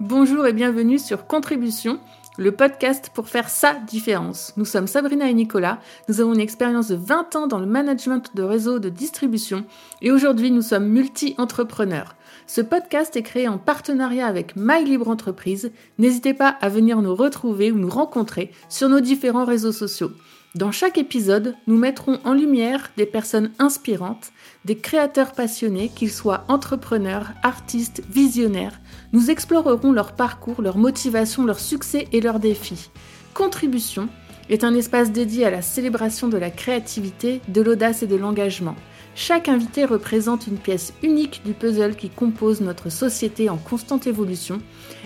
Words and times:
Bonjour 0.00 0.46
et 0.46 0.54
bienvenue 0.54 0.98
sur 0.98 1.26
Contribution, 1.26 2.00
le 2.38 2.52
podcast 2.52 3.10
pour 3.12 3.28
faire 3.28 3.50
sa 3.50 3.74
différence. 3.74 4.54
Nous 4.56 4.64
sommes 4.64 4.86
Sabrina 4.86 5.28
et 5.28 5.34
Nicolas, 5.34 5.78
nous 6.08 6.22
avons 6.22 6.32
une 6.32 6.40
expérience 6.40 6.88
de 6.88 6.94
20 6.94 7.36
ans 7.36 7.46
dans 7.46 7.58
le 7.58 7.66
management 7.66 8.34
de 8.34 8.42
réseaux 8.42 8.78
de 8.78 8.88
distribution 8.88 9.66
et 10.00 10.10
aujourd'hui 10.10 10.50
nous 10.52 10.62
sommes 10.62 10.88
multi-entrepreneurs. 10.88 12.16
Ce 12.46 12.62
podcast 12.62 13.14
est 13.14 13.22
créé 13.22 13.46
en 13.46 13.58
partenariat 13.58 14.26
avec 14.26 14.56
My 14.56 14.82
Libre 14.86 15.08
Entreprise. 15.08 15.70
N'hésitez 15.98 16.32
pas 16.32 16.48
à 16.48 16.70
venir 16.70 17.02
nous 17.02 17.14
retrouver 17.14 17.70
ou 17.70 17.76
nous 17.76 17.90
rencontrer 17.90 18.52
sur 18.70 18.88
nos 18.88 19.00
différents 19.00 19.44
réseaux 19.44 19.70
sociaux. 19.70 20.12
Dans 20.56 20.72
chaque 20.72 20.98
épisode, 20.98 21.54
nous 21.68 21.76
mettrons 21.76 22.18
en 22.24 22.32
lumière 22.32 22.90
des 22.96 23.06
personnes 23.06 23.52
inspirantes, 23.60 24.32
des 24.64 24.76
créateurs 24.76 25.30
passionnés, 25.30 25.92
qu'ils 25.94 26.10
soient 26.10 26.42
entrepreneurs, 26.48 27.30
artistes, 27.44 28.02
visionnaires. 28.10 28.80
Nous 29.12 29.30
explorerons 29.30 29.92
leur 29.92 30.10
parcours, 30.10 30.60
leur 30.60 30.76
motivation, 30.76 31.44
leurs 31.44 31.60
succès 31.60 32.08
et 32.10 32.20
leurs 32.20 32.40
défis. 32.40 32.90
Contribution 33.32 34.08
est 34.48 34.64
un 34.64 34.74
espace 34.74 35.12
dédié 35.12 35.46
à 35.46 35.52
la 35.52 35.62
célébration 35.62 36.26
de 36.26 36.36
la 36.36 36.50
créativité, 36.50 37.40
de 37.46 37.62
l'audace 37.62 38.02
et 38.02 38.08
de 38.08 38.16
l'engagement. 38.16 38.74
Chaque 39.14 39.48
invité 39.48 39.84
représente 39.84 40.48
une 40.48 40.58
pièce 40.58 40.94
unique 41.04 41.42
du 41.44 41.52
puzzle 41.52 41.94
qui 41.94 42.10
compose 42.10 42.60
notre 42.60 42.90
société 42.90 43.48
en 43.50 43.56
constante 43.56 44.08
évolution 44.08 44.60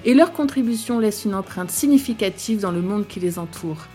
et 0.06 0.14
leur 0.14 0.32
contribution 0.32 1.00
laisse 1.00 1.26
une 1.26 1.34
empreinte 1.34 1.70
significative 1.70 2.60
dans 2.60 2.72
le 2.72 2.80
monde 2.80 3.06
qui 3.06 3.20
les 3.20 3.38
entoure. 3.38 3.88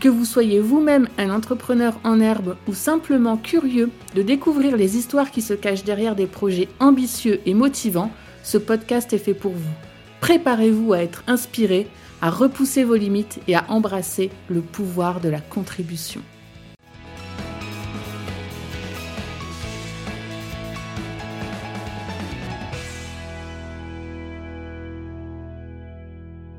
Que 0.00 0.08
vous 0.08 0.26
soyez 0.26 0.60
vous-même 0.60 1.08
un 1.16 1.30
entrepreneur 1.30 1.98
en 2.04 2.20
herbe 2.20 2.56
ou 2.68 2.74
simplement 2.74 3.36
curieux 3.36 3.90
de 4.14 4.22
découvrir 4.22 4.76
les 4.76 4.96
histoires 4.96 5.30
qui 5.30 5.40
se 5.40 5.54
cachent 5.54 5.84
derrière 5.84 6.14
des 6.14 6.26
projets 6.26 6.68
ambitieux 6.80 7.40
et 7.46 7.54
motivants, 7.54 8.12
ce 8.42 8.58
podcast 8.58 9.12
est 9.12 9.18
fait 9.18 9.34
pour 9.34 9.52
vous. 9.52 9.74
Préparez-vous 10.20 10.92
à 10.92 10.98
être 10.98 11.24
inspiré, 11.26 11.88
à 12.20 12.30
repousser 12.30 12.84
vos 12.84 12.94
limites 12.94 13.40
et 13.48 13.54
à 13.54 13.64
embrasser 13.68 14.30
le 14.48 14.60
pouvoir 14.60 15.20
de 15.20 15.28
la 15.28 15.40
contribution. 15.40 16.20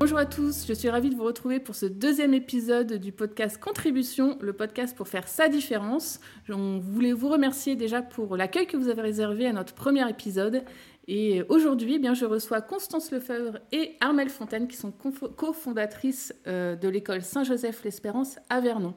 Bonjour 0.08 0.20
à 0.20 0.24
tous, 0.24 0.64
je 0.66 0.72
suis 0.72 0.88
ravie 0.88 1.10
de 1.10 1.16
vous 1.16 1.24
retrouver 1.24 1.60
pour 1.60 1.74
ce 1.74 1.84
deuxième 1.84 2.32
épisode 2.32 2.94
du 2.94 3.12
podcast 3.12 3.60
Contribution, 3.60 4.38
le 4.40 4.54
podcast 4.54 4.96
pour 4.96 5.06
faire 5.06 5.28
sa 5.28 5.50
différence. 5.50 6.18
On 6.48 6.78
voulait 6.78 7.12
vous 7.12 7.28
remercier 7.28 7.76
déjà 7.76 8.00
pour 8.00 8.34
l'accueil 8.34 8.66
que 8.66 8.78
vous 8.78 8.88
avez 8.88 9.02
réservé 9.02 9.46
à 9.46 9.52
notre 9.52 9.74
premier 9.74 10.08
épisode. 10.08 10.64
Et 11.08 11.42
aujourd'hui, 11.50 11.96
eh 11.96 11.98
bien, 11.98 12.14
je 12.14 12.24
reçois 12.24 12.62
Constance 12.62 13.10
Lefebvre 13.10 13.58
et 13.70 13.96
Armelle 14.00 14.30
Fontaine, 14.30 14.66
qui 14.66 14.78
sont 14.78 14.92
cofondatrices 14.92 16.34
euh, 16.46 16.74
de 16.74 16.88
l'école 16.88 17.20
Saint-Joseph-l'Espérance 17.20 18.38
à 18.48 18.62
Vernon. 18.62 18.94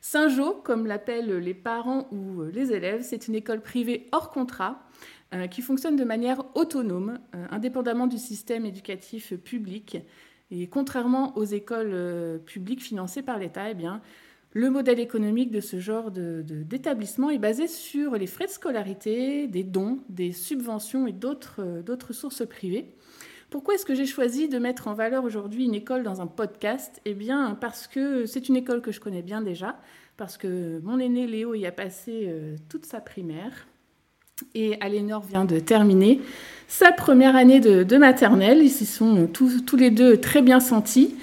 Saint-Jo, 0.00 0.60
comme 0.64 0.86
l'appellent 0.86 1.38
les 1.38 1.54
parents 1.54 2.08
ou 2.10 2.42
euh, 2.42 2.50
les 2.52 2.72
élèves, 2.72 3.02
c'est 3.02 3.28
une 3.28 3.36
école 3.36 3.60
privée 3.60 4.08
hors 4.10 4.32
contrat 4.32 4.88
euh, 5.34 5.46
qui 5.46 5.62
fonctionne 5.62 5.94
de 5.94 6.04
manière 6.04 6.42
autonome, 6.56 7.20
indépendamment 7.52 8.08
du 8.08 8.18
système 8.18 8.66
éducatif 8.66 9.34
public. 9.36 9.98
Et 10.50 10.66
contrairement 10.66 11.36
aux 11.36 11.44
écoles 11.44 11.90
euh, 11.92 12.38
publiques 12.38 12.82
financées 12.82 13.22
par 13.22 13.38
l'État, 13.38 13.70
eh 13.70 13.76
le 14.54 14.70
modèle 14.70 14.98
économique 14.98 15.50
de 15.50 15.60
ce 15.60 15.78
genre 15.78 16.10
d'établissement 16.10 17.28
est 17.28 17.38
basé 17.38 17.68
sur 17.68 18.14
les 18.14 18.26
frais 18.26 18.46
de 18.46 18.50
scolarité, 18.50 19.46
des 19.46 19.62
dons, 19.62 19.98
des 20.08 20.32
subventions 20.32 21.06
et 21.06 21.14
euh, 21.58 21.82
d'autres 21.82 22.12
sources 22.14 22.46
privées. 22.46 22.94
Pourquoi 23.50 23.74
est-ce 23.74 23.86
que 23.86 23.94
j'ai 23.94 24.06
choisi 24.06 24.48
de 24.48 24.58
mettre 24.58 24.88
en 24.88 24.94
valeur 24.94 25.24
aujourd'hui 25.24 25.64
une 25.64 25.74
école 25.74 26.02
dans 26.02 26.20
un 26.20 26.26
podcast? 26.26 27.00
Eh 27.04 27.14
bien, 27.14 27.56
parce 27.60 27.86
que 27.86 28.26
c'est 28.26 28.48
une 28.48 28.56
école 28.56 28.82
que 28.82 28.92
je 28.92 29.00
connais 29.00 29.22
bien 29.22 29.42
déjà, 29.42 29.78
parce 30.16 30.36
que 30.36 30.80
mon 30.80 30.98
aîné 30.98 31.26
Léo 31.26 31.54
y 31.54 31.66
a 31.66 31.72
passé 31.72 32.24
euh, 32.26 32.56
toute 32.68 32.84
sa 32.86 33.00
primaire, 33.00 33.66
et 34.54 34.76
Alénor 34.80 35.22
vient 35.22 35.44
de 35.44 35.58
terminer 35.58 36.20
sa 36.68 36.92
première 36.92 37.34
année 37.34 37.60
de, 37.60 37.96
maternelle. 37.96 38.58
Ils 38.62 38.70
s'y 38.70 38.86
sont 38.86 39.28
tous, 39.32 39.64
tous, 39.64 39.76
les 39.76 39.90
deux 39.90 40.18
très 40.18 40.42
bien 40.42 40.60
sentis. 40.60 41.14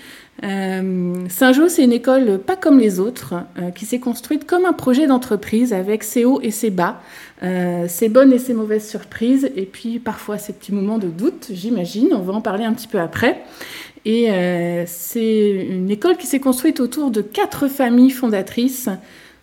Euh, 0.43 1.13
Saint-Jo, 1.29 1.69
c'est 1.69 1.83
une 1.83 1.93
école 1.93 2.39
pas 2.39 2.57
comme 2.57 2.77
les 2.77 2.99
autres, 2.99 3.35
euh, 3.57 3.71
qui 3.71 3.85
s'est 3.85 3.99
construite 3.99 4.45
comme 4.45 4.65
un 4.65 4.73
projet 4.73 5.07
d'entreprise 5.07 5.71
avec 5.71 6.03
ses 6.03 6.25
hauts 6.25 6.41
et 6.41 6.51
ses 6.51 6.71
bas, 6.71 7.01
euh, 7.41 7.87
ses 7.87 8.09
bonnes 8.09 8.33
et 8.33 8.39
ses 8.39 8.53
mauvaises 8.53 8.87
surprises, 8.87 9.49
et 9.55 9.65
puis 9.65 9.99
parfois 9.99 10.37
ces 10.37 10.51
petits 10.51 10.73
moments 10.73 10.97
de 10.97 11.07
doute, 11.07 11.47
j'imagine. 11.51 12.09
On 12.11 12.19
va 12.19 12.33
en 12.33 12.41
parler 12.41 12.65
un 12.65 12.73
petit 12.73 12.87
peu 12.87 12.99
après. 12.99 13.41
Et 14.07 14.27
c'est 14.85 15.49
une 15.67 15.89
école 15.89 16.15
qui 16.17 16.27
s'est 16.27 16.39
construite 16.39 16.79
autour 16.79 17.09
de 17.09 17.21
quatre 17.21 17.67
familles 17.67 18.11
fondatrices 18.11 18.87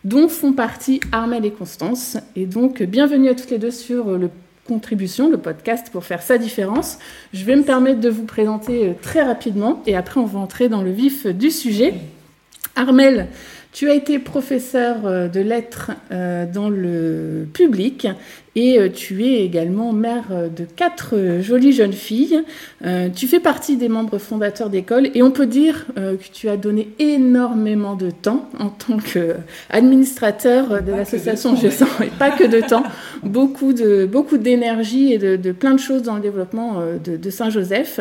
dont 0.04 0.28
font 0.28 0.52
partie 0.52 1.00
Armel 1.12 1.44
et 1.44 1.50
Constance. 1.50 2.16
Et 2.36 2.46
donc, 2.46 2.82
bienvenue 2.82 3.28
à 3.28 3.34
toutes 3.34 3.50
les 3.50 3.58
deux 3.58 3.70
sur 3.70 4.18
le 4.18 4.30
Contribution, 4.66 5.28
le 5.28 5.38
podcast 5.38 5.88
pour 5.90 6.04
faire 6.04 6.22
sa 6.22 6.38
différence. 6.38 6.98
Je 7.32 7.44
vais 7.44 7.56
me 7.56 7.64
permettre 7.64 8.00
de 8.00 8.08
vous 8.08 8.24
présenter 8.24 8.88
euh, 8.88 8.92
très 9.00 9.20
rapidement 9.20 9.82
et 9.86 9.96
après 9.96 10.20
on 10.20 10.24
va 10.24 10.38
entrer 10.38 10.68
dans 10.68 10.82
le 10.82 10.92
vif 10.92 11.26
du 11.26 11.50
sujet. 11.50 11.94
Armel, 12.76 13.26
tu 13.72 13.90
as 13.90 13.94
été 13.94 14.20
professeur 14.20 15.04
euh, 15.04 15.26
de 15.26 15.40
lettres 15.40 15.90
euh, 16.12 16.46
dans 16.46 16.68
le 16.68 17.48
public 17.52 18.06
et 18.54 18.78
euh, 18.78 18.88
tu 18.90 19.24
es 19.24 19.44
également 19.44 19.92
mère 19.92 20.24
euh, 20.30 20.48
de 20.48 20.64
quatre 20.64 21.16
euh, 21.16 21.42
jolies 21.42 21.72
jeunes 21.72 21.92
filles. 21.92 22.42
tu 23.14 23.26
fais 23.26 23.40
partie 23.40 23.76
des 23.76 23.88
membres 23.88 24.18
fondateurs 24.18 24.68
d'école 24.68 25.08
et 25.14 25.22
on 25.22 25.30
peut 25.30 25.46
dire 25.46 25.86
que 25.94 26.32
tu 26.32 26.48
as 26.48 26.56
donné 26.56 26.88
énormément 26.98 27.94
de 27.94 28.10
temps 28.10 28.48
en 28.58 28.68
tant 28.68 28.96
qu'administrateur 28.98 30.82
de 30.82 30.92
l'association 30.92 31.56
Je 31.56 31.68
sens, 31.68 31.88
et 32.02 32.10
pas 32.18 32.30
que 32.30 32.44
de 32.44 32.60
temps, 32.60 32.82
beaucoup 33.22 33.72
de 33.72 34.06
beaucoup 34.06 34.36
d'énergie 34.36 35.12
et 35.12 35.18
de, 35.18 35.52
plein 35.52 35.74
de 35.74 35.80
choses 35.80 36.02
dans 36.02 36.16
le 36.16 36.20
développement 36.20 36.82
de, 37.02 37.30
Saint-Joseph. 37.30 38.00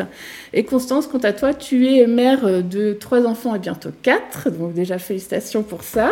Et 0.52 0.64
Constance, 0.64 1.06
quant 1.06 1.18
à 1.18 1.32
toi, 1.32 1.54
tu 1.54 1.88
es 1.88 2.06
mère 2.06 2.62
de 2.62 2.92
trois 2.92 3.24
enfants 3.26 3.54
et 3.54 3.58
bintôt 3.58 3.90
quatre, 4.02 4.50
donc 4.50 4.74
déjà 4.74 4.98
félicitations 4.98 5.62
pour 5.62 5.84
ça. 5.84 6.10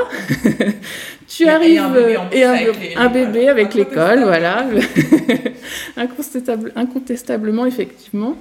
tu 1.29 1.49
arrives 1.49 1.83
et 2.33 2.45
un 2.97 3.09
bébé 3.09 3.49
avec 3.49 3.75
l'école 3.75 4.30
voilà, 4.31 4.65
incontestablement, 6.77 7.67
effectivement. 7.67 8.37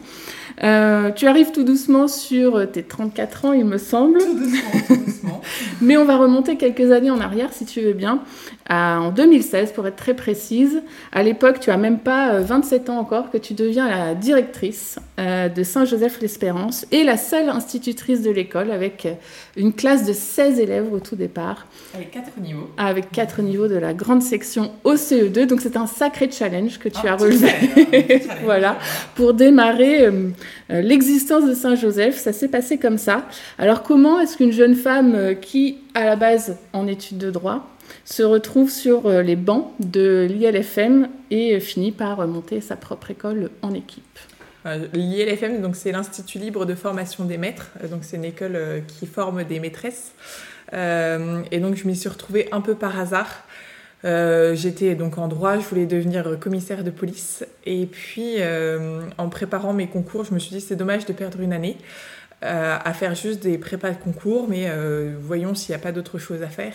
Euh, 0.64 1.10
tu 1.10 1.26
arrives 1.26 1.52
tout 1.52 1.64
doucement 1.64 2.08
sur 2.08 2.72
tes 2.72 2.84
34 2.84 3.46
ans, 3.46 3.54
il 3.54 3.66
me 3.66 3.80
semble. 3.80 4.20
Tout 4.20 4.38
doucement, 4.38 4.82
tout 4.88 4.96
doucement. 4.98 5.42
Mais 5.82 5.98
on 5.98 6.06
va 6.06 6.18
remonter 6.18 6.58
quelques 6.58 6.92
années 6.92 7.10
en 7.10 7.20
arrière, 7.20 7.54
si 7.54 7.66
tu 7.66 7.82
veux 7.82 7.94
bien, 7.94 8.22
en 8.70 9.12
2016, 9.12 9.72
pour 9.74 9.88
être 9.88 9.96
très 9.96 10.14
précise. 10.14 10.82
À 11.12 11.24
l'époque, 11.24 11.60
tu 11.60 11.72
as 11.72 11.78
même 11.78 12.00
pas 12.00 12.40
27 12.40 12.90
euh, 12.90 12.92
ans 12.92 13.00
encore 13.00 13.32
que 13.32 13.38
tu 13.38 13.54
deviens 13.54 13.90
la 13.90 14.16
directrice 14.16 15.00
euh, 15.20 15.50
de 15.50 15.64
Saint-Joseph-l'Espérance 15.64 16.86
et 16.92 17.04
la 17.04 17.18
seule 17.18 17.50
institutrice 17.50 18.22
de 18.22 18.32
l'école 18.32 18.72
avec 18.72 19.08
une 19.58 19.74
classe 19.74 20.06
de 20.06 20.14
16 20.14 20.60
élèves 20.60 20.94
au 20.94 21.00
tout 21.00 21.16
départ. 21.16 21.68
Avec 21.96 22.12
quatre 22.12 22.40
niveaux. 22.40 22.70
Avec 22.78 23.12
quatre 23.12 23.42
niveaux 23.42 23.68
de 23.68 23.76
la 23.76 23.94
grande 23.94 24.22
section 24.22 24.72
OCE2. 24.86 25.46
Donc 25.48 25.62
c'est 25.62 25.78
un 25.78 25.88
sacré 25.88 26.30
challenge 26.32 26.78
que 26.78 26.90
tu 26.90 27.00
ah, 27.06 27.14
as 27.14 27.16
relevé. 27.16 28.22
voilà, 28.44 28.78
pour 29.16 29.34
démarrer 29.34 30.06
euh, 30.06 30.30
l'existence 30.70 31.46
de 31.46 31.54
Saint-Joseph, 31.54 32.18
ça 32.18 32.34
s'est 32.34 32.48
passé 32.48 32.78
comme 32.78 32.98
ça. 32.98 33.26
Alors 33.58 33.84
comment 33.84 34.20
est-ce 34.20 34.38
qu'une 34.38 34.52
jeune 34.52 34.76
femme 34.76 35.16
euh, 35.16 35.34
qui, 35.34 35.78
à 35.94 36.06
la 36.06 36.16
base, 36.16 36.58
en 36.74 36.88
études 36.88 37.18
de 37.18 37.32
droit, 37.32 37.68
se 38.06 38.24
retrouve 38.24 38.70
sur 38.70 39.06
euh, 39.06 39.22
les 39.22 39.36
bancs 39.36 39.72
de 39.80 40.28
l'ILFM 40.30 41.10
et 41.32 41.60
finit 41.60 41.92
par 41.92 42.28
monter 42.28 42.62
sa 42.62 42.76
propre 42.76 43.12
école 43.12 43.50
en 43.62 43.74
équipe 43.74 44.04
L'ILFM, 44.94 45.62
donc 45.62 45.76
c'est 45.76 45.92
l'Institut 45.92 46.38
libre 46.38 46.66
de 46.66 46.76
formation 46.76 47.24
des 47.24 47.38
maîtres, 47.38 47.72
donc 47.90 48.04
c'est 48.04 48.18
une 48.18 48.26
école 48.26 48.84
qui 48.88 49.08
forme 49.08 49.46
des 49.46 49.60
maîtresses. 49.60 50.12
et 50.74 51.60
donc 51.60 51.76
je 51.76 51.88
m'y 51.88 51.96
suis 51.96 52.10
retrouvée 52.10 52.50
un 52.52 52.60
peu 52.62 52.76
par 52.76 53.00
hasard. 53.00 53.46
Euh, 54.06 54.56
j'étais 54.56 54.96
donc 54.96 55.18
en 55.18 55.28
droit, 55.28 55.58
je 55.60 55.66
voulais 55.66 55.86
devenir 55.86 56.40
commissaire 56.40 56.84
de 56.84 56.92
police. 56.92 57.46
Et 57.66 57.86
puis, 57.86 58.36
euh, 58.38 59.02
en 59.18 59.30
préparant 59.30 59.74
mes 59.74 59.88
concours, 59.88 60.24
je 60.24 60.34
me 60.34 60.40
suis 60.40 60.56
dit 60.56 60.62
c'est 60.62 60.76
dommage 60.76 61.06
de 61.06 61.14
perdre 61.14 61.40
une 61.42 61.54
année 61.54 61.78
euh, 61.78 62.29
à 62.42 62.94
faire 62.94 63.16
juste 63.16 63.42
des 63.42 63.58
prépas 63.58 63.92
de 63.92 63.98
concours, 63.98 64.48
mais 64.48 64.72
voyons 65.22 65.56
s'il 65.56 65.74
n'y 65.74 65.76
a 65.76 65.84
pas 65.84 65.92
d'autre 65.92 66.18
chose 66.18 66.42
à 66.42 66.48
faire. 66.48 66.74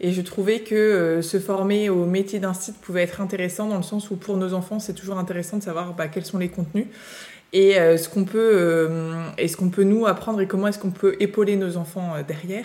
Et 0.00 0.12
je 0.12 0.22
trouvais 0.22 0.60
que 0.60 1.20
se 1.22 1.38
former 1.38 1.88
au 1.88 2.04
métier 2.04 2.40
d'un 2.40 2.54
site 2.54 2.76
pouvait 2.80 3.02
être 3.02 3.20
intéressant 3.20 3.68
dans 3.68 3.76
le 3.76 3.82
sens 3.82 4.10
où 4.10 4.16
pour 4.16 4.36
nos 4.36 4.54
enfants, 4.54 4.80
c'est 4.80 4.94
toujours 4.94 5.18
intéressant 5.18 5.58
de 5.58 5.62
savoir 5.62 5.94
bah, 5.94 6.08
quels 6.08 6.24
sont 6.24 6.38
les 6.38 6.48
contenus 6.48 6.86
et 7.52 7.74
ce 7.74 8.08
qu'on 8.08 8.24
peut 8.24 8.90
et 9.38 9.46
ce 9.46 9.56
qu'on 9.56 9.70
peut 9.70 9.84
nous 9.84 10.06
apprendre 10.06 10.40
et 10.40 10.46
comment 10.46 10.66
est-ce 10.66 10.78
qu'on 10.78 10.90
peut 10.90 11.16
épauler 11.20 11.56
nos 11.56 11.76
enfants 11.76 12.14
derrière 12.26 12.64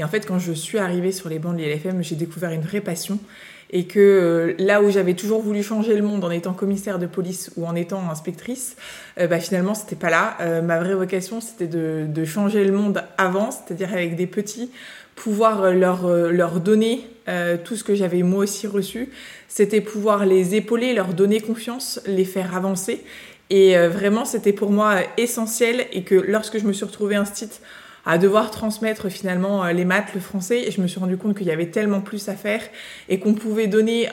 et 0.00 0.04
en 0.04 0.08
fait, 0.08 0.24
quand 0.24 0.38
je 0.38 0.52
suis 0.52 0.78
arrivée 0.78 1.12
sur 1.12 1.28
les 1.28 1.38
bancs 1.38 1.54
de 1.54 1.60
l'ILFM, 1.60 2.02
j'ai 2.02 2.16
découvert 2.16 2.52
une 2.52 2.62
vraie 2.62 2.80
passion. 2.80 3.18
Et 3.70 3.84
que 3.84 4.54
là 4.58 4.82
où 4.82 4.90
j'avais 4.90 5.14
toujours 5.14 5.40
voulu 5.42 5.62
changer 5.62 5.94
le 5.94 6.02
monde 6.02 6.24
en 6.24 6.30
étant 6.30 6.52
commissaire 6.52 6.98
de 6.98 7.06
police 7.06 7.52
ou 7.56 7.66
en 7.66 7.74
étant 7.74 8.10
inspectrice, 8.10 8.76
bah, 9.16 9.38
finalement 9.38 9.74
c'était 9.74 9.96
pas 9.96 10.10
là. 10.10 10.36
ma 10.62 10.78
vraie 10.80 10.94
vocation 10.94 11.40
c'était 11.40 11.68
de, 11.68 12.06
de, 12.08 12.24
changer 12.24 12.64
le 12.64 12.72
monde 12.72 13.02
avant, 13.16 13.50
c'est-à-dire 13.50 13.92
avec 13.92 14.16
des 14.16 14.26
petits, 14.26 14.70
pouvoir 15.14 15.72
leur, 15.72 16.08
leur 16.08 16.60
donner 16.60 17.06
tout 17.64 17.76
ce 17.76 17.84
que 17.84 17.94
j'avais 17.94 18.22
moi 18.22 18.40
aussi 18.40 18.66
reçu. 18.66 19.10
C'était 19.46 19.80
pouvoir 19.80 20.26
les 20.26 20.56
épauler, 20.56 20.92
leur 20.92 21.14
donner 21.14 21.40
confiance, 21.40 22.00
les 22.06 22.24
faire 22.24 22.56
avancer. 22.56 23.04
Et 23.50 23.76
vraiment, 23.88 24.24
c'était 24.24 24.52
pour 24.52 24.70
moi 24.70 24.96
essentiel 25.16 25.86
et 25.92 26.02
que 26.02 26.14
lorsque 26.14 26.58
je 26.58 26.66
me 26.66 26.72
suis 26.72 26.84
retrouvée 26.84 27.16
instite 27.16 27.60
à 28.06 28.18
devoir 28.18 28.50
transmettre 28.50 29.08
finalement 29.08 29.64
euh, 29.64 29.72
les 29.72 29.84
maths, 29.84 30.14
le 30.14 30.20
français, 30.20 30.62
et 30.66 30.70
je 30.70 30.80
me 30.80 30.86
suis 30.86 31.00
rendu 31.00 31.16
compte 31.16 31.36
qu'il 31.36 31.46
y 31.46 31.50
avait 31.50 31.70
tellement 31.70 32.00
plus 32.00 32.28
à 32.28 32.34
faire 32.34 32.62
et 33.08 33.18
qu'on 33.18 33.34
pouvait 33.34 33.66
donner 33.66 34.08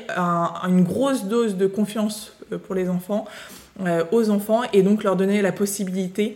une 0.67 0.83
grosse 0.83 1.25
dose 1.25 1.55
de 1.55 1.67
confiance 1.67 2.33
euh, 2.51 2.57
pour 2.57 2.75
les 2.75 2.89
enfants, 2.89 3.25
euh, 3.85 4.03
aux 4.11 4.29
enfants, 4.29 4.61
et 4.73 4.81
donc 4.81 5.03
leur 5.03 5.15
donner 5.15 5.41
la 5.41 5.51
possibilité 5.51 6.35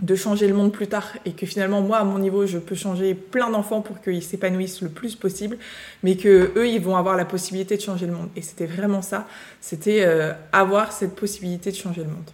de 0.00 0.14
changer 0.14 0.46
le 0.46 0.54
monde 0.54 0.70
plus 0.70 0.86
tard. 0.86 1.12
Et 1.24 1.32
que 1.32 1.44
finalement 1.44 1.82
moi 1.82 1.98
à 1.98 2.04
mon 2.04 2.20
niveau 2.20 2.46
je 2.46 2.58
peux 2.58 2.76
changer 2.76 3.14
plein 3.14 3.50
d'enfants 3.50 3.80
pour 3.80 4.00
qu'ils 4.00 4.22
s'épanouissent 4.22 4.80
le 4.80 4.90
plus 4.90 5.16
possible 5.16 5.58
mais 6.04 6.16
que 6.16 6.52
eux 6.56 6.68
ils 6.68 6.80
vont 6.80 6.96
avoir 6.96 7.16
la 7.16 7.24
possibilité 7.24 7.76
de 7.76 7.82
changer 7.82 8.06
le 8.06 8.12
monde. 8.12 8.28
Et 8.36 8.42
c'était 8.42 8.66
vraiment 8.66 9.02
ça. 9.02 9.26
C'était 9.60 10.06
avoir 10.52 10.92
cette 10.92 11.16
possibilité 11.16 11.72
de 11.72 11.76
changer 11.76 12.02
le 12.02 12.10
monde 12.10 12.30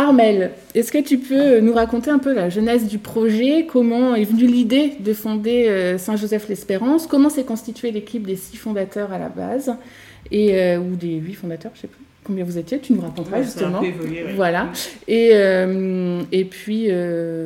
Armel, 0.00 0.52
est-ce 0.74 0.92
que 0.92 1.02
tu 1.02 1.18
peux 1.18 1.60
nous 1.60 1.74
raconter 1.74 2.10
un 2.10 2.18
peu 2.18 2.32
la 2.34 2.48
genèse 2.48 2.88
du 2.88 2.96
projet? 2.96 3.66
Comment 3.70 4.14
est 4.14 4.24
venue 4.24 4.46
l'idée 4.46 4.94
de 4.98 5.12
fonder 5.12 5.68
euh, 5.68 5.98
Saint-Joseph-l'Espérance? 5.98 7.06
Comment 7.06 7.28
s'est 7.28 7.44
constituée 7.44 7.90
l'équipe 7.90 8.26
des 8.26 8.36
six 8.36 8.56
fondateurs 8.56 9.12
à 9.12 9.18
la 9.18 9.28
base? 9.28 9.74
Et, 10.30 10.54
euh, 10.54 10.78
Ou 10.78 10.96
des 10.96 11.16
huit 11.16 11.34
fondateurs, 11.34 11.72
je 11.74 11.80
ne 11.80 11.82
sais 11.82 11.88
plus 11.88 12.00
combien 12.24 12.44
vous 12.44 12.56
étiez, 12.56 12.78
tu 12.78 12.94
nous 12.94 13.02
raconteras 13.02 13.42
justement. 13.42 13.82
Voilà. 14.36 14.68
Et, 15.06 15.32
euh, 15.32 16.22
et 16.32 16.46
puis, 16.46 16.88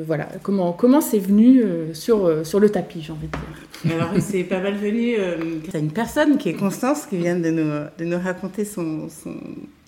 voilà, 0.06 0.28
comment, 0.44 0.72
comment 0.72 1.00
c'est 1.00 1.18
venu 1.18 1.60
sur, 1.92 2.46
sur 2.46 2.60
le 2.60 2.70
tapis, 2.70 3.02
j'ai 3.02 3.12
envie 3.12 3.26
de 3.26 3.32
dire? 3.32 3.96
Alors, 3.96 4.10
c'est 4.20 4.44
pas 4.44 4.60
mal 4.60 4.74
venu. 4.74 5.16
C'est 5.72 5.80
une 5.80 5.90
personne 5.90 6.38
qui 6.38 6.50
est 6.50 6.54
Constance 6.54 7.06
qui 7.06 7.16
vient 7.16 7.36
de 7.36 7.50
nous, 7.50 7.70
de 7.98 8.04
nous 8.04 8.18
raconter 8.18 8.64
son, 8.64 9.08
son 9.08 9.34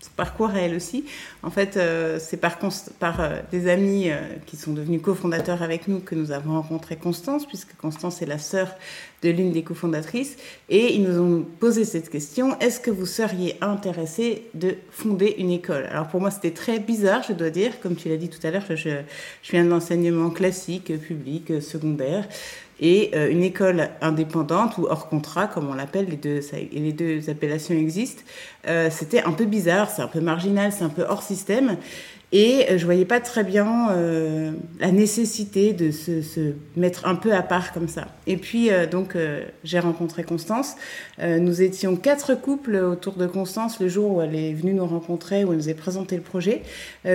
parcours 0.08 0.50
à 0.50 0.66
aussi. 0.74 1.04
En 1.42 1.50
fait, 1.50 1.76
euh, 1.76 2.18
c'est 2.20 2.36
par, 2.36 2.58
par 2.98 3.20
euh, 3.20 3.40
des 3.50 3.68
amis 3.68 4.10
euh, 4.10 4.16
qui 4.46 4.56
sont 4.56 4.72
devenus 4.72 5.00
cofondateurs 5.02 5.62
avec 5.62 5.88
nous 5.88 6.00
que 6.00 6.14
nous 6.14 6.32
avons 6.32 6.52
rencontré 6.52 6.96
Constance, 6.96 7.46
puisque 7.46 7.76
Constance 7.76 8.22
est 8.22 8.26
la 8.26 8.38
sœur 8.38 8.74
de 9.22 9.30
l'une 9.30 9.52
des 9.52 9.62
cofondatrices. 9.62 10.36
Et 10.68 10.94
ils 10.94 11.02
nous 11.02 11.20
ont 11.20 11.46
posé 11.60 11.84
cette 11.84 12.10
question, 12.10 12.58
est-ce 12.60 12.80
que 12.80 12.90
vous 12.90 13.06
seriez 13.06 13.56
intéressé 13.60 14.44
de 14.54 14.76
fonder 14.90 15.34
une 15.38 15.50
école? 15.50 15.86
Alors 15.90 16.08
pour 16.08 16.20
moi, 16.20 16.30
c'était 16.30 16.52
très 16.52 16.78
bizarre, 16.78 17.22
je 17.26 17.32
dois 17.32 17.50
dire. 17.50 17.80
Comme 17.80 17.96
tu 17.96 18.08
l'as 18.08 18.16
dit 18.16 18.28
tout 18.28 18.44
à 18.46 18.50
l'heure, 18.50 18.64
je, 18.68 18.76
je 19.42 19.50
viens 19.52 19.64
de 19.64 19.70
l'enseignement 19.70 20.30
classique, 20.30 20.92
public, 21.00 21.62
secondaire 21.62 22.26
et 22.80 23.10
euh, 23.14 23.30
une 23.30 23.42
école 23.42 23.88
indépendante 24.00 24.78
ou 24.78 24.86
hors 24.88 25.08
contrat, 25.08 25.46
comme 25.46 25.68
on 25.68 25.74
l'appelle, 25.74 26.06
les 26.08 26.16
deux, 26.16 26.40
les 26.72 26.92
deux 26.92 27.30
appellations 27.30 27.74
existent. 27.74 28.22
Euh, 28.68 28.88
c'était 28.90 29.22
un 29.22 29.32
peu 29.32 29.44
bizarre, 29.44 29.90
c'est 29.90 30.02
un 30.02 30.08
peu 30.08 30.20
marginal, 30.20 30.72
c'est 30.72 30.84
un 30.84 30.90
peu 30.90 31.04
hors 31.08 31.22
système. 31.22 31.76
Et 32.32 32.66
euh, 32.68 32.76
je 32.76 32.84
voyais 32.84 33.04
pas 33.04 33.20
très 33.20 33.44
bien 33.44 33.88
la 34.78 34.92
nécessité 34.92 35.72
de 35.72 35.90
se, 35.90 36.52
mettre 36.76 37.06
un 37.06 37.14
peu 37.14 37.32
à 37.32 37.42
part 37.42 37.72
comme 37.72 37.88
ça. 37.88 38.08
Et 38.26 38.36
puis, 38.36 38.68
donc, 38.90 39.16
j'ai 39.64 39.78
rencontré 39.78 40.22
Constance. 40.24 40.74
nous 41.22 41.62
étions 41.62 41.96
quatre 41.96 42.34
couples 42.34 42.76
autour 42.76 43.14
de 43.14 43.26
Constance 43.26 43.80
le 43.80 43.88
jour 43.88 44.16
où 44.16 44.22
elle 44.22 44.34
est 44.34 44.52
venue 44.52 44.74
nous 44.74 44.86
rencontrer, 44.86 45.44
où 45.44 45.52
elle 45.52 45.58
nous 45.58 45.68
a 45.68 45.74
présenté 45.74 46.16
le 46.16 46.22
projet. 46.22 46.62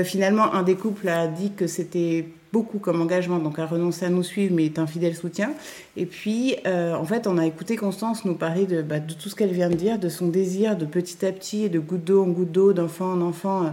finalement, 0.03 0.53
un 0.53 0.63
des 0.63 0.75
couples 0.75 1.09
a 1.09 1.27
dit 1.27 1.51
que 1.51 1.67
c'était 1.67 2.25
beaucoup 2.51 2.79
comme 2.79 3.01
engagement, 3.01 3.39
donc 3.39 3.59
a 3.59 3.65
renoncé 3.65 4.05
à 4.05 4.09
nous 4.09 4.23
suivre, 4.23 4.53
mais 4.55 4.65
est 4.65 4.79
un 4.79 4.87
fidèle 4.87 5.15
soutien. 5.15 5.53
Et 5.95 6.05
puis, 6.05 6.55
euh, 6.65 6.93
en 6.95 7.05
fait, 7.05 7.27
on 7.27 7.37
a 7.37 7.45
écouté 7.45 7.77
Constance 7.77 8.25
nous 8.25 8.35
parler 8.35 8.65
de, 8.65 8.81
bah, 8.81 8.99
de 8.99 9.13
tout 9.13 9.29
ce 9.29 9.35
qu'elle 9.35 9.51
vient 9.51 9.69
de 9.69 9.75
dire, 9.75 9.99
de 9.99 10.09
son 10.09 10.27
désir 10.27 10.75
de 10.75 10.85
petit 10.85 11.25
à 11.25 11.31
petit, 11.31 11.69
de 11.69 11.79
goutte 11.79 12.03
d'eau 12.03 12.23
en 12.23 12.27
goutte 12.27 12.51
d'eau, 12.51 12.73
d'enfant 12.73 13.13
en 13.13 13.21
enfant, 13.21 13.63
euh, 13.63 13.69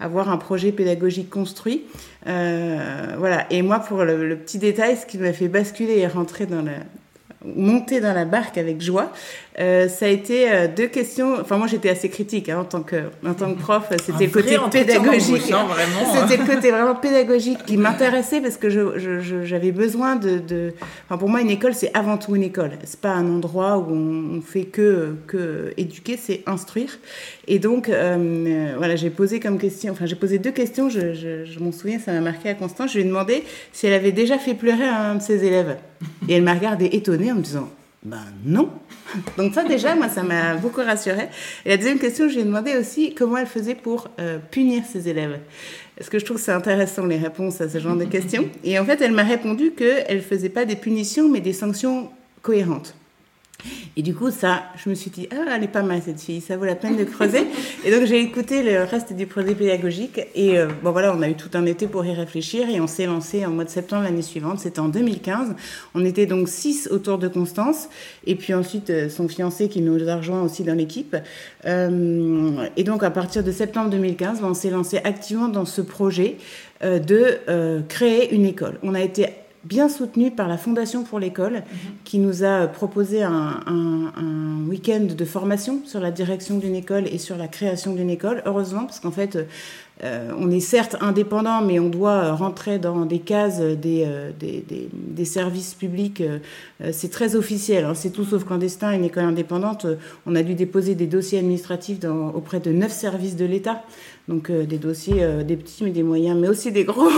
avoir 0.00 0.30
un 0.30 0.36
projet 0.36 0.72
pédagogique 0.72 1.30
construit. 1.30 1.84
Euh, 2.26 3.14
voilà. 3.18 3.46
Et 3.50 3.62
moi, 3.62 3.78
pour 3.78 4.04
le, 4.04 4.28
le, 4.28 4.36
petit 4.36 4.58
détail, 4.58 4.96
ce 4.96 5.06
qui 5.06 5.18
m'a 5.18 5.32
fait 5.32 5.48
basculer 5.48 5.98
et 5.98 6.06
rentrer 6.06 6.46
dans 6.46 6.62
la, 6.62 6.72
monter 7.44 8.00
dans 8.00 8.12
la 8.12 8.24
barque 8.24 8.58
avec 8.58 8.80
joie. 8.80 9.12
Euh, 9.60 9.88
ça 9.88 10.06
a 10.06 10.08
été 10.08 10.50
euh, 10.50 10.68
deux 10.68 10.86
questions. 10.86 11.36
Enfin, 11.40 11.56
moi, 11.56 11.66
j'étais 11.66 11.88
assez 11.88 12.08
critique 12.08 12.48
hein, 12.48 12.60
en 12.60 12.64
tant 12.64 12.82
que 12.82 12.96
en 13.26 13.34
tant 13.34 13.52
que 13.52 13.58
prof. 13.58 13.88
C'était 13.90 14.26
le 14.26 14.30
côté 14.30 14.56
pédagogique. 14.70 15.52
Hein, 15.52 15.66
c'était 16.14 16.40
le 16.40 16.46
côté 16.46 16.70
vraiment 16.70 16.94
pédagogique 16.94 17.64
qui 17.66 17.76
m'intéressait 17.76 18.40
parce 18.40 18.56
que 18.56 18.68
j'avais 19.44 19.72
besoin 19.72 20.16
de, 20.16 20.38
de. 20.38 20.74
Enfin, 21.06 21.18
pour 21.18 21.28
moi, 21.28 21.40
une 21.40 21.50
école, 21.50 21.74
c'est 21.74 21.90
avant 21.96 22.18
tout 22.18 22.36
une 22.36 22.44
école. 22.44 22.72
C'est 22.84 23.00
pas 23.00 23.12
un 23.12 23.28
endroit 23.28 23.78
où 23.78 23.92
on, 23.92 24.40
fait 24.40 24.64
que 24.64 25.16
que 25.26 25.72
éduquer, 25.76 26.16
c'est 26.16 26.42
instruire. 26.46 26.98
Et 27.48 27.58
donc, 27.58 27.88
euh, 27.88 28.74
voilà, 28.76 28.94
j'ai 28.94 29.10
posé 29.10 29.40
comme 29.40 29.58
question. 29.58 29.92
Enfin, 29.92 30.06
j'ai 30.06 30.16
posé 30.16 30.38
deux 30.38 30.52
questions. 30.52 30.88
Je, 30.88 31.14
je 31.14 31.58
m'en 31.58 31.72
souviens, 31.72 31.98
ça 31.98 32.12
m'a 32.12 32.20
marqué 32.20 32.50
à 32.50 32.54
Constance. 32.54 32.90
Je 32.92 32.98
lui 32.98 33.04
ai 33.04 33.08
demandé 33.08 33.42
si 33.72 33.88
elle 33.88 33.94
avait 33.94 34.12
déjà 34.12 34.38
fait 34.38 34.54
pleurer 34.54 34.86
un 34.86 35.16
de 35.16 35.22
ses 35.22 35.44
élèves. 35.44 35.76
Et 36.28 36.34
elle 36.34 36.42
m'a 36.42 36.54
regardé 36.54 36.86
étonnée 36.92 37.32
en 37.32 37.36
me 37.36 37.42
disant 37.42 37.68
ben 38.04 38.22
non. 38.44 38.70
Donc 39.36 39.54
ça 39.54 39.64
déjà, 39.64 39.96
moi, 39.96 40.08
ça 40.08 40.22
m'a 40.22 40.54
beaucoup 40.54 40.80
rassurée. 40.80 41.28
Et 41.64 41.70
la 41.70 41.76
deuxième 41.76 41.98
question, 41.98 42.28
je 42.28 42.34
lui 42.34 42.40
ai 42.42 42.44
demandé 42.44 42.76
aussi 42.76 43.14
comment 43.14 43.38
elle 43.38 43.46
faisait 43.46 43.74
pour 43.74 44.08
euh, 44.20 44.38
punir 44.38 44.84
ses 44.84 45.08
élèves. 45.08 45.40
Est-ce 45.98 46.08
que 46.08 46.18
je 46.18 46.24
trouve 46.24 46.38
c'est 46.38 46.52
intéressant 46.52 47.06
les 47.06 47.18
réponses 47.18 47.60
à 47.60 47.68
ce 47.68 47.78
genre 47.78 47.96
de 47.96 48.04
questions? 48.04 48.48
Et 48.62 48.78
en 48.78 48.84
fait, 48.84 49.00
elle 49.00 49.12
m'a 49.12 49.24
répondu 49.24 49.72
qu'elle 49.72 50.18
ne 50.18 50.22
faisait 50.22 50.48
pas 50.48 50.64
des 50.64 50.76
punitions, 50.76 51.28
mais 51.28 51.40
des 51.40 51.52
sanctions 51.52 52.10
cohérentes. 52.40 52.94
Et 53.96 54.02
du 54.02 54.14
coup, 54.14 54.30
ça, 54.30 54.62
je 54.76 54.88
me 54.88 54.94
suis 54.94 55.10
dit, 55.10 55.28
ah, 55.32 55.56
elle 55.56 55.64
est 55.64 55.68
pas 55.68 55.82
mal 55.82 56.00
cette 56.04 56.20
fille, 56.20 56.40
ça 56.40 56.56
vaut 56.56 56.64
la 56.64 56.76
peine 56.76 56.96
de 56.96 57.02
creuser. 57.02 57.48
et 57.84 57.90
donc, 57.90 58.04
j'ai 58.04 58.20
écouté 58.20 58.62
le 58.62 58.84
reste 58.84 59.12
du 59.12 59.26
projet 59.26 59.56
pédagogique. 59.56 60.20
Et 60.36 60.56
euh, 60.56 60.68
bon, 60.84 60.92
voilà, 60.92 61.12
on 61.12 61.20
a 61.20 61.28
eu 61.28 61.34
tout 61.34 61.50
un 61.54 61.66
été 61.66 61.88
pour 61.88 62.06
y 62.06 62.14
réfléchir 62.14 62.70
et 62.70 62.80
on 62.80 62.86
s'est 62.86 63.06
lancé 63.06 63.44
en 63.44 63.50
mois 63.50 63.64
de 63.64 63.70
septembre 63.70 64.04
l'année 64.04 64.22
suivante. 64.22 64.60
C'était 64.60 64.78
en 64.78 64.88
2015. 64.88 65.56
On 65.96 66.04
était 66.04 66.26
donc 66.26 66.48
six 66.48 66.88
autour 66.92 67.18
de 67.18 67.26
Constance. 67.26 67.88
Et 68.24 68.36
puis 68.36 68.54
ensuite, 68.54 68.90
euh, 68.90 69.08
son 69.08 69.26
fiancé 69.26 69.68
qui 69.68 69.80
nous 69.80 70.08
a 70.08 70.16
rejoint 70.16 70.42
aussi 70.42 70.62
dans 70.62 70.74
l'équipe. 70.74 71.16
Euh, 71.66 72.68
et 72.76 72.84
donc, 72.84 73.02
à 73.02 73.10
partir 73.10 73.42
de 73.42 73.50
septembre 73.50 73.90
2015, 73.90 74.38
on 74.44 74.54
s'est 74.54 74.70
lancé 74.70 74.98
activement 75.02 75.48
dans 75.48 75.64
ce 75.64 75.80
projet 75.80 76.36
de 76.80 77.40
créer 77.88 78.32
une 78.32 78.44
école. 78.44 78.78
On 78.84 78.94
a 78.94 79.00
été 79.00 79.26
bien 79.64 79.88
soutenu 79.88 80.30
par 80.30 80.48
la 80.48 80.56
Fondation 80.56 81.04
pour 81.04 81.18
l'école, 81.18 81.54
mhm. 81.54 81.62
qui 82.04 82.18
nous 82.18 82.44
a 82.44 82.66
proposé 82.66 83.22
un, 83.22 83.60
week-end 84.68 85.06
de 85.16 85.24
formation 85.24 85.80
sur 85.86 85.98
la 85.98 86.10
direction 86.10 86.58
d'une 86.58 86.74
école 86.74 87.06
et 87.06 87.16
sur 87.16 87.38
la 87.38 87.48
création 87.48 87.94
d'une 87.94 88.10
école. 88.10 88.42
Heureusement, 88.44 88.84
parce 88.84 89.00
qu'en 89.00 89.10
fait, 89.10 89.38
euh, 90.04 90.30
on 90.38 90.50
est 90.50 90.60
certes 90.60 90.96
indépendant, 91.00 91.60
mais 91.60 91.80
on 91.80 91.88
doit 91.88 92.32
rentrer 92.32 92.78
dans 92.78 93.04
des 93.04 93.18
cases 93.18 93.60
des, 93.60 94.04
euh, 94.06 94.30
des, 94.38 95.24
services 95.24 95.74
publics. 95.74 96.20
Euh, 96.20 96.38
c'est 96.92 97.10
très 97.10 97.34
officiel, 97.34 97.84
hein. 97.84 97.94
c'est 97.94 98.10
tout 98.10 98.24
sauf 98.24 98.44
clandestin. 98.44 98.92
Une 98.92 99.04
école 99.04 99.24
indépendante, 99.24 99.86
on 100.26 100.36
a 100.36 100.42
dû 100.42 100.54
déposer 100.54 100.94
des 100.94 101.06
dossiers 101.06 101.38
administratifs 101.38 101.98
dans, 101.98 102.28
auprès 102.28 102.60
de 102.60 102.70
neuf 102.70 102.92
services 102.92 103.36
de 103.36 103.44
l'État. 103.44 103.82
Donc 104.28 104.52
des 104.52 104.76
dossiers, 104.76 105.26
des 105.42 105.56
petits 105.56 105.84
mais 105.84 105.90
des 105.90 106.02
moyens, 106.02 106.38
mais 106.38 106.48
aussi 106.48 106.70
des 106.70 106.84
gros. 106.84 107.08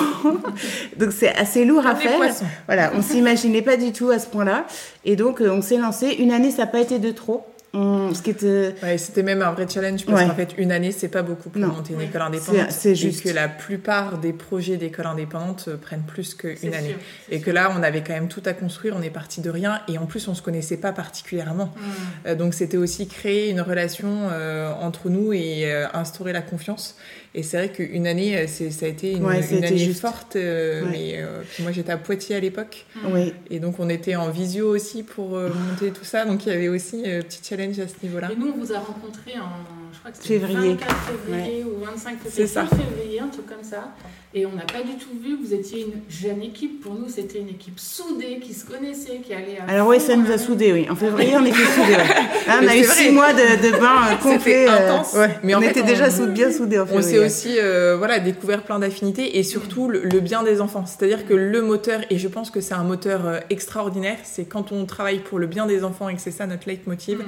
donc 0.97 1.11
c'est 1.11 1.35
assez 1.35 1.65
lourd 1.65 1.85
à 1.85 1.97
faire. 1.97 2.21
Voilà, 2.67 2.93
on 2.95 3.03
s'imaginait 3.03 3.63
pas 3.63 3.77
du 3.77 3.93
tout 3.93 4.11
à 4.11 4.21
ce 4.21 4.29
point-là. 4.29 4.65
Et 5.05 5.17
donc 5.17 5.43
on 5.45 5.61
s'est 5.61 5.77
lancé. 5.77 6.15
Une 6.21 6.31
année, 6.31 6.53
ça 6.53 6.59
n'a 6.59 6.67
pas 6.69 6.81
été 6.81 7.01
de 7.01 7.11
trop. 7.11 7.45
Mmh, 7.73 8.15
ce 8.15 8.23
qui 8.23 8.31
était... 8.31 8.75
Ouais, 8.83 8.99
c'était 8.99 9.23
même 9.23 9.43
un 9.43 9.53
vrai 9.53 9.69
challenge 9.69 10.05
parce 10.05 10.25
qu'en 10.25 10.35
fait, 10.35 10.55
une 10.59 10.73
année, 10.73 10.91
c'est 10.91 11.09
pas 11.09 11.23
beaucoup 11.23 11.51
pour 11.51 11.63
monter 11.63 11.95
une 11.95 12.01
école 12.01 12.23
indépendante. 12.23 12.71
C'est 12.71 12.97
juste. 12.97 13.25
Et 13.25 13.31
que 13.31 13.35
la 13.35 13.49
plupart 13.49 14.19
des 14.19 14.33
projets 14.33 14.77
d'école 14.77 15.07
indépendante 15.07 15.67
euh, 15.69 15.77
prennent 15.77 16.03
plus 16.03 16.35
qu'une 16.35 16.75
année. 16.75 16.97
et 17.31 17.41
que 17.41 17.51
là, 17.51 17.73
on 17.77 17.83
avait 17.83 18.03
quand 18.03 18.13
même 18.13 18.29
tout 18.29 18.43
à 18.45 18.55
construire, 18.55 18.95
on 18.99 19.03
est 19.03 19.11
parti 19.11 19.41
de 19.41 19.51
rien 19.51 19.81
et 19.87 19.99
en 19.99 20.07
plus, 20.07 20.27
on 20.27 20.35
se 20.35 20.43
connaissait 20.43 20.79
pas 20.79 20.93
particulièrement. 20.93 21.67
Mmh. 21.67 21.81
Euh, 22.27 22.35
donc, 22.35 22.55
c'était 22.55 22.77
aussi 22.77 23.07
créer 23.07 23.51
une 23.51 23.61
relation 23.61 24.29
euh, 24.33 24.73
entre 24.81 25.09
nous 25.09 25.33
et 25.33 25.71
instaurer 25.93 26.33
la 26.33 26.43
confiance. 26.43 26.97
Et 27.35 27.43
c'est 27.45 27.59
vrai 27.59 27.69
qu'une 27.71 28.07
année, 28.09 28.37
euh, 28.37 28.47
ça 28.47 28.87
a 28.87 28.89
été 28.89 29.13
une, 29.13 29.25
année 29.25 29.95
forte. 29.95 30.35
Euh, 30.35 30.85
mais 30.91 31.15
euh, 31.17 31.43
moi, 31.61 31.71
j'étais 31.71 31.93
à 31.93 31.97
Poitiers 31.97 32.37
à 32.37 32.41
l'époque. 32.41 32.87
Oui. 33.13 33.33
Et 33.51 33.61
donc, 33.61 33.79
on 33.79 33.89
était 33.89 34.17
en 34.17 34.31
visio 34.31 34.69
aussi 34.69 35.03
pour 35.03 35.31
monter 35.31 35.93
tout 35.93 36.05
ça. 36.05 36.25
Donc, 36.25 36.47
il 36.47 36.53
y 36.53 36.53
avait 36.53 36.69
aussi 36.69 37.03
un 37.07 37.23
petit 37.23 37.41
challenge 37.43 37.79
à 37.79 37.87
ce 37.87 37.95
niveau-là. 38.03 38.31
Et 38.33 38.37
nous, 38.37 38.49
on 38.49 38.59
vous 38.59 38.73
a 38.73 38.79
rencontré 38.79 39.35
en 39.39 39.80
je 39.93 39.99
crois 39.99 40.11
que 40.11 40.17
c'était 40.17 40.29
Février. 40.39 40.71
24 40.75 40.97
février 41.27 41.65
ou 41.65 41.85
25 41.85 42.19
février, 42.19 42.31
C'est 42.31 42.47
ça. 42.47 42.65
février, 42.67 43.21
un 43.21 43.29
truc 43.29 43.47
comme 43.47 43.63
ça. 43.65 43.95
Et 44.33 44.47
on 44.47 44.53
n'a 44.53 44.63
pas 44.63 44.83
du 44.83 44.95
tout 44.95 45.09
vu 45.21 45.37
que 45.37 45.45
vous 45.45 45.53
étiez 45.55 45.81
une 45.87 46.03
jeune 46.09 46.41
équipe. 46.43 46.81
Pour 46.83 46.95
nous, 46.95 47.09
c'était 47.09 47.41
une 47.41 47.49
équipe 47.49 47.81
soudée, 47.81 48.39
qui 48.41 48.55
se 48.55 48.65
connaissait, 48.65 49.17
qui 49.27 49.35
allait 49.35 49.59
à 49.59 49.69
Alors 49.71 49.89
oui, 49.89 49.99
ça 49.99 50.15
nous 50.15 50.31
a 50.31 50.39
soudés, 50.39 50.73
oui. 50.73 50.87
En 50.89 50.95
février, 50.95 51.33
on 51.37 51.45
était 51.45 51.57
soudés. 51.57 51.95
ouais. 51.97 52.05
Hein, 52.49 52.61
on 52.65 52.69
a 52.69 52.77
eu 52.77 52.85
six 52.85 53.11
mois 53.11 53.33
de, 53.33 53.39
de 53.71 53.79
bain 53.79 54.13
euh, 54.13 54.17
complet. 54.17 54.67
Euh, 54.69 54.73
intense. 54.95 55.13
ouais. 55.15 55.37
Mais 55.43 55.55
en 55.55 55.59
on 55.59 55.63
fait, 55.63 55.71
était 55.71 55.83
on- 55.83 55.87
déjà 55.87 56.09
bien 56.27 56.51
soudés 56.53 56.79
en 56.79 56.83
On 56.83 56.87
février. 56.87 57.03
s'est 57.11 57.19
aussi 57.19 57.59
euh, 57.59 57.97
voilà, 57.99 58.19
découvert 58.19 58.63
plein 58.63 58.79
d'affinités 58.79 59.39
et 59.39 59.43
surtout 59.43 59.89
le, 59.89 60.03
le 60.05 60.21
bien 60.21 60.43
des 60.43 60.61
enfants. 60.61 60.85
C'est-à-dire 60.87 61.27
que 61.27 61.35
le 61.35 61.63
moteur, 61.63 62.01
et 62.11 62.19
je 62.19 62.29
pense 62.29 62.51
que 62.51 62.61
c'est 62.61 62.75
un 62.75 62.83
moteur 62.85 63.41
extraordinaire, 63.51 64.17
c'est 64.25 64.45
quand 64.45 64.73
on 64.73 64.85
travaille 64.87 65.19
pour 65.21 65.39
le 65.39 65.47
bien 65.47 65.67
des 65.67 65.85
enfants 65.85 66.09
et 66.09 66.15
que 66.15 66.21
c'est 66.21 66.31
ça 66.31 66.47
notre 66.47 66.69
leitmotiv, 66.69 67.19
Mm. 67.19 67.23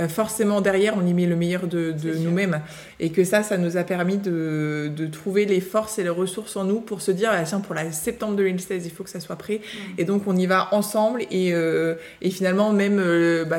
euh, 0.00 0.08
forcément 0.08 0.60
derrière 0.62 0.94
on 0.96 1.06
y 1.06 1.12
met 1.14 1.26
le 1.26 1.36
meilleur 1.36 1.66
de, 1.66 1.92
de 1.92 2.05
Nous-mêmes. 2.14 2.60
Et 3.00 3.10
que 3.10 3.24
ça, 3.24 3.42
ça 3.42 3.58
nous 3.58 3.76
a 3.76 3.84
permis 3.84 4.18
de, 4.18 4.90
de 4.94 5.06
trouver 5.06 5.44
les 5.44 5.60
forces 5.60 5.98
et 5.98 6.02
les 6.02 6.08
ressources 6.08 6.56
en 6.56 6.64
nous 6.64 6.80
pour 6.80 7.00
se 7.00 7.10
dire, 7.10 7.30
ah, 7.32 7.42
tiens, 7.44 7.60
pour 7.60 7.74
la 7.74 7.92
septembre 7.92 8.36
2016, 8.36 8.86
il 8.86 8.90
faut 8.90 9.04
que 9.04 9.10
ça 9.10 9.20
soit 9.20 9.36
prêt. 9.36 9.60
Et 9.98 10.04
donc 10.04 10.22
on 10.26 10.36
y 10.36 10.46
va 10.46 10.68
ensemble 10.72 11.22
et, 11.30 11.52
euh, 11.52 11.94
et 12.22 12.30
finalement 12.30 12.72
même, 12.72 12.98
euh, 12.98 13.44
bah, 13.44 13.58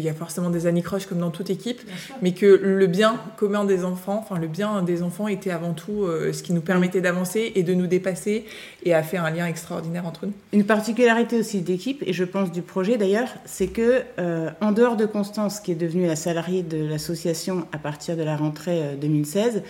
il 0.00 0.04
y 0.04 0.08
a 0.08 0.14
forcément 0.14 0.50
des 0.50 0.66
anicroches 0.66 1.06
comme 1.06 1.18
dans 1.18 1.30
toute 1.30 1.50
équipe, 1.50 1.80
mais 2.22 2.32
que 2.32 2.46
le 2.46 2.86
bien 2.86 3.20
commun 3.36 3.64
des 3.64 3.84
enfants, 3.84 4.18
enfin 4.18 4.40
le 4.40 4.46
bien 4.46 4.82
des 4.82 5.02
enfants 5.02 5.28
était 5.28 5.50
avant 5.50 5.72
tout 5.72 6.04
euh, 6.04 6.32
ce 6.32 6.42
qui 6.42 6.52
nous 6.52 6.60
permettait 6.60 7.00
d'avancer 7.00 7.52
et 7.54 7.62
de 7.62 7.74
nous 7.74 7.86
dépasser 7.86 8.44
et 8.84 8.94
a 8.94 9.02
fait 9.02 9.16
un 9.16 9.30
lien 9.30 9.46
extraordinaire 9.46 10.06
entre 10.06 10.26
nous. 10.26 10.32
Une 10.52 10.64
particularité 10.64 11.38
aussi 11.38 11.60
d'équipe, 11.60 12.02
et 12.06 12.12
je 12.12 12.24
pense 12.24 12.52
du 12.52 12.62
projet 12.62 12.96
d'ailleurs, 12.96 13.28
c'est 13.44 13.68
que 13.68 14.02
euh, 14.18 14.50
en 14.60 14.72
dehors 14.72 14.96
de 14.96 15.06
Constance, 15.06 15.60
qui 15.60 15.72
est 15.72 15.76
devenue 15.76 16.06
la 16.06 16.16
salariée 16.16 16.62
de 16.62 16.84
l'association 16.84 17.66
à 17.72 17.78
partir 17.78 18.16
de 18.16 18.22
la 18.22 18.36
rentrée 18.36 18.82
euh, 18.82 18.96
2016, 18.96 19.62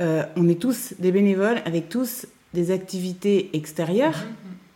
euh, 0.00 0.24
on 0.36 0.48
est 0.48 0.60
tous 0.60 0.94
des 0.98 1.12
bénévoles 1.12 1.60
avec 1.64 1.88
tous 1.88 2.26
des 2.54 2.70
activités 2.70 3.50
extérieures 3.54 4.24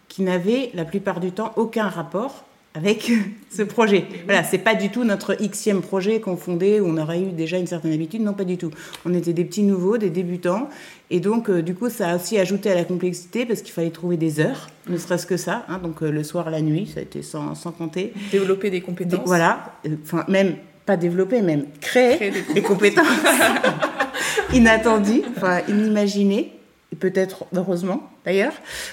qui 0.09 0.23
n'avaient 0.23 0.71
la 0.75 0.85
plupart 0.85 1.21
du 1.21 1.33
temps 1.33 1.53
aucun 1.57 1.89
rapport 1.89 2.46
avec 2.77 3.11
ce 3.51 3.63
projet. 3.63 4.05
Voilà, 4.27 4.45
c'est 4.45 4.59
pas 4.59 4.75
du 4.75 4.91
tout 4.91 5.03
notre 5.05 5.35
xème 5.35 5.81
projet 5.81 6.21
qu'on 6.21 6.37
fondait 6.37 6.79
où 6.79 6.87
on 6.87 6.97
aurait 6.99 7.21
eu 7.23 7.33
déjà 7.33 7.57
une 7.59 7.67
certaine 7.67 7.93
habitude, 7.93 8.21
non 8.23 8.35
pas 8.35 8.45
du 8.45 8.59
tout. 8.59 8.71
On 9.05 9.15
était 9.15 9.33
des 9.33 9.45
petits 9.45 9.63
nouveaux, 9.63 9.97
des 9.99 10.11
débutants, 10.11 10.69
et 11.11 11.21
donc 11.21 11.49
euh, 11.49 11.63
du 11.63 11.75
coup 11.75 11.89
ça 11.89 12.11
a 12.11 12.17
aussi 12.17 12.39
ajouté 12.39 12.71
à 12.71 12.75
la 12.75 12.85
complexité 12.85 13.47
parce 13.47 13.63
qu'il 13.63 13.73
fallait 13.73 13.91
trouver 13.91 14.17
des 14.17 14.41
heures, 14.41 14.69
ne 14.89 14.99
serait-ce 14.99 15.27
que 15.27 15.37
ça, 15.37 15.65
hein, 15.69 15.79
donc 15.83 16.03
euh, 16.03 16.11
le 16.11 16.23
soir, 16.23 16.51
la 16.51 16.61
nuit, 16.61 16.87
ça 16.93 17.01
a 17.01 17.03
été 17.03 17.23
sans, 17.23 17.55
sans 17.55 17.73
compter. 17.73 18.13
Développer 18.31 18.71
des 18.71 18.79
Des- 18.81 18.83
compétences. 18.85 19.21
voilà, 19.27 19.73
euh, 19.87 19.91
enfin 20.05 20.25
même 20.29 20.57
pas 20.85 20.97
développer, 20.97 21.41
même 21.43 21.65
créer, 21.81 22.17
Créer 22.17 22.31
des 22.31 22.55
des 22.55 22.63
compétences 22.63 23.07
inattendues, 24.53 25.23
enfin 25.37 25.61
inimaginées, 25.69 26.53
et 26.97 26.99
peut-être 26.99 27.45
heureusement 27.55 28.03
d'ailleurs 28.25 28.53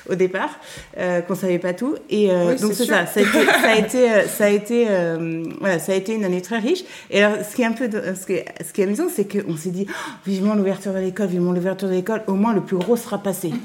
au 0.09 0.15
départ 0.15 0.59
euh, 0.97 1.21
qu'on 1.21 1.35
savait 1.35 1.59
pas 1.59 1.73
tout. 1.73 1.95
Et 2.09 2.31
euh, 2.31 2.49
Oui, 2.53 2.61
donc 2.61 2.73
c'est 2.73 2.85
ça, 2.85 3.05
ça 3.05 3.19
a 3.19 3.23
été, 3.23 3.45
ça 3.45 3.67
a 3.69 3.75
été, 3.75 4.11
euh, 4.11 4.27
ça 4.27 4.45
a 4.45 4.49
été, 4.49 4.85
euh, 4.89 5.43
voilà, 5.59 5.79
ça 5.79 5.91
a 5.93 5.95
été 5.95 6.13
une 6.13 6.23
année 6.25 6.41
très 6.41 6.59
riche. 6.59 6.83
Et 7.09 7.23
alors 7.23 7.37
ce 7.43 7.55
qui 7.55 7.61
est 7.61 7.65
un 7.65 7.71
peu, 7.71 7.87
de- 7.87 8.01
ce 8.19 8.25
qui 8.25 8.33
est, 8.33 8.45
ce 8.65 8.73
qui 8.73 8.81
est 8.81 8.83
amusant, 8.85 9.07
c'est 9.13 9.25
qu'on 9.25 9.55
s'est 9.57 9.71
dit 9.71 9.87
Oh, 9.89 9.93
vivement 10.25 10.55
l'ouverture 10.55 10.93
de 10.93 10.99
l'école, 10.99 11.27
vivement 11.27 11.51
l'ouverture 11.51 11.87
de 11.87 11.93
l'école, 11.93 12.21
au 12.27 12.33
moins 12.33 12.53
le 12.53 12.61
plus 12.61 12.77
gros 12.77 12.95
sera 12.97 13.17
passé. 13.17 13.51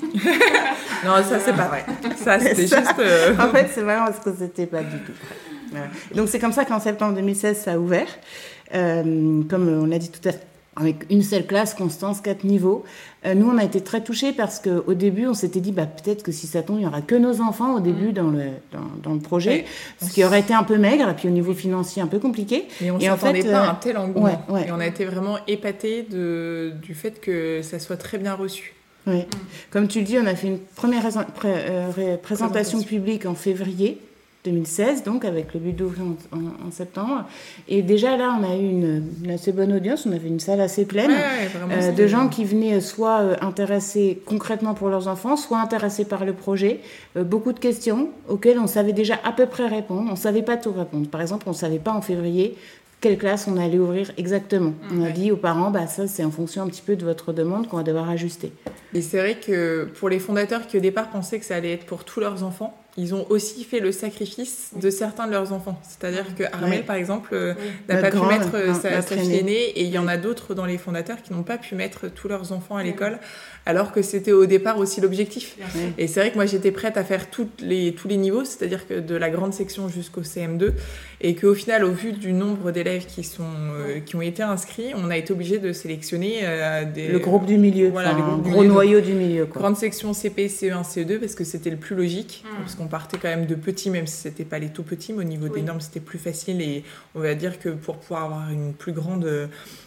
Non, 1.04 1.12
ça 1.22 1.38
c'est 1.38 1.52
pas 1.52 1.68
vrai. 1.68 1.84
Ça 2.24 2.40
c'était 2.40 2.62
juste. 2.62 2.74
en 3.38 3.48
fait, 3.54 3.68
c'est 3.72 3.82
vraiment 3.82 4.06
parce 4.06 4.18
que 4.18 4.30
c'était 4.36 4.66
pas 4.66 4.82
du 4.82 4.98
tout. 4.98 5.12
Voilà. 5.70 5.86
Donc 6.12 6.28
c'est 6.28 6.40
comme 6.40 6.52
ça 6.52 6.64
qu'en 6.64 6.80
septembre 6.80 7.14
2016, 7.14 7.56
ça 7.56 7.72
a 7.74 7.78
ouvert. 7.78 8.08
Comme 8.72 9.68
on 9.82 9.86
l'a 9.86 9.98
dit 9.98 10.10
tout 10.10 10.28
à 10.28 10.32
l'heure, 10.32 10.40
avec 10.80 11.06
une 11.10 11.22
seule 11.22 11.46
classe, 11.46 11.74
Constance, 11.74 12.20
quatre 12.20 12.44
niveaux. 12.44 12.84
Euh, 13.26 13.34
nous, 13.34 13.48
on 13.50 13.58
a 13.58 13.64
été 13.64 13.80
très 13.80 14.02
touchés 14.02 14.32
parce 14.32 14.60
qu'au 14.60 14.94
début, 14.94 15.26
on 15.26 15.34
s'était 15.34 15.60
dit, 15.60 15.72
bah, 15.72 15.86
peut-être 15.86 16.22
que 16.22 16.30
si 16.32 16.46
ça 16.46 16.62
tombe, 16.62 16.76
il 16.76 16.80
n'y 16.80 16.86
aura 16.86 17.00
que 17.02 17.14
nos 17.16 17.40
enfants 17.40 17.74
au 17.74 17.80
début 17.80 18.12
dans, 18.12 18.30
le, 18.30 18.44
dans, 18.72 18.80
dans 19.02 19.14
le 19.14 19.20
projet, 19.20 19.64
Oui. 20.00 20.08
ce 20.08 20.12
qui 20.14 20.24
aurait 20.24 20.40
été 20.40 20.54
un 20.54 20.62
peu 20.62 20.78
maigre, 20.78 21.08
et 21.08 21.14
puis 21.14 21.28
au 21.28 21.32
niveau 21.32 21.52
financier, 21.52 22.00
un 22.00 22.06
peu 22.06 22.18
compliqué. 22.20 22.66
Mais 22.80 22.90
on 22.90 22.98
Et 22.98 23.10
en 23.10 23.16
s'attendait 23.16 23.42
fait, 23.42 23.50
pas 23.50 23.64
euh, 23.64 23.68
à 23.68 23.70
un 23.72 23.74
tel 23.74 23.98
engouement. 23.98 24.26
ouais, 24.26 24.38
ouais. 24.48 24.68
Et 24.68 24.72
on 24.72 24.78
a 24.80 24.86
été 24.86 25.04
vraiment 25.04 25.36
épatés 25.48 26.02
de, 26.08 26.72
du 26.80 26.94
fait 26.94 27.20
que 27.20 27.60
ça 27.62 27.78
soit 27.80 27.96
très 27.96 28.18
bien 28.18 28.34
reçu. 28.34 28.74
Oui. 29.06 29.24
Comme 29.70 29.88
tu 29.88 30.00
le 30.00 30.04
dis, 30.04 30.18
on 30.18 30.26
a 30.26 30.34
fait 30.34 30.48
une 30.48 30.58
première 30.58 31.02
pré- 31.34 31.48
euh, 31.48 31.88
ré- 31.90 32.18
présentation 32.18 32.78
Présentation. 32.78 32.82
publique 32.82 33.26
en 33.26 33.34
février 33.34 34.00
2016, 34.44 35.02
donc 35.02 35.24
avec 35.24 35.52
le 35.54 35.60
but 35.60 35.72
d'ouvrir 35.74 36.04
en, 36.04 36.36
en- 36.38 36.68
en 36.68 36.70
septembre. 36.70 37.24
Et 37.68 37.82
déjà 37.82 38.16
là, 38.16 38.36
on 38.40 38.44
a 38.44 38.54
eu 38.56 38.60
une, 38.68 39.04
une 39.24 39.30
assez 39.32 39.52
bonne 39.52 39.72
audience, 39.72 40.06
on 40.06 40.12
avait 40.12 40.28
une 40.28 40.40
salle 40.40 40.60
assez 40.60 40.84
pleine. 40.84 41.10
Ouais, 41.10 41.16
ouais, 41.16 41.46
vraiment, 41.52 41.74
euh, 41.82 41.92
de 41.92 42.06
gens 42.06 42.28
qui 42.28 42.44
venaient 42.44 42.80
soit 42.80 43.20
euh, 43.20 43.36
intéressés 43.40 44.22
concrètement 44.26 44.74
pour 44.74 44.88
leurs 44.88 45.08
enfants, 45.08 45.36
soit 45.36 45.58
intéressés 45.60 46.04
par 46.04 46.24
le 46.24 46.32
projet. 46.32 46.80
Euh, 47.16 47.24
beaucoup 47.24 47.52
de 47.52 47.58
questions 47.58 48.10
auxquelles 48.28 48.58
on 48.58 48.66
savait 48.68 48.92
déjà 48.92 49.18
à 49.24 49.32
peu 49.32 49.46
près 49.46 49.66
répondre. 49.66 50.04
On 50.08 50.12
ne 50.12 50.16
savait 50.16 50.42
pas 50.42 50.56
tout 50.56 50.72
répondre. 50.72 51.08
Par 51.08 51.20
exemple, 51.20 51.44
on 51.48 51.52
ne 51.52 51.56
savait 51.56 51.78
pas 51.80 51.92
en 51.92 52.00
février 52.00 52.56
quelle 53.00 53.16
classe 53.16 53.46
on 53.46 53.56
allait 53.56 53.78
ouvrir 53.78 54.10
exactement. 54.16 54.72
On 54.92 55.04
a 55.04 55.10
dit 55.10 55.30
aux 55.30 55.36
parents, 55.36 55.70
bah, 55.70 55.86
ça 55.86 56.08
c'est 56.08 56.24
en 56.24 56.32
fonction 56.32 56.62
un 56.62 56.66
petit 56.66 56.82
peu 56.82 56.96
de 56.96 57.04
votre 57.04 57.32
demande 57.32 57.68
qu'on 57.68 57.76
va 57.76 57.84
devoir 57.84 58.10
ajuster. 58.10 58.50
Et 58.92 59.02
c'est 59.02 59.18
vrai 59.18 59.36
que 59.36 59.84
pour 60.00 60.08
les 60.08 60.18
fondateurs 60.18 60.66
qui 60.66 60.78
au 60.78 60.80
départ 60.80 61.08
pensaient 61.08 61.38
que 61.38 61.44
ça 61.44 61.54
allait 61.54 61.74
être 61.74 61.86
pour 61.86 62.02
tous 62.04 62.18
leurs 62.18 62.42
enfants, 62.42 62.76
ils 62.96 63.14
ont 63.14 63.26
aussi 63.30 63.62
fait 63.62 63.78
le 63.78 63.92
sacrifice 63.92 64.70
de 64.74 64.90
certains 64.90 65.26
de 65.28 65.32
leurs 65.32 65.52
enfants. 65.52 65.80
C'est-à-dire 65.88 66.34
que 66.36 66.42
Armel, 66.52 66.80
Ouais. 66.80 66.84
par 66.84 66.96
exemple, 66.96 67.30
euh, 67.32 67.54
Oui. 67.56 67.64
n'a 67.88 68.00
pas 68.00 68.10
pu 68.10 68.18
mettre 68.26 68.50
euh, 68.54 68.68
non, 68.68 68.74
sa, 68.74 69.02
sa 69.02 69.16
fille 69.16 69.36
aînée, 69.36 69.52
et 69.76 69.82
il 69.84 69.90
y 69.90 69.98
en 69.98 70.08
a 70.08 70.16
d'autres 70.16 70.54
dans 70.54 70.64
les 70.66 70.78
fondateurs 70.78 71.22
qui 71.22 71.32
n'ont 71.32 71.44
pas 71.44 71.58
pu 71.58 71.76
mettre 71.76 72.08
tous 72.08 72.26
leurs 72.26 72.50
enfants 72.50 72.76
à 72.76 72.82
l'école, 72.82 73.18
alors 73.66 73.92
que 73.92 74.02
c'était 74.02 74.32
au 74.32 74.46
départ 74.46 74.78
aussi 74.78 75.00
l'objectif. 75.00 75.54
Ouais. 75.76 75.92
Et 75.96 76.06
c'est 76.08 76.18
vrai 76.20 76.30
que 76.30 76.36
moi 76.36 76.46
j'étais 76.46 76.72
prête 76.72 76.96
à 76.96 77.04
faire 77.04 77.30
toutes 77.30 77.60
les, 77.60 77.94
tous 77.94 78.08
les 78.08 78.16
niveaux, 78.16 78.44
c'est-à-dire 78.44 78.88
que 78.88 78.94
de 78.94 79.14
la 79.14 79.30
grande 79.30 79.52
section 79.54 79.88
jusqu'au 79.88 80.22
CM2, 80.22 80.72
et 81.20 81.34
qu'au 81.36 81.54
final, 81.54 81.84
au 81.84 81.92
vu 81.92 82.12
du 82.12 82.32
nombre 82.32 82.70
d'élèves 82.72 83.06
qui, 83.06 83.22
sont, 83.22 83.42
euh, 83.44 84.00
qui 84.00 84.16
ont 84.16 84.22
été 84.22 84.42
inscrits, 84.42 84.92
on 84.96 85.10
a 85.10 85.16
été 85.16 85.32
obligé 85.32 85.58
de 85.58 85.72
sélectionner 85.72 86.40
euh, 86.42 86.84
des, 86.84 87.08
Le 87.08 87.18
groupe 87.20 87.46
du 87.46 87.58
milieu, 87.58 87.90
Voilà, 87.90 88.10
enfin, 88.14 88.18
le 88.18 88.24
groupe 88.24 88.34
un 88.40 88.42
du 88.42 88.50
gros 88.50 88.60
milieu. 88.62 88.72
noyau 88.72 89.00
du 89.00 89.12
milieu. 89.12 89.46
Quoi. 89.46 89.60
grande 89.62 89.76
section 89.76 90.12
CP, 90.14 90.48
CE1, 90.48 90.82
CE2 90.82 91.18
parce 91.18 91.34
que 91.36 91.44
c'était 91.44 91.70
le 91.70 91.76
plus 91.76 91.94
logique, 91.94 92.42
Mm. 92.44 92.62
parce 92.62 92.74
qu'on 92.74 92.86
partait 92.88 93.16
quand 93.18 93.28
même 93.28 93.46
de 93.46 93.54
petits, 93.54 93.90
même 93.90 94.06
si 94.08 94.16
c'était 94.16 94.44
pas 94.44 94.58
les 94.58 94.70
tout 94.70 94.82
petits, 94.82 95.12
mais 95.12 95.20
au 95.20 95.28
niveau 95.28 95.46
Oui. 95.46 95.60
des 95.60 95.62
normes 95.62 95.80
c'était 95.80 96.00
plus 96.00 96.18
facile 96.18 96.60
et 96.60 96.82
on 97.14 97.20
va 97.20 97.34
dire 97.36 97.60
que 97.60 97.68
pour 97.68 97.98
pouvoir 97.98 98.24
avoir 98.24 98.50
une 98.50 98.72
plus 98.74 98.92
grande, 98.92 99.24
euh, 99.24 99.46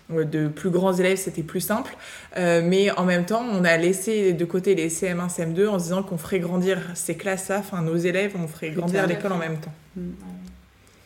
de 0.10 0.48
plus 0.48 0.70
grands 0.70 0.94
élèves 0.94 1.18
c'était 1.18 1.44
plus 1.44 1.62
simple. 1.62 1.96
Euh, 2.38 2.62
mais 2.64 2.90
en 2.92 3.06
même 3.06 3.26
temps, 3.26 3.44
on 3.52 3.64
a 3.66 3.76
laissé 3.78 4.34
de 4.34 4.46
côté 4.46 4.76
les 4.76 4.90
CM1, 4.90 5.28
CM2 5.30 5.68
en 5.68 5.80
se 5.80 5.84
disant 5.86 6.04
qu'on 6.04 6.18
ferait 6.18 6.40
grandir 6.40 6.80
ces 6.96 7.16
classes-là, 7.16 7.60
enfin 7.60 7.82
nos 7.82 7.98
élèves, 7.98 8.34
on 8.38 8.48
ferait 8.48 8.72
grandir 8.72 9.06
l'école 9.08 9.34
en 9.34 9.38
même 9.38 9.58
temps. 9.58 9.74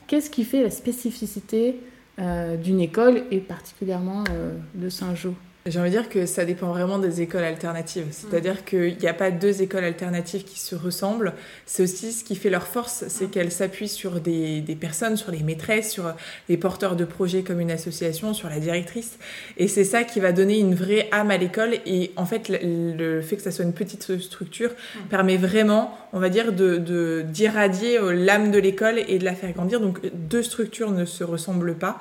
Qu'est-ce 0.08 0.30
qui 0.30 0.44
fait 0.44 0.62
la 0.64 0.70
spécificité 0.70 1.78
euh, 2.20 2.58
d'une 2.58 2.80
école 2.80 3.24
et 3.32 3.40
particulièrement 3.40 4.24
euh, 4.30 4.54
de 4.76 4.90
Saint-Jean? 4.90 5.34
J'ai 5.68 5.80
envie 5.80 5.90
de 5.90 5.96
dire 5.96 6.10
que 6.10 6.28
ça 6.28 6.46
dépend 6.46 6.68
vraiment 6.68 7.00
des 7.00 7.22
écoles 7.22 7.44
alternatives. 7.44 8.06
C'est-à-dire 8.12 8.66
qu'il 8.66 8.98
n'y 9.00 9.08
a 9.08 9.16
pas 9.16 9.32
deux 9.32 9.64
écoles 9.64 9.84
alternatives 9.84 10.44
qui 10.44 10.60
se 10.60 10.76
ressemblent. 10.76 11.34
C'est 11.66 11.82
aussi 11.82 12.12
ce 12.12 12.24
qui 12.24 12.36
fait 12.36 12.52
leur 12.52 12.68
force, 12.68 13.06
c'est 13.08 13.32
qu'elles 13.32 13.52
s'appuient 13.52 13.88
sur 13.90 14.20
des, 14.20 14.62
des 14.62 14.76
personnes, 14.76 15.18
sur 15.18 15.32
les 15.32 15.42
maîtresses, 15.42 15.92
sur 15.92 16.14
les 16.50 16.58
porteurs 16.58 16.96
de 16.96 17.04
projets 17.04 17.42
comme 17.42 17.60
une 17.60 17.72
association, 17.72 18.36
sur 18.36 18.48
la 18.48 18.60
directrice. 18.60 19.18
Et 19.58 19.68
c'est 19.68 19.86
ça 19.86 20.04
qui 20.04 20.20
va 20.20 20.34
donner 20.34 20.60
une 20.60 20.76
vraie 20.76 21.10
âme 21.12 21.32
à 21.32 21.38
l'école. 21.38 21.74
Et 21.88 22.12
en 22.16 22.28
fait, 22.28 22.48
le, 22.48 22.94
le 22.96 23.22
fait 23.24 23.36
que 23.38 23.42
ça 23.42 23.50
soit 23.50 23.66
une 23.66 23.74
petite 23.74 24.20
structure 24.20 24.70
permet 25.10 25.38
vraiment, 25.38 25.98
on 26.14 26.20
va 26.20 26.30
dire, 26.30 26.54
de 26.54 26.78
de- 26.78 27.24
d'irradier 27.28 27.98
euh, 27.98 28.14
l'âme 28.14 28.52
de 28.52 28.60
l'école 28.60 29.00
et 29.08 29.18
de 29.18 29.26
la 29.26 29.34
faire 29.34 29.52
grandir. 29.52 29.80
Donc 29.82 30.00
deux 30.14 30.44
structures 30.44 30.92
ne 30.92 31.06
se 31.06 31.24
ressemblent 31.24 31.74
pas. 31.74 32.00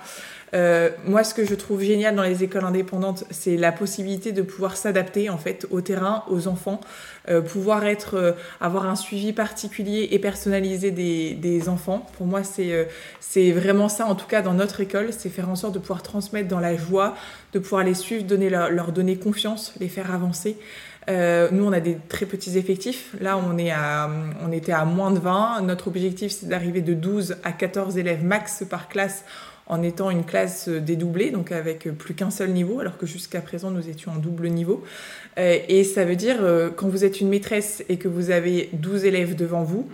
Euh, 0.54 0.90
moi, 1.04 1.24
ce 1.24 1.34
que 1.34 1.44
je 1.44 1.54
trouve 1.54 1.82
génial 1.82 2.14
dans 2.14 2.22
les 2.22 2.44
écoles 2.44 2.64
indépendantes, 2.64 3.24
c'est 3.30 3.56
la 3.56 3.72
possibilité 3.72 4.30
de 4.32 4.42
pouvoir 4.42 4.76
s'adapter 4.76 5.28
en 5.28 5.38
fait 5.38 5.66
au 5.70 5.80
terrain, 5.80 6.22
aux 6.28 6.46
enfants, 6.46 6.80
euh, 7.28 7.40
pouvoir 7.40 7.84
être, 7.84 8.14
euh, 8.14 8.32
avoir 8.60 8.86
un 8.86 8.94
suivi 8.94 9.32
particulier 9.32 10.08
et 10.12 10.18
personnalisé 10.18 10.90
des, 10.92 11.68
enfants. 11.68 12.06
Pour 12.18 12.26
moi, 12.26 12.44
c'est 12.44 12.88
c'est 13.20 13.50
vraiment 13.50 13.88
ça, 13.88 14.04
en 14.06 14.14
tout 14.14 14.26
cas 14.26 14.42
dans 14.42 14.52
notre 14.52 14.80
école, 14.80 15.08
c'est 15.12 15.30
faire 15.30 15.48
en 15.48 15.56
sorte 15.56 15.72
de 15.72 15.78
pouvoir 15.78 16.02
transmettre 16.02 16.46
dans 16.46 16.60
la 16.60 16.76
joie, 16.76 17.14
de 17.54 17.58
pouvoir 17.58 17.84
les 17.84 17.94
suivre, 17.94 18.24
donner 18.24 18.50
leur, 18.50 18.92
donner 18.92 19.16
confiance, 19.16 19.72
les 19.80 19.88
faire 19.88 20.12
avancer. 20.12 20.58
Nous, 21.08 21.64
on 21.64 21.72
a 21.72 21.80
des 21.80 21.96
très 22.08 22.26
petits 22.26 22.58
effectifs. 22.58 23.14
Là, 23.20 23.38
on, 23.38 23.56
est 23.56 23.70
à, 23.70 24.10
on 24.44 24.52
était 24.52 24.72
à 24.72 24.84
moins 24.84 25.10
de 25.10 25.20
20. 25.20 25.62
Notre 25.62 25.88
objectif, 25.88 26.32
c'est 26.32 26.48
d'arriver 26.48 26.82
de 26.82 26.92
12 26.92 27.36
à 27.44 27.52
14 27.52 27.96
élèves 27.96 28.24
max 28.24 28.64
par 28.68 28.88
classe 28.88 29.24
en 29.66 29.82
étant 29.82 30.10
une 30.10 30.24
classe 30.24 30.68
dédoublée, 30.68 31.30
donc 31.30 31.50
avec 31.50 31.88
plus 31.96 32.14
qu'un 32.14 32.30
seul 32.30 32.50
niveau, 32.50 32.80
alors 32.80 32.98
que 32.98 33.06
jusqu'à 33.06 33.40
présent, 33.40 33.70
nous 33.70 33.88
étions 33.88 34.12
en 34.12 34.16
double 34.16 34.48
niveau. 34.48 34.84
Euh, 35.38 35.58
et 35.68 35.84
ça 35.84 36.04
veut 36.04 36.16
dire, 36.16 36.36
euh, 36.40 36.70
quand 36.74 36.88
vous 36.88 37.04
êtes 37.04 37.20
une 37.20 37.28
maîtresse 37.28 37.82
et 37.88 37.96
que 37.96 38.08
vous 38.08 38.30
avez 38.30 38.68
12 38.74 39.04
élèves 39.04 39.34
devant 39.34 39.62
vous, 39.62 39.88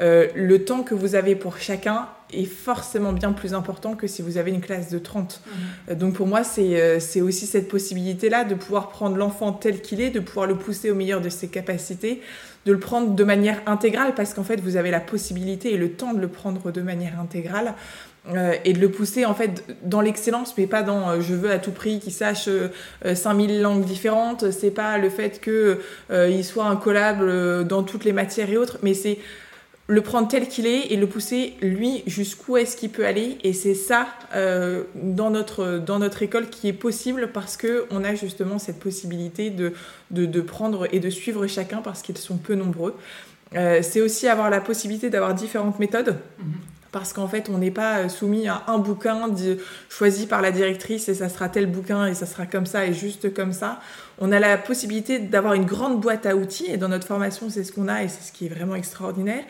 euh, 0.00 0.28
le 0.34 0.64
temps 0.64 0.82
que 0.82 0.94
vous 0.94 1.14
avez 1.14 1.34
pour 1.34 1.58
chacun 1.58 2.06
est 2.32 2.44
forcément 2.44 3.12
bien 3.12 3.32
plus 3.32 3.54
important 3.54 3.94
que 3.94 4.06
si 4.06 4.20
vous 4.20 4.36
avez 4.36 4.50
une 4.50 4.60
classe 4.60 4.90
de 4.90 4.98
30. 4.98 5.40
Mhm. 5.88 5.94
Donc 5.96 6.14
pour 6.14 6.26
moi, 6.26 6.42
c'est 6.44 7.20
aussi 7.20 7.46
cette 7.46 7.68
possibilité-là 7.68 8.44
de 8.44 8.54
pouvoir 8.54 8.90
prendre 8.90 9.16
l'enfant 9.16 9.52
tel 9.52 9.80
qu'il 9.80 10.00
est, 10.00 10.10
de 10.10 10.20
pouvoir 10.20 10.46
le 10.46 10.56
pousser 10.56 10.90
au 10.90 10.94
meilleur 10.94 11.20
de 11.20 11.28
ses 11.28 11.48
capacités, 11.48 12.20
de 12.66 12.72
le 12.72 12.80
prendre 12.80 13.14
de 13.14 13.24
manière 13.24 13.62
intégrale 13.66 14.12
parce 14.14 14.34
qu'en 14.34 14.42
fait 14.42 14.60
vous 14.60 14.76
avez 14.76 14.90
la 14.90 14.98
possibilité 14.98 15.72
et 15.72 15.76
le 15.76 15.92
temps 15.92 16.12
de 16.12 16.20
le 16.20 16.28
prendre 16.28 16.72
de 16.72 16.82
manière 16.82 17.20
intégrale 17.20 17.74
euh, 18.34 18.54
et 18.64 18.72
de 18.72 18.80
le 18.80 18.90
pousser 18.90 19.24
en 19.24 19.34
fait 19.34 19.62
dans 19.84 20.00
l'excellence 20.00 20.54
mais 20.58 20.66
pas 20.66 20.82
dans 20.82 21.10
euh, 21.10 21.20
je 21.20 21.32
veux 21.32 21.50
à 21.50 21.58
tout 21.58 21.70
prix 21.70 22.00
qu'il 22.00 22.12
sache 22.12 22.48
5000 23.04 23.50
euh, 23.50 23.62
langues 23.62 23.84
différentes. 23.84 24.50
C'est 24.50 24.72
pas 24.72 24.98
le 24.98 25.10
fait 25.10 25.40
que 25.40 25.78
il 26.10 26.44
soit 26.44 26.64
incollable 26.64 27.66
dans 27.66 27.82
toutes 27.82 28.04
les 28.04 28.12
matières 28.12 28.50
et 28.50 28.56
autres 28.56 28.78
mais 28.82 28.94
c'est 28.94 29.18
le 29.88 30.00
prendre 30.00 30.26
tel 30.26 30.48
qu'il 30.48 30.66
est 30.66 30.92
et 30.92 30.96
le 30.96 31.06
pousser 31.06 31.54
lui 31.62 32.02
jusqu'où 32.08 32.56
est-ce 32.56 32.76
qu'il 32.76 32.90
peut 32.90 33.06
aller. 33.06 33.38
Et 33.44 33.52
c'est 33.52 33.74
ça 33.74 34.08
dans 34.34 35.30
notre 35.30 35.78
dans 35.78 36.00
notre 36.00 36.22
école 36.22 36.48
qui 36.48 36.68
est 36.68 36.72
possible 36.72 37.30
parce 37.32 37.56
que 37.56 37.86
on 37.90 38.02
a 38.02 38.16
justement 38.16 38.58
cette 38.58 38.80
possibilité 38.80 39.50
de 39.50 39.72
de, 40.10 40.26
de 40.26 40.40
prendre 40.40 40.88
et 40.92 40.98
de 40.98 41.10
suivre 41.10 41.46
chacun 41.46 41.78
parce 41.78 42.02
qu'ils 42.02 42.18
sont 42.18 42.38
peu 42.38 42.56
nombreux. 42.56 42.96
C'est 43.52 44.00
aussi 44.00 44.26
avoir 44.26 44.50
la 44.50 44.60
possibilité 44.60 45.10
d'avoir 45.10 45.34
différentes 45.34 45.78
méthodes. 45.78 46.16
Mm-hmm 46.40 46.75
parce 46.92 47.12
qu'en 47.12 47.28
fait, 47.28 47.48
on 47.48 47.58
n'est 47.58 47.70
pas 47.70 47.98
euh, 47.98 48.08
soumis 48.08 48.48
à 48.48 48.62
un 48.68 48.78
bouquin 48.78 49.28
choisi 49.88 50.26
par 50.26 50.42
la 50.42 50.50
directrice 50.50 51.08
et 51.08 51.14
ça 51.14 51.28
sera 51.28 51.48
tel 51.48 51.66
bouquin 51.66 52.06
et 52.06 52.14
ça 52.14 52.26
sera 52.26 52.46
comme 52.46 52.66
ça 52.66 52.86
et 52.86 52.92
juste 52.92 53.34
comme 53.34 53.52
ça. 53.52 53.80
On 54.18 54.32
a 54.32 54.38
la 54.38 54.56
possibilité 54.58 55.18
d'avoir 55.18 55.54
une 55.54 55.66
grande 55.66 56.00
boîte 56.00 56.26
à 56.26 56.36
outils 56.36 56.66
et 56.70 56.76
dans 56.76 56.88
notre 56.88 57.06
formation, 57.06 57.50
c'est 57.50 57.64
ce 57.64 57.72
qu'on 57.72 57.88
a 57.88 58.02
et 58.02 58.08
c'est 58.08 58.22
ce 58.22 58.32
qui 58.32 58.46
est 58.46 58.50
vraiment 58.50 58.74
extraordinaire 58.74 59.44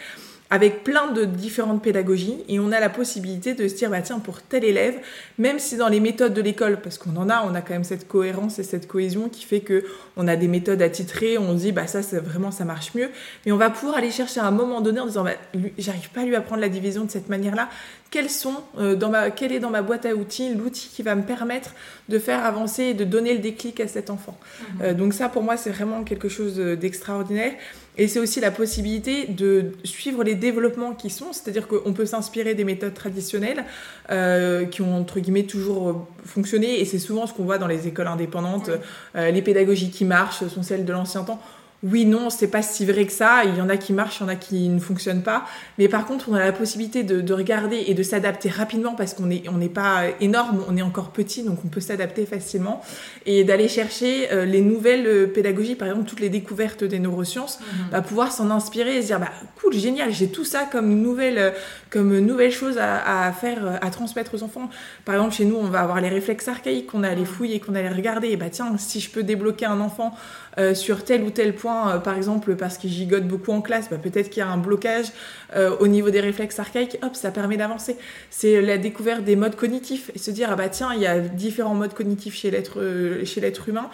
avec 0.50 0.85
plein 0.85 1.11
de 1.12 1.25
différentes 1.25 1.83
pédagogies 1.83 2.38
et 2.49 2.61
on 2.61 2.73
a 2.73 2.81
la 2.81 2.88
possibilité 2.88 3.55
de 3.55 3.67
se 3.69 3.75
dire 3.75 3.91
bah 3.91 4.03
tiens 4.03 4.19
pour 4.19 4.43
tel 4.43 4.65
élève 4.65 4.95
même 5.38 5.59
si 5.59 5.76
dans 5.76 5.88
les 5.88 6.00
méthodes 6.00 6.35
de 6.35 6.43
l'école 6.43 6.81
parce 6.81 6.99
qu'on 6.99 7.17
en 7.17 7.29
a 7.29 7.45
on 7.45 7.55
a 7.55 7.61
quand 7.61 7.75
même 7.75 7.85
cette 7.85 8.07
cohérence 8.07 8.59
et 8.59 8.62
cette 8.62 8.87
cohésion 8.87 9.29
qui 9.29 9.45
fait 9.45 9.61
que 9.61 9.85
on 10.17 10.29
a 10.29 10.37
des 10.37 10.49
méthodes 10.49 10.83
attitrées 10.83 11.37
on 11.38 11.55
dit 11.55 11.73
bah 11.73 11.87
ça 11.87 12.03
c'est 12.03 12.19
vraiment 12.19 12.50
ça 12.50 12.65
marche 12.65 12.95
mieux. 12.95 13.11
Mais 13.45 13.53
on 13.53 13.57
va 13.57 13.71
pouvoir 13.71 13.99
aller 13.99 14.11
chercher 14.11 14.41
à 14.41 14.47
un 14.47 14.50
moment 14.50 14.81
donné 14.81 15.00
en 15.00 15.07
disant 15.07 15.25
bah, 15.25 15.33
j'arrive 15.79 16.11
pas 16.11 16.23
à 16.23 16.25
lui 16.25 16.35
apprendre 16.35 16.61
la 16.61 16.69
division 16.69 17.05
de 17.05 17.11
cette 17.11 17.29
manière 17.29 17.55
là 17.55 17.69
quels 18.11 18.31
sont 18.31 18.55
euh, 18.79 18.95
dans 18.95 19.11
ma 19.11 19.31
quel 19.31 19.53
est 19.53 19.61
dans 19.61 19.71
ma 19.71 19.83
boîte 19.83 20.07
à 20.07 20.15
outils 20.15 20.55
l'outil 20.55 20.89
qui 20.93 21.03
va 21.03 21.15
me 21.15 21.23
permettre 21.23 21.75
de 22.09 22.19
faire 22.19 22.45
avancer 22.45 22.85
et 22.85 22.95
de 22.95 23.05
donner 23.05 23.35
le 23.35 23.41
déclic 23.41 23.81
à 23.81 23.89
cet 23.89 24.11
enfant. 24.11 24.39
Mmh. 24.39 24.65
euh, 24.83 24.95
donc 24.95 25.15
ça 25.15 25.29
pour 25.29 25.43
moi 25.43 25.57
c'est 25.57 25.71
vraiment 25.71 26.05
quelque 26.05 26.29
chose 26.29 26.57
d'extraordinaire. 26.57 27.53
Et 27.99 28.09
c'est 28.09 28.19
aussi 28.19 28.41
la 28.41 28.51
possibilité 28.51 29.27
de 29.27 29.73
suivre 29.85 30.23
les 30.23 30.35
développements 30.35 30.93
qui 30.93 31.09
sont, 31.09 31.33
c'est-à-dire 31.33 31.67
qu'on 31.67 31.95
peut 31.95 32.05
s'inspirer 32.05 32.55
des 32.55 32.65
méthodes 32.65 32.93
traditionnelles 32.93 33.65
euh, 34.11 34.67
qui 34.67 34.83
ont 34.83 34.95
entre 34.95 35.19
guillemets 35.19 35.45
toujours 35.45 36.07
fonctionné, 36.27 36.79
et 36.79 36.85
c'est 36.85 36.99
souvent 36.99 37.27
ce 37.27 37.33
qu'on 37.33 37.45
voit 37.45 37.57
dans 37.57 37.67
les 37.67 37.89
écoles 37.89 38.09
indépendantes. 38.09 38.71
Les 39.15 39.41
pédagogies 39.41 39.91
qui 39.91 40.05
marchent 40.05 40.47
sont 40.47 40.63
celles 40.63 40.85
de 40.85 40.93
l'ancien 40.93 41.23
temps 41.25 41.41
oui, 41.83 42.06
non, 42.06 42.30
c'est 42.30 42.49
pas 42.49 42.62
si 42.62 42.87
vrai 42.87 43.06
que 43.06 43.12
ça. 43.12 43.45
Il 43.45 43.56
y 43.56 43.61
en 43.61 43.68
a 43.68 43.76
qui 43.76 43.92
marchent, 43.92 44.21
il 44.21 44.23
y 44.23 44.26
en 44.26 44.28
a 44.28 44.35
qui 44.35 44.68
ne 44.68 44.80
fonctionnent 44.80 45.23
pas. 45.23 45.45
Mais 45.78 45.88
par 45.88 46.06
contre, 46.06 46.30
on 46.30 46.35
a 46.35 46.45
la 46.45 46.52
possibilité 46.52 47.02
de, 47.02 47.33
regarder 47.35 47.85
et 47.87 47.95
de 47.95 48.02
s'adapter 48.02 48.49
rapidement 48.49 48.95
parce 48.95 49.12
qu'on 49.12 49.26
n'est 49.26 49.42
on 49.52 49.59
n'est 49.59 49.68
pas 49.68 50.04
énorme, 50.21 50.64
on 50.68 50.76
est 50.76 50.83
encore 50.83 51.11
petit, 51.11 51.42
donc 51.42 51.59
on 51.64 51.68
peut 51.68 51.80
s'adapter 51.80 52.25
facilement 52.25 52.83
et 53.26 53.45
d'aller 53.45 53.68
chercher 53.68 54.33
euh, 54.33 54.47
les 54.47 54.62
nouvelles 54.62 55.06
euh, 55.06 55.26
pédagogies, 55.26 55.75
par 55.75 55.88
exemple 55.88 56.09
toutes 56.09 56.21
les 56.21 56.30
découvertes 56.30 56.83
des 56.83 56.99
neurosciences, 56.99 57.61
mhm. 57.61 57.90
bah, 57.90 58.00
pouvoir 58.00 58.33
s'en 58.33 58.50
inspirer 58.50 58.97
et 58.97 59.02
se 59.02 59.09
dire 59.09 59.21
bah 59.21 59.30
cool, 59.61 59.75
génial, 59.75 60.12
j'ai 60.12 60.28
tout 60.28 60.45
ça 60.45 60.64
comme 60.64 60.88
nouvelle 61.02 61.38
euh, 61.38 61.50
comme 61.90 62.18
nouvelle 62.18 62.52
chose 62.52 62.78
à, 62.78 63.33
faire, 63.33 63.78
à 63.80 63.90
transmettre 63.90 64.35
aux 64.35 64.42
enfants. 64.42 64.68
Par 65.04 65.14
exemple, 65.14 65.35
chez 65.35 65.45
nous, 65.45 65.56
on 65.56 65.68
va 65.68 65.80
avoir 65.80 66.00
les 66.00 66.09
réflexes 66.09 66.49
archaïques 66.49 66.88
qu'on 66.88 67.02
a 67.02 67.14
les 67.14 67.21
mhm. 67.21 67.26
fouiller 67.26 67.54
et 67.56 67.61
qu'on 67.61 67.75
a 67.75 67.83
les 67.83 67.88
regarder. 67.88 68.28
Et 68.28 68.37
bah 68.37 68.50
tiens, 68.50 68.76
si 68.78 69.00
je 69.00 69.11
peux 69.11 69.23
débloquer 69.23 69.66
un 69.66 69.80
enfant 69.80 70.14
euh, 70.59 70.75
sur 70.75 71.05
tel 71.05 71.23
ou 71.23 71.31
tel 71.31 71.55
point, 71.55 71.91
euh, 71.91 71.99
par 71.99 72.17
exemple 72.17 72.57
parce 72.57 72.79
qu'il 72.79 72.91
gigote 72.91 73.29
beaucoup 73.29 73.53
en 73.53 73.61
classe, 73.61 73.91
bah, 73.91 73.99
peut-être 74.03 74.31
qu'il 74.31 74.41
y 74.41 74.43
a 74.43 74.49
un 74.49 74.57
blocage 74.57 75.07
euh, 75.55 75.77
au 75.81 75.87
niveau 75.87 76.09
des 76.09 76.21
réflexes 76.21 76.59
archaïques, 76.59 76.97
hop, 77.03 77.15
ça 77.15 77.31
permet 77.31 77.59
d'avancer. 77.59 77.97
C'est 78.31 78.63
la 78.63 78.79
découverte 78.79 79.23
des 79.23 79.37
modes 79.37 79.55
cognitifs 79.55 80.11
et 80.15 80.19
se 80.19 80.31
dire, 80.31 80.49
ah 80.51 80.57
bah 80.57 80.71
tiens, 80.71 80.95
il 80.95 81.03
y 81.03 81.07
a 81.07 81.21
différents 81.21 81.75
modes 81.75 81.93
cognitifs 81.93 82.35
chez 82.35 82.51
l'être, 82.51 83.69
humain. 83.69 83.91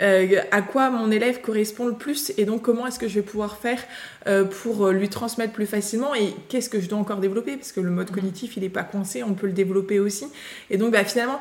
à 0.00 0.62
quoi 0.62 0.90
mon 0.90 1.12
élève 1.12 1.40
correspond 1.40 1.86
le 1.86 1.94
plus 1.94 2.32
et 2.36 2.44
donc 2.44 2.62
comment 2.62 2.86
est-ce 2.88 2.98
que 2.98 3.06
je 3.06 3.14
vais 3.14 3.22
pouvoir 3.22 3.58
faire 3.58 3.80
pour 4.62 4.88
lui 4.88 5.08
transmettre 5.08 5.52
plus 5.52 5.66
facilement 5.66 6.14
et 6.14 6.34
qu'est-ce 6.48 6.70
que 6.70 6.80
je 6.80 6.88
dois 6.88 6.98
encore 6.98 7.18
développer? 7.18 7.56
Parce 7.56 7.70
que 7.70 7.80
le 7.80 7.90
mode 7.90 8.10
mmh. 8.10 8.14
cognitif 8.14 8.56
il 8.56 8.62
n'est 8.62 8.68
pas 8.68 8.82
coincé, 8.82 9.22
on 9.22 9.34
peut 9.34 9.46
le 9.46 9.52
développer 9.52 10.00
aussi. 10.00 10.26
Et 10.70 10.76
donc 10.76 10.92
bah, 10.92 11.04
finalement, 11.04 11.40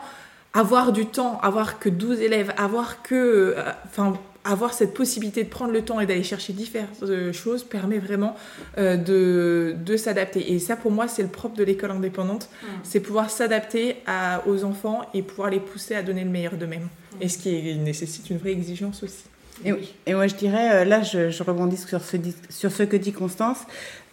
avoir 0.53 0.91
du 0.91 1.05
temps, 1.05 1.39
avoir 1.41 1.79
que 1.79 1.89
12 1.89 2.21
élèves, 2.21 2.53
avoir 2.57 3.01
que... 3.01 3.55
Enfin, 3.85 4.13
avoir 4.45 4.73
cette 4.73 4.93
possibilité 4.93 5.43
de 5.43 5.49
prendre 5.49 5.71
le 5.71 5.81
temps 5.83 5.99
et 5.99 6.05
d'aller 6.05 6.23
chercher 6.23 6.53
différentes 6.53 7.03
euh, 7.03 7.33
choses 7.33 7.63
permet 7.63 7.99
vraiment 7.99 8.35
euh, 8.77 8.95
de, 8.95 9.75
de 9.77 9.97
s'adapter. 9.97 10.53
Et 10.53 10.59
ça, 10.59 10.75
pour 10.75 10.91
moi, 10.91 11.07
c'est 11.07 11.21
le 11.21 11.27
propre 11.27 11.55
de 11.57 11.63
l'école 11.63 11.91
indépendante, 11.91 12.49
mmh. 12.49 12.67
c'est 12.83 12.99
pouvoir 12.99 13.29
s'adapter 13.29 13.97
aux 14.45 14.63
enfants 14.63 15.01
et 15.13 15.21
pouvoir 15.21 15.49
les 15.49 15.59
pousser 15.59 15.95
à 15.95 16.03
donner 16.03 16.23
le 16.23 16.29
meilleur 16.29 16.53
d'eux-mêmes. 16.53 16.87
Mmh. 16.87 17.21
Et 17.21 17.29
ce 17.29 17.37
qui 17.37 17.75
nécessite 17.75 18.29
une 18.29 18.37
vraie 18.37 18.51
exigence 18.51 19.03
aussi. 19.03 19.23
Et, 19.65 19.73
et 20.05 20.13
moi, 20.13 20.27
je 20.27 20.35
dirais, 20.35 20.71
euh, 20.71 20.85
là, 20.85 21.03
je, 21.03 21.29
je, 21.31 21.43
rebondis 21.43 21.77
sur 21.77 22.01
ce, 22.01 22.15
sur 22.49 22.71
ce 22.71 22.83
que 22.83 22.95
dit 22.95 23.11
Constance. 23.11 23.59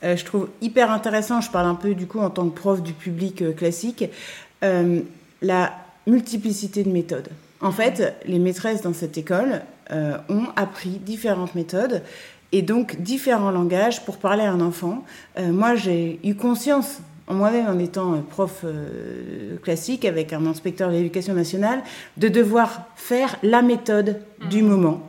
je 0.03 0.25
trouve 0.25 0.49
hyper 0.61 0.91
intéressant, 0.91 1.41
je 1.41 1.51
parle 1.51 1.67
un 1.67 1.77
peu 1.77 1.95
du 1.95 2.07
coup 2.07 2.19
en 2.19 2.31
tant 2.31 2.49
que 2.49 2.59
prof 2.59 2.83
du 2.83 2.93
public 2.93 3.57
classique, 3.57 4.05
la 4.63 5.73
multiplicité 6.07 6.83
de 6.83 6.91
méthodes. 6.91 7.29
En 7.61 7.73
fait, 7.73 8.15
les 8.27 8.39
maîtresses 8.39 8.83
dans 8.83 8.93
cette 8.93 9.17
école 9.17 9.63
euh, 9.91 10.19
ont 10.29 10.47
appris 10.57 10.99
différentes 10.99 11.55
méthodes 11.55 12.03
et 12.53 12.63
donc 12.63 13.01
différents 13.01 13.51
langages 13.51 14.05
pour 14.05 14.19
parler 14.19 14.45
à 14.45 14.53
un 14.53 14.61
enfant. 14.61 15.05
Euh, 15.39 15.53
moi, 15.53 15.75
j'ai 15.75 16.19
eu 16.25 16.35
conscience 16.35 17.01
moi-même 17.29 17.67
en 17.67 17.79
étant 17.79 18.23
prof 18.31 18.61
euh, 18.65 19.57
classique 19.63 20.05
avec 20.05 20.33
un 20.33 20.47
inspecteur 20.47 20.91
de 20.91 20.95
l'éducation 20.95 21.35
nationale, 21.35 21.83
de 22.17 22.29
devoir 22.29 22.83
faire 22.95 23.37
la 23.43 23.63
méthode 23.63 24.21
du 24.51 24.63
mmh. 24.63 24.67
moment. 24.67 25.01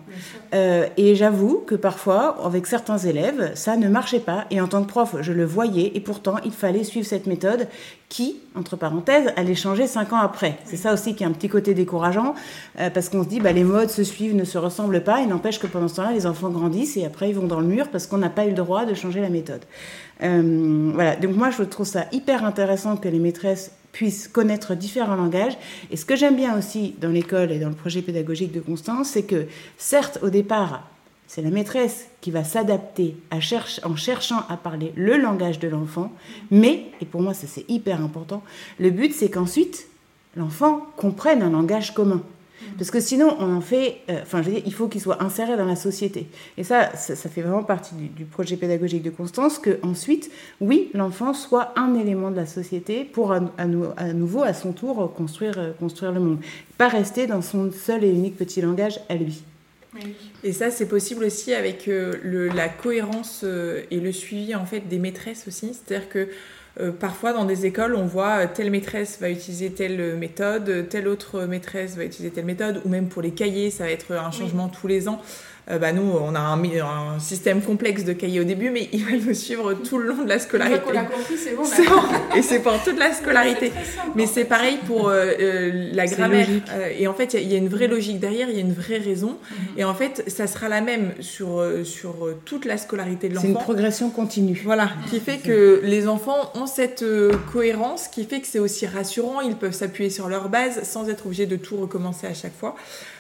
Euh, 0.54 0.88
et 0.98 1.16
j'avoue 1.16 1.64
que 1.66 1.76
parfois, 1.76 2.38
avec 2.46 2.66
certains 2.66 2.98
élèves, 2.98 3.52
ça 3.56 3.76
ne 3.78 3.88
marchait 3.88 4.20
pas. 4.20 4.46
Et 4.52 4.62
en 4.62 4.68
tant 4.68 4.84
que 4.84 4.88
prof, 4.88 5.16
je 5.22 5.34
le 5.34 5.46
voyais. 5.46 5.92
Et 5.96 6.00
pourtant, 6.00 6.36
il 6.46 6.52
fallait 6.52 6.84
suivre 6.84 7.06
cette 7.06 7.28
méthode 7.28 7.68
qui, 8.10 8.38
entre 8.56 8.78
parenthèses, 8.78 9.32
allait 9.36 9.56
changer 9.56 9.86
cinq 9.88 10.14
ans 10.14 10.20
après. 10.20 10.58
C'est 10.64 10.78
ça 10.78 10.94
aussi 10.94 11.16
qui 11.16 11.24
est 11.24 11.28
un 11.28 11.32
petit 11.32 11.50
côté 11.50 11.74
décourageant, 11.74 12.36
euh, 12.80 12.90
parce 12.90 13.10
qu'on 13.10 13.24
se 13.24 13.30
dit, 13.30 13.40
bah, 13.40 13.52
les 13.52 13.66
modes 13.66 13.90
se 13.90 14.04
suivent, 14.04 14.36
ne 14.36 14.46
se 14.46 14.58
ressemblent 14.58 15.04
pas. 15.04 15.22
Et 15.22 15.26
n'empêche 15.26 15.60
que 15.60 15.68
pendant 15.68 15.88
ce 15.88 15.98
temps-là, 15.98 16.14
les 16.14 16.26
enfants 16.26 16.50
grandissent 16.50 16.98
et 16.98 17.06
après, 17.06 17.30
ils 17.30 17.36
vont 17.36 17.48
dans 17.48 17.60
le 17.60 17.68
mur 17.68 17.90
parce 17.90 18.08
qu'on 18.08 18.18
n'a 18.18 18.30
pas 18.30 18.46
eu 18.46 18.50
le 18.50 18.56
droit 18.56 18.86
de 18.86 18.94
changer 18.94 19.20
la 19.20 19.30
méthode. 19.30 19.62
Euh, 20.24 20.92
voilà. 20.94 21.16
Donc 21.16 21.36
moi, 21.36 21.50
je 21.50 21.64
trouve 21.64 21.86
ça 21.86 22.06
hyper 22.12 22.44
intéressant 22.44 22.98
que 22.98 23.08
les 23.08 23.20
maîtresses 23.20 23.72
puissent 23.92 24.28
connaître 24.28 24.76
différents 24.76 25.16
langages. 25.16 25.58
Et 25.92 25.98
ce 25.98 26.06
que 26.06 26.16
j'aime 26.16 26.36
bien 26.36 26.58
aussi 26.58 26.96
dans 27.00 27.10
l'école 27.10 27.52
et 27.52 27.60
dans 27.60 27.70
le 27.70 27.76
projet 27.76 28.02
pédagogique 28.02 28.52
de 28.52 28.60
Constance, 28.60 29.10
c'est 29.10 29.24
que 29.24 29.48
certes, 29.78 30.20
au 30.22 30.30
départ, 30.30 30.84
c'est 31.28 31.42
la 31.42 31.50
maîtresse 31.50 32.08
qui 32.22 32.32
va 32.32 32.44
s'adapter 32.44 33.16
en 33.32 33.96
cherchant 33.96 34.44
à 34.50 34.56
parler 34.56 34.94
le 34.96 35.18
langage 35.18 35.60
de 35.60 35.68
l'enfant, 35.68 36.12
mais, 36.52 36.86
et 37.02 37.06
pour 37.06 37.22
moi 37.22 37.34
ça 37.34 37.48
c'est 37.48 37.70
hyper 37.70 38.02
important, 38.02 38.44
le 38.80 38.90
but 38.92 39.14
c'est 39.14 39.30
qu'ensuite 39.30 39.88
l'enfant 40.38 40.86
comprenne 40.96 41.42
un 41.42 41.50
langage 41.50 41.94
commun. 41.94 42.22
Parce 42.78 42.92
que 42.92 43.00
sinon, 43.00 43.36
on 43.40 43.56
en 43.56 43.62
fait. 43.62 43.98
Euh, 44.10 44.22
enfin, 44.22 44.42
je 44.42 44.48
veux 44.48 44.56
dire, 44.56 44.64
il 44.66 44.74
faut 44.74 44.88
qu'il 44.88 45.02
soit 45.02 45.22
inséré 45.22 45.58
dans 45.58 45.66
la 45.66 45.76
société. 45.76 46.28
Et 46.58 46.64
ça, 46.64 46.96
ça, 46.96 47.16
fait 47.30 47.42
vraiment 47.42 47.64
partie 47.64 47.96
du, 47.96 48.26
projet 48.26 48.58
pédagogique 48.58 49.04
de 49.04 49.10
Constance, 49.10 49.60
que 49.60 49.80
ensuite, 49.84 50.32
oui, 50.62 50.90
l'enfant 50.94 51.34
soit 51.34 51.74
un 51.78 51.96
élément 51.96 52.32
de 52.32 52.36
la 52.36 52.46
société 52.46 53.04
pour 53.04 53.32
à, 53.32 53.40
nouveau, 54.14 54.44
à 54.44 54.54
son 54.54 54.74
tour, 54.74 55.14
construire, 55.14 55.58
euh, 55.58 55.72
construire 55.80 56.12
le 56.12 56.20
monde. 56.20 56.40
Pas 56.78 56.88
rester 56.88 57.28
dans 57.28 57.42
son 57.42 57.72
seul 57.72 58.04
et 58.04 58.10
unique 58.10 58.38
petit 58.38 58.62
langage 58.62 59.00
à 59.10 59.16
lui. 59.16 59.44
Et 60.44 60.54
ça, 60.54 60.70
c'est 60.70 60.88
possible 60.88 61.24
aussi 61.24 61.54
avec 61.54 61.88
euh, 61.88 62.14
le, 62.24 62.50
la 62.50 62.70
cohérence 62.70 63.44
et 63.44 64.00
le 64.00 64.12
suivi 64.12 64.54
en 64.54 64.66
fait 64.66 64.82
des 64.82 65.00
maîtresses 65.00 65.48
aussi. 65.48 65.74
C'est-à-dire 65.74 66.10
que 66.10 66.30
euh, 66.80 66.92
parfois, 66.92 67.34
dans 67.34 67.46
des 67.46 67.66
écoles, 67.66 67.96
on 67.96 68.06
voit 68.06 68.44
euh, 68.44 68.48
telle 68.54 68.70
maîtresse 68.70 69.20
va 69.20 69.30
utiliser 69.30 69.72
telle 69.72 70.16
méthode, 70.16 70.88
telle 70.90 71.08
autre 71.08 71.46
maîtresse 71.46 71.96
va 71.96 72.06
utiliser 72.06 72.32
telle 72.32 72.46
méthode, 72.46 72.82
ou 72.86 72.90
même 72.90 73.10
pour 73.10 73.22
les 73.22 73.32
cahiers, 73.32 73.72
ça 73.72 73.86
va 73.86 73.92
être 73.92 74.14
un 74.14 74.32
changement 74.32 74.70
tous 74.70 74.88
les 74.88 75.08
ans. 75.08 75.22
Euh, 75.70 75.80
bah, 75.80 75.92
nous, 75.92 76.02
on 76.02 76.34
a 76.34 76.40
un, 76.40 76.64
un, 76.64 77.20
système 77.20 77.62
complexe 77.62 78.06
de 78.06 78.14
cahiers 78.14 78.40
au 78.40 78.46
début, 78.46 78.70
mais 78.70 78.88
il 78.94 79.04
va 79.04 79.12
nous 79.18 79.34
suivre 79.34 79.74
tout 79.74 79.98
le 79.98 80.08
long 80.08 80.24
de 80.24 80.30
la 80.30 80.40
scolarité. 80.40 80.78
Une 80.78 80.82
fois 80.82 80.94
qu'on 80.94 81.00
l'a 81.00 81.06
compris, 81.06 81.38
c'est 81.38 81.56
bon. 81.56 81.64
Et 82.38 82.42
c'est 82.42 82.60
pour 82.60 82.82
toute 82.84 82.98
la 82.98 83.12
scolarité. 83.14 83.74
mais 84.16 84.28
c'est 84.28 84.46
pareil 84.46 84.78
pour 84.86 85.10
euh, 85.10 85.34
euh, 85.40 85.90
la 85.92 86.06
grammaire. 86.06 86.48
et 86.98 87.08
en 87.08 87.14
fait, 87.14 87.34
il 87.34 87.52
y, 87.52 87.56
a 87.56 87.58
une 87.58 87.68
vraie 87.68 87.88
logique 87.88 88.20
derrière, 88.20 88.50
il 88.50 88.56
y 88.56 88.60
a 88.60 88.62
une 88.62 88.74
vraie 88.74 88.98
raison. 88.98 89.38
Mhm. 89.52 89.58
Et 89.78 89.84
en 89.84 89.94
fait, 89.94 90.24
ça 90.28 90.48
sera 90.48 90.70
la 90.70 90.80
même 90.80 91.12
sur, 91.20 91.62
sur 91.84 92.16
toute 92.46 92.64
la 92.64 92.78
scolarité 92.78 93.28
de 93.28 93.36
l'enfant. 93.36 93.48
C'est 93.48 93.54
une 93.54 93.60
progression 93.60 94.10
continue. 94.10 94.62
Voilà, 94.64 94.92
qui 95.10 95.20
fait 95.20 95.38
que 95.38 95.82
les 95.84 96.08
enfants 96.08 96.52
ont 96.56 96.68
cette 96.68 97.04
cohérence, 97.52 98.08
qui 98.08 98.24
fait 98.24 98.40
que 98.40 98.48
c'est 98.48 98.60
aussi 98.60 98.88
rassurant, 98.88 99.42
ils 99.42 99.56
peuvent 99.56 99.74
s'appuyer 99.74 100.10
sur 100.10 100.30
leur 100.30 100.48
base 100.48 100.84
sans 100.84 101.10
être 101.10 101.26
obligés 101.26 101.46
de 101.46 101.58
tout 101.58 101.76
recommencer 101.76 102.26
à 102.26 102.34
chaque 102.34 102.56
fois. 102.58 102.76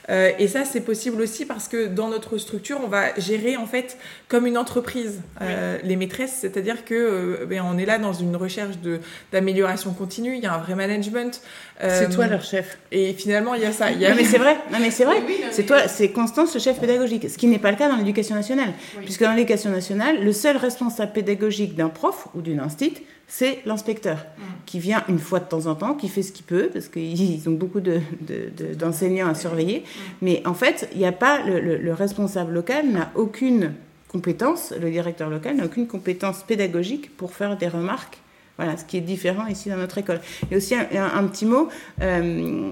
Euh, 0.09 0.31
et 0.39 0.47
ça, 0.47 0.63
c'est 0.63 0.81
possible 0.81 1.21
aussi 1.21 1.45
parce 1.45 1.67
que 1.67 1.87
dans 1.87 2.07
notre 2.07 2.37
structure, 2.37 2.79
on 2.83 2.87
va 2.87 3.17
gérer 3.17 3.57
en 3.57 3.65
fait 3.65 3.97
comme 4.27 4.47
une 4.47 4.57
entreprise 4.57 5.21
euh, 5.41 5.77
les 5.83 5.95
maîtresses, 5.95 6.37
c'est-à-dire 6.41 6.85
que 6.85 6.93
euh, 6.93 7.45
ben, 7.45 7.61
on 7.65 7.77
est 7.77 7.85
là 7.85 7.97
dans 7.97 8.13
une 8.13 8.35
recherche 8.35 8.77
de 8.77 8.99
d'amélioration 9.31 9.93
continue. 9.93 10.35
Il 10.35 10.43
y 10.43 10.45
a 10.45 10.53
un 10.53 10.59
vrai 10.59 10.75
management. 10.75 11.41
c'est 11.81 12.09
toi 12.09 12.27
leur 12.27 12.43
chef. 12.43 12.77
Et 12.91 13.13
finalement, 13.13 13.53
il 13.53 13.61
y 13.61 13.65
a 13.65 13.71
ça. 13.71 13.91
Il 13.91 13.99
y 13.99 14.05
a... 14.05 14.15
mais 14.15 14.23
c'est 14.23 14.37
vrai. 14.37 14.57
Non, 14.71 14.79
mais 14.79 14.91
c'est 14.91 15.05
vrai. 15.05 15.21
c'est 15.51 15.65
toi, 15.65 15.87
c'est 15.87 16.09
Constance, 16.09 16.53
le 16.53 16.59
chef 16.59 16.79
pédagogique. 16.79 17.29
Ce 17.29 17.37
qui 17.37 17.47
n'est 17.47 17.59
pas 17.59 17.71
le 17.71 17.77
cas 17.77 17.89
dans 17.89 17.97
l'éducation 17.97 18.35
nationale, 18.35 18.73
puisque 19.03 19.23
dans 19.23 19.33
l'éducation 19.33 19.69
nationale, 19.69 20.23
le 20.23 20.31
seul 20.31 20.57
responsable 20.57 21.11
pédagogique 21.11 21.75
d'un 21.75 21.89
prof 21.89 22.27
ou 22.33 22.41
d'une 22.41 22.59
institut 22.59 23.03
c'est 23.27 23.59
l'inspecteur 23.65 24.17
mm. 24.17 24.41
qui 24.65 24.79
vient 24.79 25.03
une 25.09 25.19
fois 25.19 25.39
de 25.39 25.45
temps 25.45 25.67
en 25.67 25.75
temps, 25.75 25.93
qui 25.93 26.07
fait 26.07 26.23
ce 26.23 26.31
qu'il 26.31 26.45
peut, 26.45 26.69
parce 26.71 26.87
qu'ils 26.87 27.47
ont 27.47 27.53
beaucoup 27.53 27.81
d'enseignants 27.81 29.27
de, 29.27 29.31
à 29.31 29.35
surveiller. 29.35 29.79
Mm. 29.79 30.01
Mais 30.21 30.47
en 30.47 30.53
fait, 30.53 30.89
il 30.93 30.99
n'y 30.99 31.05
a 31.05 31.11
pas 31.11 31.43
le, 31.43 31.93
responsable 31.93 32.53
local 32.53 32.89
n'a 32.89 33.11
aucune 33.15 33.73
compétence, 34.07 34.73
le 34.79 34.89
directeur 34.89 35.29
local 35.29 35.57
n'a 35.57 35.65
aucune 35.65 35.87
compétence 35.87 36.43
pédagogique 36.43 37.15
pour 37.17 37.33
faire 37.33 37.57
des 37.57 37.67
remarques 37.67 38.19
voilà, 38.57 38.75
ce 38.75 38.85
qui 38.85 38.97
est 38.97 39.01
différent 39.01 39.45
ici 39.45 39.69
dans 39.69 39.77
notre 39.77 39.99
école. 39.99 40.19
Et 40.49 40.57
aussi 40.57 40.73
un, 40.73 41.23
petit 41.27 41.45
mot 41.45 41.69
euh, 42.01 42.71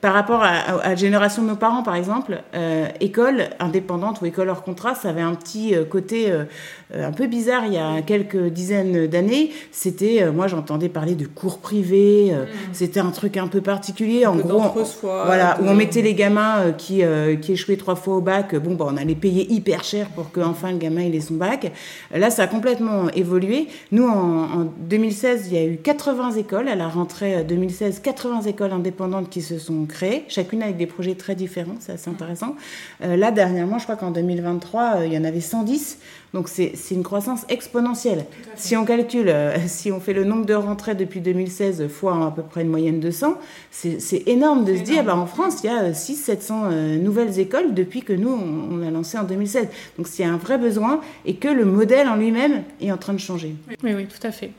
par 0.00 0.14
rapport 0.14 0.42
à, 0.42 0.88
la 0.88 0.94
génération 0.94 1.42
de 1.42 1.48
nos 1.48 1.56
parents, 1.56 1.82
par 1.82 1.94
exemple, 1.94 2.40
euh, 2.54 2.86
école 3.00 3.44
indépendante 3.60 4.22
ou 4.22 4.26
école 4.26 4.48
hors 4.48 4.62
contrat, 4.62 4.94
ça 4.94 5.10
avait 5.10 5.20
un 5.20 5.34
petit 5.34 5.74
euh, 5.74 5.84
côté 5.84 6.32
un 6.94 7.12
peu 7.12 7.26
bizarre 7.26 7.64
il 7.66 7.74
y 7.74 7.78
a 7.78 8.00
quelques 8.00 8.48
dizaines 8.48 9.06
d'années. 9.06 9.50
C'était, 9.72 10.30
moi 10.30 10.46
j'entendais 10.46 10.88
parler 10.88 11.14
de 11.14 11.26
cours 11.26 11.58
privés, 11.58 12.32
mm. 12.32 12.46
c'était 12.72 13.00
un 13.00 13.10
truc 13.10 13.36
un 13.36 13.48
peu 13.48 13.60
particulier. 13.60 14.24
en 14.24 14.36
gros, 14.36 14.62
voilà, 15.02 15.58
où 15.60 15.66
on 15.66 15.74
mettait 15.74 16.02
les 16.02 16.14
gamins 16.14 16.72
qui, 16.78 17.02
qui 17.42 17.52
échouaient 17.52 17.76
trois 17.76 17.96
fois 17.96 18.16
au 18.16 18.20
bac, 18.20 18.54
bon, 18.54 18.74
bah, 18.74 18.86
on 18.88 18.96
allait 18.96 19.14
payer 19.14 19.52
hyper 19.52 19.84
cher 19.84 20.06
pour 20.08 20.30
qu'enfin 20.30 20.72
le 20.72 20.78
gamin 20.78 21.02
il 21.02 21.14
ait 21.14 21.20
son 21.20 21.34
bac. 21.34 21.70
Là, 22.14 22.30
ça 22.30 22.44
a 22.44 22.46
complètement 22.46 23.10
évolué. 23.10 23.68
Nous, 23.92 24.06
en, 24.06 24.60
en 24.60 24.72
2016, 24.78 25.25
il 25.34 25.52
y 25.52 25.58
a 25.58 25.64
eu 25.64 25.76
80 25.76 26.32
écoles. 26.32 26.68
À 26.68 26.74
la 26.74 26.88
rentrée 26.88 27.44
2016, 27.44 27.96
euh, 27.98 28.00
80 28.02 28.42
écoles 28.42 28.72
indépendantes 28.72 29.28
qui 29.28 29.42
se 29.42 29.58
sont 29.58 29.84
créées, 29.86 30.24
chacune 30.28 30.62
avec 30.62 30.76
des 30.76 30.86
projets 30.86 31.14
très 31.14 31.34
différents. 31.34 31.76
C'est 31.80 31.92
assez 31.92 32.10
intéressant. 32.10 32.54
Euh, 33.02 33.16
là, 33.16 33.30
dernièrement, 33.30 33.78
je 33.78 33.84
crois 33.84 33.96
qu'en 33.96 34.10
2023, 34.10 34.82
euh, 34.82 35.06
il 35.06 35.12
y 35.12 35.18
en 35.18 35.24
avait 35.24 35.40
110. 35.40 35.98
Donc, 36.34 36.48
c'est 36.48 36.74
une 36.90 37.02
croissance 37.02 37.46
exponentielle. 37.48 38.26
Si 38.56 38.76
on 38.76 38.84
calcule, 38.84 39.32
si 39.66 39.90
on 39.90 40.00
fait 40.00 40.12
le 40.12 40.24
nombre 40.24 40.44
de 40.44 40.54
rentrées 40.54 40.94
depuis 40.94 41.20
2016 41.20 41.88
fois 41.88 42.26
à 42.26 42.30
peu 42.30 42.42
près 42.42 42.62
une 42.62 42.68
moyenne 42.68 43.00
de 43.00 43.10
100, 43.10 43.38
c'est 43.70 44.22
énorme 44.26 44.64
de 44.64 44.76
se 44.76 44.82
dire, 44.82 45.02
bah, 45.02 45.16
en 45.16 45.26
France, 45.26 45.60
il 45.64 45.68
y 45.68 45.70
a 45.70 45.92
600-700 45.92 46.98
nouvelles 46.98 47.38
écoles 47.38 47.72
depuis 47.72 48.02
que 48.02 48.12
nous, 48.12 48.28
on, 48.30 48.86
a 48.86 48.90
lancé 48.90 49.16
en 49.16 49.24
2016. 49.24 49.68
Donc, 49.96 50.08
c'est 50.08 50.24
un 50.24 50.36
vrai 50.36 50.58
besoin 50.58 51.00
et 51.24 51.36
que 51.36 51.48
le 51.48 51.64
modèle 51.64 52.08
en 52.08 52.16
lui-même 52.16 52.64
est 52.82 52.92
en 52.92 52.98
train 52.98 53.14
de 53.14 53.18
changer. 53.18 53.54
Oui, 53.82 53.94
oui, 53.94 54.06
tout 54.06 54.26
à 54.26 54.30
fait. 54.30 54.50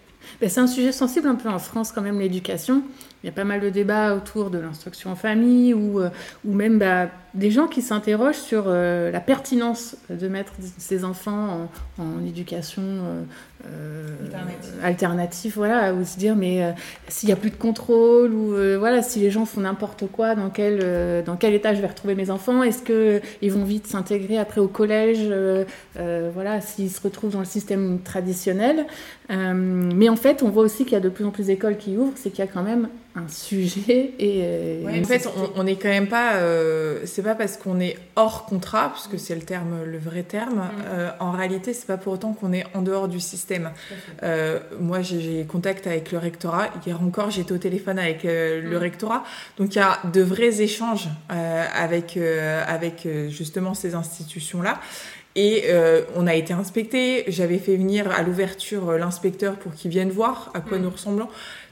Ben, 0.41 0.49
c'est 0.49 0.59
un 0.59 0.67
sujet 0.67 0.91
sensible 0.91 1.27
un 1.27 1.35
peu 1.35 1.49
en 1.49 1.59
France 1.59 1.91
quand 1.91 2.01
même, 2.01 2.19
l'éducation. 2.19 2.83
Il 3.23 3.27
y 3.27 3.29
a 3.29 3.31
pas 3.31 3.43
mal 3.43 3.59
de 3.59 3.69
débats 3.69 4.15
autour 4.15 4.49
de 4.49 4.59
l'instruction 4.59 5.11
en 5.11 5.15
famille 5.15 5.73
ou, 5.73 5.99
euh, 5.99 6.09
ou 6.45 6.53
même 6.53 6.77
bah, 6.77 7.09
des 7.37 7.51
gens 7.51 7.67
qui 7.67 7.81
s'interrogent 7.81 8.35
sur 8.35 8.65
euh, 8.67 9.11
la 9.11 9.19
pertinence 9.19 9.95
de 10.09 10.27
mettre 10.27 10.53
ses 10.77 11.03
enfants 11.03 11.69
en, 11.99 12.25
éducation 12.25 12.81
euh, 13.65 14.15
alternative. 14.83 15.53
voilà, 15.55 15.93
ou 15.93 16.03
se 16.03 16.17
dire 16.17 16.35
mais 16.35 16.73
s'il 17.07 17.27
n'y 17.27 17.33
a 17.33 17.35
plus 17.35 17.49
de 17.49 17.55
contrôle 17.55 18.33
ou 18.33 18.55
voilà, 18.77 19.01
si 19.01 19.19
les 19.19 19.31
gens 19.31 19.45
font 19.45 19.61
n'importe 19.61 20.05
quoi, 20.11 20.35
dans 20.35 20.49
quel, 20.49 21.23
dans 21.23 21.35
quel 21.35 21.53
état 21.53 21.73
je 21.73 21.81
vais 21.81 21.87
retrouver 21.87 22.15
mes 22.15 22.29
enfants? 22.29 22.63
Est-ce 22.63 22.81
qu'ils 22.81 23.51
vont 23.51 23.63
vite 23.63 23.87
s'intégrer 23.87 24.37
après 24.37 24.61
au 24.61 24.67
collège 24.67 25.31
Voilà, 25.95 26.61
s'ils 26.61 26.91
se 26.91 27.01
retrouvent 27.01 27.33
dans 27.33 27.39
le 27.39 27.45
système 27.45 27.99
traditionnel? 27.99 28.85
mais 29.29 30.09
en 30.09 30.15
fait, 30.15 30.43
on 30.43 30.49
voit 30.49 30.63
aussi 30.63 30.83
qu'il 30.83 30.93
y 30.93 30.97
a 30.97 31.01
de 31.01 31.09
plus 31.09 31.25
en 31.25 31.31
plus 31.31 31.47
d'écoles 31.47 31.77
qui 31.77 31.97
ouvrent, 31.97 32.13
c'est 32.15 32.29
qu'il 32.29 32.39
y 32.39 32.47
a 32.47 32.51
quand 32.51 32.63
même 32.63 32.89
un 33.17 33.27
sujet 33.27 34.13
et 34.19 34.41
euh, 34.43 35.01
en 35.01 35.03
fait 35.03 35.27
on 35.55 35.63
n'est 35.63 35.75
quand 35.75 35.89
même 35.89 36.07
pas 36.07 36.35
euh, 36.35 36.99
c'est 37.05 37.21
pas 37.27 37.35
parce 37.35 37.57
qu'on 37.57 37.79
est 37.79 37.97
hors 38.15 38.45
contrat 38.45 38.91
puisque 38.93 39.19
c'est 39.19 39.35
le 39.35 39.41
terme 39.41 39.83
le 39.83 39.97
vrai 39.97 40.23
terme 40.23 40.59
mm. 40.59 40.69
euh, 40.85 41.09
en 41.19 41.31
réalité 41.31 41.73
c'est 41.73 41.85
pas 41.85 41.97
pour 41.97 42.13
autant 42.13 42.33
qu'on 42.33 42.53
est 42.53 42.65
en 42.73 42.81
dehors 42.81 43.07
du 43.07 43.19
système 43.19 43.71
moi 44.79 45.01
j'ai 45.01 45.45
contact 45.45 45.87
avec 45.87 46.11
le 46.11 46.17
rectorat 46.17 46.69
hier 46.85 47.01
encore 47.01 47.29
j'étais 47.29 47.51
au 47.51 47.57
téléphone 47.57 47.99
avec 47.99 48.23
le 48.23 48.61
mm. 48.61 48.75
rectorat 48.77 49.23
donc 49.57 49.75
il 49.75 49.79
y 49.79 49.81
a 49.81 49.99
de 50.13 50.21
vrais 50.21 50.61
échanges 50.61 51.09
avec 51.29 52.17
avec 52.17 53.07
justement 53.29 53.73
ces 53.73 53.95
institutions 53.95 54.61
là 54.61 54.79
et 55.35 55.65
on 56.15 56.25
a 56.25 56.33
été 56.33 56.51
inspecté. 56.53 57.23
J'avais 57.27 57.59
fait 57.59 57.75
venir 57.75 58.09
à 58.09 58.23
l'ouverture 58.23 58.93
l'inspecteur 58.97 59.55
pour 59.57 59.71
qu'il 59.75 59.91
vienne 59.91 60.09
voir 60.09 60.49
à 60.55 60.61
quoi 60.61 60.79
mm. 60.79 60.81
nous 60.81 60.89
ressemblons. 60.89 61.27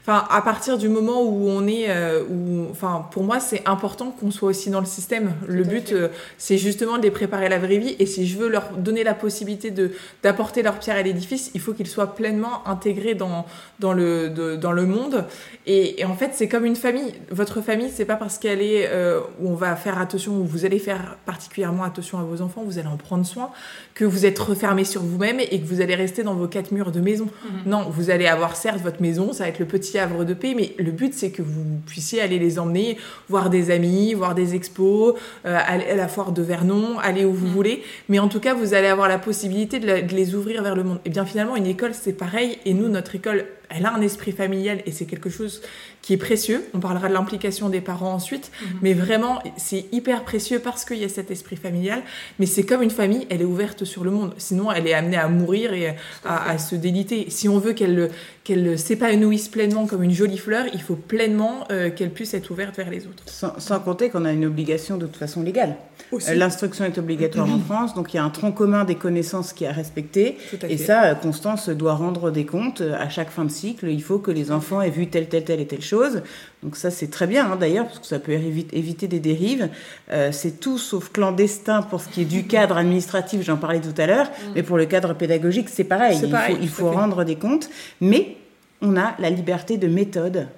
Enfin, 0.08 0.24
à 0.30 0.40
partir 0.40 0.78
du 0.78 0.88
moment 0.88 1.24
où 1.24 1.48
on 1.48 1.66
est, 1.66 1.86
euh, 1.88 2.22
où, 2.30 2.68
enfin, 2.70 3.08
pour 3.10 3.24
moi, 3.24 3.40
c'est 3.40 3.66
important 3.66 4.12
qu'on 4.12 4.30
soit 4.30 4.50
aussi 4.50 4.70
dans 4.70 4.78
le 4.78 4.86
système. 4.86 5.32
le 5.48 5.64
but, 5.64 5.90
euh, 5.90 6.08
c'est 6.38 6.58
justement 6.58 6.96
de 6.96 7.02
les 7.02 7.10
préparer 7.10 7.46
à 7.46 7.48
la 7.48 7.58
vraie 7.58 7.78
vie. 7.78 7.96
Et 7.98 8.06
si 8.06 8.24
je 8.24 8.38
veux 8.38 8.48
leur 8.48 8.70
donner 8.76 9.02
la 9.02 9.14
possibilité 9.14 9.72
de 9.72 9.90
d'apporter 10.22 10.62
leur 10.62 10.78
pierre 10.78 10.94
à 10.94 11.02
l'édifice, 11.02 11.50
il 11.54 11.60
faut 11.60 11.72
qu'ils 11.72 11.88
soient 11.88 12.14
pleinement 12.14 12.66
intégrés 12.68 13.16
dans 13.16 13.46
dans 13.80 13.92
le 13.92 14.28
dans 14.56 14.70
le 14.70 14.86
monde. 14.86 15.24
Et, 15.66 16.04
en 16.04 16.14
fait, 16.14 16.30
c'est 16.34 16.46
comme 16.46 16.64
une 16.64 16.76
famille. 16.76 17.12
Votre 17.32 17.60
famille, 17.60 17.90
c'est 17.92 18.04
pas 18.04 18.14
parce 18.14 18.38
qu'elle 18.38 18.62
est 18.62 18.88
euh, 18.88 19.20
où 19.40 19.50
on 19.50 19.54
va 19.54 19.74
faire 19.74 19.98
attention, 19.98 20.36
où 20.36 20.44
vous 20.44 20.64
allez 20.64 20.78
faire 20.78 21.16
particulièrement 21.26 21.82
attention 21.82 22.20
à 22.20 22.22
vos 22.22 22.42
enfants, 22.42 22.62
vous 22.64 22.78
allez 22.78 22.86
en 22.86 22.96
prendre 22.96 23.26
soin, 23.26 23.50
que 23.94 24.04
vous 24.04 24.24
êtes 24.24 24.38
refermé 24.38 24.84
sur 24.84 25.02
vous-même 25.02 25.40
et 25.40 25.60
que 25.60 25.66
vous 25.66 25.80
allez 25.80 25.96
rester 25.96 26.22
dans 26.22 26.34
vos 26.34 26.46
quatre 26.46 26.70
murs 26.70 26.92
de 26.92 27.00
maison. 27.00 27.24
Mhm. 27.24 27.70
Non, 27.72 27.86
vous 27.90 28.10
allez 28.10 28.28
avoir 28.28 28.54
certes 28.54 28.80
votre 28.80 29.02
maison, 29.02 29.32
ça 29.32 29.42
va 29.42 29.48
être 29.48 29.58
le 29.58 29.66
petit 29.66 29.95
havre 29.98 30.24
de 30.24 30.34
paix, 30.34 30.54
mais 30.56 30.74
le 30.78 30.90
but 30.90 31.14
c'est 31.14 31.30
que 31.30 31.42
vous 31.42 31.64
puissiez 31.86 32.20
aller 32.20 32.38
les 32.38 32.58
emmener, 32.58 32.96
voir 33.28 33.50
des 33.50 33.70
amis, 33.70 34.14
voir 34.14 34.34
des 34.34 34.54
expos, 34.54 35.14
euh, 35.44 35.58
aller 35.66 35.86
à 35.86 35.96
la 35.96 36.08
foire 36.08 36.32
de 36.32 36.42
Vernon, 36.42 36.98
aller 36.98 37.24
où 37.24 37.32
vous 37.32 37.46
mm. 37.46 37.50
voulez, 37.50 37.82
mais 38.08 38.18
en 38.18 38.28
tout 38.28 38.40
cas 38.40 38.54
vous 38.54 38.74
allez 38.74 38.88
avoir 38.88 39.08
la 39.08 39.18
possibilité 39.18 39.78
de, 39.78 39.86
de 39.86 40.14
les 40.14 40.34
ouvrir 40.34 40.62
vers 40.62 40.74
le 40.74 40.84
monde. 40.84 40.98
Et 41.04 41.10
bien 41.10 41.24
finalement 41.24 41.56
une 41.56 41.66
école 41.66 41.92
c'est 41.94 42.12
pareil, 42.12 42.58
et 42.64 42.74
nous 42.74 42.88
notre 42.88 43.14
école 43.14 43.46
elle 43.68 43.86
a 43.86 43.94
un 43.94 44.00
esprit 44.00 44.32
familial 44.32 44.82
et 44.86 44.92
c'est 44.92 45.06
quelque 45.06 45.30
chose 45.30 45.62
qui 46.02 46.12
est 46.12 46.18
précieux. 46.18 46.62
On 46.72 46.78
parlera 46.78 47.08
de 47.08 47.12
l'implication 47.12 47.68
des 47.68 47.80
parents 47.80 48.12
ensuite, 48.12 48.52
mhm. 48.60 48.68
mais 48.82 48.94
vraiment, 48.94 49.42
c'est 49.56 49.86
hyper 49.92 50.22
précieux 50.22 50.60
parce 50.60 50.84
qu'il 50.84 50.98
y 50.98 51.04
a 51.04 51.08
cet 51.08 51.30
esprit 51.30 51.56
familial. 51.56 52.02
Mais 52.38 52.46
c'est 52.46 52.62
comme 52.62 52.82
une 52.82 52.90
famille, 52.90 53.26
elle 53.28 53.42
est 53.42 53.46
ouverte 53.46 53.84
sur 53.84 54.04
le 54.04 54.10
monde. 54.10 54.34
Sinon, 54.38 54.70
elle 54.70 54.86
est 54.86 54.94
amenée 54.94 55.16
à 55.16 55.28
mourir 55.28 55.72
et 55.72 55.96
à, 56.24 56.58
se 56.58 56.76
déliter. 56.76 57.26
Si 57.30 57.48
on 57.48 57.58
veut 57.58 57.72
qu'elle 57.72 58.10
qu'elle 58.44 58.78
s'épanouisse 58.78 59.48
pleinement 59.48 59.88
comme 59.88 60.04
une 60.04 60.12
jolie 60.12 60.38
fleur, 60.38 60.66
il 60.72 60.80
faut 60.80 60.94
pleinement 60.94 61.64
euh, 61.72 61.90
qu'elle 61.90 62.10
puisse 62.10 62.32
être 62.32 62.48
ouverte 62.52 62.76
vers 62.76 62.90
les 62.90 63.08
autres. 63.08 63.24
Sans, 63.26 63.80
compter 63.80 64.08
qu'on 64.08 64.24
a 64.24 64.30
une 64.30 64.44
obligation 64.44 64.98
de 64.98 65.06
toute 65.06 65.16
façon 65.16 65.42
légale. 65.42 65.74
Euh, 66.12 66.34
l'instruction 66.34 66.84
est 66.84 66.96
obligatoire 66.96 67.50
en 67.50 67.58
France, 67.58 67.94
donc 67.94 68.14
il 68.14 68.18
y 68.18 68.20
a 68.20 68.24
un 68.24 68.30
tronc 68.30 68.52
commun 68.52 68.84
des 68.84 68.94
connaissances 68.94 69.52
qui 69.52 69.64
est 69.64 69.66
à 69.66 69.72
respecter. 69.72 70.38
et 70.68 70.78
ça, 70.78 71.06
euh, 71.06 71.14
Constance 71.16 71.68
doit 71.70 71.94
rendre 71.94 72.30
des 72.30 72.46
comptes 72.46 72.82
à 72.82 73.08
chaque 73.08 73.30
fin 73.30 73.44
de 73.44 73.50
cycle. 73.56 73.88
Il 73.88 74.02
faut 74.02 74.18
que 74.18 74.30
les 74.30 74.52
enfants 74.52 74.80
aient 74.80 74.90
vu 74.90 75.08
telle, 75.08 75.28
telle, 75.28 75.44
telle 75.44 75.60
et 75.60 75.66
telle 75.66 75.82
chose 75.82 76.22
donc 76.66 76.74
ça, 76.74 76.90
c'est 76.90 77.06
très 77.06 77.28
bien 77.28 77.52
hein, 77.52 77.56
d'ailleurs, 77.56 77.86
parce 77.86 78.00
que 78.00 78.06
ça 78.06 78.18
peut 78.18 78.32
éviter 78.32 79.06
des 79.06 79.20
dérives. 79.20 79.68
Euh, 80.10 80.32
c'est 80.32 80.58
tout 80.58 80.78
sauf 80.78 81.12
clandestin 81.12 81.82
pour 81.82 82.00
ce 82.00 82.08
qui 82.08 82.22
est 82.22 82.24
du 82.24 82.46
cadre 82.46 82.76
administratif, 82.76 83.42
j'en 83.42 83.56
parlais 83.56 83.80
tout 83.80 83.94
à 83.96 84.06
l'heure, 84.06 84.26
mm. 84.26 84.52
mais 84.56 84.62
pour 84.64 84.76
le 84.76 84.86
cadre 84.86 85.14
pédagogique, 85.14 85.68
c'est 85.68 85.84
pareil. 85.84 86.18
Il 86.60 86.68
faut, 86.68 86.90
rendre 86.90 87.22
des 87.22 87.36
comptes, 87.36 87.70
mais 88.00 88.36
on 88.82 88.96
a 88.96 89.14
la 89.20 89.30
liberté 89.30 89.76
de 89.76 89.86
méthode 89.86 90.48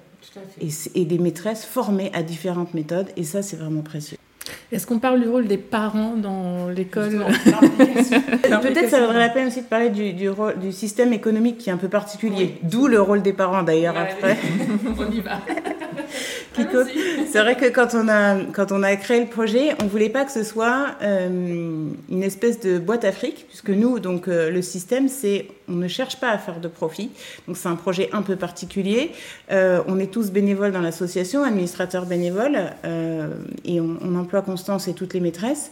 et, 0.59 0.69
et 0.95 1.05
des 1.05 1.19
maîtresses 1.19 1.63
formées 1.65 2.09
à 2.13 2.23
différentes 2.23 2.73
méthodes, 2.73 3.09
et 3.15 3.23
ça, 3.23 3.43
c'est 3.43 3.57
vraiment 3.57 3.81
précieux. 3.81 4.17
Est-ce 4.71 4.85
qu'on 4.85 4.99
parle 4.99 5.21
du 5.21 5.27
rôle 5.27 5.47
des 5.47 5.57
parents 5.57 6.15
dans 6.15 6.69
l'école 6.69 7.25
Peut-être 8.61 8.89
ça 8.89 8.99
vaudrait 8.99 9.19
la 9.19 9.29
peine 9.29 9.47
aussi 9.47 9.61
de 9.61 9.67
parler 9.67 9.89
du, 9.89 10.13
du, 10.13 10.29
rôle, 10.29 10.59
du 10.59 10.71
système 10.71 11.13
économique 11.13 11.57
qui 11.57 11.69
est 11.69 11.73
un 11.73 11.77
peu 11.77 11.89
particulier, 11.89 12.55
d'où 12.63 12.87
le 12.87 13.01
rôle 13.01 13.21
des 13.21 13.33
parents 13.33 13.63
d'ailleurs 13.63 13.97
après. 13.97 14.37
On 14.97 15.11
y 15.11 15.21
va. 15.21 15.39
C'est 17.31 17.39
vrai 17.39 17.55
que 17.55 17.67
quand 17.69 17.89
on, 17.93 18.09
a, 18.09 18.35
quand 18.53 18.71
on 18.71 18.83
a 18.83 18.95
créé 18.95 19.21
le 19.21 19.27
projet, 19.27 19.75
on 19.81 19.85
voulait 19.85 20.09
pas 20.09 20.25
que 20.25 20.31
ce 20.31 20.43
soit 20.43 20.87
une 21.01 22.23
espèce 22.23 22.59
de 22.59 22.79
boîte 22.79 23.05
à 23.05 23.11
fric, 23.11 23.45
puisque 23.47 23.69
nous, 23.69 23.99
donc, 23.99 24.27
le 24.27 24.61
système, 24.61 25.07
c'est 25.07 25.47
on 25.69 25.73
ne 25.73 25.87
cherche 25.87 26.19
pas 26.19 26.31
à 26.31 26.37
faire 26.37 26.59
de 26.59 26.67
profit. 26.67 27.11
Donc 27.47 27.57
c'est 27.57 27.69
un 27.69 27.75
projet 27.75 28.09
un 28.13 28.21
peu 28.21 28.35
particulier. 28.35 29.11
on 29.51 29.99
est 29.99 30.11
tous 30.11 30.31
bénévoles 30.31 30.71
dans 30.71 30.81
l'association, 30.81 31.43
administrateurs 31.43 32.05
bénévoles, 32.05 32.59
et 33.65 33.81
on, 33.81 33.97
on 34.01 34.15
emploie 34.15 34.41
Constance 34.41 34.87
et 34.87 34.93
toutes 34.93 35.13
les 35.13 35.19
maîtresses. 35.19 35.71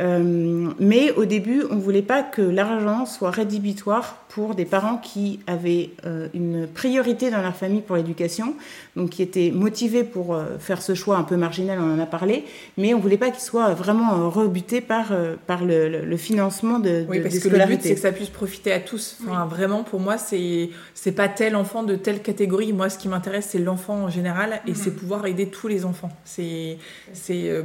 Euh, 0.00 0.70
mais 0.80 1.12
au 1.12 1.24
début, 1.24 1.62
on 1.70 1.76
ne 1.76 1.80
voulait 1.80 2.02
pas 2.02 2.22
que 2.22 2.42
l'argent 2.42 3.06
soit 3.06 3.30
rédhibitoire 3.30 4.24
pour 4.28 4.56
des 4.56 4.64
parents 4.64 4.96
qui 4.96 5.38
avaient 5.46 5.90
euh, 6.04 6.26
une 6.34 6.66
priorité 6.66 7.30
dans 7.30 7.40
leur 7.40 7.54
famille 7.54 7.80
pour 7.80 7.94
l'éducation, 7.94 8.56
donc 8.96 9.10
qui 9.10 9.22
étaient 9.22 9.52
motivés 9.52 10.02
pour 10.02 10.34
euh, 10.34 10.58
faire 10.58 10.82
ce 10.82 10.94
choix 10.94 11.16
un 11.16 11.22
peu 11.22 11.36
marginal, 11.36 11.78
on 11.80 11.94
en 11.94 12.00
a 12.00 12.06
parlé, 12.06 12.44
mais 12.76 12.92
on 12.94 12.96
ne 12.96 13.02
voulait 13.02 13.16
pas 13.16 13.30
qu'ils 13.30 13.44
soient 13.44 13.74
vraiment 13.74 14.28
rebutés 14.30 14.80
par, 14.80 15.12
par 15.46 15.64
le, 15.64 16.16
financement 16.16 16.80
de, 16.80 17.04
oui, 17.08 17.20
parce 17.20 17.38
que 17.38 17.48
le 17.48 17.66
but, 17.66 17.80
c'est 17.82 17.94
que 17.94 18.00
ça 18.00 18.12
puisse 18.12 18.30
profiter 18.30 18.72
à 18.72 18.80
tous. 18.80 19.18
Enfin, 19.22 19.33
Vraiment, 19.48 19.82
pour 19.82 20.00
moi, 20.00 20.18
c'est 20.18 20.70
c'est 20.94 21.12
pas 21.12 21.28
tel 21.28 21.56
enfant 21.56 21.82
de 21.82 21.96
telle 21.96 22.22
catégorie. 22.22 22.72
Moi, 22.72 22.88
ce 22.88 22.98
qui 22.98 23.08
m'intéresse, 23.08 23.48
c'est 23.50 23.58
l'enfant 23.58 24.04
en 24.04 24.10
général, 24.10 24.60
et 24.66 24.74
c'est 24.74 24.90
mhm. 24.90 24.96
pouvoir 24.96 25.26
aider 25.26 25.46
tous 25.48 25.68
les 25.68 25.84
enfants. 25.84 26.10
C'est 26.24 26.78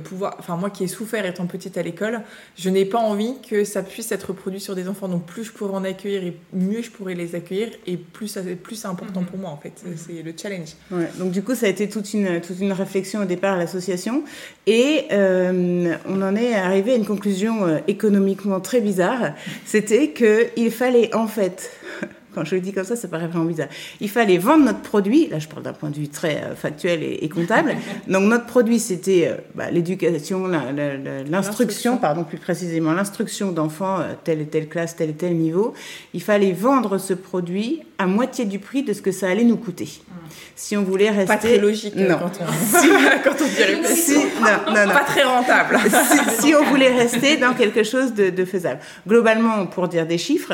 pouvoir... 0.03 0.35
Enfin, 0.39 0.57
moi 0.57 0.69
qui 0.69 0.83
ai 0.83 0.87
souffert 0.87 1.25
étant 1.25 1.47
petite 1.47 1.77
à 1.77 1.81
l'école, 1.81 2.21
je 2.57 2.69
n'ai 2.69 2.85
pas 2.85 2.99
envie 2.99 3.35
que 3.47 3.63
ça 3.63 3.83
puisse 3.83 4.11
être 4.11 4.33
produit 4.33 4.59
sur 4.59 4.75
des 4.75 4.87
enfants. 4.87 5.07
Donc 5.07 5.25
plus 5.25 5.45
je 5.45 5.51
pourrais 5.51 5.73
en 5.73 5.83
accueillir 5.83 6.23
et 6.23 6.37
mieux 6.53 6.81
je 6.81 6.91
pourrais 6.91 7.15
les 7.15 7.35
accueillir 7.35 7.69
et 7.87 7.97
plus, 7.97 8.37
plus 8.61 8.75
c'est 8.75 8.87
important 8.87 9.21
mhm. 9.21 9.27
pour 9.27 9.39
moi 9.39 9.49
en 9.49 9.57
fait. 9.57 9.73
Mhm. 9.85 9.95
C'est 9.95 10.23
le 10.23 10.33
challenge. 10.35 10.75
donc 11.17 11.31
du 11.31 11.43
coup 11.43 11.55
ça 11.55 11.65
a 11.65 11.69
été 11.69 11.89
toute 11.89 12.13
une, 12.13 12.41
toute 12.41 12.59
une 12.59 12.73
réflexion 12.73 13.21
au 13.21 13.25
départ 13.25 13.55
à 13.55 13.57
l'association 13.57 14.23
et 14.67 15.05
euh, 15.11 15.95
on 16.07 16.21
en 16.21 16.35
est 16.35 16.53
arrivé 16.53 16.93
à 16.93 16.95
une 16.95 17.05
conclusion 17.05 17.65
euh, 17.65 17.77
économiquement 17.87 18.59
très 18.59 18.81
bizarre. 18.81 19.33
C'était 19.65 20.11
qu'il 20.11 20.71
fallait 20.71 21.13
en 21.15 21.27
fait 21.27 21.58
quand 22.33 22.45
je 22.45 22.55
le 22.55 22.61
dis 22.61 22.73
comme 22.73 22.83
ça, 22.83 22.95
ça 22.95 23.07
paraît 23.07 23.27
vraiment 23.27 23.45
bizarre. 23.45 23.67
Il 23.99 24.09
fallait 24.09 24.37
vendre 24.37 24.65
notre 24.65 24.81
produit. 24.81 25.27
Là, 25.27 25.39
je 25.39 25.47
parle 25.47 25.63
d'un 25.63 25.73
point 25.73 25.89
de 25.89 25.95
vue 25.95 26.09
très 26.09 26.43
euh, 26.43 26.55
factuel 26.55 27.03
et, 27.03 27.29
comptable. 27.29 27.75
Donc, 28.07 28.23
notre 28.23 28.45
produit, 28.45 28.79
c'était 28.79 29.27
euh, 29.27 29.35
bah, 29.55 29.71
l'éducation, 29.71 30.47
l'instruction, 30.47 31.97
pardon, 31.97 32.23
plus 32.23 32.37
précisément, 32.37 32.93
l'instruction 32.93 33.51
d'enfants, 33.51 33.99
euh, 33.99 34.13
telle 34.23 34.41
et 34.41 34.47
telle 34.47 34.69
classe, 34.69 34.95
tel 34.95 35.09
et 35.09 35.13
tel 35.13 35.35
niveau. 35.35 35.73
Il 36.13 36.21
fallait 36.21 36.53
vendre 36.53 36.97
ce 36.97 37.13
produit 37.13 37.81
à 37.97 38.05
moitié 38.05 38.45
du 38.45 38.59
prix 38.59 38.83
de 38.83 38.93
ce 38.93 39.01
que 39.01 39.11
ça 39.11 39.29
allait 39.29 39.43
nous 39.43 39.57
coûter. 39.57 39.89
Hmm. 40.07 40.18
Si 40.55 40.75
on 40.77 40.83
voulait 40.83 41.09
rester. 41.09 41.27
Pas 41.27 41.37
très 41.37 41.57
logique 41.57 41.95
non. 41.95 42.17
quand 42.19 42.31
on, 42.41 42.45
quand 43.23 43.35
on 43.41 43.47
dirait 43.47 43.83
si, 43.85 44.15
non, 44.17 44.73
non, 44.73 44.87
non. 44.87 44.93
Pas 44.93 45.03
très 45.05 45.23
rentable. 45.23 45.77
si, 46.39 46.53
on 46.55 46.63
voulait 46.63 46.93
rester 46.93 47.37
dans 47.37 47.53
quelque 47.53 47.83
chose 47.83 48.13
de, 48.13 48.45
faisable. 48.45 48.79
Globalement, 49.07 49.65
pour 49.65 49.87
dire 49.87 50.05
des 50.05 50.17
chiffres, 50.17 50.53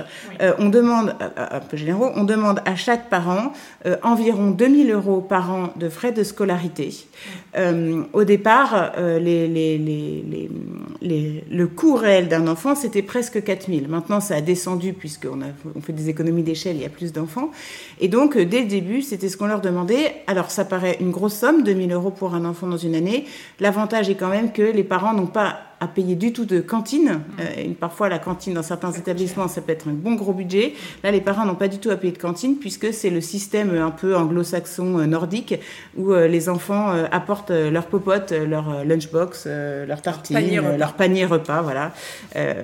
on 0.59 0.69
demande, 0.69 1.15
peu 1.69 1.77
généraux, 1.77 2.11
on 2.15 2.23
demande 2.23 2.61
à 2.65 2.75
chaque 2.75 3.09
parent 3.09 3.53
euh, 3.85 3.97
environ 4.01 4.49
2000 4.51 4.91
euros 4.91 5.21
par 5.21 5.51
an 5.51 5.73
de 5.75 5.89
frais 5.89 6.11
de 6.11 6.23
scolarité. 6.23 7.05
Euh, 7.55 8.03
au 8.13 8.23
départ, 8.23 8.93
euh, 8.97 9.19
les, 9.19 9.47
les, 9.47 9.77
les, 11.01 11.43
le 11.49 11.67
coût 11.67 11.95
réel 11.95 12.27
d'un 12.27 12.47
enfant, 12.47 12.73
c'était 12.73 13.03
presque 13.03 13.43
4000. 13.43 13.87
Maintenant, 13.87 14.19
ça 14.19 14.35
a 14.35 14.41
descendu 14.41 14.93
puisqu'on 14.93 15.39
on 15.75 15.81
fait 15.81 15.93
des 15.93 16.09
économies 16.09 16.41
d'échelle, 16.41 16.77
il 16.77 16.81
y 16.81 16.85
a 16.85 16.89
plus 16.89 17.13
d'enfants. 17.13 17.51
Et 17.99 18.07
donc, 18.07 18.37
dès 18.37 18.61
le 18.61 18.67
début, 18.67 19.01
c'était 19.01 19.29
ce 19.29 19.37
qu'on 19.37 19.47
leur 19.47 19.61
demandait. 19.65 20.23
Alors, 20.27 20.51
ça 20.51 20.65
paraît 20.65 20.97
une 20.99 21.11
grosse 21.11 21.35
somme, 21.35 21.63
2000 21.63 21.91
euros 21.93 22.11
pour 22.11 22.33
un 22.35 22.45
enfant 22.45 22.67
dans 22.67 22.77
une 22.77 22.95
année. 22.95 23.25
L'avantage 23.59 24.09
est 24.09 24.15
quand 24.15 24.29
même 24.29 24.51
que 24.51 24.61
les 24.61 24.83
parents 24.83 25.13
n'ont 25.13 25.27
pas 25.27 25.57
à 25.79 25.87
payer 25.87 26.15
du 26.15 26.31
tout 26.31 26.45
de 26.45 26.61
cantine. 26.61 27.21
Euh, 27.39 27.73
parfois, 27.79 28.09
la 28.09 28.19
cantine 28.19 28.53
dans 28.53 28.63
certains 28.63 28.91
établissements, 28.91 29.47
ça 29.47 29.61
peut 29.61 29.71
être 29.71 29.87
un 29.87 29.93
bon 29.93 30.15
gros 30.15 30.33
budget. 30.33 30.73
Là, 31.03 31.11
les 31.11 31.21
parents 31.21 31.45
n'ont 31.45 31.55
pas 31.55 31.67
du 31.67 31.79
tout 31.79 31.89
à 31.89 31.95
payer 31.95 32.13
de 32.13 32.17
cantine 32.17 32.57
puisque 32.57 32.93
c'est 32.93 33.09
le 33.09 33.21
système 33.21 33.75
un 33.75 33.91
peu 33.91 34.15
anglo-saxon 34.15 34.99
euh, 34.99 35.05
nordique 35.05 35.55
où 35.97 36.13
euh, 36.13 36.27
les 36.27 36.49
enfants 36.49 36.91
apportent 37.11 37.51
leur 37.51 37.87
popote, 37.87 38.31
leur 38.31 38.83
lunchbox, 38.85 39.47
leur 39.87 40.01
tartine, 40.01 40.61
leur 40.77 40.93
panier, 40.93 41.25
repas. 41.25 41.61
Voilà. 41.61 41.91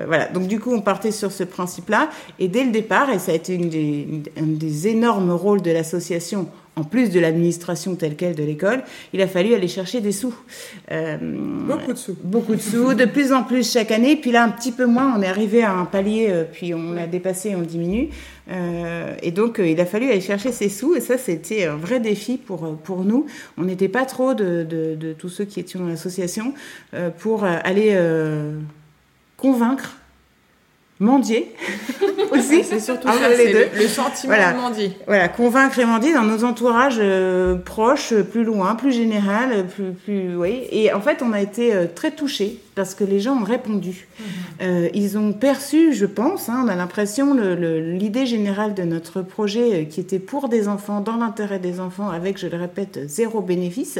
voilà. 0.08 0.28
Donc, 0.28 0.48
du 0.48 0.60
coup, 0.60 0.74
on 0.74 0.82
partait 0.82 1.12
sur 1.12 1.32
ce 1.32 1.44
principe-là. 1.44 2.10
Et 2.40 2.48
dès 2.48 2.64
le 2.64 2.72
départ, 2.72 3.10
et 3.10 3.20
ça 3.20 3.32
a 3.32 3.36
été 3.36 3.56
une 3.56 3.70
des, 3.70 4.24
un 4.38 4.46
des 4.46 4.88
énormes 4.88 5.32
rôles 5.32 5.62
de 5.62 5.72
l'association 5.72 6.48
en 6.78 6.84
plus 6.84 7.10
de 7.10 7.20
l'administration 7.20 7.96
telle 7.96 8.16
qu'elle 8.16 8.36
de 8.36 8.44
l'école, 8.44 8.84
il 9.14 9.22
a 9.22 9.28
fallu 9.28 9.54
aller 9.54 9.68
chercher 9.68 10.00
des 10.00 10.14
sous. 10.14 10.34
Euh, 10.92 11.18
beaucoup 11.20 11.92
de 11.92 11.98
sous. 11.98 12.16
Beaucoup 12.24 12.56
de 12.56 12.62
sous, 12.62 12.94
de 12.94 13.06
plus 13.06 13.34
en 13.34 13.44
plus 13.44 13.70
chaque 13.70 13.92
année. 13.92 14.16
Puis 14.16 14.32
là, 14.32 14.44
un 14.44 14.50
petit 14.50 14.72
peu 14.72 14.86
moins, 14.86 15.14
on 15.18 15.22
est 15.22 15.28
arrivé 15.28 15.64
à 15.64 15.74
un 15.74 15.86
palier, 15.86 16.28
euh, 16.30 16.46
puis 16.50 16.74
on 16.74 16.94
l'a 16.94 17.08
dépassé, 17.08 17.56
on 17.56 17.62
diminue. 17.62 18.10
Euh, 18.50 19.14
et 19.22 19.32
donc, 19.32 19.62
il 19.64 19.80
a 19.82 19.86
fallu 19.86 20.10
aller 20.10 20.22
chercher 20.22 20.54
ces 20.54 20.70
sous. 20.70 20.96
Et 20.96 21.02
ça, 21.02 21.18
c'était 21.18 21.66
un 21.66 21.76
vrai 21.76 22.00
défi 22.00 22.38
pour, 22.38 22.78
pour 22.78 23.04
nous. 23.04 23.26
On 23.58 23.64
n'était 23.64 23.90
pas 23.90 24.06
trop 24.06 24.34
de, 24.34 24.64
de, 24.64 24.96
de, 24.96 25.14
tous 25.14 25.30
ceux 25.30 25.46
qui 25.46 25.60
étaient 25.60 25.78
dans 25.78 25.88
l'association 25.88 26.54
pour 27.20 27.44
aller 27.44 27.98
convaincre 29.38 30.01
mendier 31.02 31.54
aussi. 32.32 32.64
C'est 32.64 32.80
surtout 32.80 33.08
ah, 33.10 33.14
ça, 33.14 33.36
c'est 33.36 33.52
le, 33.74 33.88
sentiment 33.88 34.34
de 34.34 34.58
mendier. 34.58 34.92
Voilà, 35.08 35.28
convaincre 35.28 35.80
et 35.80 35.86
mendier 35.86 36.14
dans 36.14 36.24
nos 36.24 36.44
entourages 36.44 37.00
euh, 37.00 37.56
proches, 37.56 38.14
plus 38.14 38.44
loin, 38.44 38.76
plus 38.76 38.92
général, 38.92 39.66
plus, 39.68 39.92
plus, 39.92 40.36
oui. 40.36 40.68
Et 40.72 40.94
en 40.94 41.02
fait, 41.02 41.22
on 41.22 41.34
a 41.34 41.42
été 41.42 41.74
euh, 41.74 41.88
très 41.94 42.12
touchés 42.12 42.60
parce 42.76 42.94
que 42.94 43.04
les 43.04 43.20
gens 43.20 43.36
ont 43.36 43.44
répondu. 43.44 44.08
Mhm. 44.20 44.26
Euh, 44.62 44.90
ils 44.94 45.18
ont 45.18 45.34
perçu, 45.34 45.94
je 45.94 46.06
pense, 46.06 46.48
hein, 46.48 46.62
on 46.64 46.68
a 46.68 46.76
l'impression, 46.76 47.34
l'idée 47.34 48.26
générale 48.26 48.76
de 48.76 48.84
notre 48.84 49.24
projet 49.24 49.88
qui 49.90 50.00
était 50.00 50.20
pour 50.20 50.50
des 50.50 50.68
enfants, 50.68 51.02
dans 51.02 51.18
l'intérêt 51.18 51.60
des 51.60 51.80
enfants, 51.80 52.10
avec, 52.10 52.38
je 52.38 52.48
le 52.48 52.58
répète, 52.58 53.00
zéro 53.08 53.42
bénéfice 53.42 54.00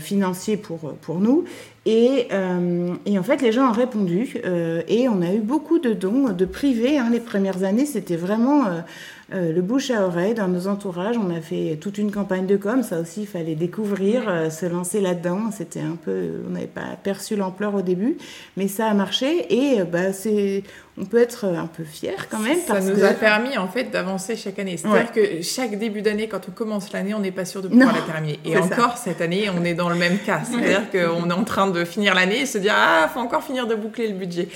financier 0.00 0.56
pour, 0.56 0.94
pour 1.00 1.20
nous. 1.20 1.44
Et, 1.86 2.28
euh, 2.32 2.94
et, 3.04 3.18
en 3.18 3.22
fait, 3.22 3.42
les 3.42 3.52
gens 3.52 3.68
ont 3.68 3.72
répondu 3.72 4.36
euh, 4.44 4.82
et 4.88 5.08
on 5.08 5.20
a 5.20 5.32
eu 5.32 5.40
beaucoup 5.40 5.78
de 5.78 5.92
dons 5.92 6.30
de 6.30 6.44
privés. 6.44 6.98
Hein. 6.98 7.10
Les 7.12 7.20
premières 7.20 7.62
années, 7.62 7.86
c'était 7.86 8.16
vraiment 8.16 8.64
euh, 9.32 9.52
le 9.52 9.62
bouche 9.62 9.90
à 9.90 10.06
oreille 10.06 10.34
dans 10.34 10.48
nos 10.48 10.66
entourages. 10.66 11.16
On 11.16 11.34
a 11.34 11.40
fait 11.40 11.78
toute 11.80 11.96
une 11.96 12.10
campagne 12.10 12.46
de 12.46 12.56
com. 12.56 12.82
Ça 12.82 13.00
aussi, 13.00 13.22
il 13.22 13.26
fallait 13.26 13.54
découvrir, 13.54 14.28
euh, 14.28 14.50
se 14.50 14.66
lancer 14.66 15.00
là-dedans. 15.00 15.50
C'était 15.50 15.80
un 15.80 15.96
peu, 15.96 16.42
on 16.46 16.50
n'avait 16.50 16.66
pas 16.66 16.96
perçu 17.02 17.34
l'ampleur 17.34 17.74
au 17.74 17.82
début, 17.82 18.18
mais 18.56 18.68
ça 18.68 18.86
a 18.86 18.94
marché 18.94 19.46
et 19.48 19.80
euh, 19.80 19.84
bah 19.84 20.12
c'est, 20.12 20.62
on 20.98 21.06
peut 21.06 21.18
être 21.18 21.46
un 21.46 21.66
peu 21.66 21.84
fier 21.84 22.28
quand 22.28 22.38
même. 22.38 22.58
Ça 22.66 22.80
nous 22.80 23.02
a 23.02 23.14
permis 23.14 23.56
en 23.56 23.66
fait 23.66 23.84
d'avancer 23.84 24.36
chaque 24.36 24.58
année. 24.58 24.76
C'est-à-dire 24.76 25.12
que 25.12 25.42
chaque 25.42 25.78
début 25.78 26.02
d'année, 26.02 26.28
quand 26.28 26.46
on 26.48 26.52
commence 26.52 26.92
l'année, 26.92 27.14
on 27.14 27.20
n'est 27.20 27.32
pas 27.32 27.46
sûr 27.46 27.62
de 27.62 27.68
pouvoir 27.68 27.94
la 27.94 28.02
terminer. 28.02 28.38
Et 28.44 28.58
encore 28.58 28.98
cette 28.98 29.22
année, 29.22 29.48
on 29.58 29.64
est 29.64 29.74
dans 29.74 29.88
le 29.88 29.96
même 29.96 30.18
cas. 30.18 30.42
C'est-à-dire 30.44 30.90
qu'on 30.90 31.30
est 31.30 31.32
en 31.32 31.44
train 31.44 31.68
de 31.68 31.84
finir 31.84 32.14
l'année 32.14 32.42
et 32.42 32.46
se 32.46 32.58
dire 32.58 32.74
ah, 32.76 33.10
faut 33.12 33.20
encore 33.20 33.42
finir 33.42 33.66
de 33.66 33.74
boucler 33.74 34.08
le 34.08 34.14
budget. 34.14 34.48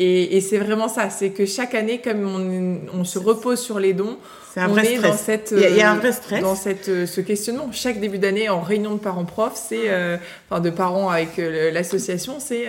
Et, 0.00 0.40
c'est 0.40 0.58
vraiment 0.58 0.86
ça, 0.86 1.10
c'est 1.10 1.30
que 1.30 1.44
chaque 1.44 1.74
année, 1.74 2.00
comme 2.00 2.86
on, 2.94 3.04
se 3.04 3.18
repose 3.18 3.58
sur 3.58 3.80
les 3.80 3.94
dons, 3.94 4.16
un 4.56 4.68
on 4.68 4.72
vrai 4.72 4.82
est 4.84 4.96
stress. 4.96 5.10
dans 5.10 5.16
cette, 5.16 5.54
il 5.56 5.76
y, 5.76 5.82
a, 5.82 5.90
un 5.90 5.96
vrai 5.96 6.12
stress. 6.12 6.42
dans 6.42 6.54
cette, 6.54 6.88
euh, 6.88 7.06
ce 7.06 7.20
questionnement. 7.20 7.68
Chaque 7.72 8.00
début 8.00 8.18
d'année, 8.18 8.48
en 8.48 8.60
réunion 8.60 8.92
de 8.94 8.98
parents-profs, 8.98 9.56
c'est, 9.68 9.88
euh, 9.88 10.16
enfin 10.48 10.60
de 10.60 10.70
parents 10.70 11.10
avec 11.10 11.38
euh, 11.38 11.70
l'association, 11.70 12.36
c'est, 12.38 12.66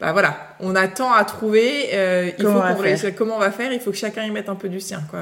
bah 0.00 0.12
voilà, 0.12 0.56
on 0.60 0.74
attend 0.74 1.12
à 1.12 1.24
trouver, 1.24 1.90
il 2.38 2.44
comment, 2.44 2.62
faut 2.62 2.84
on 2.84 3.10
comment 3.16 3.36
on 3.36 3.40
va 3.40 3.50
faire, 3.50 3.72
il 3.72 3.80
faut 3.80 3.90
que 3.90 3.96
chacun 3.96 4.24
y 4.24 4.30
mette 4.30 4.48
un 4.48 4.54
peu 4.54 4.68
du 4.68 4.80
sien. 4.80 5.02
Quoi. 5.10 5.20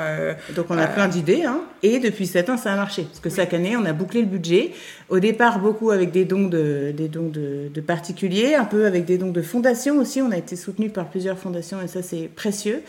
Donc 0.54 0.66
on 0.70 0.78
a 0.78 0.86
plein 0.86 1.08
d'idées, 1.08 1.44
hein, 1.44 1.60
et 1.82 1.98
depuis 1.98 2.26
7 2.26 2.50
ans, 2.50 2.56
ça 2.56 2.72
a 2.72 2.76
marché. 2.76 3.02
Parce 3.02 3.20
que 3.20 3.30
chaque 3.30 3.54
année, 3.54 3.76
on 3.76 3.84
a 3.84 3.92
bouclé 3.92 4.20
le 4.20 4.26
budget. 4.26 4.72
Au 5.08 5.20
départ, 5.20 5.58
beaucoup 5.58 5.90
avec 5.90 6.10
des 6.10 6.24
dons 6.24 6.48
de, 6.48 6.92
des 6.94 7.08
dons 7.08 7.28
de, 7.28 7.68
de 7.72 7.80
particuliers, 7.80 8.54
un 8.54 8.64
peu 8.64 8.86
avec 8.86 9.04
des 9.04 9.16
dons 9.18 9.30
de 9.30 9.42
fondations 9.42 9.98
aussi. 9.98 10.20
On 10.20 10.30
a 10.30 10.36
été 10.36 10.56
soutenu 10.56 10.90
par 10.90 11.06
plusieurs 11.06 11.38
fondations, 11.38 11.80
et 11.82 11.88
ça, 11.88 12.02
c'est 12.02 12.28
précieux. 12.34 12.82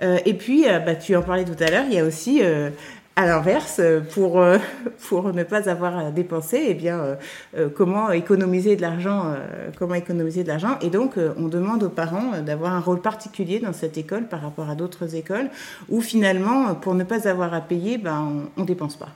Et 0.00 0.34
puis, 0.34 0.64
bah, 0.64 0.94
tu 0.94 1.14
en 1.16 1.22
parlais 1.22 1.44
tout 1.44 1.62
à 1.62 1.70
l'heure, 1.70 1.84
il 1.88 1.94
y 1.94 1.98
a 1.98 2.04
aussi 2.04 2.42
à 3.16 3.26
l'inverse, 3.26 3.80
pour, 4.12 4.40
euh, 4.40 4.58
pour 5.08 5.32
ne 5.32 5.44
pas 5.44 5.68
avoir 5.68 5.96
à 5.96 6.10
dépenser, 6.10 6.64
eh 6.68 6.74
bien, 6.74 6.98
euh, 6.98 7.14
euh, 7.56 7.68
comment 7.74 8.10
économiser 8.10 8.76
de 8.76 8.82
l'argent, 8.82 9.34
comment 9.78 9.94
économiser 9.94 10.42
de 10.42 10.48
l'argent. 10.48 10.78
Et 10.80 10.90
donc, 10.90 11.14
on 11.36 11.48
demande 11.48 11.82
aux 11.82 11.88
parents 11.88 12.40
d'avoir 12.40 12.72
un 12.72 12.80
rôle 12.80 13.00
particulier 13.00 13.60
dans 13.60 13.72
cette 13.72 13.96
école 13.96 14.26
par 14.26 14.40
rapport 14.40 14.68
à 14.68 14.74
d'autres 14.74 15.14
écoles, 15.14 15.48
où 15.88 16.00
finalement, 16.00 16.74
pour 16.74 16.94
ne 16.94 17.04
pas 17.04 17.28
avoir 17.28 17.54
à 17.54 17.60
payer, 17.60 17.98
ben, 17.98 18.48
on 18.56 18.62
ne 18.62 18.66
dépense 18.66 18.96
pas. 18.96 19.10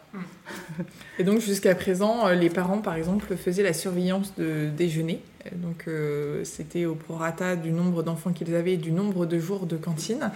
Et 1.19 1.25
donc, 1.25 1.41
jusqu'à 1.41 1.75
présent, 1.75 2.29
les 2.29 2.51
parents, 2.51 2.79
par 2.79 2.95
exemple, 2.95 3.35
faisaient 3.37 3.63
la 3.63 3.73
surveillance 3.73 4.35
de 4.37 4.69
déjeuner. 4.77 5.21
Donc 5.57 5.85
euh, 5.89 6.45
c'était 6.45 6.85
au 6.85 6.95
prorata 6.95 7.57
du 7.57 7.71
nombre 7.71 8.03
d'enfants 8.03 8.33
qu'ils 8.33 8.55
avaient 8.55 8.75
et 8.75 8.79
du 8.79 8.93
nombre 8.93 9.27
de 9.27 9.39
jours 9.39 9.67
de 9.67 9.77
cantine. 9.77 10.31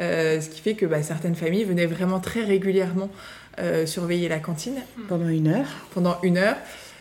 Euh, 0.00 0.40
ce 0.40 0.48
qui 0.48 0.60
fait 0.60 0.74
que 0.74 0.86
bah, 0.86 1.02
certaines 1.02 1.34
familles 1.34 1.64
venaient 1.64 1.86
vraiment 1.86 2.20
très 2.20 2.42
régulièrement 2.42 3.10
euh, 3.58 3.86
surveiller 3.86 4.28
la 4.28 4.38
cantine. 4.38 4.76
Pendant 5.08 5.28
une 5.28 5.48
heure. 5.48 5.68
Pendant 5.94 6.18
une 6.22 6.38
heure. 6.38 6.56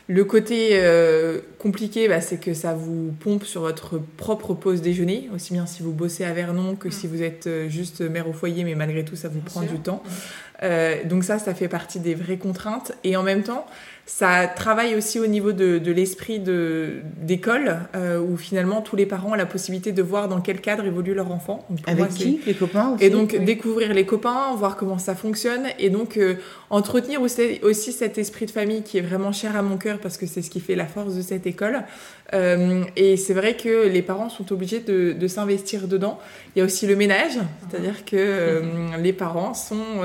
Le 0.07 0.23
côté 0.23 0.69
euh, 0.73 1.39
compliqué, 1.57 2.07
bah, 2.07 2.21
c'est 2.21 2.37
que 2.37 2.53
ça 2.53 2.75
vous 2.75 3.11
pompe 3.19 3.43
sur 3.43 3.61
votre 3.61 3.99
propre 4.17 4.53
pause 4.53 4.81
déjeuner, 4.81 5.29
aussi 5.33 5.53
bien 5.53 5.65
si 5.65 5.81
vous 5.81 5.93
bossez 5.93 6.23
à 6.23 6.31
Vernon 6.31 6.75
que 6.75 6.91
si 6.91 7.07
vous 7.07 7.23
êtes 7.23 7.49
juste 7.69 8.01
mère 8.01 8.29
au 8.29 8.33
foyer, 8.33 8.63
mais 8.63 8.75
malgré 8.75 9.03
tout, 9.03 9.15
ça 9.15 9.29
vous 9.29 9.39
prend 9.39 9.63
du 9.63 9.79
temps. 9.79 10.03
Euh, 10.63 11.03
donc 11.05 11.23
ça, 11.23 11.39
ça 11.39 11.53
fait 11.53 11.67
partie 11.67 11.99
des 11.99 12.15
vraies 12.15 12.37
contraintes. 12.37 12.93
Et 13.03 13.15
en 13.17 13.23
même 13.23 13.43
temps, 13.43 13.65
ça 14.07 14.45
travaille 14.45 14.93
aussi 14.93 15.19
au 15.19 15.25
niveau 15.25 15.51
de, 15.51 15.79
de 15.79 15.91
l'esprit 15.91 16.39
d'école, 16.39 17.79
euh, 17.95 18.19
où 18.19 18.37
finalement 18.37 18.81
tous 18.81 18.95
les 18.95 19.07
parents 19.07 19.31
ont 19.31 19.35
la 19.35 19.47
possibilité 19.47 19.93
de 19.93 20.03
voir 20.03 20.27
dans 20.27 20.41
quel 20.41 20.61
cadre 20.61 20.85
évolue 20.85 21.15
leur 21.15 21.31
enfant. 21.31 21.67
Avec 21.87 22.09
qui 22.09 22.39
Les 22.45 22.53
copains 22.53 22.91
aussi 22.91 23.03
Et 23.03 23.09
donc 23.09 23.35
découvrir 23.35 23.93
les 23.93 24.05
copains, 24.05 24.53
voir 24.55 24.77
comment 24.77 24.99
ça 24.99 25.15
fonctionne, 25.15 25.63
et 25.79 25.89
donc 25.89 26.17
euh, 26.17 26.35
entretenir 26.69 27.23
aussi, 27.23 27.59
aussi, 27.63 27.91
cet 27.91 28.19
esprit 28.19 28.45
de 28.45 28.51
famille 28.51 28.83
qui 28.83 28.99
est 28.99 29.01
vraiment 29.01 29.31
cher 29.31 29.55
à 29.55 29.63
mon 29.63 29.77
cœur 29.77 29.97
parce 29.97 30.17
que 30.17 30.27
c'est 30.27 30.43
ce 30.43 30.51
qui 30.51 30.59
fait 30.59 30.75
la 30.75 30.85
force 30.85 31.15
de 31.15 31.23
cette 31.23 31.47
école. 31.47 31.81
Euh, 32.33 32.83
et 32.95 33.17
c'est 33.17 33.33
vrai 33.33 33.55
que 33.55 33.87
les 33.87 34.01
parents 34.03 34.29
sont 34.29 34.51
obligés 34.51 34.79
de, 34.81 35.13
de 35.13 35.27
s'investir 35.27 35.87
dedans. 35.87 36.19
Il 36.55 36.59
y 36.59 36.61
a 36.61 36.65
aussi 36.65 36.85
le 36.85 36.95
ménage, 36.95 37.39
c'est-à-dire 37.69 38.05
que 38.05 38.15
euh, 38.15 38.61
les 38.99 39.13
parents 39.13 39.55
sont, 39.55 40.01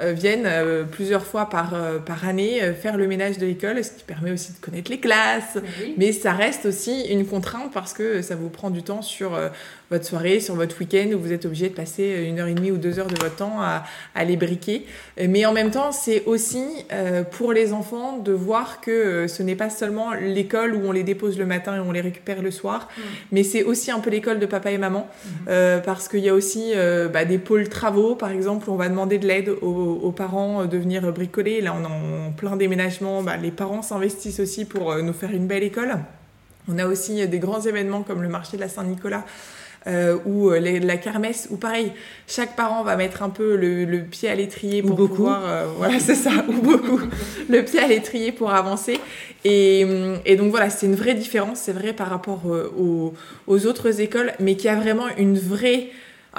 viennent 0.00 0.48
plusieurs 0.90 1.24
fois 1.24 1.46
par, 1.48 1.74
par 2.04 2.26
année 2.26 2.60
faire 2.74 2.96
le 2.96 3.06
ménage 3.06 3.21
de 3.30 3.46
l'école, 3.46 3.82
ce 3.82 3.90
qui 3.90 4.04
permet 4.04 4.32
aussi 4.32 4.52
de 4.52 4.58
connaître 4.58 4.90
les 4.90 5.00
classes. 5.00 5.58
Mais 5.96 6.12
ça 6.12 6.32
reste 6.32 6.66
aussi 6.66 7.06
une 7.08 7.26
contrainte 7.26 7.72
parce 7.72 7.92
que 7.92 8.22
ça 8.22 8.36
vous 8.36 8.48
prend 8.48 8.70
du 8.70 8.82
temps 8.82 9.02
sur 9.02 9.38
votre 9.92 10.04
soirée, 10.04 10.40
sur 10.40 10.56
votre 10.56 10.78
week-end, 10.80 11.08
où 11.14 11.18
vous 11.18 11.32
êtes 11.32 11.44
obligé 11.44 11.68
de 11.68 11.74
passer 11.74 12.26
une 12.28 12.40
heure 12.40 12.48
et 12.48 12.54
demie 12.54 12.70
ou 12.70 12.78
deux 12.78 12.98
heures 12.98 13.06
de 13.06 13.20
votre 13.20 13.36
temps 13.36 13.60
à, 13.60 13.84
à 14.14 14.24
les 14.24 14.36
briquer. 14.36 14.86
Mais 15.28 15.46
en 15.46 15.52
même 15.52 15.70
temps, 15.70 15.92
c'est 15.92 16.24
aussi 16.26 16.64
euh, 16.92 17.22
pour 17.22 17.52
les 17.52 17.72
enfants 17.72 18.18
de 18.18 18.32
voir 18.32 18.80
que 18.80 18.90
euh, 18.90 19.28
ce 19.28 19.42
n'est 19.42 19.54
pas 19.54 19.70
seulement 19.70 20.12
l'école 20.12 20.74
où 20.74 20.86
on 20.86 20.92
les 20.92 21.02
dépose 21.02 21.38
le 21.38 21.46
matin 21.46 21.76
et 21.76 21.80
on 21.80 21.92
les 21.92 22.00
récupère 22.00 22.42
le 22.42 22.50
soir, 22.50 22.88
mmh. 22.96 23.00
mais 23.32 23.42
c'est 23.42 23.62
aussi 23.62 23.90
un 23.90 24.00
peu 24.00 24.10
l'école 24.10 24.38
de 24.38 24.46
papa 24.46 24.70
et 24.70 24.78
maman, 24.78 25.06
mmh. 25.06 25.28
euh, 25.48 25.78
parce 25.78 26.08
qu'il 26.08 26.20
y 26.20 26.28
a 26.28 26.34
aussi 26.34 26.72
euh, 26.74 27.08
bah, 27.08 27.24
des 27.24 27.38
pôles 27.38 27.68
travaux, 27.68 28.14
par 28.14 28.30
exemple, 28.30 28.68
où 28.68 28.72
on 28.72 28.76
va 28.76 28.88
demander 28.88 29.18
de 29.18 29.26
l'aide 29.26 29.50
aux, 29.50 30.00
aux, 30.02 30.12
parents 30.12 30.64
de 30.66 30.78
venir 30.78 31.10
bricoler. 31.12 31.60
Là, 31.60 31.74
on 31.78 31.82
est 31.82 32.28
en 32.28 32.32
plein 32.32 32.56
déménagement, 32.56 33.22
bah, 33.22 33.36
les 33.36 33.50
parents 33.50 33.82
s'investissent 33.82 34.40
aussi 34.40 34.64
pour 34.64 34.94
nous 34.96 35.12
faire 35.12 35.30
une 35.30 35.46
belle 35.46 35.62
école. 35.62 35.98
On 36.68 36.78
a 36.78 36.86
aussi 36.86 37.26
des 37.26 37.38
grands 37.38 37.60
événements 37.60 38.02
comme 38.02 38.22
le 38.22 38.28
marché 38.28 38.56
de 38.56 38.62
la 38.62 38.68
Saint-Nicolas 38.68 39.24
euh, 39.86 40.18
ou 40.24 40.50
euh, 40.50 40.58
les, 40.58 40.80
la 40.80 40.96
kermesse, 40.96 41.48
ou 41.50 41.56
pareil, 41.56 41.92
chaque 42.26 42.54
parent 42.56 42.82
va 42.84 42.96
mettre 42.96 43.22
un 43.22 43.30
peu 43.30 43.56
le, 43.56 43.84
le 43.84 44.02
pied 44.02 44.28
à 44.28 44.34
l'étrier 44.34 44.82
pour 44.82 44.96
pouvoir, 44.96 45.42
euh, 45.44 45.66
voilà, 45.76 45.98
c'est 45.98 46.14
ça, 46.14 46.30
ou 46.48 46.52
beaucoup, 46.52 47.00
le 47.48 47.62
pied 47.62 47.80
à 47.80 47.86
l'étrier 47.88 48.32
pour 48.32 48.52
avancer. 48.52 49.00
Et, 49.44 49.84
et 50.24 50.36
donc 50.36 50.50
voilà, 50.50 50.70
c'est 50.70 50.86
une 50.86 50.94
vraie 50.94 51.14
différence, 51.14 51.58
c'est 51.58 51.72
vrai 51.72 51.92
par 51.92 52.08
rapport 52.08 52.42
euh, 52.46 52.72
aux, 52.78 53.12
aux, 53.48 53.66
autres 53.66 54.00
écoles, 54.00 54.32
mais 54.38 54.56
qui 54.56 54.68
a 54.68 54.76
vraiment 54.76 55.06
une 55.18 55.38
vraie 55.38 55.88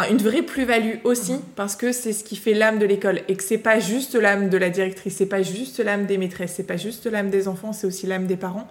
une 0.09 0.17
vraie 0.17 0.41
plus-value 0.41 0.97
aussi 1.03 1.35
parce 1.55 1.75
que 1.75 1.91
c'est 1.91 2.13
ce 2.13 2.23
qui 2.23 2.35
fait 2.35 2.55
l'âme 2.55 2.79
de 2.79 2.85
l'école 2.85 3.21
et 3.27 3.35
que 3.35 3.43
c'est 3.43 3.59
pas 3.59 3.79
juste 3.79 4.15
l'âme 4.15 4.49
de 4.49 4.57
la 4.57 4.71
directrice, 4.71 5.17
c'est 5.17 5.27
pas 5.27 5.43
juste 5.43 5.79
l'âme 5.79 6.07
des 6.07 6.17
maîtresses, 6.17 6.53
c'est 6.55 6.65
pas 6.65 6.77
juste 6.77 7.05
l'âme 7.05 7.29
des 7.29 7.47
enfants, 7.47 7.73
c'est 7.73 7.85
aussi 7.85 8.07
l'âme 8.07 8.25
des 8.25 8.35
parents. 8.35 8.67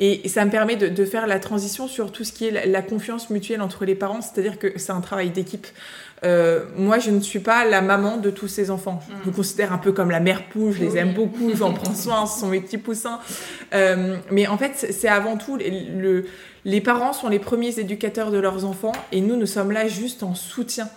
Et 0.00 0.26
ça 0.30 0.46
me 0.46 0.50
permet 0.50 0.76
de, 0.76 0.88
de, 0.88 1.04
faire 1.04 1.26
la 1.26 1.40
transition 1.40 1.88
sur 1.88 2.10
tout 2.10 2.24
ce 2.24 2.32
qui 2.32 2.46
est 2.46 2.66
la 2.66 2.80
confiance 2.80 3.28
mutuelle 3.28 3.60
entre 3.60 3.84
les 3.84 3.94
parents, 3.94 4.22
c'est-à-dire 4.22 4.58
que 4.58 4.78
c'est 4.78 4.92
un 4.92 5.02
travail 5.02 5.28
d'équipe. 5.28 5.66
Euh, 6.24 6.64
moi, 6.76 6.98
je 6.98 7.10
ne 7.10 7.20
suis 7.20 7.40
pas 7.40 7.64
la 7.64 7.80
maman 7.80 8.16
de 8.16 8.30
tous 8.30 8.48
ces 8.48 8.70
enfants. 8.70 9.00
Je 9.24 9.30
me 9.30 9.34
considère 9.34 9.72
un 9.72 9.78
peu 9.78 9.92
comme 9.92 10.10
la 10.10 10.20
mère 10.20 10.44
poule, 10.48 10.72
je 10.72 10.80
les 10.80 10.96
aime 10.96 11.14
beaucoup, 11.14 11.50
j'en 11.54 11.72
prends 11.74 11.94
soin, 11.94 12.26
ce 12.26 12.40
sont 12.40 12.48
mes 12.48 12.60
petits 12.60 12.78
poussins. 12.78 13.18
Euh, 13.74 14.16
mais 14.30 14.46
en 14.46 14.56
fait, 14.56 14.92
c'est 14.92 15.08
avant 15.08 15.36
tout 15.36 15.56
le, 15.56 15.64
le 16.00 16.24
les 16.64 16.80
parents 16.80 17.12
sont 17.12 17.28
les 17.28 17.40
premiers 17.40 17.80
éducateurs 17.80 18.30
de 18.30 18.38
leurs 18.38 18.64
enfants 18.64 18.92
et 19.10 19.20
nous, 19.20 19.36
nous 19.36 19.46
sommes 19.46 19.72
là 19.72 19.88
juste 19.88 20.22
en 20.22 20.34
soutien 20.34 20.88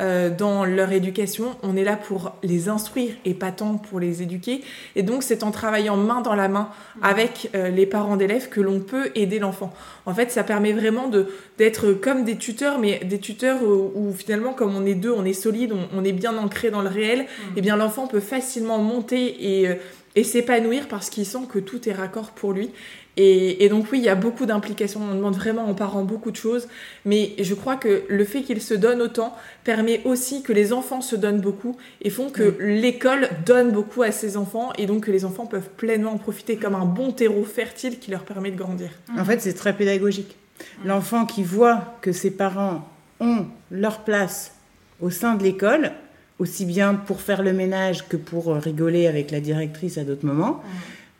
euh, 0.00 0.30
dans 0.30 0.64
leur 0.64 0.92
éducation. 0.92 1.56
On 1.62 1.76
est 1.76 1.84
là 1.84 1.96
pour 1.96 2.32
les 2.42 2.68
instruire 2.68 3.12
et 3.24 3.34
pas 3.34 3.52
tant 3.52 3.76
pour 3.76 4.00
les 4.00 4.22
éduquer. 4.22 4.62
Et 4.96 5.02
donc, 5.02 5.22
c'est 5.22 5.42
en 5.42 5.50
travaillant 5.50 5.96
main 5.96 6.20
dans 6.20 6.34
la 6.34 6.48
main 6.48 6.70
avec 7.02 7.50
euh, 7.54 7.68
les 7.68 7.86
parents 7.86 8.16
d'élèves 8.16 8.48
que 8.48 8.60
l'on 8.60 8.80
peut 8.80 9.10
aider 9.14 9.38
l'enfant. 9.38 9.72
En 10.06 10.14
fait, 10.14 10.30
ça 10.30 10.44
permet 10.44 10.72
vraiment 10.72 11.08
de 11.08 11.28
d'être 11.58 11.92
comme 11.92 12.24
des 12.24 12.36
tuteurs, 12.36 12.78
mais 12.78 13.00
des 13.04 13.18
tuteurs 13.18 13.62
où, 13.62 13.92
où, 13.94 14.12
finalement, 14.12 14.52
comme 14.52 14.74
on 14.74 14.84
est 14.84 14.94
deux, 14.94 15.12
on 15.12 15.24
est 15.24 15.32
solide, 15.32 15.72
on, 15.72 15.98
on 15.98 16.04
est 16.04 16.12
bien 16.12 16.36
ancré 16.36 16.70
dans 16.70 16.82
le 16.82 16.88
réel. 16.88 17.20
Mmh. 17.20 17.22
Et 17.22 17.52
eh 17.56 17.60
bien, 17.60 17.76
l'enfant 17.76 18.06
peut 18.06 18.20
facilement 18.20 18.78
monter 18.78 19.60
et 19.60 19.68
euh, 19.68 19.74
et 20.16 20.24
s'épanouir 20.24 20.88
parce 20.88 21.10
qu'il 21.10 21.26
sent 21.26 21.46
que 21.48 21.58
tout 21.58 21.88
est 21.88 21.92
raccord 21.92 22.30
pour 22.30 22.52
lui. 22.52 22.70
Et, 23.16 23.64
et, 23.64 23.68
donc 23.68 23.86
oui, 23.92 23.98
il 23.98 24.04
y 24.04 24.08
a 24.08 24.16
beaucoup 24.16 24.44
d'implications, 24.44 25.00
on 25.00 25.14
demande 25.14 25.36
vraiment 25.36 25.70
aux 25.70 25.74
parents 25.74 26.02
beaucoup 26.02 26.32
de 26.32 26.36
choses, 26.36 26.66
mais 27.04 27.32
je 27.38 27.54
crois 27.54 27.76
que 27.76 28.02
le 28.08 28.24
fait 28.24 28.42
qu'ils 28.42 28.60
se 28.60 28.74
donnent 28.74 29.02
autant 29.02 29.36
permet 29.62 30.00
aussi 30.04 30.42
que 30.42 30.52
les 30.52 30.72
enfants 30.72 31.00
se 31.00 31.14
donnent 31.14 31.40
beaucoup 31.40 31.76
et 32.02 32.10
font 32.10 32.28
que 32.28 32.42
mmh. 32.42 32.56
l'école 32.60 33.28
donne 33.46 33.70
beaucoup 33.70 34.02
à 34.02 34.10
ses 34.10 34.36
enfants 34.36 34.72
et 34.78 34.86
donc 34.86 35.04
que 35.04 35.12
les 35.12 35.24
enfants 35.24 35.46
peuvent 35.46 35.70
pleinement 35.76 36.12
en 36.12 36.18
profiter 36.18 36.56
comme 36.56 36.74
un 36.74 36.86
bon 36.86 37.12
terreau 37.12 37.44
fertile 37.44 37.98
qui 38.00 38.10
leur 38.10 38.24
permet 38.24 38.50
de 38.50 38.56
grandir. 38.56 38.90
En 39.16 39.24
fait, 39.24 39.40
c'est 39.40 39.54
très 39.54 39.76
pédagogique. 39.76 40.36
L'enfant 40.84 41.26
qui 41.26 41.42
voit 41.42 41.96
que 42.00 42.12
ses 42.12 42.30
parents 42.30 42.88
ont 43.20 43.46
leur 43.70 44.00
place 44.00 44.54
au 45.00 45.10
sein 45.10 45.34
de 45.34 45.42
l'école, 45.42 45.92
aussi 46.38 46.64
bien 46.64 46.94
pour 46.94 47.20
faire 47.20 47.42
le 47.42 47.52
ménage 47.52 48.08
que 48.08 48.16
pour 48.16 48.54
rigoler 48.54 49.06
avec 49.06 49.30
la 49.30 49.40
directrice 49.40 49.98
à 49.98 50.04
d'autres 50.04 50.26
moments, 50.26 50.62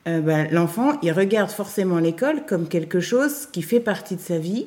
euh, 0.06 0.20
ben, 0.20 0.48
l'enfant, 0.50 0.98
il 1.02 1.12
regarde 1.12 1.50
forcément 1.50 1.98
l'école 1.98 2.44
comme 2.46 2.68
quelque 2.68 3.00
chose 3.00 3.46
qui 3.52 3.62
fait 3.62 3.80
partie 3.80 4.16
de 4.16 4.20
sa 4.20 4.38
vie 4.38 4.66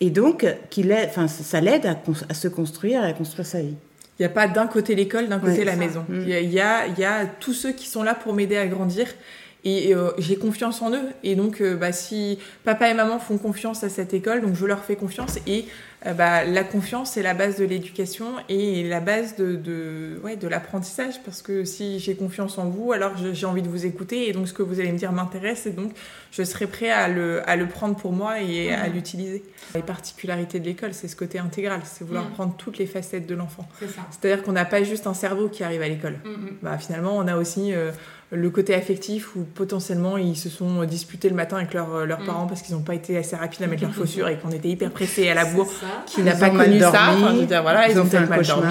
et 0.00 0.10
donc 0.10 0.46
qui 0.70 0.88
enfin, 0.92 1.26
ça 1.26 1.60
l'aide 1.60 1.86
à, 1.86 1.96
à, 2.28 2.34
se 2.34 2.48
construire, 2.48 3.02
à 3.02 3.12
construire 3.12 3.46
sa 3.46 3.60
vie. 3.60 3.74
Il 4.18 4.22
n'y 4.22 4.26
a 4.26 4.30
pas 4.30 4.48
d'un 4.48 4.66
côté 4.66 4.94
l'école, 4.94 5.28
d'un 5.28 5.38
côté 5.38 5.58
ouais, 5.58 5.64
la 5.64 5.72
ça. 5.72 5.78
maison. 5.78 6.04
Mmh. 6.08 6.20
Il, 6.22 6.28
y 6.28 6.34
a, 6.34 6.40
y 6.40 6.60
a, 6.60 6.86
il 6.86 6.98
y 6.98 7.04
a 7.04 7.26
tous 7.26 7.52
ceux 7.52 7.72
qui 7.72 7.88
sont 7.88 8.02
là 8.02 8.14
pour 8.14 8.34
m'aider 8.34 8.56
à 8.56 8.66
grandir 8.66 9.06
et 9.64 9.94
euh, 9.94 10.10
j'ai 10.18 10.36
confiance 10.36 10.82
en 10.82 10.92
eux. 10.92 11.08
Et 11.24 11.34
donc, 11.34 11.60
euh, 11.60 11.74
bah, 11.74 11.92
si 11.92 12.38
papa 12.64 12.88
et 12.88 12.94
maman 12.94 13.18
font 13.18 13.38
confiance 13.38 13.82
à 13.82 13.88
cette 13.88 14.14
école, 14.14 14.40
donc 14.40 14.54
je 14.54 14.64
leur 14.66 14.84
fais 14.84 14.94
confiance. 14.94 15.38
Et 15.46 15.66
euh, 16.06 16.12
bah, 16.12 16.44
la 16.44 16.62
confiance, 16.62 17.12
c'est 17.12 17.22
la 17.22 17.34
base 17.34 17.56
de 17.58 17.64
l'éducation 17.64 18.26
et 18.48 18.88
la 18.88 19.00
base 19.00 19.34
de, 19.34 19.56
de, 19.56 20.20
ouais, 20.22 20.36
de 20.36 20.46
l'apprentissage. 20.46 21.20
Parce 21.24 21.42
que 21.42 21.64
si 21.64 21.98
j'ai 21.98 22.14
confiance 22.14 22.56
en 22.56 22.68
vous, 22.68 22.92
alors 22.92 23.12
j'ai 23.32 23.46
envie 23.46 23.62
de 23.62 23.68
vous 23.68 23.84
écouter. 23.84 24.28
Et 24.28 24.32
donc, 24.32 24.46
ce 24.46 24.52
que 24.52 24.62
vous 24.62 24.78
allez 24.78 24.92
me 24.92 24.98
dire 24.98 25.10
m'intéresse. 25.10 25.66
Et 25.66 25.72
donc, 25.72 25.90
je 26.30 26.44
serai 26.44 26.68
prêt 26.68 26.90
à 26.90 27.08
le, 27.08 27.46
à 27.48 27.56
le 27.56 27.66
prendre 27.66 27.96
pour 27.96 28.12
moi 28.12 28.40
et 28.40 28.70
mmh. 28.70 28.74
à 28.74 28.88
l'utiliser. 28.88 29.42
Les 29.74 29.82
particularités 29.82 30.60
de 30.60 30.66
l'école, 30.66 30.94
c'est 30.94 31.08
ce 31.08 31.16
côté 31.16 31.40
intégral. 31.40 31.80
C'est 31.84 32.04
vouloir 32.04 32.26
mmh. 32.26 32.32
prendre 32.32 32.54
toutes 32.56 32.78
les 32.78 32.86
facettes 32.86 33.26
de 33.26 33.34
l'enfant. 33.34 33.68
C'est-à-dire 34.10 34.44
qu'on 34.44 34.52
n'a 34.52 34.64
pas 34.64 34.84
juste 34.84 35.08
un 35.08 35.14
cerveau 35.14 35.48
qui 35.48 35.64
arrive 35.64 35.82
à 35.82 35.88
l'école. 35.88 36.20
Mmh. 36.24 36.46
Bah, 36.62 36.78
finalement, 36.78 37.16
on 37.16 37.26
a 37.26 37.36
aussi 37.36 37.72
le 38.30 38.50
côté 38.50 38.74
affectif 38.74 39.34
où 39.36 39.40
potentiellement 39.40 40.18
ils 40.18 40.36
se 40.36 40.48
sont 40.48 40.84
disputés 40.84 41.28
le 41.28 41.34
matin 41.34 41.56
avec 41.56 41.72
leur, 41.74 42.06
leurs 42.06 42.24
parents 42.24 42.46
parce 42.46 42.62
qu'ils 42.62 42.74
n'ont 42.74 42.82
pas 42.82 42.94
été 42.94 43.16
assez 43.16 43.36
rapides 43.36 43.62
à 43.62 43.66
mettre 43.66 43.82
leurs 43.82 43.94
chaussures 43.98 44.28
et 44.28 44.36
qu'on 44.36 44.50
était 44.50 44.68
hyper 44.68 44.90
pressés 44.90 45.28
à 45.28 45.34
la 45.34 45.44
bourre 45.46 45.68
qui 46.06 46.22
n'a 46.22 46.34
pas 46.34 46.50
connu 46.50 46.78
dormi, 46.78 46.96
ça. 46.96 47.12
Enfin, 47.12 47.32
dire, 47.34 47.62
voilà, 47.62 47.88
ils, 47.88 47.92
ils 47.92 47.98
ont, 47.98 48.02
ont 48.02 48.06
peut-être 48.06 48.28
mal 48.28 48.44
dormi. 48.44 48.68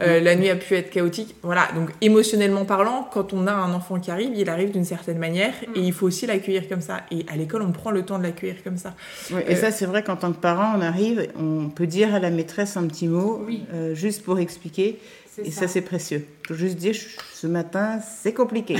Euh, 0.00 0.20
la 0.20 0.36
nuit 0.36 0.50
a 0.50 0.56
pu 0.56 0.74
être 0.74 0.90
chaotique. 0.90 1.36
Voilà, 1.42 1.68
donc 1.74 1.90
émotionnellement 2.00 2.64
parlant, 2.64 3.08
quand 3.12 3.32
on 3.32 3.46
a 3.46 3.52
un 3.52 3.72
enfant 3.72 3.98
qui 3.98 4.10
arrive, 4.10 4.30
il 4.34 4.48
arrive 4.48 4.70
d'une 4.70 4.84
certaine 4.84 5.18
manière 5.18 5.52
mm. 5.68 5.76
et 5.76 5.80
il 5.80 5.92
faut 5.92 6.06
aussi 6.06 6.26
l'accueillir 6.26 6.68
comme 6.68 6.80
ça. 6.80 7.02
Et 7.10 7.24
à 7.32 7.36
l'école, 7.36 7.62
on 7.62 7.72
prend 7.72 7.90
le 7.90 8.02
temps 8.04 8.18
de 8.18 8.24
l'accueillir 8.24 8.62
comme 8.62 8.76
ça. 8.76 8.94
Oui, 9.30 9.40
et 9.46 9.54
euh, 9.54 9.56
ça, 9.56 9.70
c'est 9.70 9.86
vrai 9.86 10.02
qu'en 10.02 10.16
tant 10.16 10.32
que 10.32 10.40
parent, 10.40 10.74
on 10.76 10.80
arrive, 10.80 11.28
on 11.38 11.68
peut 11.68 11.86
dire 11.86 12.14
à 12.14 12.18
la 12.18 12.30
maîtresse 12.30 12.76
un 12.76 12.86
petit 12.86 13.08
mot, 13.08 13.42
oui. 13.46 13.64
euh, 13.72 13.94
juste 13.94 14.22
pour 14.22 14.38
expliquer. 14.38 14.98
Et 15.38 15.50
ça, 15.50 15.62
ça 15.62 15.68
c'est 15.68 15.80
précieux. 15.80 16.26
Faut 16.46 16.54
juste 16.54 16.76
dire, 16.76 16.94
ce 16.94 17.46
matin, 17.46 18.00
c'est 18.22 18.34
compliqué. 18.34 18.76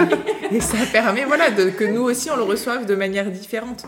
et 0.52 0.60
ça 0.60 0.78
permet, 0.92 1.24
voilà, 1.24 1.50
de, 1.50 1.70
que 1.70 1.84
nous 1.84 2.02
aussi, 2.02 2.30
on 2.30 2.36
le 2.36 2.42
reçoive 2.42 2.86
de 2.86 2.94
manière 2.94 3.30
différente. 3.30 3.84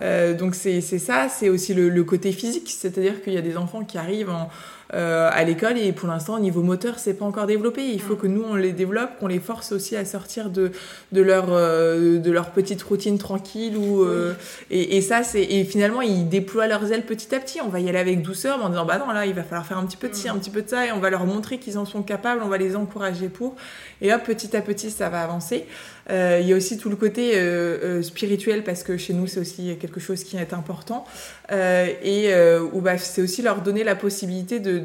Euh, 0.00 0.34
donc 0.34 0.54
c'est 0.54 0.80
ça, 0.80 1.28
c'est 1.28 1.50
aussi 1.50 1.74
le, 1.74 1.90
le, 1.90 2.04
côté 2.04 2.32
physique, 2.32 2.70
c'est-à-dire 2.70 3.22
qu'il 3.22 3.34
y 3.34 3.38
a 3.38 3.42
des 3.42 3.56
enfants 3.56 3.84
qui 3.84 3.98
arrivent 3.98 4.30
en, 4.30 4.48
euh, 4.94 5.28
à 5.30 5.44
l'école 5.44 5.76
et 5.76 5.92
pour 5.92 6.08
l'instant 6.08 6.36
au 6.36 6.38
niveau 6.38 6.62
moteur 6.62 6.98
c'est 6.98 7.12
pas 7.12 7.26
encore 7.26 7.46
développé. 7.46 7.84
Il 7.84 8.00
faut 8.00 8.16
que 8.16 8.26
nous 8.26 8.42
on 8.42 8.54
les 8.54 8.72
développe 8.72 9.18
qu'on 9.20 9.26
les 9.26 9.38
force 9.38 9.72
aussi 9.72 9.96
à 9.96 10.06
sortir 10.06 10.48
de 10.48 10.72
de 11.12 11.20
leur 11.20 11.48
euh, 11.50 12.18
de 12.18 12.30
leur 12.30 12.52
petite 12.52 12.82
routine 12.82 13.18
tranquille 13.18 13.76
ou 13.76 14.02
euh, 14.02 14.32
et, 14.70 14.96
et, 14.96 15.02
ça 15.02 15.22
c'est 15.22 15.42
et 15.42 15.64
finalement 15.64 16.00
ils 16.00 16.26
déploient 16.26 16.66
leurs 16.66 16.90
ailes 16.90 17.04
petit 17.04 17.34
à 17.34 17.38
petit. 17.38 17.60
On 17.60 17.68
va 17.68 17.80
y 17.80 17.88
aller 17.90 17.98
avec 17.98 18.22
douceur 18.22 18.64
en 18.64 18.70
disant 18.70 18.86
bah 18.86 18.98
non 18.98 19.12
là 19.12 19.26
il 19.26 19.34
va 19.34 19.42
falloir 19.42 19.66
faire 19.66 19.76
un 19.76 19.84
petit 19.84 19.98
peu 19.98 20.08
de 20.08 20.14
ci 20.14 20.26
un 20.30 20.38
petit 20.38 20.50
peu 20.50 20.62
de 20.62 20.68
ça 20.70 20.86
et 20.86 20.92
on 20.92 21.00
va 21.00 21.10
leur 21.10 21.26
montrer 21.26 21.58
qu'ils 21.58 21.76
en 21.76 21.84
sont 21.84 22.02
capables 22.02 22.40
on 22.42 22.48
va 22.48 22.56
les 22.56 22.74
encourager 22.74 23.28
pour. 23.28 23.56
Et 24.00 24.14
hop 24.14 24.22
petit 24.24 24.56
à 24.56 24.62
petit 24.62 24.90
ça 24.90 25.10
va 25.10 25.22
avancer. 25.22 25.66
Il 26.10 26.46
y 26.46 26.54
a 26.54 26.56
aussi 26.56 26.78
tout 26.78 26.88
le 26.88 26.96
côté 26.96 27.34
spirituel 28.02 28.64
parce 28.64 28.82
que 28.82 28.96
chez 28.96 29.12
nous 29.12 29.26
c'est 29.26 29.40
aussi 29.40 29.76
quelque 29.78 30.00
chose 30.00 30.24
qui 30.24 30.38
est 30.38 30.54
important. 30.54 31.04
et 31.50 32.32
où 32.72 32.80
bah, 32.80 32.96
c'est 32.96 33.20
aussi 33.20 33.42
leur 33.42 33.60
donner 33.60 33.84
la 33.84 33.94
possibilité 33.94 34.58
de, 34.58 34.77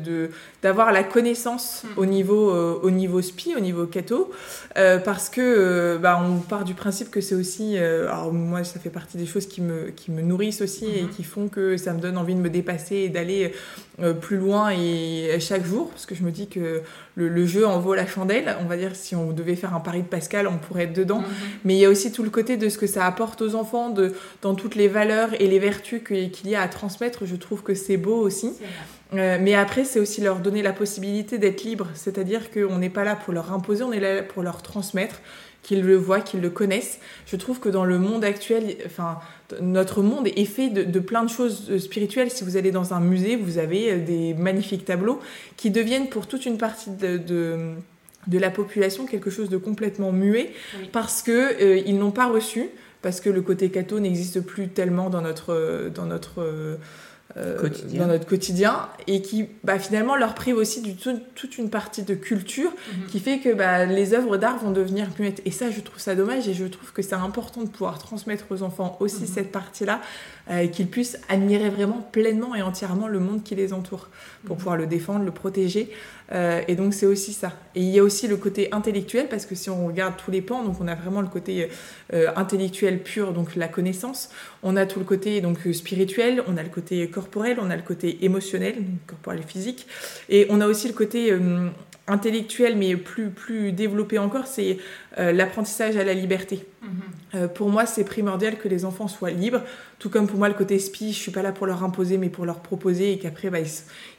d'avoir 0.61 0.91
la 0.91 1.03
connaissance 1.03 1.83
mm. 1.83 1.99
au 1.99 2.05
niveau 2.05 2.51
au 2.81 2.91
niveau 2.91 3.21
spi, 3.21 3.55
au 3.55 3.59
niveau 3.59 3.85
catho, 3.85 4.31
parce 4.75 5.29
que 5.29 5.97
bah, 6.01 6.21
on 6.23 6.39
part 6.39 6.63
du 6.63 6.73
principe 6.73 7.11
que 7.11 7.21
c'est 7.21 7.35
aussi, 7.35 7.77
alors 7.77 8.33
moi 8.33 8.63
ça 8.63 8.79
fait 8.79 8.89
partie 8.89 9.17
des 9.17 9.25
choses 9.25 9.47
qui 9.47 9.61
me 9.61 9.89
qui 9.89 10.11
me 10.11 10.21
nourrissent 10.21 10.61
aussi 10.61 10.85
et 10.85 11.03
mm-hmm. 11.03 11.09
qui 11.09 11.23
font 11.23 11.47
que 11.47 11.77
ça 11.77 11.93
me 11.93 11.99
donne 11.99 12.17
envie 12.17 12.35
de 12.35 12.39
me 12.39 12.49
dépasser 12.49 12.95
et 12.95 13.09
d'aller 13.09 13.53
plus 14.21 14.37
loin 14.37 14.71
et 14.71 15.37
chaque 15.39 15.65
jour, 15.65 15.89
parce 15.89 16.05
que 16.05 16.15
je 16.15 16.23
me 16.23 16.31
dis 16.31 16.47
que 16.47 16.81
le, 17.15 17.45
jeu 17.45 17.65
en 17.67 17.79
vaut 17.79 17.93
la 17.93 18.07
chandelle. 18.07 18.55
On 18.61 18.65
va 18.65 18.77
dire, 18.77 18.95
si 18.95 19.15
on 19.15 19.31
devait 19.31 19.55
faire 19.55 19.75
un 19.75 19.79
pari 19.79 20.01
de 20.01 20.07
Pascal, 20.07 20.47
on 20.47 20.57
pourrait 20.57 20.83
être 20.83 20.93
dedans. 20.93 21.19
Mhm. 21.19 21.27
Mais 21.65 21.75
il 21.75 21.79
y 21.79 21.85
a 21.85 21.89
aussi 21.89 22.11
tout 22.11 22.23
le 22.23 22.29
côté 22.29 22.57
de 22.57 22.69
ce 22.69 22.77
que 22.77 22.87
ça 22.87 23.05
apporte 23.05 23.41
aux 23.41 23.55
enfants, 23.55 23.89
de, 23.89 24.13
dans 24.41 24.55
toutes 24.55 24.75
les 24.75 24.87
valeurs 24.87 25.29
et 25.39 25.47
les 25.47 25.59
vertus 25.59 26.01
qu'il 26.03 26.49
y 26.49 26.55
a 26.55 26.61
à 26.61 26.67
transmettre. 26.67 27.25
Je 27.25 27.35
trouve 27.35 27.63
que 27.63 27.73
c'est 27.73 27.97
beau 27.97 28.17
aussi. 28.17 28.51
Euh, 29.13 29.37
mais 29.41 29.53
après, 29.53 29.83
c'est 29.83 29.99
aussi 29.99 30.21
leur 30.21 30.39
donner 30.39 30.61
la 30.61 30.73
possibilité 30.73 31.37
d'être 31.37 31.63
libre. 31.63 31.87
C'est-à-dire 31.93 32.51
qu'on 32.51 32.77
n'est 32.77 32.89
pas 32.89 33.03
là 33.03 33.15
pour 33.15 33.33
leur 33.33 33.51
imposer, 33.51 33.83
on 33.83 33.91
est 33.91 33.99
là 33.99 34.23
pour 34.23 34.43
leur 34.43 34.61
transmettre 34.61 35.21
qu'ils 35.63 35.81
le 35.81 35.95
voient, 35.95 36.21
qu'ils 36.21 36.41
le 36.41 36.49
connaissent. 36.49 36.99
Je 37.25 37.35
trouve 37.35 37.59
que 37.59 37.69
dans 37.69 37.85
le 37.85 37.97
monde 37.97 38.23
actuel, 38.23 38.75
enfin, 38.85 39.19
notre 39.61 40.03
monde 40.03 40.27
est 40.27 40.45
fait 40.45 40.69
de, 40.69 40.99
plein 40.99 41.23
de 41.23 41.29
choses 41.29 41.77
spirituelles. 41.77 42.29
Si 42.29 42.43
vous 42.43 42.57
allez 42.57 42.71
dans 42.71 42.93
un 42.93 42.99
musée, 42.99 43.37
vous 43.37 43.57
avez 43.57 43.93
euh, 43.93 43.97
des 43.97 44.33
magnifiques 44.33 44.85
tableaux 44.85 45.19
qui 45.57 45.71
deviennent 45.71 46.09
pour 46.09 46.27
toute 46.27 46.45
une 46.45 46.57
partie 46.57 46.91
de, 46.91 47.17
de, 47.17 48.39
la 48.39 48.51
population 48.51 49.05
quelque 49.05 49.29
chose 49.29 49.49
de 49.49 49.57
complètement 49.57 50.11
muet 50.11 50.51
parce 50.91 51.21
qu'ils 51.21 51.33
euh, 51.33 51.81
ils 51.85 51.97
n'ont 51.97 52.11
pas 52.11 52.27
reçu, 52.27 52.69
parce 53.01 53.21
que 53.21 53.29
le 53.29 53.41
côté 53.41 53.69
catho 53.69 53.99
n'existe 53.99 54.41
plus 54.41 54.67
tellement 54.67 55.09
dans 55.09 55.21
notre, 55.21 55.89
dans 55.93 56.05
notre 56.05 56.41
euh, 56.41 56.75
dans 57.35 58.07
notre 58.07 58.25
quotidien 58.25 58.87
et 59.07 59.21
qui 59.21 59.47
bah, 59.63 59.79
finalement 59.79 60.15
leur 60.15 60.35
prive 60.35 60.55
aussi 60.55 60.81
du 60.81 60.95
toute 60.95 61.57
une 61.57 61.69
partie 61.69 62.03
de 62.03 62.13
culture 62.13 62.69
mhm. 62.69 63.07
qui 63.07 63.19
fait 63.19 63.39
que 63.39 63.53
bah, 63.53 63.85
les 63.85 64.13
œuvres 64.13 64.37
d'art 64.37 64.59
vont 64.59 64.71
devenir 64.71 65.07
muettes. 65.17 65.41
Et 65.45 65.51
ça, 65.51 65.71
je 65.71 65.81
trouve 65.81 65.99
ça 65.99 66.15
dommage 66.15 66.47
et 66.47 66.53
je 66.53 66.65
trouve 66.65 66.91
que 66.93 67.01
c'est 67.01 67.15
important 67.15 67.61
de 67.63 67.69
pouvoir 67.69 67.97
transmettre 67.97 68.45
aux 68.51 68.61
enfants 68.61 68.97
aussi 68.99 69.21
mhm. 69.21 69.27
cette 69.27 69.51
partie-là, 69.51 70.01
euh, 70.49 70.67
qu'ils 70.67 70.87
puissent 70.87 71.17
admirer 71.29 71.69
vraiment 71.69 72.05
pleinement 72.11 72.53
et 72.53 72.61
entièrement 72.61 73.07
le 73.07 73.21
monde 73.21 73.43
qui 73.43 73.55
les 73.55 73.71
entoure 73.71 74.09
pour 74.43 74.57
mhm. 74.57 74.57
pouvoir 74.57 74.75
le 74.75 74.87
défendre, 74.87 75.23
le 75.23 75.31
protéger. 75.31 75.89
Euh, 76.33 76.61
et 76.67 76.75
donc 76.75 76.93
c'est 76.93 77.05
aussi 77.05 77.31
ça. 77.31 77.53
Et 77.75 77.81
il 77.81 77.89
y 77.89 77.97
a 77.97 78.03
aussi 78.03 78.27
le 78.27 78.35
côté 78.35 78.67
intellectuel 78.73 79.29
parce 79.29 79.45
que 79.45 79.55
si 79.55 79.69
on 79.69 79.87
regarde 79.87 80.15
tous 80.17 80.31
les 80.31 80.41
pans, 80.41 80.61
donc 80.65 80.81
on 80.81 80.87
a 80.89 80.95
vraiment 80.95 81.21
le 81.21 81.29
côté 81.29 81.69
euh, 82.13 82.27
intellectuel 82.35 83.01
pur, 83.01 83.31
donc 83.31 83.55
la 83.55 83.69
connaissance. 83.69 84.31
On 84.63 84.75
a 84.75 84.85
tout 84.85 84.99
le 84.99 85.05
côté 85.05 85.39
donc 85.39 85.59
spirituel, 85.71 86.43
on 86.45 86.57
a 86.57 86.63
le 86.63 86.69
côté 86.69 87.09
corporel, 87.09 87.57
on 87.61 87.69
a 87.69 87.77
le 87.77 87.81
côté 87.81 88.25
émotionnel, 88.25 88.75
corporel 89.07 89.39
et 89.39 89.47
physique, 89.47 89.87
et 90.27 90.45
on 90.49 90.59
a 90.59 90.67
aussi 90.67 90.89
le 90.89 90.93
côté 90.93 91.33
intellectuel 92.07 92.75
mais 92.75 92.97
plus 92.97 93.29
plus 93.29 93.71
développé 93.71 94.17
encore, 94.19 94.47
c'est 94.47 94.77
l'apprentissage 95.17 95.95
à 95.95 96.03
la 96.03 96.13
liberté. 96.13 96.65
Mhm. 96.83 97.47
pour 97.49 97.69
moi, 97.69 97.85
c'est 97.85 98.03
primordial 98.03 98.57
que 98.57 98.67
les 98.67 98.85
enfants 98.85 99.07
soient 99.07 99.31
libres, 99.31 99.61
tout 99.99 100.09
comme 100.09 100.27
pour 100.27 100.37
moi 100.37 100.49
le 100.49 100.53
côté 100.53 100.79
spi, 100.79 101.13
je 101.13 101.17
suis 101.17 101.31
pas 101.31 101.41
là 101.41 101.53
pour 101.53 101.65
leur 101.65 101.81
imposer 101.81 102.17
mais 102.17 102.27
pour 102.27 102.45
leur 102.45 102.59
proposer 102.59 103.13
et 103.13 103.19
qu'après 103.19 103.49
bah, 103.49 103.59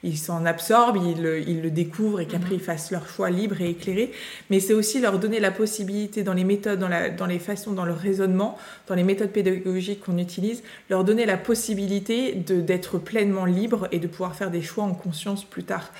ils 0.02 0.16
s'en 0.16 0.46
absorbent, 0.46 0.96
ils, 0.96 1.44
ils, 1.46 1.60
le 1.60 1.70
découvrent 1.70 2.20
et 2.20 2.26
qu'après 2.26 2.54
mhm. 2.54 2.60
ils 2.60 2.64
fassent 2.64 2.90
leur 2.90 3.06
choix 3.06 3.28
libre 3.28 3.60
et 3.60 3.68
éclairé. 3.70 4.10
Mais 4.48 4.60
c'est 4.60 4.72
aussi 4.72 5.00
leur 5.00 5.18
donner 5.18 5.40
la 5.40 5.50
possibilité 5.50 6.22
dans 6.22 6.32
les 6.32 6.44
méthodes, 6.44 6.78
dans, 6.78 6.88
la, 6.88 7.10
dans 7.10 7.26
les 7.26 7.38
façons, 7.38 7.72
dans 7.72 7.84
le 7.84 7.92
raisonnement, 7.92 8.56
dans 8.86 8.94
les 8.94 9.04
méthodes 9.04 9.30
pédagogiques 9.30 10.00
qu'on 10.00 10.16
utilise, 10.16 10.62
leur 10.88 11.04
donner 11.04 11.26
la 11.26 11.36
possibilité 11.36 12.34
d'être 12.34 12.98
pleinement 12.98 13.44
libre 13.44 13.88
et 13.92 13.98
de 13.98 14.06
pouvoir 14.06 14.34
faire 14.34 14.50
des 14.50 14.62
choix 14.62 14.84
en 14.84 14.94
conscience 14.94 15.44
plus 15.44 15.64
tard. 15.64 15.92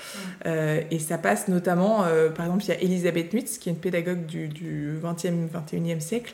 Euh, 0.45 0.81
et 0.91 0.99
ça 0.99 1.17
passe 1.17 1.47
notamment, 1.47 2.05
euh, 2.05 2.29
par 2.29 2.45
exemple, 2.45 2.63
il 2.63 2.69
y 2.69 2.71
a 2.71 2.81
Elisabeth 2.81 3.33
Nutz, 3.33 3.57
qui 3.57 3.69
est 3.69 3.73
une 3.73 3.77
pédagogue 3.77 4.25
du, 4.25 4.47
du 4.47 4.97
20e, 5.03 5.47
21e 5.49 5.99
siècle, 5.99 6.33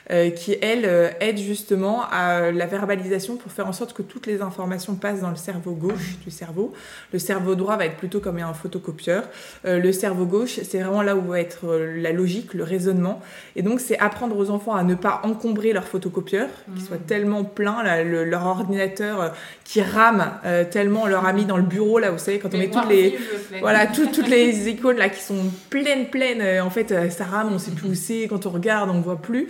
qui, 0.35 0.57
elle, 0.61 0.85
euh, 0.85 1.09
aide 1.21 1.37
justement 1.37 2.03
à 2.11 2.51
la 2.51 2.65
verbalisation 2.65 3.37
pour 3.37 3.51
faire 3.51 3.67
en 3.67 3.71
sorte 3.71 3.93
que 3.93 4.01
toutes 4.01 4.27
les 4.27 4.41
informations 4.41 4.95
passent 4.95 5.21
dans 5.21 5.29
le 5.29 5.37
cerveau 5.37 5.71
gauche 5.71 6.17
du 6.25 6.31
cerveau. 6.31 6.73
Le 7.13 7.19
cerveau 7.19 7.55
droit 7.55 7.77
va 7.77 7.85
être 7.85 7.95
plutôt 7.95 8.19
comme 8.19 8.37
un 8.37 8.53
photocopieur. 8.53 9.23
Euh, 9.65 9.79
le 9.79 9.91
cerveau 9.91 10.25
gauche, 10.25 10.59
c'est 10.63 10.79
vraiment 10.79 11.01
là 11.01 11.15
où 11.15 11.21
va 11.21 11.39
être 11.39 11.75
la 11.95 12.11
logique, 12.11 12.53
le 12.53 12.63
raisonnement. 12.63 13.21
Et 13.55 13.61
donc, 13.61 13.79
c'est 13.79 13.97
apprendre 13.99 14.37
aux 14.37 14.49
enfants 14.49 14.75
à 14.75 14.83
ne 14.83 14.95
pas 14.95 15.21
encombrer 15.23 15.71
leur 15.71 15.85
photocopieur, 15.85 16.49
qui 16.75 16.83
soit 16.83 16.97
mmh. 16.97 17.07
tellement 17.07 17.43
plein, 17.43 18.03
leur 18.03 18.45
ordinateur 18.45 19.33
qui 19.63 19.81
rame 19.81 20.31
tellement 20.71 21.07
leur 21.07 21.25
a 21.25 21.33
mis 21.33 21.45
dans 21.45 21.57
le 21.57 21.63
bureau, 21.63 21.99
là, 21.99 22.11
vous 22.11 22.17
savez, 22.17 22.39
quand 22.39 22.53
on 22.53 22.57
met 22.57 22.69
toutes 22.69 22.89
les, 22.89 23.17
voilà, 23.59 23.87
toutes 24.13 24.27
les 24.27 24.69
icônes 24.69 24.97
là 24.97 25.09
qui 25.09 25.21
sont 25.21 25.51
pleines, 25.69 26.07
pleines, 26.07 26.61
en 26.61 26.69
fait, 26.69 27.11
ça 27.11 27.23
rame, 27.23 27.49
on 27.53 27.59
sait 27.59 27.71
plus 27.71 27.89
où 27.89 27.95
c'est, 27.95 28.27
quand 28.27 28.45
on 28.45 28.49
regarde, 28.49 28.89
on 28.89 28.95
ne 28.95 29.03
voit 29.03 29.21
plus. 29.21 29.47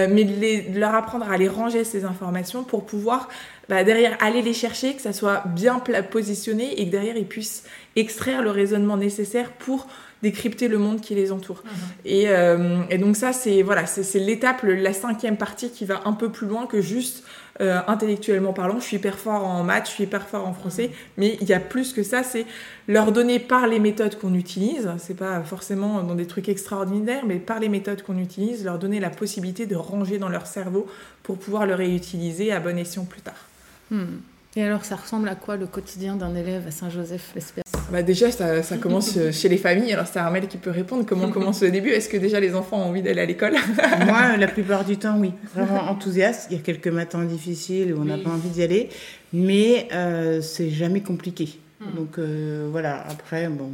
mais 0.07 0.23
de, 0.23 0.79
leur 0.79 0.95
apprendre 0.95 1.29
à 1.29 1.33
aller 1.33 1.47
ranger 1.47 1.83
ces 1.83 2.05
informations 2.05 2.63
pour 2.63 2.85
pouvoir 2.85 3.29
bah, 3.69 3.83
derrière 3.83 4.17
aller 4.21 4.41
les 4.41 4.53
chercher, 4.53 4.95
que 4.95 5.01
ça 5.01 5.13
soit 5.13 5.43
bien 5.47 5.81
positionné 6.11 6.79
et 6.79 6.85
que 6.85 6.91
derrière 6.91 7.17
ils 7.17 7.27
puissent 7.27 7.63
extraire 7.95 8.41
le 8.41 8.51
raisonnement 8.51 8.97
nécessaire 8.97 9.51
pour 9.51 9.87
décrypter 10.21 10.67
le 10.67 10.77
monde 10.77 11.01
qui 11.01 11.15
les 11.15 11.31
entoure. 11.31 11.63
Mhm. 11.63 11.71
Et, 12.05 12.29
euh, 12.29 12.81
et, 12.89 12.97
donc 12.97 13.15
ça, 13.15 13.33
c'est 13.33 13.61
voilà, 13.63 13.85
c'est 13.85 14.19
l'étape, 14.19 14.61
la 14.63 14.93
cinquième 14.93 15.37
partie 15.37 15.69
qui 15.71 15.85
va 15.85 16.01
un 16.05 16.13
peu 16.13 16.29
plus 16.29 16.47
loin 16.47 16.67
que 16.67 16.81
juste 16.81 17.23
euh, 17.59 17.79
intellectuellement 17.87 18.53
parlant, 18.53 18.79
je 18.79 18.85
suis 18.85 18.97
hyper 18.97 19.17
fort 19.19 19.45
en 19.45 19.63
maths, 19.63 19.87
je 19.87 19.91
suis 19.91 20.03
hyper 20.05 20.27
fort 20.27 20.47
en 20.47 20.53
français, 20.53 20.91
mais 21.17 21.37
il 21.41 21.47
y 21.47 21.53
a 21.53 21.59
plus 21.59 21.91
que 21.91 22.03
ça, 22.03 22.23
c'est 22.23 22.45
leur 22.87 23.11
donner 23.11 23.39
par 23.39 23.67
les 23.67 23.79
méthodes 23.79 24.17
qu'on 24.17 24.33
utilise, 24.33 24.89
c'est 24.97 25.17
pas 25.17 25.41
forcément 25.43 26.01
dans 26.03 26.15
des 26.15 26.27
trucs 26.27 26.49
extraordinaires, 26.49 27.23
mais 27.25 27.37
par 27.37 27.59
les 27.59 27.69
méthodes 27.69 28.03
qu'on 28.03 28.17
utilise, 28.17 28.63
leur 28.63 28.79
donner 28.79 28.99
la 28.99 29.09
possibilité 29.09 29.65
de 29.65 29.75
ranger 29.75 30.17
dans 30.17 30.29
leur 30.29 30.47
cerveau 30.47 30.87
pour 31.23 31.37
pouvoir 31.37 31.65
le 31.65 31.75
réutiliser 31.75 32.51
à 32.51 32.59
bon 32.59 32.77
escient 32.77 33.05
plus 33.05 33.21
tard. 33.21 33.47
Hmm. 33.91 34.19
Et 34.57 34.63
alors, 34.63 34.83
ça 34.83 34.97
ressemble 34.97 35.29
à 35.29 35.35
quoi 35.35 35.55
le 35.55 35.65
quotidien 35.65 36.17
d'un 36.17 36.35
élève 36.35 36.67
à 36.67 36.71
Saint-Joseph 36.71 37.31
l'Espèce? 37.35 37.63
Bah 37.89 38.03
Déjà, 38.03 38.31
ça, 38.31 38.61
ça 38.63 38.77
commence 38.77 39.17
chez 39.31 39.47
les 39.47 39.55
familles. 39.55 39.93
Alors, 39.93 40.07
c'est 40.07 40.19
Armel 40.19 40.47
qui 40.47 40.57
peut 40.57 40.71
répondre. 40.71 41.05
Comment 41.05 41.29
commence 41.31 41.61
le 41.61 41.71
début? 41.71 41.89
Est-ce 41.89 42.09
que 42.09 42.17
déjà 42.17 42.41
les 42.41 42.53
enfants 42.53 42.77
ont 42.77 42.89
envie 42.89 43.01
d'aller 43.01 43.21
à 43.21 43.25
l'école? 43.25 43.53
Moi, 44.05 44.35
la 44.35 44.47
plupart 44.47 44.83
du 44.83 44.97
temps, 44.97 45.17
oui. 45.17 45.31
Vraiment 45.53 45.89
enthousiaste. 45.89 46.47
Il 46.51 46.57
y 46.57 46.59
a 46.59 46.63
quelques 46.63 46.89
matins 46.89 47.23
difficiles 47.23 47.93
où 47.93 48.01
on 48.01 48.05
n'a 48.05 48.17
pas 48.17 48.29
envie 48.29 48.49
d'y 48.49 48.61
aller. 48.61 48.89
Mais 49.31 49.87
euh, 49.93 50.41
c'est 50.41 50.69
jamais 50.69 50.99
compliqué. 50.99 51.57
Hmm. 51.79 51.95
Donc, 51.95 52.17
euh, 52.19 52.67
voilà. 52.69 53.05
Après, 53.09 53.47
bon, 53.47 53.71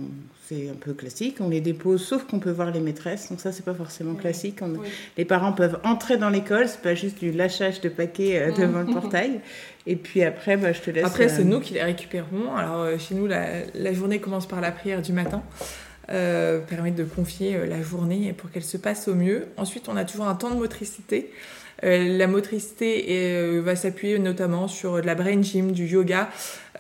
c'est 0.47 0.69
un 0.69 0.75
peu 0.75 0.93
classique. 0.93 1.37
On 1.39 1.49
les 1.49 1.61
dépose, 1.61 2.05
sauf 2.05 2.23
qu'on 2.25 2.39
peut 2.39 2.51
voir 2.51 2.71
les 2.71 2.79
maîtresses. 2.79 3.29
Donc 3.29 3.41
ça, 3.41 3.51
c'est 3.51 3.65
pas 3.65 3.73
forcément 3.73 4.15
classique. 4.15 4.59
Les 5.17 5.25
parents 5.25 5.51
peuvent 5.51 5.79
entrer 5.83 6.17
dans 6.17 6.29
l'école, 6.29 6.67
c'est 6.67 6.81
pas 6.81 6.95
juste 6.95 7.19
du 7.19 7.31
lâchage 7.31 7.81
de 7.81 7.89
paquets 7.89 8.39
euh, 8.39 8.51
devant 8.51 8.79
le 8.79 8.93
portail. 8.93 9.41
Et 9.85 9.95
puis 9.95 10.23
après, 10.23 10.57
bah, 10.57 10.71
je 10.71 10.81
te 10.81 10.91
laisse. 10.91 11.05
Après, 11.05 11.27
c'est 11.27 11.41
euh, 11.41 11.45
nous 11.45 11.59
qui 11.59 11.73
les 11.73 11.83
récupérons. 11.83 12.55
Alors 12.55 12.81
euh, 12.81 12.97
chez 12.97 13.15
nous, 13.15 13.27
la, 13.27 13.93
journée 13.93 14.19
commence 14.19 14.47
par 14.47 14.61
la 14.61 14.71
prière 14.71 15.01
du 15.01 15.11
matin. 15.11 15.43
permet 16.07 16.91
de 16.91 17.03
confier 17.03 17.65
la 17.67 17.81
journée 17.81 18.31
pour 18.33 18.49
qu'elle 18.49 18.63
se 18.63 18.77
passe 18.77 19.07
au 19.07 19.15
mieux. 19.15 19.47
Ensuite, 19.57 19.89
on 19.89 19.97
a 19.97 20.05
toujours 20.05 20.27
un 20.27 20.35
temps 20.35 20.51
de 20.51 20.59
motricité. 20.59 21.31
La 21.84 22.28
motricité 22.28 23.59
va 23.59 23.75
s'appuyer 23.75 24.19
notamment 24.19 24.67
sur 24.67 25.01
de 25.01 25.05
la 25.05 25.15
brain 25.15 25.41
gym, 25.41 25.71
du 25.71 25.86
yoga, 25.86 26.30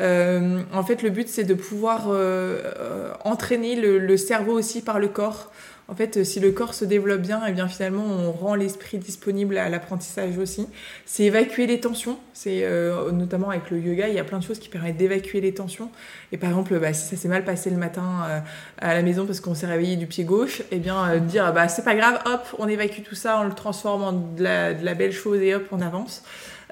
euh, 0.01 0.61
en 0.73 0.83
fait, 0.83 1.01
le 1.01 1.09
but, 1.09 1.27
c'est 1.27 1.43
de 1.43 1.53
pouvoir 1.53 2.07
euh, 2.09 2.61
euh, 2.79 3.11
entraîner 3.23 3.75
le, 3.75 4.17
cerveau 4.17 4.53
aussi 4.53 4.81
par 4.81 4.99
le 4.99 5.07
corps. 5.07 5.51
En 5.89 5.95
fait, 5.95 6.25
si 6.25 6.41
le 6.41 6.51
corps 6.51 6.73
se 6.73 6.83
développe 6.83 7.21
bien, 7.21 7.45
et 7.45 7.49
eh 7.49 7.53
bien 7.53 7.67
finalement, 7.67 8.03
on 8.03 8.31
rend 8.31 8.55
l'esprit 8.55 8.97
disponible 8.97 9.57
à 9.57 9.69
l'apprentissage 9.69 10.37
aussi. 10.37 10.67
C'est 11.05 11.23
évacuer 11.23 11.65
les 11.65 11.79
tensions. 11.79 12.17
C'est 12.33 12.67
notamment 13.13 13.49
avec 13.49 13.71
le 13.71 13.79
yoga, 13.79 14.09
il 14.09 14.13
y 14.13 14.19
a 14.19 14.23
plein 14.25 14.39
de 14.39 14.43
choses 14.43 14.59
qui 14.59 14.67
permettent 14.67 14.97
d'évacuer 14.97 15.39
les 15.39 15.53
tensions. 15.53 15.89
Et 16.33 16.37
par 16.37 16.49
exemple, 16.49 16.77
bah, 16.77 16.91
si 16.91 17.07
ça 17.07 17.15
s'est 17.15 17.29
mal 17.29 17.45
passé 17.45 17.69
le 17.69 17.77
matin 17.77 18.43
à 18.79 18.93
la 18.93 19.01
maison 19.01 19.25
parce 19.25 19.39
qu'on 19.39 19.55
s'est 19.55 19.65
réveillé 19.65 19.95
du 19.95 20.07
pied 20.07 20.25
gauche, 20.25 20.59
et 20.59 20.65
eh 20.73 20.79
bien 20.79 21.17
dire 21.19 21.53
bah 21.53 21.69
c'est 21.69 21.85
pas 21.85 21.95
grave, 21.95 22.19
hop, 22.25 22.41
on 22.59 22.67
évacue 22.67 23.01
tout 23.01 23.15
ça, 23.15 23.39
on 23.39 23.45
le 23.45 23.53
transforme 23.53 24.03
en 24.03 24.11
de 24.11 24.43
la, 24.43 24.73
de 24.73 24.83
la 24.83 24.93
belle 24.93 25.13
chose 25.13 25.41
et 25.41 25.55
hop, 25.55 25.63
on 25.71 25.79
avance. 25.79 26.23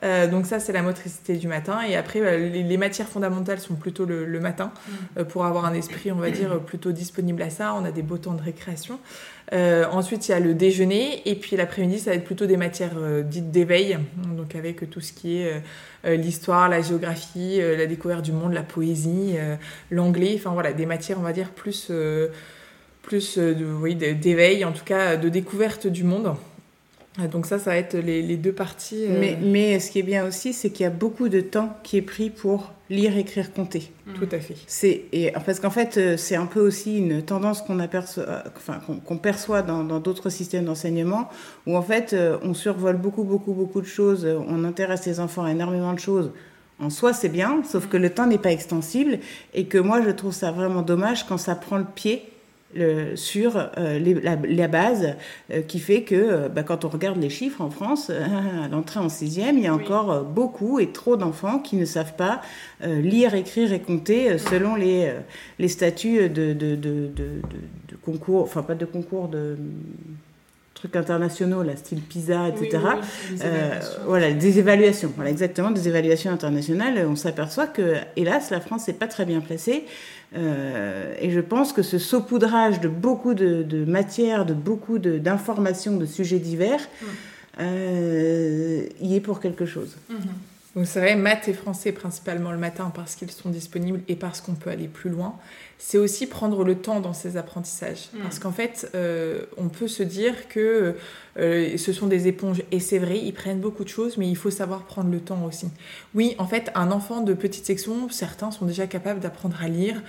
Euh, 0.03 0.27
donc 0.27 0.45
ça, 0.45 0.59
c'est 0.59 0.73
la 0.73 0.81
motricité 0.81 1.35
du 1.35 1.47
matin. 1.47 1.79
Et 1.87 1.95
après, 1.95 2.21
bah, 2.21 2.35
les, 2.37 2.77
matières 2.77 3.07
fondamentales 3.07 3.59
sont 3.59 3.75
plutôt 3.75 4.05
le, 4.05 4.39
matin 4.39 4.71
mm. 4.75 4.91
euh, 5.19 5.23
pour 5.23 5.45
avoir 5.45 5.65
un 5.65 5.73
esprit, 5.73 6.11
on 6.11 6.17
va 6.17 6.31
dire, 6.31 6.59
plutôt 6.61 6.91
disponible 6.91 7.41
à 7.41 7.49
ça. 7.49 7.73
On 7.73 7.85
a 7.85 7.91
des 7.91 8.01
beaux 8.01 8.17
temps 8.17 8.33
de 8.33 8.41
récréation. 8.41 8.99
Euh, 9.53 9.85
ensuite, 9.91 10.27
il 10.27 10.31
y 10.31 10.35
a 10.35 10.39
le 10.39 10.53
déjeuner. 10.53 11.21
Et 11.29 11.35
puis 11.35 11.55
l'après-midi, 11.55 11.99
ça 11.99 12.11
va 12.11 12.17
être 12.17 12.25
plutôt 12.25 12.45
des 12.45 12.57
matières 12.57 12.95
dites 13.23 13.51
d'éveil. 13.51 13.97
Donc 14.35 14.55
avec 14.55 14.89
tout 14.89 15.01
ce 15.01 15.13
qui 15.13 15.37
est 15.37 15.61
l'histoire, 16.05 16.69
la 16.69 16.81
géographie, 16.81 17.59
la 17.59 17.85
découverte 17.85 18.23
du 18.23 18.31
monde, 18.31 18.53
la 18.53 18.63
poésie, 18.63 19.35
l'anglais. 19.91 20.33
Enfin 20.35 20.51
voilà, 20.51 20.73
des 20.73 20.85
matières, 20.85 21.19
on 21.19 21.23
va 21.23 21.33
dire, 21.33 21.51
plus, 21.51 21.91
plus 23.01 23.39
oui, 23.79 23.95
d'éveil, 23.95 24.65
en 24.65 24.71
tout 24.71 24.83
cas 24.83 25.15
de 25.15 25.29
découverte 25.29 25.87
du 25.87 26.03
monde. 26.03 26.35
Donc 27.31 27.45
ça, 27.45 27.59
ça 27.59 27.71
va 27.71 27.77
être 27.77 27.95
les, 27.97 28.37
deux 28.37 28.51
parties. 28.51 29.05
Euh, 29.05 29.17
mais, 29.19 29.37
mais, 29.41 29.79
ce 29.79 29.89
qui 29.89 29.99
est 29.99 30.03
bien 30.03 30.25
aussi, 30.25 30.51
c'est 30.51 30.69
qu'il 30.69 30.83
y 30.83 30.87
a 30.87 30.91
beaucoup 30.91 31.29
de 31.29 31.39
temps 31.39 31.77
qui 31.83 31.97
est 31.97 32.01
pris 32.01 32.29
pour 32.29 32.73
lire, 32.89 33.17
écrire, 33.17 33.53
compter. 33.53 33.91
Tout 34.15 34.27
à 34.31 34.39
fait. 34.39 34.55
C'est 34.67 35.05
et 35.13 35.31
parce 35.45 35.59
qu'en 35.59 35.69
fait, 35.69 35.97
euh, 35.97 36.17
c'est 36.17 36.35
un 36.35 36.45
peu 36.45 36.59
aussi 36.59 36.97
une 36.97 37.23
tendance 37.23 37.61
qu'on 37.61 37.79
aperçoit, 37.79 38.43
enfin 38.57 38.79
qu'on 39.05 39.17
perçoit 39.17 39.61
dans 39.61 39.83
d'autres 39.99 40.29
systèmes 40.29 40.65
d'enseignement, 40.65 41.29
où 41.65 41.77
en 41.77 41.81
fait, 41.81 42.13
euh, 42.13 42.37
on 42.43 42.53
survole 42.53 42.97
beaucoup, 42.97 43.23
beaucoup, 43.23 43.53
beaucoup 43.53 43.81
de 43.81 43.87
choses. 43.87 44.27
On 44.47 44.63
intéresse 44.65 45.05
les 45.05 45.19
enfants 45.19 45.45
à 45.45 45.51
énormément 45.51 45.93
de 45.93 45.99
choses. 45.99 46.31
En 46.79 46.89
soi, 46.89 47.13
c'est 47.13 47.29
bien, 47.29 47.61
sauf 47.63 47.87
que 47.87 47.95
le 47.95 48.09
temps 48.09 48.27
n'est 48.27 48.37
pas 48.37 48.51
extensible 48.51 49.19
et 49.53 49.65
que 49.65 49.77
moi, 49.77 50.01
je 50.01 50.09
trouve 50.09 50.33
ça 50.33 50.51
vraiment 50.51 50.81
dommage 50.81 51.25
quand 51.25 51.37
ça 51.37 51.55
prend 51.55 51.77
le 51.77 51.85
pied 51.85 52.25
le, 52.73 53.15
sur 53.15 53.57
euh, 53.77 53.99
la, 54.43 54.67
base 54.67 55.15
euh, 55.51 55.61
qui 55.61 55.79
fait 55.79 56.01
que 56.01 56.15
euh, 56.15 56.49
bah, 56.49 56.63
quand 56.63 56.83
on 56.83 56.89
regarde 56.89 57.21
les 57.21 57.29
chiffres 57.29 57.61
en 57.61 57.69
France, 57.69 58.09
à 58.63 58.67
l'entrée 58.67 58.99
en 58.99 59.09
sixième, 59.09 59.57
il 59.57 59.63
y 59.63 59.67
a 59.67 59.73
encore 59.73 60.23
beaucoup 60.23 60.79
et 60.79 60.91
trop 60.91 61.15
d'enfants 61.15 61.59
qui 61.59 61.75
ne 61.75 61.85
savent 61.85 62.15
pas 62.15 62.41
lire, 62.83 63.35
écrire 63.35 63.71
et 63.73 63.79
compter 63.79 64.37
selon 64.37 64.75
les, 64.75 65.11
les 65.59 65.67
statuts 65.67 66.29
de, 66.29 66.53
de, 66.53 66.75
de, 66.75 67.09
de, 67.15 67.41
concours, 68.03 68.43
enfin 68.43 68.61
pas 68.61 68.75
de 68.75 68.85
concours 68.85 69.27
de 69.27 69.57
trucs 70.75 70.95
internationaux, 70.95 71.63
la 71.63 71.75
style 71.75 72.01
PISA, 72.01 72.49
etc. 72.49 72.83
voilà, 74.05 74.31
des 74.33 74.59
évaluations. 74.59 75.11
Voilà, 75.15 75.31
exactement, 75.31 75.71
des 75.71 75.87
évaluations 75.87 76.31
internationales. 76.31 77.05
On 77.09 77.15
s'aperçoit 77.15 77.67
que, 77.67 77.95
hélas, 78.15 78.51
la 78.51 78.59
France 78.59 78.87
n'est 78.87 78.93
pas 78.93 79.07
très 79.07 79.25
bien 79.25 79.39
placée. 79.39 79.85
Euh, 80.35 81.13
et 81.19 81.31
je 81.31 81.39
pense 81.39 81.73
que 81.73 81.81
ce 81.81 81.97
saupoudrage 81.97 82.81
de 82.81 82.87
beaucoup 82.87 83.33
de, 83.33 83.63
de 83.63 83.85
matières, 83.85 84.45
de 84.45 84.53
beaucoup 84.53 84.99
d'informations, 84.99 85.97
de, 85.97 86.05
sujets 86.05 86.39
divers, 86.39 86.81
euh, 87.59 88.85
y 88.99 89.15
est 89.15 89.21
pour 89.21 89.39
quelque 89.39 89.65
chose. 89.65 89.95
Mhm. 90.09 90.17
Vous 90.75 90.85
savez, 90.85 91.15
maths 91.15 91.47
et 91.47 91.53
français 91.53 91.93
principalement 91.93 92.51
le 92.51 92.57
matin 92.57 92.91
parce 92.93 93.15
qu'ils 93.15 93.31
sont 93.31 93.49
disponibles 93.49 94.01
et 94.09 94.15
parce 94.17 94.41
qu'on 94.41 94.55
peut 94.55 94.69
aller 94.69 94.89
plus 94.89 95.09
loin 95.09 95.35
c'est 95.77 95.97
aussi 95.97 96.27
prendre 96.27 96.63
le 96.63 96.75
temps 96.75 96.99
dans 96.99 97.13
ces 97.13 97.37
apprentissages. 97.37 98.09
Mm. 98.13 98.19
Parce 98.21 98.39
qu'en 98.39 98.51
fait, 98.51 98.89
euh, 98.95 99.41
on 99.57 99.69
peut 99.69 99.87
se 99.87 100.03
dire 100.03 100.47
que 100.47 100.95
euh, 101.37 101.77
ce 101.77 101.91
sont 101.91 102.07
des 102.07 102.27
éponges, 102.27 102.63
et 102.71 102.79
c'est 102.79 102.97
vrai, 102.97 103.19
ils 103.19 103.33
prennent 103.33 103.59
beaucoup 103.59 103.83
de 103.83 103.89
choses, 103.89 104.17
mais 104.17 104.27
il 104.27 104.37
faut 104.37 104.51
savoir 104.51 104.83
prendre 104.83 105.11
le 105.11 105.19
temps 105.19 105.43
aussi. 105.45 105.67
Oui, 106.13 106.33
en 106.37 106.47
fait, 106.47 106.71
un 106.75 106.91
enfant 106.91 107.21
de 107.21 107.33
petite 107.33 107.65
section, 107.65 108.09
certains 108.09 108.51
sont 108.51 108.65
déjà 108.65 108.87
capables 108.87 109.19
d'apprendre 109.19 109.57
à 109.61 109.67
lire, 109.67 110.01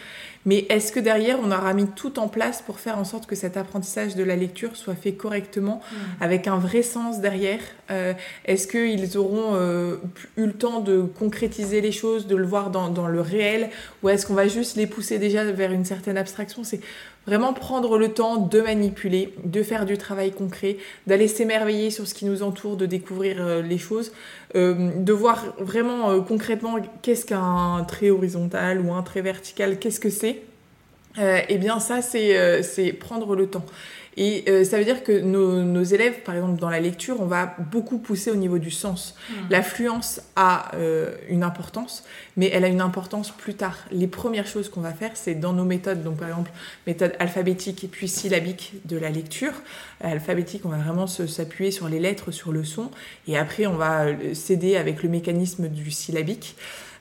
mais 0.44 0.66
est-ce 0.68 0.92
que 0.92 1.00
derrière, 1.00 1.38
on 1.42 1.50
aura 1.50 1.74
mis 1.74 1.88
tout 1.88 2.20
en 2.20 2.28
place 2.28 2.62
pour 2.62 2.78
faire 2.78 2.96
en 2.98 3.04
sorte 3.04 3.26
que 3.26 3.34
cet 3.34 3.56
apprentissage 3.56 4.14
de 4.14 4.22
la 4.22 4.36
lecture 4.36 4.76
soit 4.76 4.94
fait 4.94 5.14
correctement, 5.14 5.80
mm. 5.90 5.96
avec 6.22 6.46
un 6.46 6.58
vrai 6.58 6.82
sens 6.82 7.20
derrière 7.20 7.60
euh, 7.90 8.12
Est-ce 8.44 8.68
qu'ils 8.68 9.18
auront 9.18 9.56
eu 10.36 10.46
le 10.46 10.52
temps 10.52 10.80
de 10.80 11.02
concrétiser 11.02 11.80
les 11.80 11.92
choses, 11.92 12.28
de 12.28 12.36
le 12.36 12.46
voir 12.46 12.70
dans, 12.70 12.88
dans 12.88 13.08
le 13.08 13.20
réel, 13.20 13.70
ou 14.04 14.08
est-ce 14.08 14.26
qu'on 14.26 14.34
va 14.34 14.46
juste 14.46 14.76
les 14.76 14.86
pousser 14.86 15.18
déjà 15.18 15.44
vers 15.44 15.72
une 15.72 15.84
certaine 15.84 16.16
abstraction, 16.16 16.62
c'est 16.62 16.80
vraiment 17.26 17.52
prendre 17.52 17.98
le 17.98 18.12
temps 18.12 18.36
de 18.36 18.60
manipuler, 18.60 19.34
de 19.44 19.62
faire 19.62 19.84
du 19.84 19.98
travail 19.98 20.32
concret, 20.32 20.76
d'aller 21.06 21.28
s'émerveiller 21.28 21.90
sur 21.90 22.06
ce 22.06 22.14
qui 22.14 22.24
nous 22.24 22.42
entoure, 22.42 22.76
de 22.76 22.86
découvrir 22.86 23.36
euh, 23.40 23.62
les 23.62 23.78
choses, 23.78 24.12
euh, 24.54 24.90
de 24.96 25.12
voir 25.12 25.44
vraiment 25.58 26.10
euh, 26.10 26.20
concrètement 26.20 26.76
qu'est-ce 27.02 27.26
qu'un 27.26 27.84
trait 27.86 28.10
horizontal 28.10 28.80
ou 28.80 28.92
un 28.92 29.02
trait 29.02 29.22
vertical, 29.22 29.78
qu'est-ce 29.78 30.00
que 30.00 30.10
c'est. 30.10 30.42
eh 31.18 31.58
bien 31.58 31.80
ça, 31.80 32.02
c'est 32.02 32.92
prendre 33.00 33.34
le 33.34 33.46
temps. 33.46 33.64
Et 34.16 34.44
euh, 34.48 34.64
ça 34.64 34.78
veut 34.78 34.84
dire 34.84 35.04
que 35.04 35.12
nos, 35.12 35.62
nos, 35.62 35.82
élèves, 35.82 36.22
par 36.22 36.34
exemple 36.34 36.58
dans 36.58 36.70
la 36.70 36.80
lecture, 36.80 37.20
on 37.20 37.26
va 37.26 37.54
beaucoup 37.70 37.98
pousser 37.98 38.30
au 38.30 38.36
niveau 38.36 38.58
du 38.58 38.70
sens. 38.70 39.14
Mmh. 39.14 39.34
L'affluence 39.50 40.20
a 40.36 40.74
euh, 40.74 41.14
une 41.28 41.42
importance, 41.42 42.02
mais 42.36 42.50
elle 42.52 42.64
a 42.64 42.68
une 42.68 42.80
importance 42.80 43.30
plus 43.30 43.54
tard. 43.54 43.76
Les 43.90 44.06
premières 44.06 44.46
choses 44.46 44.70
qu'on 44.70 44.80
va 44.80 44.92
faire, 44.92 45.10
c'est 45.14 45.34
dans 45.34 45.52
nos 45.52 45.64
méthodes, 45.64 46.02
donc 46.02 46.16
par 46.16 46.28
exemple 46.28 46.50
méthode 46.86 47.12
alphabétique 47.18 47.84
et 47.84 47.88
puis 47.88 48.08
syllabique 48.08 48.74
de 48.86 48.96
la 48.96 49.10
lecture. 49.10 49.52
Alphabétique, 50.00 50.64
on 50.64 50.70
va 50.70 50.78
vraiment 50.78 51.06
s'appuyer 51.06 51.70
sur 51.70 51.88
les 51.88 52.00
lettres, 52.00 52.30
sur 52.30 52.52
le 52.52 52.64
son, 52.64 52.90
et 53.28 53.36
après 53.36 53.66
on 53.66 53.76
va 53.76 54.06
euh, 54.06 54.32
s'aider 54.32 54.76
avec 54.76 55.02
le 55.02 55.10
mécanisme 55.10 55.68
du 55.68 55.90
syllabique. 55.90 56.56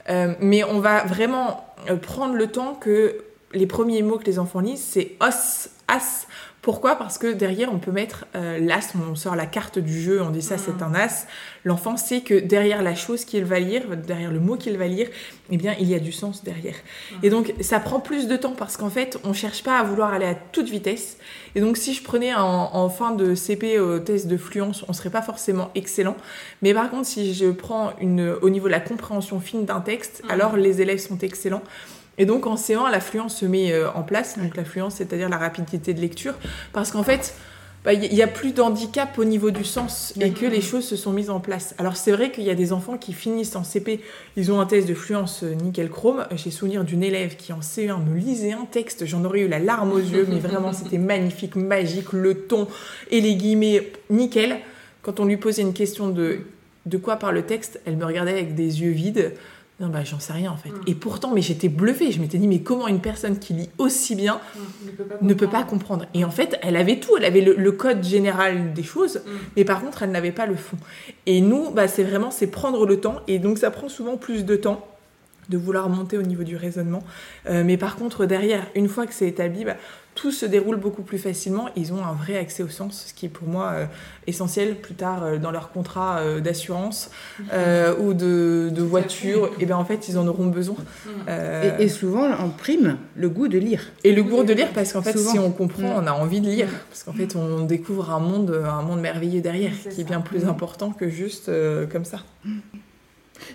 Euh, 0.09 0.35
mais 0.39 0.63
on 0.63 0.79
va 0.79 1.05
vraiment 1.05 1.65
prendre 2.01 2.35
le 2.35 2.47
temps 2.47 2.75
que 2.75 3.23
les 3.53 3.67
premiers 3.67 4.01
mots 4.01 4.17
que 4.17 4.25
les 4.25 4.37
enfants 4.37 4.59
lisent, 4.59 4.83
c'est 4.83 5.13
os, 5.19 5.69
as, 5.87 6.27
pourquoi? 6.65 6.95
Parce 6.95 7.19
que 7.19 7.31
derrière, 7.31 7.71
on 7.71 7.77
peut 7.77 7.91
mettre 7.91 8.25
euh, 8.35 8.57
l'as, 8.57 8.91
on 8.95 9.13
sort 9.13 9.35
la 9.35 9.45
carte 9.45 9.77
du 9.77 10.01
jeu, 10.01 10.19
on 10.23 10.31
dit 10.31 10.41
ça, 10.41 10.57
c'est 10.57 10.81
un 10.81 10.95
as. 10.95 11.27
L'enfant 11.63 11.95
sait 11.95 12.21
que 12.21 12.33
derrière 12.39 12.81
la 12.81 12.95
chose 12.95 13.23
qu'il 13.23 13.45
va 13.45 13.59
lire, 13.59 13.83
derrière 13.95 14.31
le 14.31 14.39
mot 14.39 14.57
qu'il 14.57 14.75
va 14.75 14.87
lire, 14.87 15.07
eh 15.51 15.57
bien, 15.57 15.75
il 15.79 15.87
y 15.87 15.93
a 15.93 15.99
du 15.99 16.11
sens 16.11 16.43
derrière. 16.43 16.73
Et 17.21 17.29
donc, 17.29 17.53
ça 17.61 17.79
prend 17.79 17.99
plus 17.99 18.27
de 18.27 18.35
temps 18.35 18.55
parce 18.57 18.77
qu'en 18.77 18.89
fait, 18.89 19.19
on 19.23 19.31
cherche 19.31 19.61
pas 19.61 19.77
à 19.77 19.83
vouloir 19.83 20.11
aller 20.11 20.25
à 20.25 20.33
toute 20.33 20.67
vitesse. 20.67 21.17
Et 21.53 21.61
donc, 21.61 21.77
si 21.77 21.93
je 21.93 22.01
prenais 22.01 22.33
en, 22.33 22.89
fin 22.89 23.11
de 23.11 23.35
CP 23.35 23.77
au 23.77 23.99
test 23.99 24.25
de 24.25 24.35
fluence, 24.35 24.85
on 24.87 24.93
serait 24.93 25.11
pas 25.11 25.21
forcément 25.21 25.69
excellent. 25.75 26.17
Mais 26.63 26.73
par 26.73 26.89
contre, 26.89 27.05
si 27.05 27.35
je 27.35 27.51
prends 27.51 27.93
une, 28.01 28.35
au 28.41 28.49
niveau 28.49 28.65
de 28.65 28.71
la 28.71 28.79
compréhension 28.79 29.39
fine 29.39 29.65
d'un 29.65 29.81
texte, 29.81 30.23
alors 30.29 30.57
les 30.57 30.81
élèves 30.81 30.97
sont 30.97 31.19
excellents. 31.19 31.61
Et 32.17 32.25
donc 32.25 32.47
en 32.47 32.55
C1, 32.55 32.89
l'affluence 32.91 33.37
se 33.37 33.45
met 33.45 33.71
euh, 33.71 33.91
en 33.91 34.03
place, 34.03 34.37
donc 34.37 34.55
l'affluence, 34.55 34.95
c'est-à-dire 34.95 35.29
la 35.29 35.37
rapidité 35.37 35.93
de 35.93 35.99
lecture, 35.99 36.33
parce 36.71 36.91
qu'en 36.91 37.03
fait, 37.03 37.35
bah, 37.85 37.93
il 37.93 38.11
n'y 38.11 38.23
a 38.23 38.27
plus 38.27 38.51
d'handicap 38.51 39.19
au 39.19 39.25
niveau 39.25 39.51
du 39.51 39.63
sens 39.63 40.11
et 40.19 40.31
que 40.31 40.47
les 40.47 40.61
choses 40.61 40.85
se 40.85 40.95
sont 40.95 41.11
mises 41.11 41.29
en 41.29 41.39
place. 41.39 41.75
Alors 41.77 41.97
c'est 41.97 42.11
vrai 42.11 42.31
qu'il 42.31 42.43
y 42.43 42.49
a 42.49 42.55
des 42.55 42.73
enfants 42.73 42.97
qui 42.97 43.13
finissent 43.13 43.55
en 43.55 43.63
CP, 43.63 44.01
ils 44.37 44.51
ont 44.51 44.59
un 44.59 44.65
test 44.65 44.87
de 44.87 44.95
fluence 44.95 45.43
euh, 45.43 45.53
nickel 45.53 45.89
chrome. 45.89 46.25
J'ai 46.35 46.49
souvenir 46.49 46.83
d'une 46.83 47.03
élève 47.03 47.35
qui 47.35 47.53
en 47.53 47.59
C1 47.59 48.03
me 48.03 48.17
lisait 48.17 48.53
un 48.53 48.65
texte, 48.65 49.05
j'en 49.05 49.23
aurais 49.23 49.41
eu 49.41 49.47
la 49.47 49.59
larme 49.59 49.91
aux 49.91 49.99
yeux, 49.99 50.25
mais 50.27 50.39
vraiment 50.39 50.73
c'était 50.73 50.97
magnifique, 50.97 51.55
magique, 51.55 52.11
le 52.11 52.33
ton 52.33 52.67
et 53.11 53.21
les 53.21 53.35
guillemets 53.35 53.91
nickel. 54.09 54.57
Quand 55.03 55.19
on 55.19 55.25
lui 55.25 55.37
posait 55.37 55.61
une 55.61 55.73
question 55.73 56.09
de 56.09 56.39
de 56.85 56.97
quoi 56.97 57.15
parle 57.15 57.35
le 57.35 57.41
texte, 57.43 57.81
elle 57.85 57.97
me 57.97 58.05
regardait 58.05 58.31
avec 58.31 58.53
des 58.53 58.81
yeux 58.81 58.91
vides. 58.91 59.33
Non, 59.79 59.89
bah, 59.89 60.05
j'en 60.05 60.19
sais 60.19 60.31
rien 60.31 60.51
en 60.51 60.55
fait. 60.55 60.69
Mm. 60.69 60.81
Et 60.87 60.95
pourtant, 60.95 61.31
mais 61.33 61.41
j'étais 61.41 61.67
bluffée. 61.67 62.11
Je 62.11 62.21
m'étais 62.21 62.37
dit, 62.37 62.47
mais 62.47 62.59
comment 62.59 62.87
une 62.87 63.01
personne 63.01 63.39
qui 63.39 63.53
lit 63.53 63.69
aussi 63.77 64.15
bien 64.15 64.35
mm. 64.35 64.59
ne, 65.27 65.33
peut 65.33 65.47
pas, 65.47 65.63
comprendre 65.63 66.05
Et 66.13 66.23
en 66.23 66.31
fait, 66.31 66.57
elle 66.61 66.77
avait 66.77 66.99
tout. 66.99 67.17
Elle 67.17 67.25
avait 67.25 67.41
le, 67.41 67.71
code 67.73 68.03
général 68.03 68.73
des 68.73 68.83
choses, 68.83 69.17
mm. 69.17 69.29
mais 69.57 69.65
par 69.65 69.81
contre, 69.81 70.03
elle 70.03 70.11
n'avait 70.11 70.31
pas 70.31 70.45
le 70.45 70.55
fond. 70.55 70.77
Et 71.25 71.41
nous, 71.41 71.71
bah, 71.71 71.87
c'est 71.87 72.03
vraiment, 72.03 72.31
c'est 72.31 72.47
prendre 72.47 72.85
le 72.85 73.01
temps. 73.01 73.17
Et 73.27 73.37
donc, 73.37 73.57
ça 73.57 73.69
prend 73.69 73.89
souvent 73.89 74.15
plus 74.15 74.45
de 74.45 74.55
temps 74.55 74.87
de 75.49 75.57
vouloir 75.57 75.89
monter 75.89 76.17
au 76.17 76.23
niveau 76.23 76.43
du 76.43 76.55
raisonnement. 76.55 77.03
Euh, 77.47 77.63
mais 77.63 77.77
par 77.77 77.97
contre, 77.97 78.25
derrière, 78.25 78.65
une 78.75 78.87
fois 78.87 79.05
que 79.05 79.13
c'est 79.13 79.27
établi, 79.27 79.65
bah, 79.65 79.75
tout 80.15 80.31
se 80.31 80.45
déroule 80.45 80.77
beaucoup 80.77 81.03
plus 81.03 81.17
facilement. 81.17 81.67
Ils 81.75 81.93
ont 81.93 82.03
un 82.03 82.13
vrai 82.13 82.37
accès 82.37 82.63
au 82.63 82.69
sens, 82.69 83.05
ce 83.07 83.13
qui 83.13 83.25
est 83.25 83.29
pour 83.29 83.47
moi 83.47 83.71
euh, 83.73 83.85
essentiel 84.27 84.75
plus 84.75 84.95
tard 84.95 85.23
euh, 85.23 85.37
dans 85.37 85.51
leur 85.51 85.71
contrat 85.71 86.19
euh, 86.19 86.39
d'assurance 86.39 87.11
ou 87.99 88.13
de, 88.13 88.69
de 88.71 88.81
voiture. 88.81 89.51
Et 89.59 89.65
bien 89.65 89.75
en 89.75 89.83
fait, 89.83 90.07
ils 90.07 90.17
en 90.17 90.25
auront 90.25 90.47
besoin. 90.47 90.77
Et, 91.79 91.89
souvent, 91.89 92.31
en 92.31 92.49
prime, 92.49 92.97
le 93.15 93.29
goût 93.29 93.47
de 93.47 93.57
lire. 93.59 93.91
Et 94.03 94.13
le 94.13 94.23
goût 94.23 94.43
de 94.43 94.53
lire, 94.53 94.69
parce 94.73 94.93
qu'en 94.93 95.01
fait, 95.01 95.17
si 95.17 95.37
on 95.37 95.51
comprend, 95.51 95.93
on 95.97 96.07
a 96.07 96.13
envie 96.13 96.41
de 96.41 96.47
lire. 96.47 96.69
Parce 96.89 97.03
qu'en 97.03 97.13
fait, 97.13 97.35
on 97.35 97.65
découvre 97.65 98.11
un 98.11 98.19
monde, 98.19 98.63
un 98.65 98.81
monde 98.81 99.01
merveilleux 99.01 99.41
derrière, 99.41 99.73
qui 99.93 100.01
est 100.01 100.05
bien 100.05 100.21
plus 100.21 100.45
important 100.45 100.91
que 100.91 101.09
juste 101.09 101.51
comme 101.91 102.05
ça. 102.05 102.19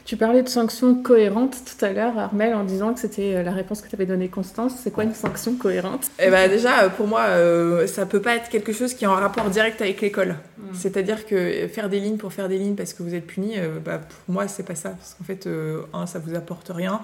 Tu 0.05 0.17
parlais 0.17 0.43
de 0.43 0.49
sanctions 0.49 0.95
cohérentes 0.95 1.57
tout 1.65 1.85
à 1.85 1.93
l'heure, 1.93 2.19
Armel, 2.19 2.55
en 2.55 2.65
disant 2.65 2.95
que 2.95 3.01
c'était 3.01 3.37
euh, 3.37 3.43
la 3.43 3.53
réponse 3.53 3.81
que 3.81 3.89
tu 3.89 3.95
avais 3.95 4.07
donnée 4.07 4.29
Constance. 4.29 4.73
C'est 4.83 4.91
quoi 4.91 5.05
une 5.05 5.15
sanction 5.15 5.55
cohérente? 5.55 6.07
Eh 6.19 6.31
ben 6.31 6.51
déjà, 6.51 6.85
euh, 6.85 6.89
pour 6.89 7.07
moi, 7.07 7.23
euh, 7.29 7.87
ça 7.87 8.07
peut 8.07 8.21
pas 8.21 8.37
être 8.37 8.49
quelque 8.49 8.73
chose 8.73 8.95
qui 8.95 9.05
est 9.05 9.09
en 9.09 9.15
rapport 9.15 9.49
direct 9.51 9.81
avec 9.81 10.01
l'école. 10.01 10.37
Hmm. 10.59 10.75
C'est-à-dire 10.75 11.27
que 11.27 11.69
faire 11.69 11.89
des 11.89 12.01
lignes 12.01 12.17
pour 12.17 12.33
faire 12.33 12.49
des 12.49 12.59
lignes 12.59 12.75
parce 12.75 12.93
que 12.93 13.03
vous 13.03 13.15
êtes 13.15 13.27
puni, 13.27 13.55
bah, 13.85 13.99
pour 13.99 14.33
moi, 14.33 14.49
c'est 14.49 14.65
pas 14.67 14.75
ça. 14.75 14.91
Parce 14.91 15.15
qu'en 15.15 15.25
fait, 15.25 15.49
un, 15.93 16.07
ça 16.07 16.19
vous 16.19 16.35
apporte 16.35 16.71
rien. 16.75 17.01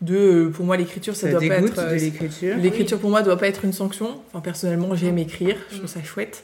Deux, 0.00 0.50
pour 0.50 0.66
moi, 0.66 0.76
l'écriture, 0.76 1.16
ça, 1.16 1.30
doit 1.30 1.40
pas 1.40 1.46
être. 1.46 1.94
l'écriture. 1.94 2.56
L'écriture, 2.58 2.98
pour 2.98 3.10
moi, 3.10 3.22
doit 3.22 3.38
pas 3.38 3.48
être 3.48 3.64
une 3.64 3.72
sanction. 3.72 4.20
Enfin, 4.28 4.40
personnellement, 4.40 4.94
j'aime 4.94 5.18
écrire, 5.18 5.56
je 5.70 5.78
trouve 5.78 5.88
ça 5.88 6.02
chouette. 6.02 6.42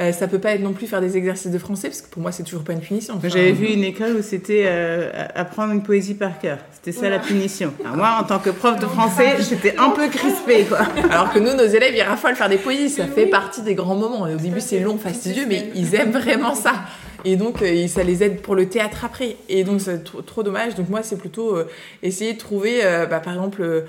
Euh, 0.00 0.10
ça 0.12 0.26
peut 0.26 0.38
pas 0.38 0.52
être 0.52 0.62
non 0.62 0.72
plus 0.72 0.86
faire 0.86 1.02
des 1.02 1.18
exercices 1.18 1.50
de 1.50 1.58
français, 1.58 1.88
parce 1.88 2.00
que 2.00 2.08
pour 2.08 2.22
moi, 2.22 2.32
c'est 2.32 2.44
toujours 2.44 2.64
pas 2.64 2.72
une 2.72 2.80
punition. 2.80 3.20
J'avais 3.22 3.52
vu 3.52 3.66
une 3.66 3.84
école 3.84 4.16
où 4.16 4.22
c'était 4.22 4.64
euh, 4.66 5.10
apprendre 5.34 5.72
une 5.74 5.82
poésie 5.82 6.14
par 6.14 6.38
cœur. 6.38 6.58
C'était 6.72 6.98
ça 6.98 7.10
la 7.10 7.18
punition. 7.18 7.74
moi, 7.94 8.18
en 8.20 8.24
tant 8.24 8.38
que 8.38 8.50
prof 8.50 8.78
de 8.78 8.86
français, 8.86 9.36
j'étais 9.46 9.76
un 9.76 9.90
peu 9.90 10.08
crispée, 10.08 10.64
quoi. 10.64 10.78
Alors 11.10 11.32
que 11.32 11.38
nous, 11.38 11.52
nos 11.52 11.66
élèves, 11.66 11.94
ils 11.94 12.02
raffolent 12.02 12.36
faire 12.36 12.48
des 12.48 12.56
poésies. 12.56 12.88
Ça 12.88 13.06
fait 13.06 13.26
partie 13.26 13.60
des 13.62 13.74
grands 13.74 13.96
moments. 13.96 14.26
Et 14.26 14.34
au 14.34 14.38
début, 14.38 14.60
c'est 14.60 14.80
long, 14.80 14.96
fastidieux, 14.96 15.44
mais 15.46 15.70
ils 15.74 15.94
aiment 15.94 16.12
vraiment 16.12 16.54
ça. 16.54 16.72
Et 17.24 17.36
donc, 17.36 17.62
euh, 17.62 17.86
ça 17.88 18.02
les 18.02 18.22
aide 18.22 18.40
pour 18.40 18.54
le 18.54 18.68
théâtre 18.68 19.04
après. 19.04 19.36
Et 19.48 19.64
donc, 19.64 19.80
c'est 19.80 20.02
trop, 20.04 20.42
dommage. 20.42 20.74
Donc, 20.74 20.88
moi, 20.88 21.02
c'est 21.02 21.16
plutôt 21.16 21.56
euh, 21.56 21.68
essayer 22.02 22.34
de 22.34 22.38
trouver, 22.38 22.80
bah, 23.08 23.20
par 23.20 23.32
exemple, 23.34 23.84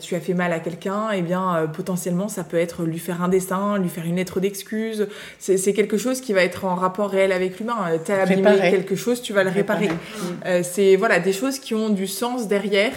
tu 0.00 0.14
as 0.14 0.20
fait 0.20 0.34
mal 0.34 0.52
à 0.52 0.60
quelqu'un, 0.60 1.10
et 1.12 1.18
eh 1.18 1.22
bien, 1.22 1.68
potentiellement, 1.74 2.28
ça 2.28 2.44
peut 2.44 2.56
être 2.56 2.84
lui 2.84 3.00
faire 3.00 3.20
un 3.22 3.28
dessin, 3.28 3.78
lui 3.78 3.88
faire 3.88 4.04
une 4.04 4.16
lettre 4.16 4.38
d'excuse. 4.38 5.08
C'est 5.38 5.72
quelque 5.72 5.96
chose 5.96 6.20
qui 6.20 6.32
va 6.32 6.42
être 6.42 6.64
en 6.64 6.76
rapport 6.76 7.10
réel 7.10 7.32
avec 7.32 7.58
l'humain. 7.58 7.98
Tu 8.04 8.12
as 8.12 8.22
abîmé 8.22 8.58
quelque 8.58 8.94
chose, 8.94 9.22
tu 9.22 9.32
vas 9.32 9.42
le 9.42 9.50
réparer. 9.50 9.88
c'est 10.62 10.96
voilà, 10.96 11.18
des 11.18 11.32
choses 11.32 11.58
qui 11.58 11.74
ont 11.74 11.88
du 11.88 12.06
sens 12.06 12.46
derrière. 12.46 12.92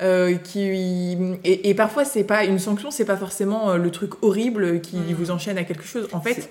Euh, 0.00 0.36
qui 0.36 1.18
et, 1.42 1.70
et 1.70 1.74
parfois 1.74 2.04
c'est 2.04 2.22
pas 2.22 2.44
une 2.44 2.60
sanction, 2.60 2.92
c'est 2.92 3.04
pas 3.04 3.16
forcément 3.16 3.70
euh, 3.70 3.78
le 3.78 3.90
truc 3.90 4.12
horrible 4.22 4.80
qui 4.80 4.96
mm. 4.96 5.14
vous 5.14 5.32
enchaîne 5.32 5.58
à 5.58 5.64
quelque 5.64 5.82
chose. 5.82 6.08
En 6.12 6.20
fait, 6.20 6.48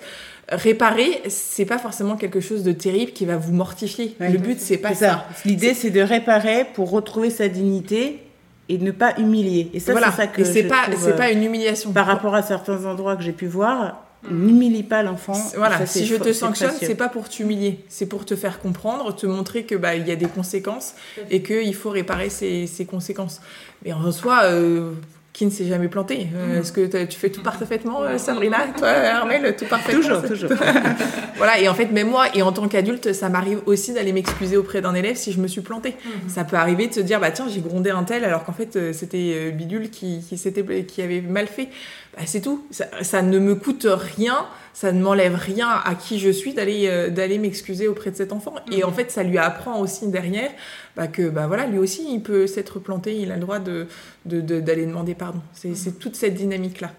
réparer, 0.50 1.22
c'est 1.28 1.64
pas 1.64 1.78
forcément 1.78 2.16
quelque 2.16 2.40
chose 2.40 2.62
de 2.62 2.72
terrible 2.72 3.12
qui 3.12 3.26
va 3.26 3.36
vous 3.36 3.52
mortifier. 3.52 4.16
le 4.20 4.38
but 4.38 4.60
c'est 4.60 4.78
pas 4.78 4.94
ça. 4.94 5.26
L'idée 5.44 5.74
c'est 5.74 5.90
de 5.90 6.00
réparer 6.00 6.66
pour 6.74 6.90
retrouver 6.90 7.30
sa 7.30 7.48
dignité 7.48 8.20
et 8.68 8.78
ne 8.78 8.90
pas 8.90 9.14
humilier. 9.18 9.70
Et 9.74 9.80
ça 9.80 9.94
c'est 9.94 10.16
ça 10.16 10.26
que 10.26 10.42
et 10.42 10.44
c'est 10.44 10.64
pas 10.64 10.86
c'est 10.96 11.16
pas 11.16 11.30
une 11.30 11.42
humiliation. 11.42 11.92
Par 11.92 12.06
rapport 12.06 12.34
à 12.34 12.42
certains 12.42 12.84
endroits 12.84 13.16
que 13.16 13.22
j'ai 13.22 13.32
pu 13.32 13.46
voir, 13.46 14.04
N'humilie 14.28 14.82
pas 14.82 15.04
l'enfant. 15.04 15.40
Voilà, 15.56 15.86
si 15.86 16.04
je 16.04 16.16
te 16.16 16.32
sanctionne, 16.32 16.72
c'est 16.80 16.96
pas 16.96 17.08
pour 17.08 17.28
t'humilier, 17.28 17.84
c'est 17.88 18.06
pour 18.06 18.24
te 18.24 18.34
faire 18.34 18.58
comprendre, 18.58 19.14
te 19.14 19.26
montrer 19.26 19.62
que 19.62 19.76
bah 19.76 19.94
il 19.94 20.08
y 20.08 20.10
a 20.10 20.16
des 20.16 20.26
conséquences 20.26 20.94
et 21.30 21.40
qu'il 21.40 21.74
faut 21.74 21.90
réparer 21.90 22.28
ces, 22.28 22.66
ces, 22.66 22.84
conséquences. 22.84 23.40
Mais 23.84 23.92
en 23.92 24.10
soi, 24.10 24.40
euh, 24.44 24.92
qui 25.38 25.46
ne 25.46 25.50
s'est 25.52 25.66
jamais 25.66 25.86
planté. 25.86 26.26
Euh, 26.34 26.56
mm. 26.56 26.60
Est-ce 26.60 26.72
que 26.72 27.04
tu 27.04 27.16
fais 27.16 27.30
tout 27.30 27.44
parfaitement, 27.44 28.02
euh, 28.02 28.18
Sabrina? 28.18 28.66
Toi, 28.76 28.88
Armel, 28.88 29.54
tout 29.56 29.66
parfaitement 29.66 30.00
Toujours, 30.00 30.22
toujours. 30.22 30.50
voilà, 31.36 31.60
et 31.60 31.68
en 31.68 31.74
fait, 31.74 31.92
même 31.92 32.08
moi, 32.08 32.26
et 32.34 32.42
en 32.42 32.50
tant 32.50 32.66
qu'adulte, 32.66 33.12
ça 33.12 33.28
m'arrive 33.28 33.60
aussi 33.66 33.92
d'aller 33.92 34.12
m'excuser 34.12 34.56
auprès 34.56 34.80
d'un 34.80 34.94
élève 34.94 35.14
si 35.14 35.30
je 35.30 35.40
me 35.40 35.46
suis 35.46 35.60
plantée. 35.60 35.94
Mm. 36.04 36.28
Ça 36.28 36.42
peut 36.42 36.56
arriver 36.56 36.88
de 36.88 36.94
se 36.94 36.98
dire, 36.98 37.20
bah 37.20 37.30
tiens, 37.30 37.46
j'ai 37.48 37.60
grondé 37.60 37.90
un 37.90 38.02
tel, 38.02 38.24
alors 38.24 38.42
qu'en 38.42 38.52
fait, 38.52 38.74
euh, 38.74 38.92
c'était 38.92 39.52
Bidule 39.52 39.90
qui, 39.90 40.24
qui, 40.28 40.84
qui 40.84 41.02
avait 41.02 41.20
mal 41.20 41.46
fait. 41.46 41.68
Bah, 42.16 42.24
c'est 42.26 42.40
tout. 42.40 42.64
Ça, 42.72 42.86
ça, 43.02 43.22
ne 43.22 43.38
me 43.38 43.54
coûte 43.54 43.86
rien, 43.88 44.44
ça 44.78 44.92
ne 44.92 45.02
m'enlève 45.02 45.34
rien 45.34 45.68
à 45.70 45.96
qui 45.96 46.20
je 46.20 46.30
suis 46.30 46.54
d'aller 46.54 47.10
d'aller 47.10 47.38
m'excuser 47.38 47.88
auprès 47.88 48.12
de 48.12 48.16
cet 48.16 48.32
enfant. 48.32 48.54
Et 48.70 48.84
en 48.84 48.92
mm. 48.92 48.94
fait, 48.94 49.10
ça 49.10 49.24
lui 49.24 49.36
apprend 49.36 49.80
aussi 49.80 50.06
derrière 50.06 50.52
bah, 50.94 51.08
que 51.08 51.28
bah, 51.28 51.48
voilà, 51.48 51.66
lui 51.66 51.78
aussi, 51.78 52.06
il 52.14 52.22
peut 52.22 52.46
s'être 52.46 52.78
planté, 52.78 53.16
il 53.16 53.32
a 53.32 53.34
le 53.34 53.40
droit 53.40 53.58
d'aller 53.58 53.86
de, 54.24 54.40
de, 54.40 54.60
demander 54.60 55.16
pardon. 55.16 55.40
C'est 55.52 55.98
toute 55.98 56.14
cette 56.14 56.34
dynamique-là. 56.34 56.92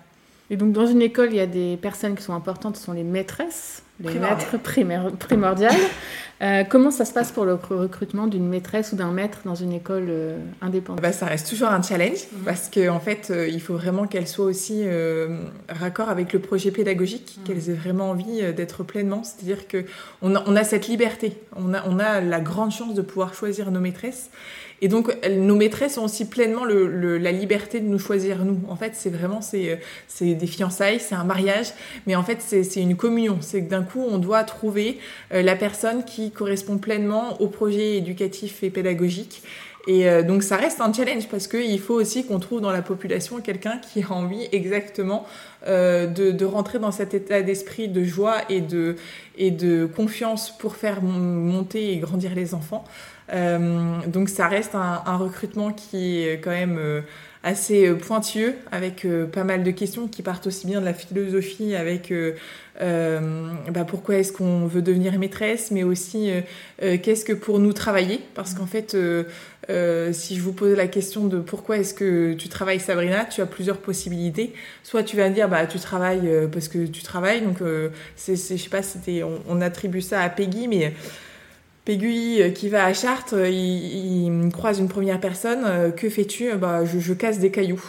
Et 0.50 0.58
donc, 0.58 0.74
dans 0.74 0.88
une 0.88 1.02
école, 1.02 1.30
il 1.32 1.38
y 1.38 1.40
a 1.40 1.48
des 1.48 1.78
personnes 1.78 2.18
qui 2.18 2.24
sont 2.24 2.34
importantes, 2.34 2.76
ce 2.76 2.84
sont 2.84 2.92
les 2.92 3.04
maîtresses, 3.04 3.82
les 4.00 4.20
maîtres 4.20 4.58
primordiales. 5.18 5.76
Euh, 6.42 6.64
comment 6.64 6.90
ça 6.90 7.04
se 7.04 7.12
passe 7.12 7.34
pour 7.34 7.44
le 7.44 7.56
recrutement 7.56 8.26
d'une 8.26 8.48
maîtresse 8.48 8.94
ou 8.94 8.96
d'un 8.96 9.12
maître 9.12 9.40
dans 9.44 9.56
une 9.56 9.74
école 9.74 10.06
euh, 10.08 10.38
indépendante? 10.62 11.02
Bah, 11.02 11.12
Ça 11.12 11.26
reste 11.26 11.50
toujours 11.50 11.68
un 11.68 11.82
challenge 11.82 12.28
mhm. 12.32 12.44
parce 12.46 12.70
qu'en 12.70 12.96
en 12.96 13.00
fait, 13.02 13.30
euh, 13.30 13.48
il 13.48 13.62
faut 13.62 13.74
vraiment 13.74 14.08
qu'elle 14.08 14.28
soit 14.28 14.46
aussi 14.46 14.86
raccord 15.68 16.10
avec 16.10 16.32
le 16.32 16.40
projet 16.40 16.72
pédagogique, 16.72 17.38
mhm. 17.38 17.44
qu'elles 17.44 17.70
aient 17.70 17.78
vraiment 17.78 18.12
envie 18.12 18.54
d'être 18.54 18.84
pleinement. 18.84 19.24
C'est-à-dire 19.24 19.66
qu'on 19.68 20.36
a, 20.36 20.44
on 20.48 20.56
a 20.56 20.64
cette 20.64 20.88
liberté, 20.88 21.38
on 21.56 21.74
a, 21.74 21.84
on 21.88 22.00
a 22.00 22.22
la 22.22 22.40
grande 22.40 22.72
chance 22.72 22.94
de 22.94 23.02
pouvoir 23.02 23.34
choisir 23.34 23.70
nos 23.72 23.82
maîtresses. 23.82 24.30
Et 24.82 24.88
donc, 24.88 25.16
nos 25.30 25.56
maîtresses 25.56 25.98
ont 25.98 26.06
aussi 26.06 26.26
pleinement 26.26 26.66
le, 26.66 27.18
la 27.18 27.32
liberté 27.32 27.80
de 27.80 27.88
nous 27.88 28.00
choisir, 28.00 28.46
nous. 28.46 28.60
En 28.70 28.76
fait, 28.76 28.92
c'est 28.96 29.10
vraiment, 29.10 29.42
c'est 29.42 29.80
des 30.22 30.48
fiançailles, 30.48 31.00
c'est 31.00 31.16
un 31.16 31.24
mariage, 31.24 31.74
mais 32.08 32.16
en 32.16 32.24
fait, 32.24 32.42
c'est 32.42 32.82
une 32.82 32.96
communion. 32.96 33.38
C'est 33.42 33.64
que 33.64 33.70
d'un 33.70 33.84
coup, 33.84 34.06
on 34.10 34.18
doit 34.18 34.44
trouver 34.44 35.00
la 35.32 35.56
personne 35.56 36.06
qui 36.06 36.32
correspond 36.32 36.78
pleinement 36.78 37.42
au 37.42 37.48
projet 37.48 37.98
éducatif 37.98 38.64
et 38.64 38.70
pédagogique. 38.70 39.44
Et 39.88 40.08
euh, 40.08 40.24
donc 40.24 40.44
ça 40.44 40.58
reste 40.58 40.82
un 40.82 40.92
challenge 40.92 41.28
parce 41.30 41.48
qu'il 41.48 41.80
faut 41.80 41.96
aussi 41.96 42.26
qu'on 42.26 42.40
trouve 42.40 42.62
dans 42.62 42.72
la 42.72 42.82
population 42.82 43.40
quelqu'un 43.40 43.78
qui 43.78 44.04
a 44.04 44.12
envie 44.12 44.48
exactement 44.52 45.26
euh, 45.68 46.06
de, 46.06 46.46
rentrer 46.46 46.80
dans 46.80 46.92
cet 46.92 47.14
état 47.14 47.42
d'esprit 47.42 47.88
de 47.88 48.04
joie 48.04 48.38
et 48.50 48.62
de, 48.62 48.98
et 49.38 49.52
de 49.52 49.86
confiance 49.86 50.56
pour 50.56 50.76
faire 50.76 51.02
monter 51.02 51.94
et 51.94 51.98
grandir 51.98 52.36
les 52.36 52.54
enfants. 52.54 52.84
Euh, 53.32 54.00
donc 54.08 54.30
ça 54.30 54.48
reste 54.48 54.76
un, 54.76 55.18
recrutement 55.18 55.72
qui 55.72 56.24
est 56.24 56.40
quand 56.40 56.52
même 56.52 56.80
assez 57.44 57.90
pointueux 57.94 58.56
avec 58.72 59.06
pas 59.32 59.44
mal 59.44 59.64
de 59.64 59.72
questions 59.72 60.08
qui 60.08 60.22
partent 60.22 60.48
aussi 60.48 60.68
bien 60.68 60.82
de 60.82 60.86
la 60.86 60.94
philosophie 60.94 61.76
avec 61.76 62.12
euh, 62.82 63.52
bah 63.72 63.84
pourquoi 63.84 64.16
est-ce 64.16 64.32
qu'on 64.32 64.66
veut 64.66 64.82
devenir 64.82 65.18
maîtresse, 65.20 65.70
mais 65.72 65.84
aussi 65.84 66.32
euh, 66.32 66.42
euh, 66.82 66.98
qu'est-ce 67.02 67.26
que 67.26 67.34
pour 67.34 67.60
nous 67.60 67.74
travailler, 67.74 68.22
parce 68.36 68.54
qu'en 68.54 68.66
fait, 68.66 68.96
si 70.14 70.36
je 70.36 70.42
vous 70.42 70.54
pose 70.54 70.78
la 70.78 70.88
question 70.88 71.26
de 71.26 71.40
pourquoi 71.40 71.78
est-ce 71.78 71.94
que 71.94 72.34
tu 72.34 72.48
travailles 72.48 72.80
Sabrina, 72.80 73.26
tu 73.26 73.42
as 73.42 73.46
plusieurs 73.46 73.78
possibilités. 73.78 74.54
Soit 74.84 75.04
tu 75.04 75.18
vas 75.18 75.30
dire 75.30 75.50
bah 75.50 75.66
tu 75.68 75.80
travailles 75.80 76.30
parce 76.52 76.68
que 76.68 76.86
tu 76.86 77.04
travailles, 77.04 77.42
donc 77.42 77.58
c'est, 78.16 78.36
je 78.36 78.62
sais 78.62 78.70
pas, 78.70 78.82
c'était 78.82 79.24
on, 79.24 79.62
attribue 79.62 80.02
ça 80.02 80.22
à 80.22 80.30
Peggy, 80.30 80.68
mais 80.68 80.94
Peggy 81.90 82.54
qui 82.54 82.70
va 82.70 82.86
à 82.86 82.94
Chartres, 82.94 83.48
il, 83.48 84.50
croise 84.54 84.78
une 84.78 84.90
première 84.90 85.20
personne. 85.20 85.92
que 85.94 86.08
fais-tu? 86.08 86.54
Bah 86.54 86.86
je, 86.86 87.00
je, 87.00 87.14
casse 87.16 87.40
des 87.40 87.50
cailloux. 87.50 87.84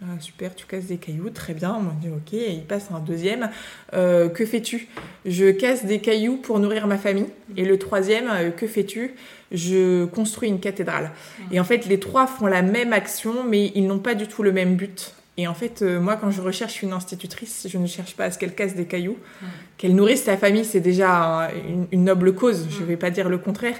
Ah, 0.00 0.18
super, 0.20 0.54
tu 0.54 0.64
casses 0.64 0.86
des 0.86 0.96
cailloux, 0.96 1.28
très 1.28 1.52
bien. 1.52 1.74
On 1.74 2.00
dit 2.00 2.08
ok, 2.08 2.32
et 2.32 2.52
il 2.52 2.64
passe 2.64 2.88
un 2.94 3.00
deuxième. 3.00 3.50
Euh, 3.92 4.30
que 4.30 4.46
fais-tu? 4.46 4.88
Je 5.26 5.50
casse 5.50 5.84
des 5.84 5.98
cailloux 5.98 6.36
pour 6.36 6.60
nourrir 6.60 6.86
ma 6.86 6.96
famille. 6.96 7.26
Et 7.58 7.66
le 7.66 7.78
troisième, 7.78 8.30
euh, 8.30 8.50
que 8.50 8.66
fais-tu? 8.66 9.14
Je 9.52 10.06
construis 10.06 10.48
une 10.48 10.60
cathédrale. 10.60 11.10
Et 11.52 11.60
en 11.60 11.64
fait, 11.64 11.84
les 11.84 12.00
trois 12.00 12.26
font 12.26 12.46
la 12.46 12.62
même 12.62 12.94
action, 12.94 13.44
mais 13.44 13.70
ils 13.74 13.86
n'ont 13.86 13.98
pas 13.98 14.14
du 14.14 14.26
tout 14.28 14.42
le 14.42 14.52
même 14.52 14.76
but. 14.76 15.12
Et 15.38 15.46
en 15.46 15.54
fait, 15.54 15.82
euh, 15.82 16.00
moi, 16.00 16.16
quand 16.16 16.30
je 16.30 16.40
recherche 16.40 16.82
une 16.82 16.92
institutrice, 16.92 17.66
je 17.68 17.76
ne 17.78 17.86
cherche 17.86 18.16
pas 18.16 18.24
à 18.24 18.30
ce 18.30 18.38
qu'elle 18.38 18.54
casse 18.54 18.74
des 18.74 18.86
cailloux. 18.86 19.18
Qu'elle 19.76 19.94
nourrisse 19.94 20.24
sa 20.24 20.36
famille, 20.36 20.64
c'est 20.64 20.80
déjà 20.80 21.50
une, 21.68 21.86
une, 21.92 22.04
noble 22.04 22.34
cause. 22.34 22.66
Je 22.70 22.80
ne 22.80 22.86
vais 22.86 22.96
pas 22.96 23.10
dire 23.10 23.28
le 23.28 23.36
contraire. 23.36 23.76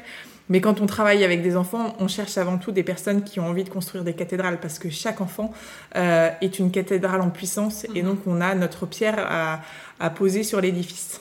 Mais 0.48 0.60
quand 0.60 0.80
on 0.80 0.86
travaille 0.86 1.24
avec 1.24 1.42
des 1.42 1.56
enfants, 1.56 1.96
on 1.98 2.08
cherche 2.08 2.38
avant 2.38 2.58
tout 2.58 2.70
des 2.70 2.82
personnes 2.82 3.24
qui 3.24 3.40
ont 3.40 3.46
envie 3.46 3.64
de 3.64 3.68
construire 3.68 4.04
des 4.04 4.12
cathédrales 4.12 4.60
parce 4.60 4.78
que 4.78 4.90
chaque 4.90 5.20
enfant 5.20 5.52
euh, 5.96 6.30
est 6.40 6.58
une 6.58 6.70
cathédrale 6.70 7.20
en 7.20 7.30
puissance 7.30 7.84
et 7.94 8.02
mhm. 8.02 8.08
donc 8.08 8.18
on 8.26 8.40
a 8.40 8.54
notre 8.54 8.86
pierre 8.86 9.18
à, 9.18 9.60
à 9.98 10.10
poser 10.10 10.44
sur 10.44 10.60
l'édifice. 10.60 11.20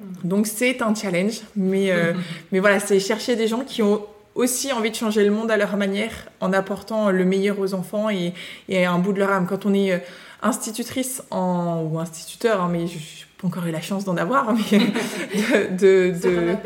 Mhm. 0.00 0.06
Donc 0.24 0.46
c'est 0.46 0.82
un 0.82 0.94
challenge, 0.94 1.40
mais, 1.54 1.90
euh, 1.90 2.12
mais 2.52 2.60
voilà, 2.60 2.80
c'est 2.80 3.00
chercher 3.00 3.34
des 3.36 3.48
gens 3.48 3.60
qui 3.60 3.82
ont 3.82 4.04
aussi 4.36 4.72
envie 4.72 4.90
de 4.90 4.96
changer 4.96 5.24
le 5.24 5.30
monde 5.30 5.50
à 5.50 5.56
leur 5.56 5.76
manière 5.76 6.12
en 6.40 6.52
apportant 6.52 7.10
le 7.10 7.24
meilleur 7.24 7.58
aux 7.58 7.74
enfants 7.74 8.10
et, 8.10 8.34
et 8.68 8.84
un 8.84 8.98
bout 8.98 9.12
de 9.12 9.18
leur 9.18 9.32
âme. 9.32 9.46
Quand 9.48 9.66
on 9.66 9.74
est 9.74 9.92
euh, 9.92 9.98
institutrice 10.42 11.22
en, 11.30 11.82
ou 11.90 11.98
instituteur, 11.98 12.60
hein, 12.60 12.68
mais 12.70 12.86
je, 12.86 12.98
pas 13.40 13.48
encore 13.48 13.66
eu 13.66 13.70
la 13.70 13.80
chance 13.80 14.04
d'en 14.04 14.16
avoir, 14.16 14.52
mais 14.52 14.78
de, 15.70 16.10
de, 16.10 16.56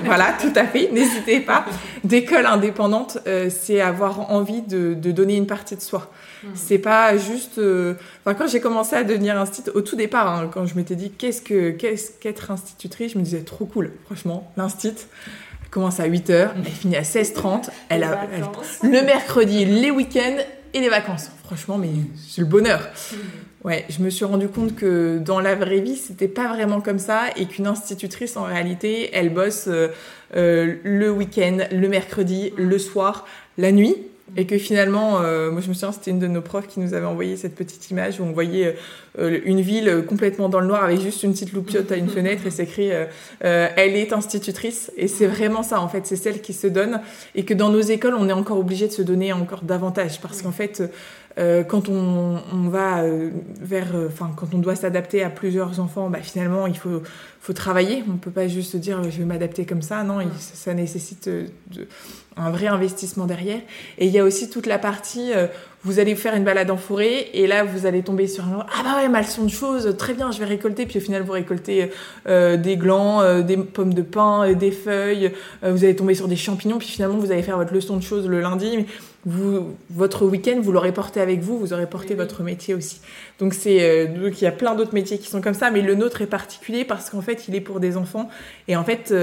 voilà, 0.04 0.34
tout 0.40 0.52
à 0.54 0.64
fait. 0.64 0.90
N'hésitez 0.92 1.40
pas. 1.40 1.64
D'école 2.02 2.46
indépendante, 2.46 3.18
euh, 3.26 3.48
c'est 3.50 3.80
avoir 3.80 4.30
envie 4.30 4.62
de, 4.62 4.94
de, 4.94 5.12
donner 5.12 5.36
une 5.36 5.46
partie 5.46 5.76
de 5.76 5.80
soi. 5.80 6.10
Hmm. 6.42 6.48
C'est 6.54 6.78
pas 6.78 7.16
juste. 7.16 7.58
Euh, 7.58 7.94
enfin, 8.24 8.34
quand 8.34 8.48
j'ai 8.48 8.60
commencé 8.60 8.96
à 8.96 9.04
devenir 9.04 9.38
institutrice, 9.38 9.76
au 9.76 9.82
tout 9.82 9.96
départ, 9.96 10.28
hein, 10.28 10.50
quand 10.52 10.66
je 10.66 10.74
m'étais 10.74 10.96
dit 10.96 11.10
qu'est-ce 11.10 11.40
que 11.40 11.70
qu'est-ce 11.70 12.12
qu'être 12.12 12.50
institutrice, 12.50 13.12
je 13.12 13.18
me 13.18 13.24
disais 13.24 13.42
trop 13.42 13.64
cool. 13.64 13.92
Franchement, 14.06 14.50
l'instit 14.56 14.94
commence 15.74 15.98
à 15.98 16.06
8 16.06 16.30
h 16.30 16.50
elle 16.56 16.70
finit 16.70 16.96
à 16.96 17.02
16h30. 17.02 17.68
Elle 17.88 18.04
a 18.04 18.26
le 18.84 19.04
mercredi, 19.04 19.64
les 19.64 19.90
week-ends 19.90 20.36
et 20.72 20.80
les 20.80 20.88
vacances. 20.88 21.30
Franchement, 21.44 21.78
mais 21.78 21.88
c'est 22.28 22.42
le 22.42 22.46
bonheur. 22.46 22.80
Hmm. 23.12 23.66
Ouais, 23.66 23.84
je 23.88 24.00
me 24.00 24.08
suis 24.08 24.24
rendu 24.24 24.46
compte 24.46 24.76
que 24.76 25.18
dans 25.18 25.40
la 25.40 25.56
vraie 25.56 25.80
vie, 25.80 25.96
c'était 25.96 26.28
pas 26.28 26.46
vraiment 26.46 26.80
comme 26.80 27.00
ça 27.00 27.24
et 27.36 27.46
qu'une 27.46 27.66
institutrice, 27.66 28.36
en 28.36 28.44
réalité, 28.44 29.10
elle 29.14 29.30
bosse 29.30 29.64
euh, 29.66 29.88
euh, 30.36 30.76
le 30.84 31.10
week-end, 31.10 31.58
le 31.72 31.88
mercredi, 31.88 32.52
le 32.56 32.78
soir, 32.78 33.26
la 33.58 33.72
nuit. 33.72 33.96
Et 34.36 34.46
que 34.46 34.56
finalement, 34.58 35.20
euh, 35.20 35.50
moi 35.50 35.60
je 35.60 35.68
me 35.68 35.74
souviens, 35.74 35.92
c'était 35.92 36.10
une 36.10 36.18
de 36.18 36.26
nos 36.26 36.40
profs 36.40 36.66
qui 36.66 36.80
nous 36.80 36.94
avait 36.94 37.06
envoyé 37.06 37.36
cette 37.36 37.54
petite 37.54 37.90
image 37.90 38.20
où 38.20 38.24
on 38.24 38.32
voyait 38.32 38.74
une 39.18 39.60
ville 39.60 40.04
complètement 40.08 40.48
dans 40.48 40.58
le 40.58 40.66
noir 40.66 40.82
avec 40.82 41.00
juste 41.00 41.22
une 41.22 41.32
petite 41.32 41.52
loupiote 41.52 41.92
à 41.92 41.96
une 41.96 42.08
fenêtre 42.16 42.46
et 42.46 42.50
c'est 42.50 42.64
écrit 42.64 42.90
Elle 43.40 43.96
est 43.96 44.12
institutrice. 44.12 44.90
Et 44.96 45.08
c'est 45.08 45.26
vraiment 45.26 45.62
ça, 45.62 45.80
en 45.80 45.88
fait, 45.88 46.06
c'est 46.06 46.16
celle 46.16 46.40
qui 46.40 46.52
se 46.52 46.66
donne. 46.66 47.00
Et 47.34 47.44
que 47.44 47.54
dans 47.54 47.68
nos 47.68 47.80
écoles, 47.80 48.14
on 48.18 48.28
est 48.28 48.32
encore 48.32 48.58
obligé 48.58 48.88
de 48.88 48.92
se 48.92 49.02
donner 49.02 49.32
encore 49.32 49.62
davantage 49.62 50.20
parce 50.20 50.42
qu'en 50.42 50.52
fait, 50.52 50.82
euh, 51.36 51.64
quand 51.64 51.88
on, 51.88 52.40
on 52.52 52.68
va 52.68 53.02
euh, 53.02 53.30
vers, 53.60 53.96
euh, 53.96 54.06
enfin, 54.06 54.30
quand 54.36 54.54
on 54.54 54.58
doit 54.58 54.76
s'adapter 54.76 55.24
à 55.24 55.30
plusieurs 55.30 55.80
enfants, 55.80 56.08
bah, 56.08 56.20
finalement, 56.22 56.68
il 56.68 56.76
faut, 56.76 57.02
faut 57.40 57.52
travailler. 57.52 58.04
On 58.08 58.18
peut 58.18 58.30
pas 58.30 58.46
juste 58.46 58.72
se 58.72 58.76
dire, 58.76 59.02
je 59.02 59.18
vais 59.18 59.24
m'adapter 59.24 59.66
comme 59.66 59.82
ça. 59.82 60.04
Non, 60.04 60.20
ça, 60.38 60.74
nécessite 60.74 61.28
de, 61.28 61.48
un 62.36 62.50
vrai 62.50 62.66
investissement 62.66 63.26
derrière. 63.26 63.60
Et 63.98 64.06
il 64.06 64.12
y 64.12 64.18
a 64.18 64.24
aussi 64.24 64.50
toute 64.50 64.66
la 64.66 64.78
partie 64.78 65.32
vous 65.84 65.98
allez 65.98 66.14
faire 66.14 66.34
une 66.34 66.44
balade 66.44 66.70
en 66.70 66.78
forêt 66.78 67.28
et 67.34 67.46
là 67.46 67.62
vous 67.62 67.84
allez 67.84 68.02
tomber 68.02 68.26
sur 68.26 68.44
un 68.44 68.66
ah 68.74 68.82
bah 68.82 68.96
ouais 68.96 69.08
malson 69.08 69.44
de 69.44 69.50
choses 69.50 69.94
très 69.98 70.14
bien 70.14 70.32
je 70.32 70.38
vais 70.38 70.46
récolter. 70.46 70.86
Puis 70.86 70.98
au 70.98 71.02
final 71.02 71.22
vous 71.22 71.32
récoltez 71.32 71.90
euh, 72.26 72.56
des 72.56 72.76
glands 72.76 73.20
euh, 73.20 73.42
des 73.42 73.58
pommes 73.58 73.92
de 73.92 74.02
pin 74.02 74.48
euh, 74.48 74.54
des 74.54 74.70
feuilles 74.70 75.32
vous 75.62 75.84
allez 75.84 75.94
tomber 75.94 76.14
sur 76.14 76.26
des 76.26 76.36
champignons 76.36 76.78
puis 76.78 76.88
finalement 76.88 77.18
vous 77.18 77.30
allez 77.30 77.42
faire 77.42 77.58
votre 77.58 77.74
leçon 77.74 77.96
de 77.96 78.02
choses 78.02 78.26
le 78.26 78.40
lundi. 78.40 78.86
Vous 79.26 79.74
votre 79.90 80.24
week-end 80.26 80.58
vous 80.62 80.72
l'aurez 80.72 80.92
porté 80.92 81.20
avec 81.20 81.40
vous 81.40 81.58
vous 81.58 81.72
aurez 81.74 81.86
porté 81.86 82.14
votre 82.14 82.42
métier 82.42 82.74
aussi. 82.74 83.00
Donc 83.38 83.52
c'est 83.52 84.06
donc 84.06 84.40
il 84.40 84.44
y 84.44 84.46
a 84.46 84.52
plein 84.52 84.74
d'autres 84.74 84.94
métiers 84.94 85.18
qui 85.18 85.28
sont 85.28 85.42
comme 85.42 85.54
ça 85.54 85.70
mais 85.70 85.82
le 85.82 85.94
nôtre 85.94 86.22
est 86.22 86.26
particulier 86.26 86.84
parce 86.84 87.10
qu'en 87.10 87.22
fait 87.22 87.46
il 87.46 87.54
est 87.54 87.60
pour 87.60 87.80
des 87.80 87.98
enfants. 87.98 88.30
Et 88.68 88.76
en 88.76 88.84
fait 88.84 89.14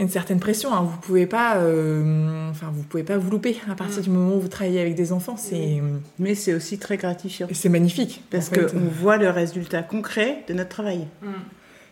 une 0.00 0.08
certaine 0.08 0.40
pression. 0.40 0.72
Hein. 0.72 0.82
Vous 0.82 0.98
pouvez 0.98 1.26
pas, 1.26 1.58
euh, 1.58 2.50
enfin, 2.50 2.72
vous 2.72 2.82
pouvez 2.82 3.02
pas 3.02 3.18
vous 3.18 3.30
louper 3.30 3.56
à 3.70 3.74
partir 3.74 3.98
mm. 4.00 4.02
du 4.02 4.10
moment 4.10 4.36
où 4.36 4.40
vous 4.40 4.48
travaillez 4.48 4.80
avec 4.80 4.94
des 4.94 5.12
enfants. 5.12 5.36
C'est, 5.36 5.80
mais 6.18 6.34
c'est 6.34 6.54
aussi 6.54 6.78
très 6.78 6.96
gratifiant. 6.96 7.46
C'est 7.52 7.68
magnifique 7.68 8.22
parce 8.30 8.48
qu'on 8.48 8.78
voit 9.00 9.18
le 9.18 9.30
résultat 9.30 9.82
concret 9.82 10.44
de 10.48 10.54
notre 10.54 10.70
travail. 10.70 11.06
Mm. 11.22 11.28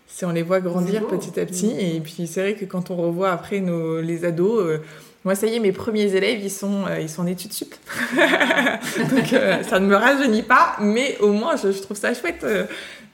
Si 0.07 0.25
on 0.25 0.31
les 0.31 0.43
voit 0.43 0.61
grandir 0.61 1.07
petit 1.07 1.39
à 1.39 1.45
petit, 1.45 1.75
mm. 1.75 1.81
et 1.81 2.01
puis 2.01 2.27
c'est 2.27 2.41
vrai 2.41 2.55
que 2.55 2.65
quand 2.65 2.91
on 2.91 2.97
revoit 2.97 3.31
après 3.31 3.61
nos 3.61 4.01
les 4.01 4.25
ados. 4.25 4.63
Euh, 4.63 4.79
moi, 5.25 5.35
ça 5.35 5.49
y 5.49 5.57
est, 5.57 5.61
mes 5.61 5.73
premiers 5.73 6.15
élèves, 6.15 6.39
ils 6.41 6.51
sont, 6.51 6.87
euh, 6.87 7.01
ils 7.01 7.09
sont 7.09 7.23
en 7.23 7.27
études 7.27 7.53
sup. 7.53 7.75
Donc, 8.17 9.35
ça 9.69 9.81
ne 9.81 9.87
me 9.87 9.97
rajeunit 9.97 10.45
pas, 10.45 10.77
mais 10.81 11.19
au 11.19 11.33
moins, 11.33 11.57
je, 11.57 11.73
je 11.73 11.83
trouve 11.83 11.97
ça 11.97 12.15
chouette. 12.15 12.47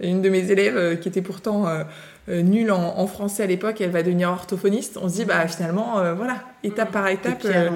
une 0.01 0.21
de 0.21 0.29
mes 0.29 0.51
élèves, 0.51 1.01
qui 1.01 1.09
était 1.09 1.23
pourtant 1.23 1.67
euh, 1.67 1.83
nulle 2.29 2.71
en, 2.71 3.07
français 3.07 3.43
à 3.43 3.47
l'époque, 3.47 3.81
elle 3.81 3.91
va 3.91 4.03
devenir 4.03 4.31
orthophoniste. 4.31 4.99
On 5.01 5.09
se 5.09 5.17
dit, 5.17 5.25
bah 5.25 5.47
finalement, 5.47 5.99
euh, 5.99 6.15
voilà, 6.15 6.37
étape 6.63 6.91
par 6.91 7.09
étape, 7.09 7.45
euh, 7.45 7.69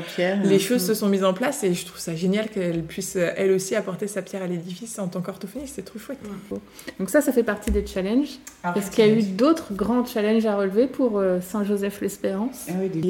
les 0.42 0.59
choses 0.59 0.86
se 0.86 0.94
sont 0.94 1.09
mises 1.09 1.24
en 1.24 1.34
place 1.34 1.64
et 1.64 1.74
je 1.74 1.84
trouve 1.84 1.99
ça 1.99 2.14
génial 2.14 2.49
qu'elle 2.49 2.82
puisse 2.82 3.16
elle 3.16 3.53
aussi 3.53 3.74
apporter 3.74 4.07
sa 4.07 4.22
pierre 4.22 4.42
à 4.42 4.46
l'édifice 4.46 4.99
en 4.99 5.09
tant 5.09 5.20
qu'orthophoniste. 5.20 5.74
C'est 5.76 5.84
trop 5.84 5.99
chouette. 5.99 6.18
Donc 6.99 7.11
ça, 7.11 7.20
ça 7.20 7.32
fait 7.32 7.42
partie 7.42 7.70
des 7.70 7.86
challenges. 7.86 8.38
Ah, 8.62 8.74
Est-ce 8.76 8.90
qu'il 8.90 9.07
y 9.07 9.11
a 9.11 9.12
eu 9.12 9.22
d'autres 9.22 9.74
grands 9.74 10.07
challenges 10.07 10.46
à 10.46 10.57
relever 10.57 10.86
pour 10.86 11.22
Saint-Joseph-l'Espérance 11.42 12.66
ah 12.68 12.72
oui, 12.80 12.88
des, 12.88 13.01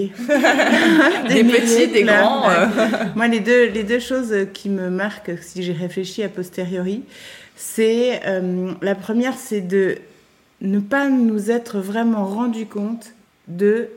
des, 1.29 1.45
petits, 1.45 1.87
des 1.93 2.03
grands. 2.03 2.49
Moi, 3.15 3.29
les 3.29 3.41
deux, 3.41 3.67
les 3.69 3.85
deux 3.85 4.01
choses 4.01 4.35
qui 4.53 4.71
me 4.71 4.91
marquent, 4.91 5.33
si 5.41 5.63
j'ai 5.63 5.73
réfléchi 5.73 6.25
a 6.25 6.29
posteriori, 6.29 7.05
c'est 7.55 8.21
la 8.83 8.95
première, 8.97 9.35
c'est 9.35 9.61
de 9.61 9.99
ne 10.61 10.81
pas 10.81 11.09
nous 11.09 11.51
être 11.51 11.79
vraiment 11.79 12.25
rendu 12.25 12.67
compte 12.67 13.13
de 13.47 13.89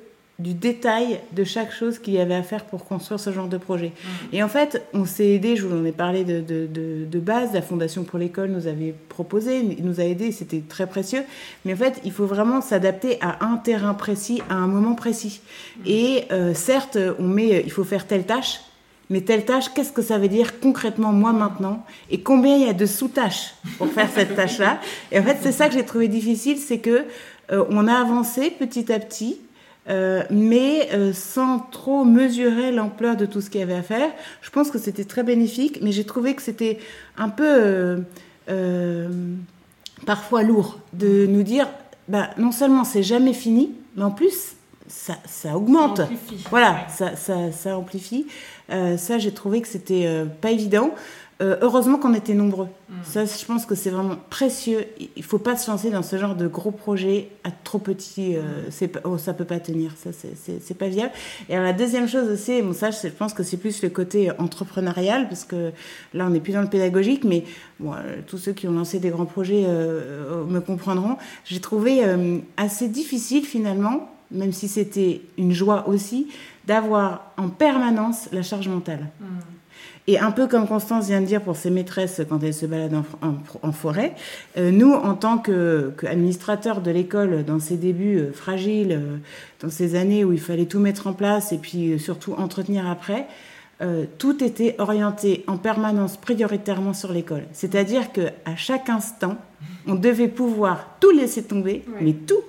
du 0.41 0.53
détail 0.53 1.19
de 1.33 1.43
chaque 1.43 1.71
chose 1.71 1.99
qu'il 1.99 2.13
y 2.13 2.19
avait 2.19 2.35
à 2.35 2.43
faire 2.43 2.65
pour 2.65 2.85
construire 2.85 3.19
ce 3.19 3.31
genre 3.31 3.47
de 3.47 3.57
projet. 3.57 3.89
Mmh. 3.89 4.07
Et 4.33 4.43
en 4.43 4.47
fait, 4.47 4.83
on 4.93 5.05
s'est 5.05 5.29
aidé, 5.29 5.55
je 5.55 5.65
vous 5.65 5.79
en 5.79 5.85
ai 5.85 5.91
parlé 5.91 6.23
de, 6.23 6.41
de, 6.41 7.05
de, 7.05 7.19
base, 7.19 7.53
la 7.53 7.61
Fondation 7.61 8.03
pour 8.03 8.17
l'école 8.17 8.49
nous 8.49 8.67
avait 8.67 8.95
proposé, 9.09 9.61
nous 9.61 9.99
a 9.99 10.03
aidé, 10.03 10.31
c'était 10.31 10.63
très 10.67 10.87
précieux. 10.87 11.23
Mais 11.63 11.73
en 11.73 11.77
fait, 11.77 12.01
il 12.03 12.11
faut 12.11 12.25
vraiment 12.25 12.61
s'adapter 12.61 13.19
à 13.21 13.45
un 13.45 13.57
terrain 13.57 13.93
précis, 13.93 14.41
à 14.49 14.55
un 14.55 14.67
moment 14.67 14.95
précis. 14.95 15.41
Mmh. 15.41 15.81
Et 15.85 16.23
euh, 16.31 16.53
certes, 16.53 16.97
on 17.19 17.27
met, 17.27 17.61
il 17.63 17.71
faut 17.71 17.83
faire 17.83 18.07
telle 18.07 18.25
tâche, 18.25 18.61
mais 19.11 19.19
telle 19.19 19.43
tâche, 19.43 19.65
qu'est-ce 19.73 19.91
que 19.91 20.01
ça 20.01 20.17
veut 20.17 20.29
dire 20.29 20.61
concrètement 20.61 21.11
moi 21.11 21.33
maintenant? 21.33 21.85
Et 22.09 22.21
combien 22.21 22.55
il 22.55 22.65
y 22.65 22.69
a 22.69 22.73
de 22.73 22.85
sous-tâches 22.85 23.55
pour 23.77 23.87
faire 23.89 24.09
cette 24.09 24.35
tâche-là? 24.37 24.79
Et 25.11 25.19
en 25.19 25.23
fait, 25.23 25.37
c'est 25.41 25.51
ça 25.51 25.67
que 25.67 25.73
j'ai 25.73 25.85
trouvé 25.85 26.07
difficile, 26.07 26.57
c'est 26.57 26.79
que 26.79 27.03
euh, 27.51 27.65
on 27.69 27.89
a 27.89 27.93
avancé 27.93 28.51
petit 28.51 28.89
à 28.93 28.99
petit, 28.99 29.37
euh, 29.89 30.23
mais 30.29 30.87
euh, 30.93 31.11
sans 31.11 31.59
trop 31.59 32.05
mesurer 32.05 32.71
l'ampleur 32.71 33.17
de 33.17 33.25
tout 33.25 33.41
ce 33.41 33.49
qu'il 33.49 33.59
y 33.59 33.63
avait 33.63 33.75
à 33.75 33.83
faire. 33.83 34.09
Je 34.41 34.49
pense 34.49 34.71
que 34.71 34.79
c'était 34.79 35.03
très 35.03 35.23
bénéfique, 35.23 35.79
mais 35.81 35.91
j'ai 35.91 36.05
trouvé 36.05 36.33
que 36.33 36.41
c'était 36.41 36.79
un 37.17 37.27
peu 37.27 38.05
parfois 40.05 40.43
lourd 40.43 40.79
de 40.93 41.25
nous 41.25 41.43
dire, 41.43 41.67
bah, 42.07 42.29
non 42.37 42.53
seulement 42.53 42.85
c'est 42.85 43.03
jamais 43.03 43.33
fini, 43.33 43.71
mais 43.97 44.03
en 44.03 44.11
plus 44.11 44.55
ça, 44.91 45.17
ça 45.25 45.55
augmente. 45.55 45.97
Ça 45.97 46.09
voilà, 46.49 46.85
ça, 46.89 47.15
ça, 47.15 47.51
ça, 47.51 47.77
amplifie. 47.77 48.27
Euh, 48.71 48.97
ça, 48.97 49.17
j'ai 49.17 49.31
trouvé 49.31 49.61
que 49.61 49.67
c'était 49.67 50.05
euh, 50.05 50.25
pas 50.25 50.51
évident. 50.51 50.93
Euh, 51.41 51.57
heureusement 51.61 51.97
qu'on 51.97 52.13
était 52.13 52.35
nombreux. 52.35 52.67
Mm. 52.89 52.93
Ça, 53.03 53.25
je 53.25 53.45
pense 53.45 53.65
que 53.65 53.73
c'est 53.73 53.89
vraiment 53.89 54.17
précieux. 54.29 54.85
Il 55.15 55.23
faut 55.23 55.39
pas 55.39 55.57
se 55.57 55.71
lancer 55.71 55.89
dans 55.89 56.03
ce 56.03 56.15
genre 56.17 56.35
de 56.35 56.47
gros 56.47 56.69
projet 56.69 57.29
à 57.43 57.49
trop 57.49 57.79
petit. 57.79 58.35
Mm. 58.35 58.87
oh, 59.05 59.17
ça 59.17 59.33
peut 59.33 59.45
pas 59.45 59.59
tenir. 59.59 59.95
Ça, 59.97 60.11
c'est 60.13 60.77
pas 60.77 60.87
viable. 60.87 61.11
Et 61.49 61.55
la 61.55 61.73
deuxième 61.73 62.07
chose 62.07 62.29
aussi, 62.29 62.61
bon, 62.61 62.73
ça, 62.73 62.91
je 62.91 63.07
pense 63.07 63.33
que 63.33 63.41
c'est 63.41 63.57
plus 63.57 63.81
le 63.81 63.89
côté 63.89 64.29
entrepreneurial, 64.37 65.27
parce 65.29 65.43
que 65.43 65.71
là, 66.13 66.27
on 66.27 66.29
n'est 66.29 66.39
plus 66.39 66.53
dans 66.53 66.61
le 66.61 66.69
pédagogique, 66.69 67.23
mais 67.23 67.43
bon, 67.79 67.93
tous 68.27 68.37
ceux 68.37 68.53
qui 68.53 68.67
ont 68.67 68.73
lancé 68.73 68.99
des 68.99 69.09
grands 69.09 69.25
projets 69.25 69.65
me 69.65 70.59
comprendront. 70.59 71.17
J'ai 71.43 71.59
trouvé 71.59 72.03
assez 72.55 72.87
difficile 72.87 73.45
finalement 73.45 74.11
même 74.31 74.53
si 74.53 74.67
c'était 74.67 75.21
une 75.37 75.51
joie 75.51 75.87
aussi, 75.87 76.27
d'avoir 76.65 77.31
en 77.37 77.49
permanence 77.49 78.29
la 78.31 78.43
charge 78.43 78.67
mentale. 78.67 79.07
Mm. 79.19 79.25
Et 80.07 80.19
un 80.19 80.31
peu 80.31 80.47
comme 80.47 80.67
Constance 80.67 81.07
vient 81.07 81.21
de 81.21 81.27
dire 81.27 81.41
pour 81.41 81.55
ses 81.55 81.69
maîtresses 81.69 82.21
quand 82.27 82.41
elles 82.43 82.53
se 82.53 82.65
baladent 82.65 83.03
en, 83.61 83.71
forêt, 83.71 84.15
euh, 84.57 84.71
nous, 84.71 84.91
en 84.91 85.13
tant 85.13 85.37
qu'administrateurs 85.37 86.81
de 86.81 86.89
l'école, 86.91 87.45
dans 87.45 87.59
ces 87.59 87.77
débuts 87.77 88.17
euh, 88.17 88.31
fragiles, 88.31 88.93
euh, 88.93 89.17
dans 89.61 89.69
ces 89.69 89.95
années 89.95 90.25
où 90.25 90.33
il 90.33 90.39
fallait 90.39 90.65
tout 90.65 90.79
mettre 90.79 91.07
en 91.07 91.13
place 91.13 91.51
et 91.51 91.57
puis 91.57 91.99
surtout 91.99 92.33
entretenir 92.33 92.89
après, 92.89 93.27
tout 94.19 94.43
était 94.43 94.75
orienté 94.77 95.43
en 95.47 95.57
permanence 95.57 96.15
prioritairement 96.15 96.93
sur 96.93 97.11
l'école. 97.11 97.45
C'est-à-dire 97.51 98.11
que 98.11 98.27
à 98.45 98.55
chaque 98.55 98.89
instant, 98.89 99.37
on 99.87 99.95
devait 99.95 100.27
pouvoir 100.27 100.95
tout 100.99 101.11
laisser 101.11 101.43
tomber, 101.43 101.83
mais 101.99 102.13
tout 102.13 102.43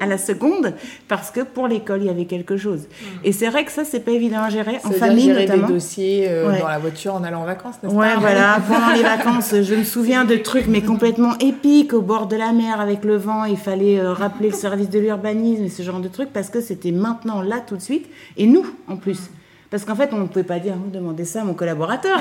à 0.00 0.06
la 0.06 0.18
seconde 0.18 0.74
parce 1.08 1.30
que 1.30 1.40
pour 1.40 1.68
l'école 1.68 2.02
il 2.02 2.06
y 2.06 2.10
avait 2.10 2.24
quelque 2.24 2.56
chose. 2.56 2.80
Mm. 2.80 3.04
Et 3.24 3.32
c'est 3.32 3.48
vrai 3.48 3.64
que 3.64 3.72
ça 3.72 3.84
c'est 3.84 4.00
pas 4.00 4.10
évident 4.10 4.42
à 4.42 4.50
gérer 4.50 4.78
en 4.84 4.90
famille 4.90 5.24
gérer 5.24 5.46
notamment. 5.46 5.66
des 5.68 5.72
dossiers 5.74 6.26
euh, 6.28 6.58
dans 6.58 6.68
la 6.68 6.78
voiture 6.78 7.14
en 7.14 7.24
allant 7.24 7.42
en 7.42 7.44
vacances, 7.44 7.76
n'est-ce 7.82 7.94
ouais, 7.94 8.16
voilà. 8.18 8.60
Pendant 8.68 8.92
les 8.94 9.02
vacances, 9.02 9.54
je 9.62 9.74
me 9.74 9.84
souviens 9.84 10.24
de 10.24 10.36
trucs 10.36 10.66
mais 10.66 10.82
complètement 10.82 11.36
épiques 11.38 11.92
au 11.92 12.02
bord 12.02 12.26
de 12.26 12.36
la 12.36 12.52
mer 12.52 12.80
avec 12.80 13.04
le 13.04 13.16
vent. 13.16 13.44
Il 13.44 13.56
fallait 13.56 13.98
euh, 13.98 14.12
rappeler 14.12 14.50
le 14.50 14.54
service 14.54 14.90
de 14.90 14.98
l'urbanisme 14.98 15.64
et 15.64 15.68
ce 15.68 15.82
genre 15.82 16.00
de 16.00 16.08
trucs 16.08 16.32
parce 16.32 16.50
que 16.50 16.60
c'était 16.60 16.92
maintenant 16.92 17.42
là 17.42 17.60
tout 17.66 17.76
de 17.76 17.82
suite 17.82 18.06
et 18.36 18.46
nous 18.46 18.66
en 18.88 18.96
plus. 18.96 19.30
Parce 19.70 19.84
qu'en 19.84 19.94
fait, 19.94 20.10
on 20.12 20.18
ne 20.18 20.26
pouvait 20.26 20.44
pas 20.44 20.58
dire, 20.58 20.74
vous 20.74 20.90
demandez 20.90 21.24
ça 21.24 21.42
à 21.42 21.44
mon 21.44 21.54
collaborateur. 21.54 22.18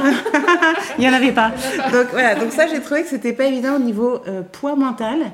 Il 0.97 1.01
n'y 1.01 1.09
en 1.09 1.13
avait 1.13 1.31
pas. 1.31 1.51
Donc 1.91 2.07
voilà, 2.11 2.35
donc 2.35 2.51
ça, 2.51 2.67
j'ai 2.67 2.81
trouvé 2.81 3.03
que 3.03 3.09
c'était 3.09 3.33
pas 3.33 3.45
évident 3.45 3.75
au 3.75 3.79
niveau 3.79 4.21
euh, 4.27 4.41
poids 4.41 4.75
mental. 4.75 5.31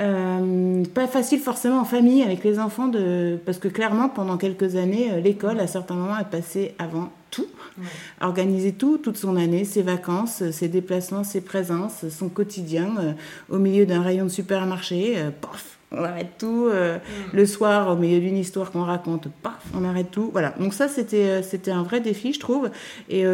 Euh, 0.00 0.84
pas 0.94 1.08
facile 1.08 1.40
forcément 1.40 1.80
en 1.80 1.84
famille 1.84 2.22
avec 2.22 2.44
les 2.44 2.60
enfants 2.60 2.86
de 2.86 3.36
parce 3.44 3.58
que 3.58 3.66
clairement 3.66 4.08
pendant 4.08 4.36
quelques 4.36 4.76
années 4.76 5.10
euh, 5.10 5.20
l'école 5.20 5.58
à 5.58 5.66
certains 5.66 5.94
moments 5.94 6.14
a 6.14 6.22
passé 6.22 6.76
avant 6.78 7.10
tout, 7.32 7.48
organiser 8.20 8.70
tout 8.70 8.98
toute 8.98 9.16
son 9.16 9.34
année, 9.34 9.64
ses 9.64 9.82
vacances, 9.82 10.48
ses 10.52 10.68
déplacements, 10.68 11.24
ses 11.24 11.40
présences, 11.40 12.08
son 12.10 12.28
quotidien 12.28 12.94
euh, 13.00 13.12
au 13.50 13.58
milieu 13.58 13.86
d'un 13.86 14.00
rayon 14.02 14.24
de 14.26 14.30
supermarché, 14.30 15.16
paf, 15.40 15.77
on 15.90 16.04
arrête 16.04 16.38
tout. 16.38 16.68
Mm. 16.68 17.00
Le 17.32 17.46
soir, 17.46 17.90
au 17.90 17.96
milieu 17.96 18.20
d'une 18.20 18.36
histoire 18.36 18.70
qu'on 18.70 18.84
raconte, 18.84 19.28
paf, 19.42 19.62
on 19.74 19.84
arrête 19.84 20.10
tout. 20.10 20.30
Voilà. 20.32 20.54
Donc 20.58 20.74
ça, 20.74 20.88
c'était 20.88 21.42
c'était 21.42 21.70
un 21.70 21.82
vrai 21.82 22.00
défi, 22.00 22.32
je 22.32 22.40
trouve. 22.40 22.70
Et 23.08 23.24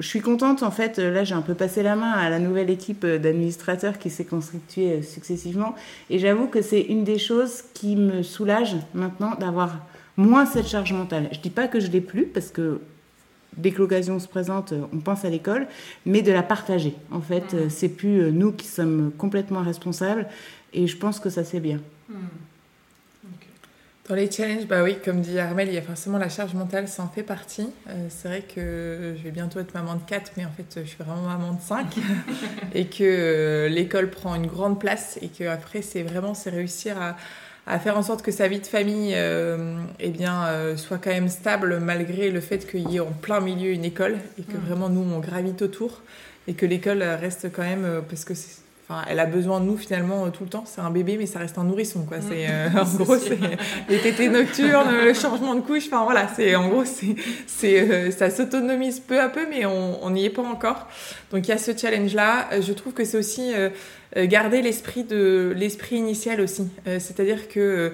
je 0.00 0.06
suis 0.06 0.20
contente, 0.20 0.62
en 0.62 0.70
fait, 0.70 0.98
là 0.98 1.24
j'ai 1.24 1.34
un 1.34 1.42
peu 1.42 1.54
passé 1.54 1.82
la 1.82 1.96
main 1.96 2.12
à 2.12 2.30
la 2.30 2.38
nouvelle 2.38 2.70
équipe 2.70 3.04
d'administrateurs 3.04 3.98
qui 3.98 4.10
s'est 4.10 4.24
constituée 4.24 4.92
euh, 4.92 5.02
successivement. 5.02 5.74
Et 6.08 6.18
j'avoue 6.18 6.46
que 6.46 6.62
c'est 6.62 6.80
une 6.80 7.04
des 7.04 7.18
choses 7.18 7.62
qui 7.74 7.96
me 7.96 8.22
soulage 8.22 8.76
maintenant 8.94 9.34
d'avoir 9.34 9.76
moins 10.16 10.46
cette 10.46 10.68
charge 10.68 10.92
mentale. 10.92 11.28
Je 11.32 11.40
dis 11.40 11.50
pas 11.50 11.66
que 11.66 11.80
je 11.80 11.90
l'ai 11.90 12.00
plus, 12.00 12.26
parce 12.26 12.50
que 12.50 12.80
dès 13.56 13.72
que 13.72 13.78
l'occasion 13.78 14.20
se 14.20 14.28
présente, 14.28 14.72
euh, 14.72 14.82
on 14.92 14.98
pense 14.98 15.24
à 15.24 15.30
l'école, 15.30 15.66
mais 16.06 16.22
de 16.22 16.30
la 16.30 16.44
partager. 16.44 16.94
En 17.10 17.20
fait, 17.20 17.54
mmh. 17.54 17.70
c'est 17.70 17.88
plus 17.88 18.30
nous 18.30 18.52
qui 18.52 18.68
sommes 18.68 19.10
complètement 19.18 19.62
responsables, 19.62 20.28
et 20.72 20.86
je 20.86 20.96
pense 20.96 21.18
que 21.18 21.28
ça 21.28 21.42
c'est 21.42 21.60
bien. 21.60 21.80
Mmh. 22.08 22.14
Dans 24.08 24.14
les 24.14 24.30
challenges, 24.30 24.66
bah 24.66 24.82
oui, 24.82 24.96
comme 25.04 25.20
dit 25.20 25.38
Armel, 25.38 25.68
il 25.68 25.74
y 25.74 25.78
a 25.78 25.82
forcément 25.82 26.16
la 26.16 26.30
charge 26.30 26.54
mentale, 26.54 26.88
ça 26.88 27.02
en 27.02 27.08
fait 27.08 27.22
partie. 27.22 27.68
Euh, 27.90 28.06
c'est 28.08 28.28
vrai 28.28 28.40
que 28.42 29.14
je 29.14 29.22
vais 29.22 29.30
bientôt 29.30 29.60
être 29.60 29.74
maman 29.74 29.96
de 29.96 30.00
4, 30.00 30.32
mais 30.38 30.46
en 30.46 30.50
fait, 30.50 30.80
je 30.82 30.88
suis 30.88 30.96
vraiment 30.96 31.28
maman 31.28 31.52
de 31.52 31.60
5. 31.60 31.94
et 32.74 32.86
que 32.86 33.02
euh, 33.02 33.68
l'école 33.68 34.08
prend 34.08 34.34
une 34.34 34.46
grande 34.46 34.80
place 34.80 35.18
et 35.20 35.28
qu'après, 35.28 35.82
c'est 35.82 36.02
vraiment 36.02 36.32
c'est 36.32 36.48
réussir 36.48 36.96
à, 36.98 37.18
à, 37.66 37.78
faire 37.78 37.98
en 37.98 38.02
sorte 38.02 38.22
que 38.22 38.32
sa 38.32 38.48
vie 38.48 38.60
de 38.60 38.66
famille 38.66 39.12
euh, 39.14 39.78
eh 40.00 40.08
bien, 40.08 40.74
soit 40.78 40.96
quand 40.96 41.10
même 41.10 41.28
stable 41.28 41.78
malgré 41.78 42.30
le 42.30 42.40
fait 42.40 42.66
qu'il 42.66 42.90
y 42.90 42.96
ait 42.96 43.00
en 43.00 43.12
plein 43.12 43.40
milieu 43.40 43.72
une 43.72 43.84
école 43.84 44.16
et 44.38 44.42
que 44.42 44.56
mm. 44.56 44.60
vraiment 44.66 44.88
nous, 44.88 45.02
on 45.02 45.18
gravite 45.18 45.60
autour 45.60 46.00
et 46.46 46.54
que 46.54 46.64
l'école 46.64 47.02
reste 47.02 47.52
quand 47.52 47.62
même, 47.62 48.02
parce 48.08 48.24
que 48.24 48.32
enfin, 48.88 49.04
elle 49.08 49.18
a 49.20 49.26
besoin 49.26 49.60
de 49.60 49.66
nous 49.66 49.76
finalement 49.76 50.30
tout 50.30 50.44
le 50.44 50.48
temps. 50.48 50.64
C'est 50.66 50.80
un 50.80 50.90
bébé, 50.90 51.16
mais 51.18 51.26
ça 51.26 51.38
reste 51.38 51.58
un 51.58 51.64
nourrisson, 51.64 52.04
quoi. 52.04 52.18
C'est, 52.20 52.46
en 52.78 53.04
gros, 53.04 53.16
c'est 53.16 53.38
les 53.88 53.98
tétés 53.98 54.28
nocturnes, 54.28 54.90
le 55.04 55.14
changement 55.14 55.54
de 55.54 55.60
couche. 55.60 55.86
Enfin, 55.86 56.04
voilà, 56.04 56.28
c'est, 56.34 56.54
en 56.56 56.68
gros, 56.68 56.84
c'est, 56.84 57.14
c'est, 57.46 58.10
ça 58.10 58.30
s'autonomise 58.30 59.00
peu 59.00 59.20
à 59.20 59.28
peu, 59.28 59.46
mais 59.48 59.66
on 59.66 60.10
n'y 60.10 60.24
est 60.24 60.30
pas 60.30 60.42
encore. 60.42 60.88
Donc, 61.30 61.46
il 61.46 61.50
y 61.50 61.54
a 61.54 61.58
ce 61.58 61.76
challenge-là. 61.76 62.60
Je 62.60 62.72
trouve 62.72 62.92
que 62.92 63.04
c'est 63.04 63.18
aussi 63.18 63.52
garder 64.16 64.62
l'esprit 64.62 65.04
de, 65.04 65.54
l'esprit 65.56 65.96
initial 65.96 66.40
aussi. 66.40 66.68
c'est-à-dire 66.84 67.48
que, 67.48 67.92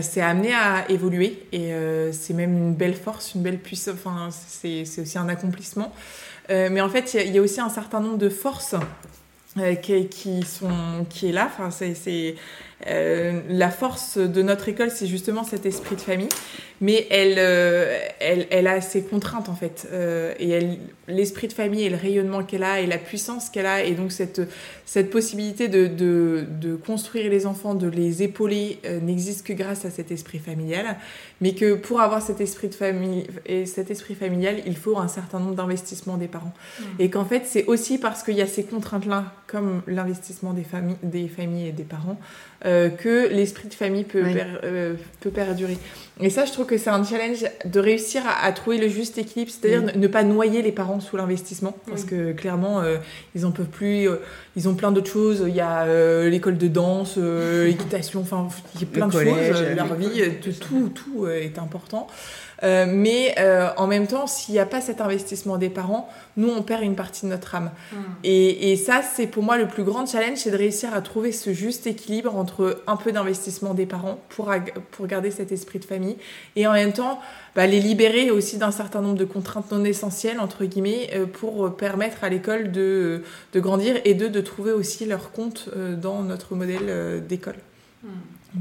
c'est 0.00 0.20
amené 0.20 0.54
à 0.54 0.88
évoluer 0.88 1.42
et 1.52 1.72
c'est 2.12 2.34
même 2.34 2.56
une 2.56 2.74
belle 2.74 2.94
force, 2.94 3.34
une 3.34 3.42
belle 3.42 3.58
puissance. 3.58 3.94
Enfin, 3.94 4.28
c'est, 4.30 4.84
c'est 4.84 5.02
aussi 5.02 5.18
un 5.18 5.28
accomplissement. 5.28 5.92
Euh, 6.50 6.68
mais 6.70 6.80
en 6.80 6.88
fait, 6.88 7.14
il 7.14 7.34
y, 7.34 7.38
a 7.38 7.42
aussi 7.42 7.60
un 7.60 7.68
certain 7.68 8.00
nombre 8.00 8.18
de 8.18 8.28
forces 8.28 8.74
euh, 8.74 8.78
qui, 9.82 10.08
qui, 10.08 10.42
sont, 10.42 11.06
qui 11.08 11.28
est 11.28 11.32
là. 11.32 11.46
Enfin, 11.46 11.70
c'est, 11.70 12.34
euh, 12.86 13.40
la 13.48 13.70
force 13.70 14.18
de 14.18 14.42
notre 14.42 14.68
école, 14.68 14.90
c'est 14.90 15.06
justement 15.06 15.44
cet 15.44 15.66
esprit 15.66 15.96
de 15.96 16.00
famille 16.00 16.28
mais 16.80 17.06
elle, 17.10 17.34
euh, 17.36 17.98
elle, 18.20 18.46
elle, 18.50 18.66
a 18.66 18.80
ses 18.80 19.02
contraintes 19.02 19.50
en 19.50 19.54
fait. 19.54 19.86
Euh, 19.92 20.32
et 20.38 20.78
l'esprit 21.08 21.46
de 21.46 21.52
famille 21.52 21.84
et 21.84 21.90
le 21.90 21.96
rayonnement 21.96 22.42
qu'elle 22.42 22.62
a 22.62 22.80
et 22.80 22.86
la 22.86 22.96
puissance 22.96 23.50
qu'elle 23.50 23.66
a, 23.66 23.84
et 23.84 23.92
donc 23.92 24.12
cette, 24.12 24.40
cette 24.86 25.10
possibilité 25.10 25.68
de, 25.68 25.86
de, 25.86 26.46
de 26.48 26.76
construire 26.76 27.30
les 27.30 27.44
enfants, 27.44 27.74
de 27.74 27.86
les 27.86 28.22
épauler, 28.22 28.78
euh, 28.86 28.98
n'existe 28.98 29.46
que 29.46 29.52
grâce 29.52 29.84
à 29.84 29.90
cet 29.90 30.10
esprit 30.10 30.38
familial. 30.38 30.96
Mais 31.42 31.54
que 31.54 31.74
pour 31.74 32.00
avoir 32.00 32.22
cet 32.22 32.40
esprit, 32.40 32.68
de 32.68 32.74
famille, 32.74 33.26
et 33.44 33.66
cet 33.66 33.90
esprit 33.90 34.14
familial, 34.14 34.56
il 34.66 34.76
faut 34.76 34.98
un 34.98 35.08
certain 35.08 35.38
nombre 35.38 35.54
d'investissements 35.54 36.16
des 36.16 36.28
parents. 36.28 36.52
Mmh. 36.54 36.84
Et 36.98 37.10
qu'en 37.10 37.24
fait, 37.24 37.42
c'est 37.46 37.66
aussi 37.66 37.98
parce 37.98 38.22
qu'il 38.22 38.36
y 38.36 38.42
a 38.42 38.46
ces 38.46 38.64
contraintes-là, 38.64 39.34
comme 39.46 39.82
l'investissement 39.86 40.52
des 40.54 40.64
familles, 40.64 40.96
des 41.02 41.28
familles 41.28 41.68
et 41.68 41.72
des 41.72 41.84
parents, 41.84 42.18
que 42.62 43.28
l'esprit 43.28 43.68
de 43.68 43.74
famille 43.74 44.04
peut, 44.04 44.24
peut 45.20 45.30
perdurer. 45.30 45.78
Et 46.22 46.28
ça, 46.28 46.44
je 46.44 46.52
trouve 46.52 46.66
que 46.66 46.76
c'est 46.76 46.90
un 46.90 47.02
challenge 47.02 47.46
de 47.64 47.80
réussir 47.80 48.22
à, 48.26 48.52
trouver 48.52 48.76
le 48.76 48.88
juste 48.88 49.16
équilibre, 49.16 49.50
c'est-à-dire 49.50 49.96
ne, 49.96 50.06
pas 50.06 50.22
noyer 50.22 50.60
les 50.60 50.72
parents 50.72 51.00
sous 51.00 51.16
l'investissement, 51.16 51.74
parce 51.88 52.04
que 52.04 52.32
clairement, 52.32 52.80
euh, 52.80 52.98
ils 53.34 53.46
en 53.46 53.52
peuvent 53.52 53.66
plus. 53.66 54.08
Euh, 54.08 54.16
ils 54.56 54.68
ont 54.68 54.74
plein 54.74 54.92
d'autres 54.92 55.10
choses. 55.10 55.44
Il 55.46 55.54
y 55.54 55.60
a 55.60 55.84
euh, 55.84 56.28
l'école 56.28 56.58
de 56.58 56.68
danse, 56.68 57.16
l'équitation, 57.64 58.20
enfin, 58.20 58.48
il 58.74 58.82
y 58.82 58.84
a 58.84 58.86
plein 58.86 59.06
de 59.06 59.12
choses. 59.12 59.24
Leur 59.74 59.94
vie, 59.94 60.22
tout, 60.60 60.90
tout 60.94 61.26
est 61.28 61.58
important. 61.58 62.06
Euh, 62.62 62.86
mais 62.88 63.34
euh, 63.38 63.68
en 63.76 63.86
même 63.86 64.06
temps, 64.06 64.26
s'il 64.26 64.54
n'y 64.54 64.60
a 64.60 64.66
pas 64.66 64.80
cet 64.80 65.00
investissement 65.00 65.56
des 65.56 65.70
parents, 65.70 66.08
nous, 66.36 66.48
on 66.48 66.62
perd 66.62 66.82
une 66.82 66.94
partie 66.94 67.24
de 67.24 67.30
notre 67.30 67.54
âme. 67.54 67.70
Hmm. 67.92 67.96
Et, 68.24 68.72
et, 68.72 68.76
ça, 68.76 69.02
c'est 69.02 69.26
pour 69.26 69.42
moi 69.42 69.56
le 69.56 69.66
plus 69.66 69.82
grand 69.82 70.06
challenge, 70.06 70.38
c'est 70.38 70.50
de 70.50 70.56
réussir 70.56 70.92
à 70.94 71.00
trouver 71.00 71.32
ce 71.32 71.52
juste 71.52 71.86
équilibre 71.86 72.36
entre 72.36 72.82
un 72.86 72.96
peu 72.96 73.12
d'investissement 73.12 73.74
des 73.74 73.86
parents 73.86 74.18
pour, 74.28 74.52
pour 74.90 75.06
garder 75.06 75.30
cet 75.30 75.52
esprit 75.52 75.78
de 75.78 75.84
famille 75.84 76.16
et 76.56 76.66
en 76.66 76.72
même 76.72 76.92
temps 76.92 77.20
bah, 77.56 77.66
les 77.66 77.80
libérer 77.80 78.30
aussi 78.30 78.58
d'un 78.58 78.70
certain 78.70 79.00
nombre 79.00 79.18
de 79.18 79.24
contraintes 79.24 79.70
non 79.72 79.84
essentielles, 79.84 80.40
entre 80.40 80.64
guillemets, 80.64 81.10
euh, 81.14 81.26
pour 81.26 81.74
permettre 81.76 82.24
à 82.24 82.28
l'école 82.28 82.72
de, 82.72 83.22
de, 83.52 83.60
grandir 83.60 83.96
et 84.04 84.14
de, 84.14 84.28
de 84.28 84.40
trouver 84.40 84.72
aussi 84.72 85.06
leur 85.06 85.32
compte 85.32 85.68
dans 86.00 86.22
notre 86.22 86.54
modèle 86.54 87.24
d'école. 87.26 87.56
Hmm. 88.02 88.08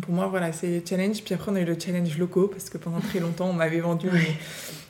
Pour 0.01 0.13
moi, 0.13 0.27
voilà, 0.27 0.51
c'est 0.51 0.67
le 0.67 0.81
challenge. 0.87 1.23
Puis 1.23 1.33
après, 1.33 1.51
on 1.51 1.55
a 1.55 1.61
eu 1.61 1.65
le 1.65 1.77
challenge 1.79 2.17
locaux 2.17 2.47
parce 2.47 2.69
que 2.69 2.77
pendant 2.77 2.99
très 2.99 3.19
longtemps, 3.19 3.49
on 3.49 3.53
m'avait 3.53 3.79
vendu 3.79 4.09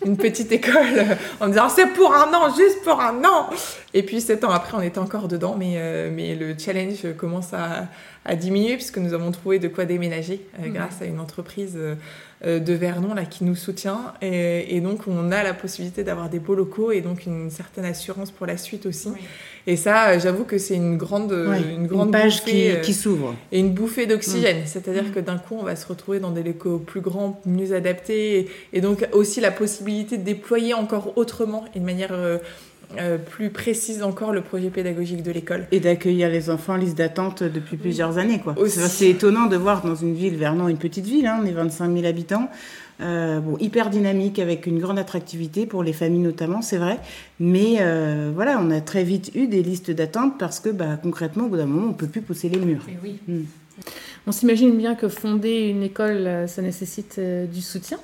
une, 0.06 0.18
petite 0.18 0.52
école 0.52 1.06
en 1.40 1.48
me 1.48 1.52
disant 1.52 1.70
c'est 1.70 1.88
pour 1.94 2.14
un 2.14 2.34
an, 2.34 2.54
juste 2.56 2.84
pour 2.84 3.00
un 3.00 3.24
an. 3.24 3.50
Et 3.94 4.04
puis, 4.04 4.20
sept 4.20 4.44
ans 4.44 4.52
après, 4.52 4.76
on 4.78 4.82
était 4.82 5.00
encore 5.00 5.28
dedans, 5.28 5.56
mais, 5.58 5.76
euh, 5.78 6.12
mais 6.14 6.36
le 6.36 6.54
challenge 6.58 7.14
commence 7.18 7.54
à, 7.54 7.88
à, 8.26 8.36
diminuer 8.36 8.76
puisque 8.76 8.98
nous 8.98 9.14
avons 9.14 9.32
trouvé 9.32 9.60
de 9.60 9.68
quoi 9.68 9.86
déménager 9.86 10.46
euh, 10.60 10.68
mmh. 10.68 10.74
grâce 10.74 11.02
à 11.02 11.06
une 11.06 11.20
entreprise 11.20 11.78
euh, 12.46 12.60
de 12.60 12.72
Vernon 12.72 13.14
là, 13.14 13.26
qui 13.26 13.44
nous 13.44 13.56
soutient. 13.56 14.14
Et, 14.22 14.78
et 14.78 14.80
donc, 14.80 15.02
on 15.08 15.30
a 15.32 15.44
la 15.44 15.54
possibilité 15.54 16.06
d'avoir 16.06 16.30
des 16.30 16.40
beaux 16.40 16.56
locaux 16.56 16.94
et 16.94 17.02
donc 17.02 17.26
une 17.26 17.50
certaine 17.50 17.84
assurance 17.84 18.32
pour 18.32 18.46
la 18.46 18.56
suite 18.56 18.86
aussi. 18.86 19.10
Et 19.68 19.76
ça, 19.76 20.12
euh, 20.12 20.20
j'avoue 20.22 20.46
que 20.46 20.58
c'est 20.58 20.76
une 20.76 20.96
grande, 20.96 21.34
une 21.34 21.86
grande 21.86 22.14
page 22.14 22.46
qui, 22.46 22.70
euh, 22.70 22.76
qui 22.78 22.94
s'ouvre. 22.94 23.36
Et 23.52 23.60
une 23.60 23.74
bouffée 23.74 24.06
d'oxygène. 24.06 24.62
Mm. 24.62 24.68
C'est-à-dire 24.68 25.04
mm. 25.04 25.12
que 25.12 25.20
d'un 25.20 25.38
coup, 25.38 25.58
on 25.60 25.64
va 25.64 25.76
se 25.76 25.86
retrouver 25.86 26.20
dans 26.20 26.32
des 26.32 26.44
locaux 26.44 26.78
plus 26.78 27.02
grands, 27.02 27.42
mieux 27.46 27.74
adaptés. 27.74 28.48
Et, 28.72 28.80
donc 28.80 29.06
aussi 29.12 29.42
la 29.42 29.52
possibilité 29.52 30.18
de 30.18 30.24
déployer 30.24 30.74
encore 30.74 31.18
autrement 31.18 31.66
et 31.76 31.80
de 31.80 31.86
manière... 31.86 32.14
Euh, 32.98 33.20
plus 33.20 33.52
précise 33.52 34.02
encore 34.02 34.32
le 34.32 34.42
projet 34.42 34.72
pédagogique 34.72 35.22
de 35.22 35.32
l'école. 35.32 35.68
Et 35.72 35.80
d'accueillir 35.80 36.28
les 36.30 36.50
enfants 36.50 36.74
en 36.74 36.78
liste 36.78 36.98
d'attente 36.98 37.44
depuis 37.44 37.78
plusieurs 37.78 38.18
années. 38.18 38.40
quoi. 38.40 38.56
C'est 38.68 39.10
étonnant 39.10 39.46
de 39.46 39.56
voir 39.58 39.86
dans 39.86 39.96
une 39.96 40.16
ville, 40.16 40.36
Vernon, 40.36 40.68
une 40.68 40.78
petite 40.78 41.06
ville, 41.06 41.28
hein, 41.28 41.40
on 41.42 41.46
est 41.46 41.52
25 41.52 41.94
000 41.94 42.08
habitants, 42.08 42.50
euh, 43.02 43.40
bon, 43.42 43.58
hyper 43.60 43.92
dynamique 43.92 44.40
avec 44.40 44.66
une 44.66 44.80
grande 44.80 44.98
attractivité 44.98 45.68
pour 45.68 45.84
les 45.84 45.94
familles 45.94 46.22
notamment, 46.22 46.64
c'est 46.64 46.78
vrai. 46.78 46.98
Mais 47.40 47.78
euh, 47.80 48.32
voilà, 48.34 48.60
on 48.60 48.72
a 48.72 48.82
très 48.82 49.04
vite 49.04 49.32
eu 49.36 49.46
des 49.46 49.62
listes 49.62 49.92
d'attente 49.92 50.40
parce 50.40 50.60
que 50.60 50.70
bah, 50.70 50.98
concrètement, 51.02 51.46
au 51.46 51.50
bout 51.50 51.58
d'un 51.58 51.68
moment, 51.68 51.88
on 51.88 51.90
ne 51.90 51.94
peut 51.94 52.08
plus 52.08 52.22
pousser 52.22 52.50
les 52.50 52.60
murs. 52.60 52.86
oui. 53.04 53.20
Hmm. 53.28 53.44
On 54.28 54.34
s'imagine 54.34 54.78
bien 54.78 54.94
que 54.96 55.08
fonder 55.08 55.70
une 55.70 55.84
école, 55.84 56.48
ça 56.48 56.62
nécessite 56.62 57.20
du 57.20 57.62
soutien. 57.62 57.98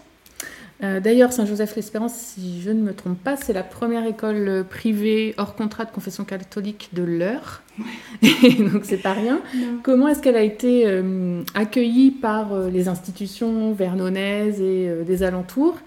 Euh, 0.83 0.99
d'ailleurs, 0.99 1.31
Saint-Joseph-l'Espérance, 1.31 2.13
si 2.13 2.61
je 2.61 2.69
ne 2.69 2.81
me 2.81 2.93
trompe 2.93 3.17
pas, 3.17 3.37
c'est 3.37 3.53
la 3.53 3.63
première 3.63 4.05
école 4.05 4.65
privée 4.69 5.33
hors 5.37 5.55
contrat 5.55 5.85
de 5.85 5.91
confession 5.91 6.25
catholique 6.25 6.89
de 6.93 7.03
l'heure. 7.03 7.63
donc, 8.21 8.83
c'est 8.83 9.01
pas 9.01 9.13
rien. 9.13 9.41
Comment 9.83 10.09
est-ce 10.09 10.21
qu'elle 10.21 10.35
a 10.35 10.43
été 10.43 10.83
euh, 10.85 11.43
accueillie 11.53 12.11
par 12.11 12.53
euh, 12.53 12.69
les 12.69 12.87
institutions 12.87 13.71
vernonaises 13.73 14.59
et 14.59 14.89
des 15.05 15.23
alentours? 15.23 15.77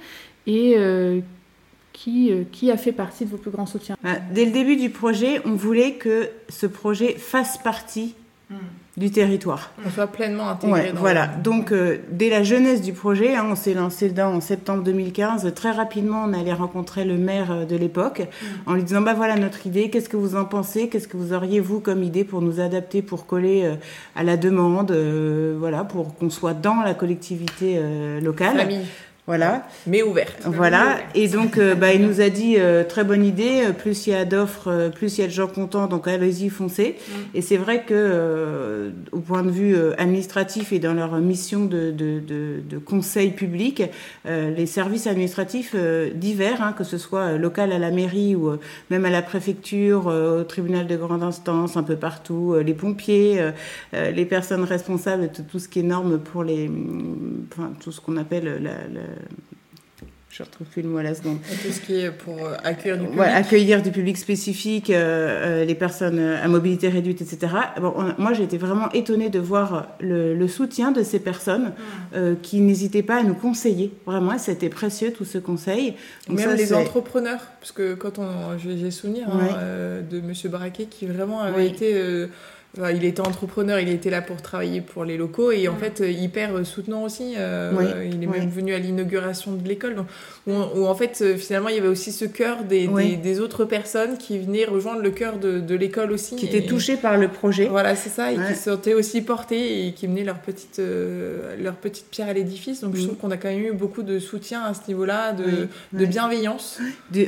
Et 0.46 0.76
qui, 1.92 2.32
qui, 2.52 2.70
a 2.70 2.78
fait 2.78 2.92
partie 2.92 3.26
de 3.26 3.30
vos 3.30 3.36
plus 3.36 3.50
grands 3.50 3.66
soutiens? 3.66 3.96
Dès 4.32 4.46
le 4.46 4.52
début 4.52 4.76
du 4.76 4.88
projet, 4.88 5.42
on 5.44 5.54
voulait 5.56 5.94
que 5.94 6.30
ce 6.48 6.66
projet 6.66 7.16
fasse 7.18 7.58
partie 7.58 8.14
hmm 8.48 8.56
du 8.98 9.10
territoire. 9.10 9.70
On 9.86 9.90
soit 9.90 10.08
pleinement 10.08 10.48
intégré. 10.48 10.92
voilà. 10.94 11.26
Donc, 11.26 11.72
euh, 11.72 11.98
dès 12.10 12.28
la 12.28 12.42
jeunesse 12.42 12.82
du 12.82 12.92
projet, 12.92 13.36
hein, 13.36 13.46
on 13.50 13.54
s'est 13.54 13.74
lancé 13.74 14.08
dedans 14.08 14.34
en 14.34 14.40
septembre 14.40 14.82
2015. 14.82 15.52
Très 15.54 15.70
rapidement, 15.70 16.24
on 16.26 16.32
allait 16.32 16.52
rencontrer 16.52 17.04
le 17.04 17.16
maire 17.16 17.52
euh, 17.52 17.64
de 17.64 17.76
l'époque 17.76 18.20
mm. 18.20 18.46
en 18.70 18.74
lui 18.74 18.82
disant 18.82 19.00
bah 19.00 19.14
voilà 19.14 19.36
notre 19.36 19.66
idée. 19.66 19.88
Qu'est-ce 19.90 20.08
que 20.08 20.16
vous 20.16 20.34
en 20.34 20.44
pensez? 20.44 20.88
Qu'est-ce 20.88 21.06
que 21.06 21.16
vous 21.16 21.32
auriez 21.32 21.60
vous 21.60 21.80
comme 21.80 22.02
idée 22.02 22.24
pour 22.24 22.42
nous 22.42 22.58
adapter, 22.60 23.00
pour 23.02 23.26
coller 23.26 23.62
euh, 23.64 23.76
à 24.16 24.24
la 24.24 24.36
demande, 24.36 24.92
voilà, 25.58 25.84
pour 25.84 26.16
qu'on 26.16 26.30
soit 26.30 26.54
dans 26.54 26.82
la 26.82 26.94
collectivité 26.94 27.80
locale? 28.20 28.68
Voilà. 29.28 29.68
Mais 29.86 30.02
ouverte. 30.02 30.38
Voilà. 30.46 31.00
Et 31.14 31.28
donc, 31.28 31.58
euh, 31.58 31.74
bah, 31.74 31.92
il 31.92 32.00
nous 32.00 32.22
a 32.22 32.30
dit 32.30 32.54
euh, 32.56 32.82
très 32.82 33.04
bonne 33.04 33.22
idée. 33.22 33.66
Euh, 33.66 33.72
plus 33.72 34.06
il 34.06 34.10
y 34.14 34.14
a 34.14 34.24
d'offres, 34.24 34.88
plus 34.94 35.18
il 35.18 35.20
y 35.20 35.24
a 35.24 35.26
de 35.26 35.32
gens 35.32 35.48
contents. 35.48 35.86
Donc, 35.86 36.08
allez-y, 36.08 36.48
foncez. 36.48 36.96
Mm. 36.96 37.12
Et 37.34 37.42
c'est 37.42 37.58
vrai 37.58 37.82
que, 37.82 38.90
au 39.12 39.18
point 39.18 39.42
de 39.42 39.50
vue 39.50 39.76
administratif 39.98 40.72
et 40.72 40.78
dans 40.78 40.94
leur 40.94 41.14
mission 41.18 41.66
de, 41.66 41.90
de, 41.90 42.20
de, 42.20 42.62
de 42.66 42.78
conseil 42.78 43.32
public, 43.32 43.82
les 44.24 44.66
services 44.66 45.06
administratifs 45.06 45.76
divers, 46.14 46.62
hein, 46.62 46.72
que 46.72 46.84
ce 46.84 46.96
soit 46.96 47.32
local 47.32 47.72
à 47.72 47.78
la 47.78 47.90
mairie 47.90 48.34
ou 48.34 48.52
même 48.88 49.04
à 49.04 49.10
la 49.10 49.20
préfecture, 49.20 50.06
au 50.06 50.44
tribunal 50.44 50.86
de 50.86 50.96
grande 50.96 51.22
instance, 51.22 51.76
un 51.76 51.82
peu 51.82 51.96
partout, 51.96 52.56
les 52.64 52.74
pompiers, 52.74 53.50
les 53.92 54.24
personnes 54.24 54.64
responsables 54.64 55.30
de 55.30 55.42
tout 55.42 55.58
ce 55.58 55.68
qui 55.68 55.80
est 55.80 55.82
norme 55.82 56.18
pour 56.18 56.44
les, 56.44 56.70
enfin, 57.52 57.72
tout 57.82 57.92
ce 57.92 58.00
qu'on 58.00 58.16
appelle 58.16 58.62
la 58.62 58.78
je 60.38 60.44
retrouve 60.44 60.68
plus 60.68 60.82
le 60.82 60.88
mot 60.88 60.98
à 60.98 61.02
la 61.02 61.14
seconde. 61.16 61.38
tout 61.42 61.72
ce 61.72 61.80
qui 61.80 61.96
est 61.96 62.12
pour 62.12 62.46
euh, 62.46 62.54
accueillir 62.62 62.98
du 62.98 63.06
public. 63.06 63.26
accueillir 63.26 63.82
du 63.82 63.90
public 63.90 64.16
spécifique, 64.16 64.90
euh, 64.90 65.62
euh, 65.62 65.64
les 65.64 65.74
personnes 65.74 66.20
à 66.20 66.46
mobilité 66.46 66.88
réduite, 66.88 67.22
etc. 67.22 67.52
Bon, 67.80 67.92
moi, 68.18 68.34
j'ai 68.34 68.44
été 68.44 68.56
vraiment 68.56 68.88
étonnée 68.92 69.30
de 69.30 69.40
voir 69.40 69.88
le, 69.98 70.46
soutien 70.46 70.92
de 70.92 71.02
ces 71.02 71.18
personnes 71.18 71.72
qui 72.42 72.60
n'hésitaient 72.60 73.02
pas 73.02 73.16
à 73.16 73.22
nous 73.22 73.34
conseiller. 73.34 73.92
Vraiment, 74.06 74.38
c'était 74.38 74.68
précieux 74.68 75.12
tout 75.12 75.24
ce 75.24 75.38
conseil. 75.38 75.94
Même 76.28 76.54
les 76.54 76.72
entrepreneurs, 76.72 77.40
parce 77.60 77.72
que 77.72 77.94
quand 77.94 78.18
on, 78.18 78.56
j'ai 78.58 78.90
souvenir 78.90 79.28
hein, 79.28 80.02
de 80.08 80.20
Monsieur 80.20 80.48
Braquet 80.48 80.86
qui 80.86 81.06
vraiment 81.06 81.40
avait 81.40 81.66
été 81.66 82.28
il 82.76 83.04
était 83.04 83.20
entrepreneur, 83.20 83.80
il 83.80 83.88
était 83.88 84.10
là 84.10 84.20
pour 84.20 84.42
travailler 84.42 84.80
pour 84.80 85.04
les 85.04 85.16
locaux 85.16 85.50
et 85.50 85.68
en 85.68 85.76
fait 85.76 86.00
euh, 86.00 86.10
hyper 86.10 86.54
euh, 86.54 86.64
soutenant 86.64 87.02
aussi. 87.02 87.34
Euh, 87.36 88.04
il 88.04 88.22
est 88.22 88.26
même 88.26 88.50
venu 88.50 88.74
à 88.74 88.78
l'inauguration 88.78 89.52
de 89.52 89.66
l'école 89.66 90.04
où, 90.46 90.86
en 90.86 90.94
fait 90.94 91.36
finalement 91.36 91.68
il 91.68 91.76
y 91.76 91.78
avait 91.78 91.88
aussi 91.88 92.12
ce 92.12 92.24
cœur 92.24 92.64
des, 92.64 92.88
des, 93.16 93.40
autres 93.40 93.64
personnes 93.64 94.16
qui 94.16 94.38
venaient 94.38 94.64
rejoindre 94.64 95.02
le 95.02 95.10
cœur 95.10 95.38
de, 95.38 95.60
de 95.60 95.74
l'école 95.74 96.12
aussi. 96.12 96.36
Qui 96.36 96.46
étaient 96.46 96.66
touchées 96.66 96.96
par 96.96 97.16
le 97.16 97.28
projet. 97.28 97.66
Voilà, 97.66 97.96
c'est 97.96 98.08
ça, 98.08 98.32
et 98.32 98.36
qui 98.36 98.54
se 98.54 98.70
sentaient 98.70 98.94
aussi 98.94 99.22
portés 99.22 99.86
et 99.86 99.92
qui 99.92 100.08
menaient 100.08 100.24
leur 100.24 100.38
petite, 100.38 100.80
leur 101.60 101.74
petite 101.74 102.06
pierre 102.10 102.28
à 102.28 102.32
l'édifice. 102.32 102.80
Donc 102.80 102.96
je 102.96 103.04
trouve 103.04 103.16
qu'on 103.16 103.30
a 103.30 103.36
quand 103.36 103.48
même 103.48 103.64
eu 103.64 103.72
beaucoup 103.72 104.02
de 104.02 104.18
soutien 104.18 104.62
à 104.62 104.74
ce 104.74 104.80
niveau-là, 104.88 105.32
de, 105.32 105.68
de 105.92 106.06
bienveillance. 106.06 106.80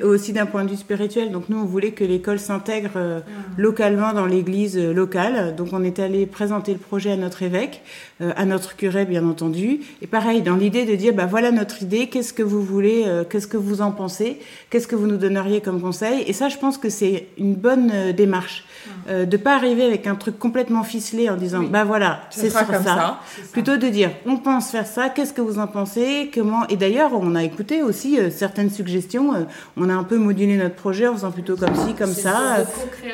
aussi 0.03 0.33
d'un 0.33 0.47
point 0.47 0.65
de 0.65 0.71
vue 0.71 0.77
spirituel. 0.77 1.31
Donc 1.31 1.49
nous 1.49 1.59
on 1.59 1.65
voulait 1.65 1.93
que 1.93 2.05
l'école 2.05 2.39
s'intègre 2.39 3.23
localement 3.59 4.13
dans 4.13 4.27
l'église 4.27 4.79
locale 4.79 5.40
locale. 5.41 5.57
Donc 5.57 5.69
on 5.73 5.83
est 5.83 5.99
allé 5.99 6.27
présenter 6.27 6.73
le 6.73 6.79
projet 6.79 7.13
à 7.13 7.17
notre 7.17 7.43
évêque, 7.43 7.83
euh, 7.83 7.85
à 8.21 8.45
notre 8.45 8.77
curé 8.77 9.05
bien 9.05 9.27
entendu. 9.27 9.81
Et 10.03 10.07
pareil, 10.07 10.43
dans 10.43 10.57
l'idée 10.57 10.85
de 10.85 10.95
dire, 10.95 11.15
bah 11.15 11.27
voilà 11.27 11.51
notre 11.51 11.83
idée, 11.83 12.09
qu'est-ce 12.09 12.33
que 12.33 12.43
vous 12.43 12.63
voulez, 12.63 13.05
euh, 13.07 13.25
qu'est-ce 13.25 13.47
que 13.47 13.57
vous 13.57 13.81
en 13.81 13.93
pensez, 13.93 14.39
qu'est-ce 14.71 14.87
que 14.87 14.97
vous 14.97 15.07
nous 15.07 15.17
donneriez 15.17 15.61
comme 15.61 15.81
conseil. 15.81 16.25
Et 16.27 16.33
ça, 16.33 16.49
je 16.49 16.59
pense 16.59 16.79
que 16.79 16.89
c'est 16.89 17.27
une 17.39 17.55
bonne 17.55 17.91
euh, 17.93 18.13
démarche. 18.13 18.65
Euh, 19.11 19.27
de 19.27 19.37
pas 19.37 19.55
arriver 19.55 19.85
avec 19.85 20.07
un 20.07 20.15
truc 20.15 20.39
complètement 20.39 20.83
ficelé 20.85 21.29
en 21.29 21.37
disant, 21.37 21.63
bah 21.63 21.85
voilà, 21.85 22.23
c'est 22.31 22.49
ça, 22.49 22.65
ça. 22.65 22.83
ça. 22.83 23.21
Plutôt 23.53 23.77
de 23.77 23.89
dire, 23.89 24.11
on 24.25 24.39
pense 24.39 24.71
faire 24.71 24.87
ça, 24.87 25.11
qu'est-ce 25.11 25.35
que 25.35 25.43
vous 25.43 25.59
en 25.59 25.67
pensez, 25.67 26.31
comment. 26.33 26.67
Et 26.69 26.77
d'ailleurs, 26.77 27.11
on 27.13 27.35
a 27.35 27.45
écouté 27.45 27.83
aussi 27.83 28.19
certaines 28.31 28.71
suggestions. 28.71 29.47
on 29.77 29.89
a 29.91 29.93
un 29.93 30.05
peu 30.05 30.17
modulé 30.17 30.57
notre 30.57 30.77
projet 30.77 31.07
en 31.07 31.15
faisant 31.15 31.31
plutôt 31.31 31.57
comme 31.57 31.75
ci, 31.75 31.95
comme 31.95 32.15
ça. 32.15 32.65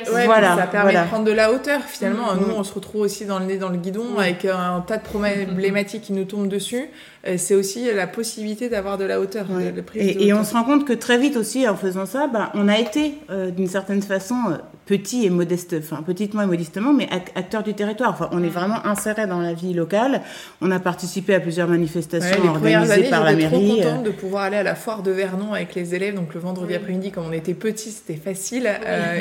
voilà. 0.09 0.57
Ça 0.57 0.67
permet 0.69 0.93
de 0.93 1.09
prendre 1.09 1.25
de 1.25 1.33
la 1.33 1.53
hauteur 1.53 1.81
finalement. 1.83 2.35
Mm. 2.35 2.39
Nous, 2.41 2.55
on 2.57 2.63
se 2.63 2.73
retrouve 2.73 3.01
aussi 3.01 3.25
dans 3.25 3.41
le 3.41 3.47
nez 3.47 3.57
dans 3.57 3.71
le 3.71 3.77
guidon 3.77 4.19
avec 4.19 4.45
un 4.45 4.81
tas 4.87 4.96
de 4.99 5.03
problématiques 5.03 6.03
qui 6.05 6.13
nous 6.13 6.25
tombent 6.25 6.49
dessus. 6.49 6.89
C'est 7.37 7.55
aussi 7.55 7.93
la 7.93 8.07
possibilité 8.07 8.69
d'avoir 8.69 8.99
de 8.99 9.05
la 9.05 9.21
hauteur. 9.21 9.47
et, 9.95 10.33
on 10.33 10.45
se 10.45 10.53
rend 10.53 10.65
compte 10.65 10.87
que 10.87 10.93
très 10.93 11.19
vite 11.19 11.37
aussi, 11.37 11.67
en 11.69 11.77
faisant 11.77 12.07
ça, 12.07 12.27
bah, 12.27 12.51
on 12.55 12.69
a 12.69 12.79
été 12.79 13.15
euh, 13.31 13.51
d'une 13.51 13.67
certaine 13.67 14.03
façon 14.03 14.37
euh, 14.49 14.57
petit 14.87 15.27
et 15.27 15.31
modeste, 15.31 15.75
enfin 15.79 16.03
petitement 16.03 16.43
et 16.43 16.47
modestement, 16.47 16.93
mais 16.93 17.09
acteur 17.35 17.63
du 17.63 17.75
territoire. 17.75 18.11
Enfin, 18.11 18.29
on 18.33 18.43
est 18.43 18.49
vraiment 18.49 18.85
inséré 18.87 19.27
dans 19.27 19.41
la 19.41 19.53
vie 19.53 19.75
locale. 19.75 20.23
On 20.61 20.71
a 20.71 20.79
participé 20.79 21.35
à 21.35 21.41
plusieurs 21.41 21.69
manifestations 21.69 22.45
organisées 22.47 23.11
par 23.11 23.25
la 23.25 23.35
mairie. 23.35 23.81
Trop 23.81 23.89
contente 23.89 24.05
de 24.05 24.11
pouvoir 24.11 24.45
aller 24.45 24.59
à 24.59 24.63
la 24.63 24.75
foire 24.75 25.03
de 25.03 25.11
Vernon 25.11 25.53
avec 25.53 25.75
les 25.75 25.95
élèves. 25.95 26.15
Donc 26.15 26.35
le 26.35 26.41
vendredi 26.41 26.75
après-midi, 26.75 27.11
quand 27.11 27.25
on 27.29 27.33
était 27.33 27.55
petit, 27.55 27.91
c'était 27.91 28.21
facile, 28.21 28.69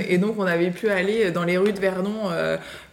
et 0.08 0.18
donc 0.18 0.36
on 0.38 0.46
avait 0.46 0.70
pu 0.70 0.90
aller 0.90 1.32
dans 1.32 1.44
les 1.44 1.58
rues 1.58 1.74
de 1.74 1.80
Vernon, 1.80 2.30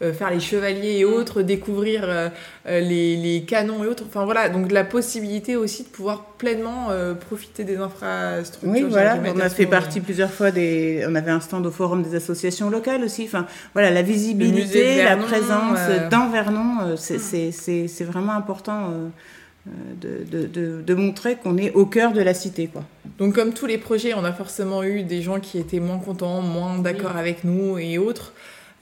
faire 0.01 0.31
les 0.31 0.41
chevaliers 0.41 0.99
et 0.99 1.05
autres, 1.05 1.43
découvrir 1.43 2.31
les, 2.67 3.17
les, 3.17 3.43
canons 3.43 3.85
et 3.85 3.87
autres. 3.87 4.05
Enfin 4.07 4.25
voilà, 4.25 4.49
donc 4.49 4.73
la 4.73 4.85
possibilité 4.85 5.02
aussi 5.57 5.83
de 5.83 5.89
pouvoir 5.89 6.25
pleinement 6.39 6.91
euh, 6.91 7.15
profiter 7.15 7.65
des 7.65 7.77
infrastructures. 7.77 8.71
Oui, 8.71 8.83
voilà, 8.89 9.19
on 9.35 9.41
a 9.41 9.49
fait 9.49 9.67
partie 9.67 10.01
plusieurs 10.01 10.31
fois 10.31 10.51
des. 10.51 11.05
On 11.09 11.15
avait 11.15 11.31
un 11.31 11.41
stand 11.41 11.67
au 11.67 11.71
forum 11.71 12.03
des 12.03 12.15
associations 12.15 12.71
locales 12.71 13.05
aussi. 13.05 13.25
Enfin, 13.25 13.47
voilà, 13.73 13.91
la 13.91 14.03
visibilité, 14.03 15.03
la 15.05 15.17
présence 15.17 15.79
euh, 15.89 16.09
dans 16.09 16.31
Vernon, 16.31 16.79
euh, 16.83 16.97
c'est 16.97 18.05
vraiment 18.05 18.33
important. 18.33 18.91
De, 19.65 20.25
de, 20.29 20.49
de, 20.49 20.83
de, 20.83 20.95
montrer 20.95 21.37
qu'on 21.37 21.57
est 21.57 21.71
au 21.75 21.87
cœur 21.87 22.13
de 22.13 22.21
la 22.21 22.35
cité. 22.35 22.67
Quoi. 22.67 22.83
Donc 23.19 23.37
comme 23.37 23.53
tous 23.53 23.67
les 23.67 23.79
projets, 23.79 24.13
on 24.13 24.25
a 24.25 24.33
forcément 24.33 24.83
eu 24.83 25.05
des 25.05 25.23
gens 25.23 25.39
qui 25.39 25.57
étaient 25.57 25.79
moins 25.79 26.01
contents, 26.01 26.41
moins 26.41 26.79
d'accord 26.79 27.17
avec 27.17 27.45
nous 27.45 27.79
et 27.79 27.97
autres. 27.97 28.33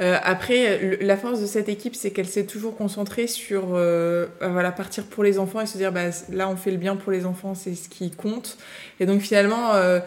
Euh, 0.00 0.16
après, 0.22 0.98
la 1.00 1.16
force 1.16 1.40
de 1.40 1.46
cette 1.46 1.68
équipe, 1.68 1.94
c'est 1.94 2.10
qu'elle 2.10 2.26
s'est 2.26 2.46
toujours 2.46 2.76
concentrée 2.76 3.26
sur 3.26 3.74
euh, 3.74 4.26
bah, 4.40 4.48
voilà, 4.48 4.72
partir 4.72 5.04
pour 5.04 5.22
les 5.22 5.38
enfants 5.38 5.60
et 5.60 5.66
se 5.66 5.76
dire 5.76 5.92
bah, 5.92 6.10
là, 6.32 6.48
on 6.48 6.56
fait 6.56 6.70
le 6.70 6.78
bien 6.78 6.96
pour 6.96 7.12
les 7.12 7.26
enfants, 7.26 7.54
c'est 7.54 7.74
ce 7.74 7.88
qui 7.88 8.10
compte. 8.10 8.56
Et 8.98 9.06
donc 9.06 9.20
finalement, 9.20 9.74
euh, 9.74 10.00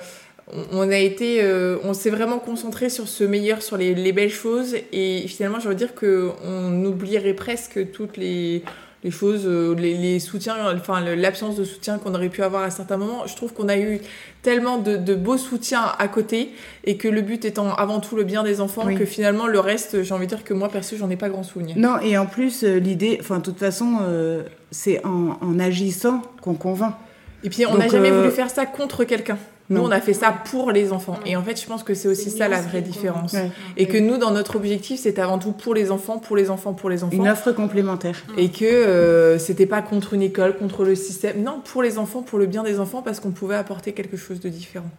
on 0.72 0.90
a 0.90 0.98
été, 0.98 1.42
on 1.84 1.94
s'est 1.94 2.10
vraiment 2.10 2.38
concentré 2.38 2.90
sur 2.90 3.08
ce 3.08 3.24
meilleur, 3.24 3.62
sur 3.62 3.78
les, 3.78 3.96
les 3.96 4.12
belles 4.12 4.30
choses. 4.30 4.76
Et 4.92 5.26
finalement, 5.28 5.60
je 5.60 5.70
veux 5.70 5.76
dire 5.76 5.96
qu'on 5.96 6.84
oublierait 6.84 7.34
presque 7.34 7.92
toutes 7.92 8.18
les 8.18 8.64
les 9.04 9.12
choses, 9.12 9.44
euh, 9.46 9.76
les, 9.76 10.20
soutiens, 10.20 10.56
enfin 10.76 11.02
l'absence 11.02 11.56
de 11.58 11.66
soutien 11.66 11.98
qu'on 11.98 12.16
aurait 12.16 12.30
pu 12.30 12.42
avoir 12.42 12.64
à 12.64 12.70
certains 12.70 12.98
moments. 12.98 13.28
Je 13.28 13.36
trouve 13.36 13.54
qu'on 13.54 13.68
a 13.68 13.78
eu 13.78 14.00
tellement 14.42 14.78
de, 14.78 15.16
beaux 15.16 15.38
soutiens 15.38 15.84
à 16.00 16.08
côté 16.08 16.52
et 16.86 16.98
que 16.98 17.08
le 17.08 17.22
but 17.22 17.44
étant 17.46 17.74
avant 17.76 18.00
tout 18.00 18.16
le 18.16 18.24
bien 18.24 18.44
des 18.44 18.62
enfants 18.62 18.94
que 18.96 19.06
finalement 19.06 19.48
le 19.48 19.60
reste, 19.60 20.04
j'ai 20.04 20.14
envie 20.14 20.26
de 20.26 20.30
dire 20.30 20.44
que 20.44 20.54
moi 20.54 20.70
perso, 20.70 20.96
j'en 20.98 21.10
ai 21.10 21.18
pas 21.18 21.30
grand 21.30 21.44
souvenir. 21.44 21.78
Non, 21.78 22.00
et 22.00 22.18
en 22.18 22.26
plus, 22.26 22.64
euh, 22.64 22.80
l'idée, 22.80 23.18
enfin 23.20 23.40
de 23.40 23.44
toute 23.44 23.60
façon, 23.60 23.98
euh, 24.04 24.44
c'est 24.72 25.06
en, 25.06 25.60
agissant 25.60 26.22
qu'on 26.42 26.56
convainc. 26.56 26.96
Et 27.44 27.50
puis 27.50 27.66
on 27.66 27.78
n'a 27.78 27.90
jamais 27.90 28.12
voulu 28.12 28.32
faire 28.32 28.50
ça 28.50 28.66
contre 28.66 29.04
quelqu'un. 29.04 29.38
Nous, 29.74 29.82
on 29.82 29.92
a 29.92 30.02
fait 30.02 30.14
ça 30.14 30.32
pour 30.32 30.72
les 30.72 30.92
enfants. 30.92 31.20
Et 31.26 31.36
en 31.36 31.44
fait, 31.44 31.60
je 31.60 31.66
pense 31.66 31.84
que 31.84 31.94
c'est 31.94 32.08
aussi 32.08 32.30
ça 32.30 32.48
la 32.48 32.62
vraie 32.62 32.82
différence. 32.82 33.36
Et 33.78 33.88
que 33.88 33.98
nous, 33.98 34.18
dans 34.18 34.32
notre 34.32 34.56
objectif, 34.56 35.00
c'est 35.00 35.20
avant 35.20 35.40
tout 35.40 35.52
pour 35.52 35.74
les 35.74 35.92
enfants, 35.92 36.20
pour 36.20 36.36
les 36.36 36.50
enfants, 36.50 36.74
pour 36.74 36.90
les 36.90 37.04
enfants. 37.04 37.16
Une 37.16 37.28
offre 37.28 37.52
complémentaire. 37.52 38.24
Et 38.38 38.50
que 38.50 38.66
euh, 38.66 39.38
c'était 39.40 39.66
pas 39.66 39.82
contre 39.82 40.14
une 40.14 40.22
école, 40.22 40.58
contre 40.58 40.84
le 40.84 40.96
système. 40.96 41.44
Non, 41.44 41.62
pour 41.64 41.84
les 41.84 41.98
enfants, 41.98 42.22
pour 42.22 42.40
le 42.40 42.46
bien 42.46 42.64
des 42.64 42.80
enfants, 42.80 43.02
parce 43.02 43.20
qu'on 43.20 43.32
pouvait 43.32 43.56
apporter 43.56 43.94
quelque 43.94 44.18
chose 44.18 44.40
de 44.40 44.50
différent. 44.50 44.90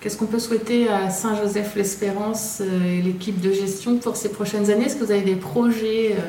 Qu'est-ce 0.00 0.18
qu'on 0.18 0.26
peut 0.26 0.38
souhaiter 0.38 0.88
à 0.88 1.08
Saint-Joseph-l'Espérance 1.08 2.60
euh, 2.60 2.98
et 2.98 3.00
l'équipe 3.00 3.40
de 3.40 3.50
gestion 3.52 3.96
pour 3.96 4.16
ces 4.16 4.28
prochaines 4.28 4.70
années? 4.70 4.84
Est-ce 4.84 4.96
que 4.96 5.04
vous 5.04 5.12
avez 5.12 5.22
des 5.22 5.34
projets 5.34 6.12
euh, 6.12 6.20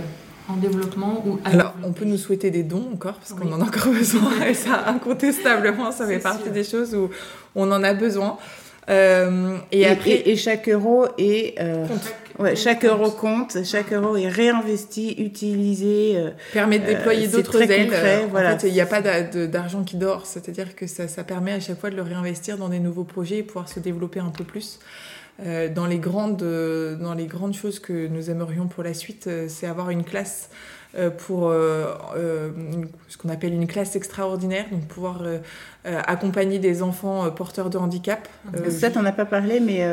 en 0.49 0.57
développement 0.57 1.23
ou 1.25 1.39
Alors, 1.45 1.73
on 1.83 1.91
peut 1.91 2.05
nous 2.05 2.17
souhaiter 2.17 2.51
des 2.51 2.63
dons 2.63 2.87
encore, 2.93 3.15
parce 3.15 3.33
qu'on 3.33 3.51
en 3.51 3.61
a 3.61 3.65
encore 3.65 3.87
besoin, 3.91 4.31
et 4.47 4.53
ça, 4.53 4.87
incontestablement, 4.87 5.91
ça 5.91 6.05
fait 6.05 6.19
partie 6.19 6.49
des 6.49 6.63
choses 6.63 6.93
où 6.95 7.09
on 7.55 7.71
en 7.71 7.83
a 7.83 7.93
besoin. 7.93 8.37
Euh, 8.89 9.57
et, 9.71 9.87
après, 9.87 10.21
et, 10.25 10.35
chaque 10.35 10.69
euro 10.69 11.07
est 11.17 11.59
euh, 11.59 11.87
ouais, 12.37 12.55
chaque 12.55 12.85
euro 12.85 13.09
compte, 13.09 13.63
chaque 13.63 13.91
euro 13.91 14.15
est 14.15 14.29
réinvesti, 14.29 15.15
utilisé, 15.17 16.13
euh, 16.15 16.29
permet 16.53 16.77
de 16.77 16.85
déployer 16.85 17.27
d'autres 17.27 17.59
ailes. 17.61 17.89
voilà. 18.29 18.53
En 18.53 18.59
fait, 18.59 18.67
il 18.67 18.73
n'y 18.73 18.81
a 18.81 18.85
pas 18.85 19.01
d'argent 19.01 19.83
qui 19.83 19.97
dort, 19.97 20.27
c'est-à-dire 20.27 20.75
que 20.75 20.85
ça, 20.85 21.07
ça, 21.07 21.23
permet 21.23 21.53
à 21.53 21.59
chaque 21.59 21.79
fois 21.79 21.89
de 21.89 21.95
le 21.95 22.03
réinvestir 22.03 22.57
dans 22.57 22.69
des 22.69 22.79
nouveaux 22.79 23.05
projets 23.05 23.37
et 23.37 23.43
pouvoir 23.43 23.67
se 23.67 23.79
développer 23.79 24.19
un 24.19 24.29
peu 24.29 24.43
plus. 24.43 24.79
Euh, 25.41 25.67
dans, 25.67 25.85
les 25.85 25.99
grandes, 25.99 26.43
euh, 26.43 26.95
dans 26.95 27.13
les 27.13 27.27
grandes 27.27 27.53
choses 27.53 27.79
que 27.79 28.07
nous 28.07 28.29
aimerions 28.29 28.67
pour 28.67 28.83
la 28.83 28.93
suite, 28.93 29.27
euh, 29.27 29.47
c'est 29.49 29.67
avoir 29.67 29.89
une 29.89 30.03
classe 30.03 30.49
pour 31.17 31.51
ce 31.51 33.17
qu'on 33.17 33.29
appelle 33.29 33.53
une 33.53 33.67
classe 33.67 33.95
extraordinaire, 33.95 34.65
donc 34.71 34.85
pouvoir 34.87 35.21
euh, 35.87 36.01
accompagner 36.07 36.57
des 36.57 36.81
enfants 36.81 37.27
euh, 37.27 37.29
porteurs 37.29 37.69
de 37.69 37.77
handicap. 37.77 38.27
Euh, 38.55 38.71
ça, 38.71 38.89
tu 38.89 38.97
n'en 38.97 39.05
as 39.05 39.11
pas 39.11 39.25
parlé, 39.25 39.59
mais 39.59 39.85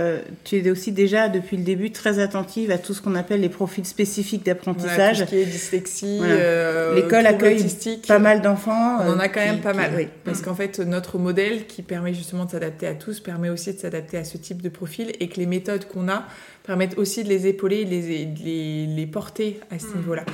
tu 0.43 0.57
es 0.57 0.71
aussi 0.71 0.91
déjà, 0.91 1.29
depuis 1.29 1.59
le 1.59 1.65
début, 1.65 1.91
très 1.91 2.19
attentive 2.19 2.71
à 2.71 2.79
tout 2.79 2.95
ce 2.95 3.03
qu'on 3.03 3.15
appelle 3.15 3.43
les 3.43 3.51
profils 3.51 3.85
spécifiques 3.85 4.47
d'apprentissage. 4.47 5.19
tout 5.19 5.25
ce 5.27 5.29
qui 5.29 5.37
est 5.37 5.45
dyslexie, 5.45 6.21
L'école 6.95 7.27
accueille 7.27 7.63
pas 8.09 8.19
mal 8.19 8.41
d'enfants. 8.41 9.01
On 9.03 9.13
en 9.13 9.19
a 9.19 9.29
quand 9.29 9.41
même 9.41 9.61
pas 9.61 9.75
mal, 9.75 9.91
oui. 9.95 10.09
Parce 10.25 10.41
qu'en 10.41 10.55
fait, 10.55 10.79
notre 10.79 11.19
modèle, 11.19 11.67
qui 11.67 11.83
permet 11.83 12.15
justement 12.15 12.47
de 12.47 12.53
s'adapter 12.53 12.87
à 12.87 12.95
tous, 12.95 13.21
permet 13.21 13.51
aussi 13.51 13.75
de 13.75 13.79
s'adapter 13.79 14.17
à 14.17 14.25
ce 14.25 14.39
type 14.39 14.63
de 14.63 14.71
profil 14.71 15.13
et 15.21 15.29
que 15.29 15.37
les 15.37 15.47
méthodes 15.47 15.87
qu'on 15.87 16.09
a 16.09 16.25
permettent 16.65 16.99
aussi 16.99 17.25
de 17.25 17.29
les 17.29 17.47
épauler, 17.47 17.85
de 17.85 17.91
les, 17.91 18.25
les, 18.45 18.87
les 18.87 19.07
porter 19.07 19.61
à 19.71 19.79
ce 19.79 19.87
mm. 19.87 19.97
niveau-là. 19.97 20.25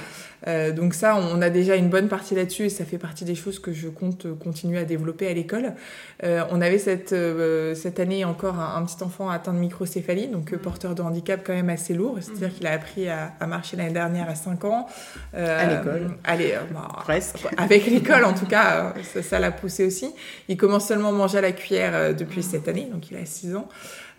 Euh, 0.47 0.73
donc 0.73 0.95
ça, 0.95 1.17
on 1.17 1.43
a 1.43 1.51
déjà 1.51 1.77
une 1.77 1.89
bonne 1.89 2.09
partie 2.09 2.35
là-dessus 2.35 2.65
et 2.65 2.69
ça 2.69 2.85
fait 2.85 2.99
partie 2.99 3.25
des 3.25 3.35
choses 3.35 3.59
que 3.59 3.73
je 3.73 3.89
compte 3.89 4.27
continuer 4.39 4.79
à 4.79 4.85
développer 4.85 5.29
à 5.29 5.35
l'école. 5.35 5.75
Euh, 6.23 6.45
on 6.51 6.61
avait 6.61 6.79
cette, 6.79 7.13
euh, 7.13 7.75
cette 7.75 7.99
année 7.99 8.25
encore 8.25 8.59
un, 8.59 8.85
petit 8.85 9.03
enfant 9.03 9.29
atteint 9.31 9.53
de 9.53 9.59
microcéphalie, 9.59 10.29
donc 10.29 10.53
mm. 10.53 10.59
porteur 10.59 10.95
de 10.95 11.03
handicap 11.03 11.41
quand 11.45 11.55
même 11.55 11.71
assez 11.71 11.95
lourd, 11.95 12.19
c'est-à-dire 12.21 12.49
mm. 12.49 12.53
qu'il 12.53 12.67
a 12.67 12.73
appris 12.73 13.09
à, 13.09 13.33
marcher 13.47 13.77
l'année 13.77 13.93
dernière 13.93 14.29
à 14.29 14.35
5 14.35 14.65
ans. 14.65 14.87
à 15.35 15.67
l'école 15.67 16.11
Allez, 16.25 16.55
bah, 16.73 16.89
Presque. 17.01 17.47
Avec 17.57 17.87
l'école 17.87 18.25
en 18.25 18.35
tout 18.35 18.47
cas, 18.47 18.95
ça 19.23 19.39
l'a 19.39 19.51
poussé 19.51 19.85
aussi. 19.85 20.13
Il 20.49 20.57
commence 20.57 20.87
seulement 20.87 21.09
à 21.09 21.13
manger 21.13 21.39
à 21.39 21.43
la 21.43 21.53
cuillère 21.53 22.15
depuis 22.15 22.43
cette 22.43 22.69
année, 22.69 22.89
donc 22.93 23.11
il 23.11 23.17
a 23.17 23.25
6 23.25 23.57
ans. 23.57 23.69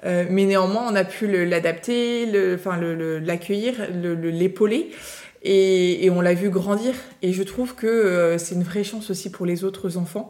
Euh, 0.05 0.25
mais 0.29 0.45
néanmoins, 0.45 0.87
on 0.91 0.95
a 0.95 1.03
pu 1.03 1.27
l'adapter, 1.45 2.25
l'accueillir, 3.21 3.75
l'épauler. 3.91 4.91
Et, 5.41 6.03
et, 6.05 6.09
on 6.09 6.19
l'a 6.19 6.33
vu 6.33 6.49
grandir. 6.49 6.93
Et 7.21 7.31
je 7.31 7.43
trouve 7.43 7.73
que 7.73 7.87
euh, 7.87 8.37
c'est 8.37 8.55
une 8.55 8.63
vraie 8.63 8.83
chance 8.83 9.09
aussi 9.09 9.31
pour 9.31 9.45
les 9.45 9.63
autres 9.63 9.95
enfants. 9.95 10.27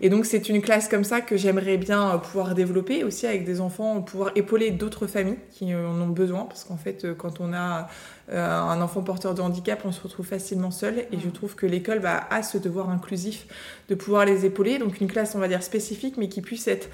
Et 0.00 0.08
donc 0.08 0.24
c'est 0.24 0.48
une 0.48 0.62
classe 0.62 0.86
comme 0.86 1.02
ça 1.02 1.20
que 1.20 1.36
j'aimerais 1.36 1.78
bien 1.78 2.16
pouvoir 2.18 2.54
développer 2.54 3.02
aussi 3.02 3.26
avec 3.26 3.44
des 3.44 3.60
enfants, 3.60 4.02
pouvoir 4.02 4.30
épauler 4.36 4.70
d'autres 4.70 5.08
familles 5.08 5.38
qui 5.50 5.74
en 5.74 6.00
ont 6.00 6.06
besoin. 6.06 6.44
Parce 6.44 6.62
qu'en 6.62 6.76
fait, 6.76 7.08
quand 7.18 7.40
on 7.40 7.52
a 7.52 7.88
euh, 8.30 8.60
un 8.60 8.80
enfant 8.80 9.02
porteur 9.02 9.34
de 9.34 9.40
handicap, 9.40 9.82
on 9.84 9.92
se 9.92 10.00
retrouve 10.00 10.26
facilement 10.26 10.70
seul. 10.70 11.04
Et 11.12 11.18
je 11.22 11.28
trouve 11.28 11.54
que 11.54 11.66
l'école 11.66 12.00
bah, 12.00 12.26
a 12.30 12.42
ce 12.42 12.58
devoir 12.58 12.90
inclusif 12.90 13.46
de 13.88 13.94
pouvoir 13.94 14.24
les 14.24 14.46
épauler. 14.46 14.78
Donc 14.78 15.00
une 15.00 15.08
classe, 15.08 15.34
on 15.34 15.38
va 15.38 15.48
dire, 15.48 15.62
spécifique, 15.62 16.16
mais 16.16 16.28
qui 16.28 16.40
puisse 16.40 16.68
être 16.68 16.88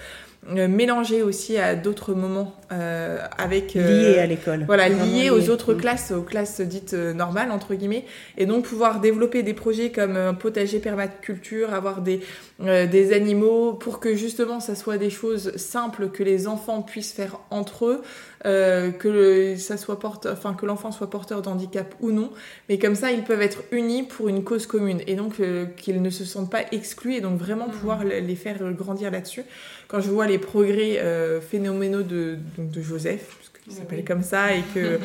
euh, 0.51 0.69
mélangée 0.69 1.23
aussi 1.23 1.59
à 1.59 1.75
d'autres 1.75 2.15
moments 2.15 2.55
euh, 2.73 3.19
avec... 3.37 3.75
liés 3.75 4.19
à 4.19 4.27
l'école. 4.27 4.65
Voilà, 4.67 4.89
liés 4.89 5.31
aux 5.31 5.51
autres 5.51 5.75
classes, 5.75 6.13
aux 6.13 6.23
classes 6.23 6.61
dites 6.61 6.95
normales, 6.95 7.51
entre 7.51 7.75
guillemets. 7.75 8.05
Et 8.37 8.47
donc 8.47 8.65
pouvoir 8.65 9.01
développer 9.01 9.43
des 9.43 9.55
projets 9.55 9.91
comme 9.93 10.17
un 10.17 10.35
potager 10.35 10.79
permaculture, 10.79 11.75
avoir 11.75 12.01
des, 12.01 12.21
des 12.61 13.13
animaux, 13.13 13.75
pour 13.75 14.01
que 14.01 14.15
justement 14.15 14.61
ça 14.61 14.75
soit 14.75 14.97
des 14.97 15.11
choses 15.11 15.57
simples 15.57 16.09
que 16.09 16.23
les 16.23 16.49
enfants 16.49 16.83
puissent 16.83 17.13
faire 17.13 17.41
entre 17.51 17.87
eux. 17.87 18.03
Euh, 18.47 18.93
que 18.93 19.57
ça 19.57 19.77
soit 19.77 19.99
porte, 19.99 20.27
enfin 20.27 20.55
que 20.55 20.65
l'enfant 20.65 20.93
soit 20.93 21.11
porteur 21.11 21.43
d'handicap 21.43 21.93
ou 22.01 22.13
non, 22.13 22.31
mais 22.69 22.79
comme 22.79 22.95
ça 22.95 23.11
ils 23.11 23.25
peuvent 23.25 23.43
être 23.43 23.65
unis 23.73 24.05
pour 24.05 24.29
une 24.29 24.45
cause 24.45 24.65
commune 24.65 25.01
et 25.09 25.17
donc 25.17 25.41
euh, 25.41 25.67
qu'ils 25.77 26.01
ne 26.01 26.09
se 26.09 26.25
sentent 26.25 26.49
pas 26.49 26.63
exclus 26.71 27.15
et 27.15 27.21
donc 27.21 27.37
vraiment 27.37 27.67
mmh. 27.67 27.73
pouvoir 27.73 28.05
les 28.05 28.37
faire 28.37 28.59
grandir 28.75 29.11
là-dessus. 29.11 29.43
Quand 29.89 30.01
je 30.01 30.09
vois 30.09 30.29
les 30.29 30.39
progrès 30.39 30.99
euh, 31.01 31.41
phénoménaux 31.41 32.03
de, 32.03 32.39
donc 32.57 32.71
de 32.71 32.81
Joseph, 32.81 33.39
puisqu'il 33.39 33.73
s'appelle 33.73 34.05
comme 34.05 34.23
ça, 34.23 34.55
et 34.55 34.63
que 34.73 35.01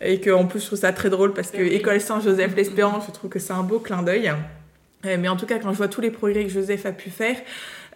Et 0.00 0.20
que 0.20 0.30
en 0.30 0.46
plus, 0.46 0.60
je 0.60 0.66
trouve 0.66 0.78
ça 0.78 0.92
très 0.92 1.10
drôle 1.10 1.34
parce 1.34 1.50
que 1.50 1.60
École 1.60 2.00
Saint-Joseph 2.00 2.54
l'Espérance, 2.56 3.04
je 3.08 3.12
trouve 3.12 3.30
que 3.30 3.38
c'est 3.38 3.52
un 3.52 3.64
beau 3.64 3.80
clin 3.80 4.02
d'œil. 4.02 4.32
Mais 5.04 5.28
en 5.28 5.36
tout 5.36 5.46
cas, 5.46 5.58
quand 5.58 5.72
je 5.72 5.76
vois 5.76 5.88
tous 5.88 6.00
les 6.00 6.10
progrès 6.10 6.44
que 6.44 6.50
Joseph 6.50 6.86
a 6.86 6.92
pu 6.92 7.10
faire, 7.10 7.36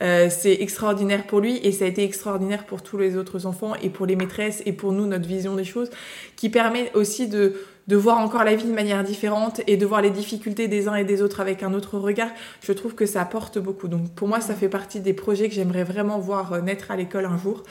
euh, 0.03 0.29
c'est 0.31 0.61
extraordinaire 0.61 1.27
pour 1.27 1.41
lui 1.41 1.59
et 1.59 1.71
ça 1.73 1.85
a 1.85 1.89
été 1.89 2.03
extraordinaire 2.03 2.65
pour 2.65 2.83
tous 2.83 2.99
les 2.99 3.17
autres 3.17 3.47
enfants 3.47 3.75
et 3.83 3.89
pour 3.89 4.05
les 4.05 4.17
maîtresses 4.17 4.63
et 4.67 4.73
pour 4.73 4.93
nous, 4.93 5.07
notre 5.07 5.29
vision 5.29 5.55
des 5.55 5.65
choses, 5.65 5.91
qui 6.37 6.49
permet 6.49 6.91
aussi 6.95 7.29
de, 7.29 7.55
de 7.89 7.97
voir 7.97 8.19
encore 8.19 8.45
la 8.45 8.55
vie 8.55 8.67
de 8.67 8.73
manière 8.73 9.03
différente 9.03 9.61
et 9.67 9.77
de 9.77 9.87
voir 9.87 10.03
les 10.03 10.11
difficultés 10.11 10.69
des 10.69 10.89
uns 10.89 10.95
et 10.95 11.05
des 11.05 11.23
autres 11.23 11.41
avec 11.41 11.63
un 11.63 11.75
autre 11.75 11.99
regard, 11.99 12.31
je 12.63 12.73
trouve 12.73 12.95
que 12.95 13.07
ça 13.07 13.21
apporte 13.21 13.59
beaucoup. 13.59 13.89
Donc 13.89 14.11
pour 14.15 14.29
moi, 14.29 14.41
ça 14.41 14.55
fait 14.55 14.69
partie 14.69 15.01
des 15.01 15.13
projets 15.13 15.49
que 15.49 15.55
j'aimerais 15.55 15.85
vraiment 15.85 16.19
voir 16.19 16.53
euh, 16.53 16.61
naître 16.61 16.91
à 16.91 16.97
l'école 16.97 17.27
un 17.27 17.39
jour. 17.39 17.65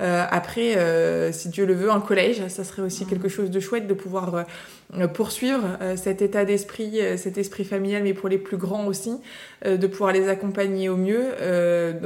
Euh, 0.00 0.24
après, 0.30 0.76
euh, 0.76 1.32
si 1.32 1.48
Dieu 1.48 1.66
le 1.66 1.74
veut, 1.74 1.90
un 1.90 2.00
collège, 2.00 2.46
ça 2.48 2.64
serait 2.64 2.82
aussi 2.82 3.06
quelque 3.06 3.28
chose 3.28 3.50
de 3.50 3.60
chouette 3.60 3.86
de 3.86 3.94
pouvoir 3.94 4.44
euh, 4.96 5.08
poursuivre 5.08 5.78
euh, 5.80 5.96
cet 5.96 6.20
état 6.20 6.44
d'esprit, 6.44 7.00
cet 7.16 7.38
esprit 7.38 7.64
familial, 7.64 8.02
mais 8.02 8.14
pour 8.14 8.28
les 8.28 8.38
plus 8.38 8.56
grands 8.56 8.86
aussi, 8.86 9.12
de 9.64 9.86
pouvoir 9.86 10.12
les 10.12 10.28
accompagner 10.28 10.90
au 10.90 10.96
mieux 10.96 11.24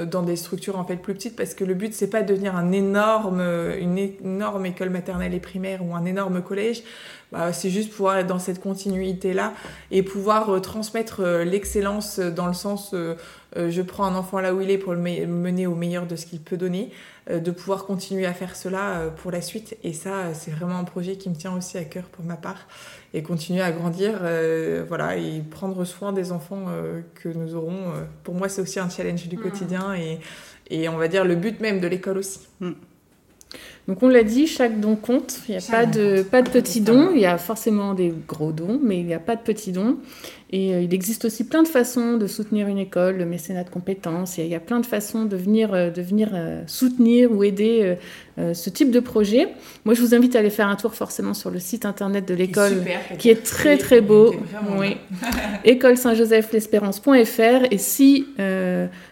dans 0.07 0.23
des 0.23 0.37
structures 0.37 0.79
en 0.79 0.85
fait 0.85 0.97
plus 0.97 1.15
petites, 1.15 1.35
parce 1.35 1.55
que 1.55 1.65
le 1.65 1.75
but 1.75 1.93
c'est 1.93 2.09
pas 2.09 2.23
de 2.23 2.29
devenir 2.33 2.55
un 2.55 2.71
énorme, 2.71 3.41
une 3.81 3.99
énorme 3.99 4.67
école 4.67 4.91
maternelle 4.91 5.35
et 5.35 5.41
primaire 5.41 5.85
ou 5.85 5.95
un 5.95 6.05
énorme 6.05 6.41
collège. 6.41 6.85
Bah, 7.31 7.53
c'est 7.53 7.69
juste 7.69 7.91
pouvoir 7.93 8.17
être 8.17 8.27
dans 8.27 8.39
cette 8.39 8.61
continuité 8.61 9.35
là 9.35 9.53
et 9.91 10.03
pouvoir 10.03 10.63
transmettre 10.63 11.23
l'excellence 11.45 12.19
dans 12.19 12.47
le 12.47 12.55
sens 12.55 12.95
je 13.55 13.83
prends 13.83 14.07
un 14.07 14.15
enfant 14.15 14.41
là 14.41 14.55
où 14.55 14.63
il 14.63 14.71
est 14.71 14.79
pour 14.79 14.95
le 14.95 14.99
mener 14.99 15.67
au 15.67 15.75
meilleur 15.75 16.07
de 16.07 16.17
ce 16.17 16.25
qu'il 16.25 16.41
peut 16.41 16.57
donner 16.57 16.91
de 17.31 17.51
pouvoir 17.51 17.85
continuer 17.85 18.25
à 18.25 18.33
faire 18.33 18.57
cela 18.57 19.13
pour 19.19 19.31
la 19.31 19.43
suite. 19.43 19.77
Et 19.85 19.93
ça, 19.93 20.33
c'est 20.33 20.51
vraiment 20.51 20.79
un 20.79 20.85
projet 20.85 21.17
qui 21.17 21.29
me 21.29 21.35
tient 21.35 21.55
aussi 21.55 21.77
à 21.77 21.85
cœur 21.85 22.05
pour 22.05 22.25
ma 22.25 22.37
part 22.37 22.67
et 23.15 23.23
continuer 23.23 23.63
à 23.63 23.73
grandir, 23.73 24.19
euh, 24.23 24.85
voilà, 24.87 25.17
et 25.17 25.41
prendre 25.41 25.85
soin 25.85 26.13
des 26.13 26.33
enfants 26.33 26.67
euh, 26.69 27.01
que 27.15 27.29
nous 27.29 27.55
aurons. 27.55 27.93
Euh, 27.95 28.05
pour 28.23 28.35
moi, 28.35 28.49
c'est 28.49 28.61
aussi 28.61 28.79
un 28.79 28.91
challenge 28.91 29.29
du 29.29 29.37
mmh. 29.37 29.41
quotidien 29.41 29.95
et, 29.95 30.21
et, 30.71 30.89
on 30.89 30.99
va 30.99 31.09
dire 31.09 31.25
le 31.25 31.35
but 31.35 31.61
même 31.61 31.81
de 31.81 31.87
l'école 31.87 32.19
aussi. 32.19 32.41
Mmh. 32.61 32.73
Donc 33.89 34.03
on 34.03 34.09
l'a 34.09 34.23
dit, 34.23 34.47
chaque 34.47 34.81
don 34.81 34.97
compte. 34.97 35.41
Il 35.49 35.53
n'y 35.53 35.57
a 35.57 35.63
pas 35.63 35.87
de, 35.87 36.23
pas 36.23 36.43
de 36.43 36.51
petits 36.51 36.83
dons. 36.83 37.11
Il 37.15 37.21
y 37.21 37.27
a 37.27 37.39
forcément 37.39 37.95
des 37.95 38.13
gros 38.29 38.53
dons, 38.53 38.79
mais 38.83 39.01
il 39.01 39.07
n'y 39.07 39.15
a 39.15 39.19
pas 39.19 39.35
de 39.35 39.41
petits 39.41 39.73
dons. 39.73 39.97
Et 40.51 40.75
euh, 40.75 40.81
il 40.81 40.95
existe 40.95 41.27
aussi 41.27 41.45
plein 41.45 41.63
de 41.63 41.69
façons 41.69 42.17
de 42.17 42.27
soutenir 42.27 42.69
une 42.69 42.79
école, 42.79 43.19
le 43.19 43.27
mécénat 43.27 43.65
de 43.65 43.71
compétences. 43.71 44.39
Il 44.39 44.47
y 44.47 44.55
a, 44.55 44.61
plein 44.61 44.81
de 44.81 44.87
façons 44.87 45.27
de 45.27 45.37
venir, 45.37 45.75
euh, 45.75 45.91
de 45.91 46.01
venir 46.01 46.31
euh, 46.33 46.63
soutenir 46.67 47.31
ou 47.33 47.45
aider 47.45 47.97
ce 48.55 48.71
type 48.71 48.93
de 48.93 49.01
projet. 49.01 49.49
Moi, 49.85 49.95
je 49.95 50.01
vous 50.01 50.15
invite 50.15 50.37
à 50.37 50.39
aller 50.39 50.51
faire 50.51 50.69
un 50.69 50.77
tour 50.77 50.95
forcément 50.95 51.35
sur 51.35 51.51
le 51.51 51.59
site 51.59 51.85
internet 51.85 52.27
de 52.27 52.35
l'école, 52.35 52.85
qui 53.19 53.31
est 53.31 53.43
très 53.43 53.77
très 53.77 54.01
beau. 54.01 54.33
Oui. 54.79 54.97
école 55.65 55.97
Saint-Joseph-l'Espérance.fr. 55.97 57.73
Et 57.73 57.79
si 57.79 58.29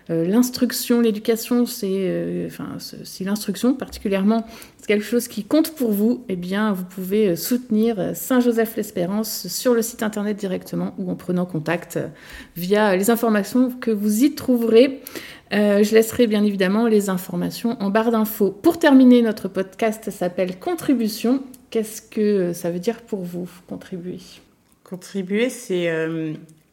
l'instruction, 0.08 1.00
l'éducation, 1.00 1.66
c'est, 1.66 2.46
enfin, 2.46 2.76
si 2.78 3.24
l'instruction 3.24 3.74
particulièrement 3.74 4.46
quelque 4.86 5.04
chose 5.04 5.28
qui 5.28 5.44
compte 5.44 5.74
pour 5.74 5.90
vous, 5.90 6.24
eh 6.28 6.36
bien, 6.36 6.72
vous 6.72 6.84
pouvez 6.84 7.28
euh, 7.28 7.36
soutenir 7.36 7.98
euh, 7.98 8.14
Saint-Joseph-l'Espérance 8.14 9.48
sur 9.48 9.74
le 9.74 9.82
site 9.82 10.02
internet 10.02 10.36
directement 10.36 10.94
ou 10.98 11.10
en 11.10 11.14
prenant 11.16 11.44
contact 11.44 11.96
euh, 11.96 12.08
via 12.56 12.96
les 12.96 13.10
informations 13.10 13.70
que 13.70 13.90
vous 13.90 14.24
y 14.24 14.34
trouverez. 14.34 15.02
je 15.52 15.94
laisserai 15.94 16.26
bien 16.26 16.44
évidemment 16.44 16.86
les 16.86 17.10
informations 17.10 17.76
en 17.80 17.90
barre 17.90 18.10
d'infos. 18.10 18.50
Pour 18.50 18.78
terminer, 18.78 19.22
notre 19.22 19.48
podcast 19.48 20.10
s'appelle 20.10 20.58
Contribution. 20.58 21.42
Qu'est-ce 21.70 22.00
que 22.00 22.52
ça 22.52 22.70
veut 22.70 22.78
dire 22.78 23.02
pour 23.02 23.22
vous, 23.22 23.48
contribuer? 23.68 24.18
Contribuer, 24.84 25.50
c'est 25.50 25.88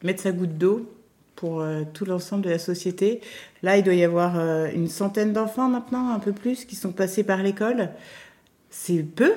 mettre 0.03 0.21
sa 0.21 0.31
goutte 0.31 0.57
d'eau 0.57 0.92
pour 1.35 1.65
tout 1.93 2.05
l'ensemble 2.05 2.43
de 2.43 2.49
la 2.49 2.59
société. 2.59 3.21
Là, 3.63 3.77
il 3.77 3.83
doit 3.83 3.93
y 3.93 4.03
avoir 4.03 4.37
euh, 4.37 4.67
une 4.75 4.89
centaine 4.89 5.31
d'enfants 5.31 5.69
maintenant, 5.69 6.09
un 6.09 6.19
peu 6.19 6.33
plus, 6.33 6.65
qui 6.65 6.75
sont 6.75 6.91
passés 6.91 7.23
par 7.23 7.41
l'école. 7.41 7.89
C'est 8.69 9.03
peu, 9.03 9.31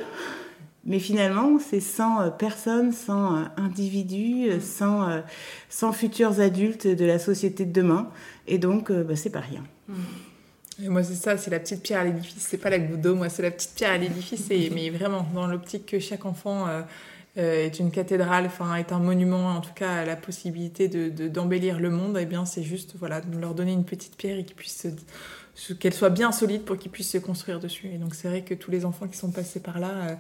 mais 0.85 0.99
finalement, 0.99 1.61
c'est 1.61 1.81
100 1.81 2.21
euh, 2.21 2.31
personnes, 2.31 2.93
100 2.93 3.37
euh, 3.37 3.45
individus, 3.57 4.61
100, 4.61 5.23
100 5.69 5.93
futurs 5.93 6.41
adultes 6.41 6.89
de 6.89 7.05
la 7.05 7.21
société 7.21 7.65
de 7.65 7.73
demain. 7.73 8.11
Et 8.49 8.59
donc, 8.59 8.91
bah, 8.91 9.15
c'est 9.15 9.31
pas 9.31 9.41
rien. 9.41 9.63
Et 10.83 10.89
moi, 10.89 11.03
c'est 11.03 11.15
ça, 11.15 11.37
c'est 11.39 11.51
la 11.51 11.59
petite 11.59 11.83
pierre 11.83 12.01
à 12.01 12.05
l'édifice. 12.05 12.47
C'est 12.51 12.59
pas 12.59 12.69
la 12.69 12.79
goutte 12.79 13.01
d'eau, 13.01 13.15
moi, 13.15 13.29
c'est 13.29 13.43
la 13.43 13.51
petite 13.51 13.75
pierre 13.75 13.93
à 13.93 13.99
l'édifice. 13.99 14.49
mais 14.51 14.91
vraiment, 14.91 15.27
dans 15.35 15.47
l'optique 15.47 15.87
que 15.87 15.99
chaque 15.99 16.27
enfant 16.27 16.67
euh, 16.67 16.83
est 17.37 17.79
une 17.79 17.91
cathédrale, 17.91 18.47
enfin 18.47 18.75
est 18.77 18.93
un 18.93 18.99
monument, 18.99 19.49
en 19.49 19.61
tout 19.61 19.75
cas 19.75 19.91
à 19.91 20.05
la 20.05 20.17
possibilité 20.17 20.89
de 20.89 21.29
d'embellir 21.29 21.79
le 21.79 21.91
monde, 21.91 22.17
et 22.17 22.23
eh 22.23 22.27
bien 22.27 22.45
c'est 22.45 22.63
juste 22.63 22.95
voilà 22.99 23.21
de 23.21 23.39
leur 23.39 23.55
donner 23.55 23.73
une 23.73 23.85
petite 23.85 24.17
pierre 24.17 24.39
et 24.39 24.47
qu'elle 25.79 25.95
soit 25.95 26.11
bien 26.11 26.33
solide 26.33 26.63
pour 26.65 26.79
qu'ils 26.79 26.91
puissent 26.91 27.11
se 27.11 27.19
construire 27.19 27.61
dessus. 27.61 27.89
Et 27.95 27.99
donc 27.99 28.15
c'est 28.15 28.29
vrai 28.29 28.43
que 28.43 28.55
tous 28.55 28.71
les 28.71 28.85
enfants 28.85 29.07
qui 29.07 29.17
sont 29.17 29.31
passés 29.31 29.61
par 29.61 29.79
là, 29.79 30.19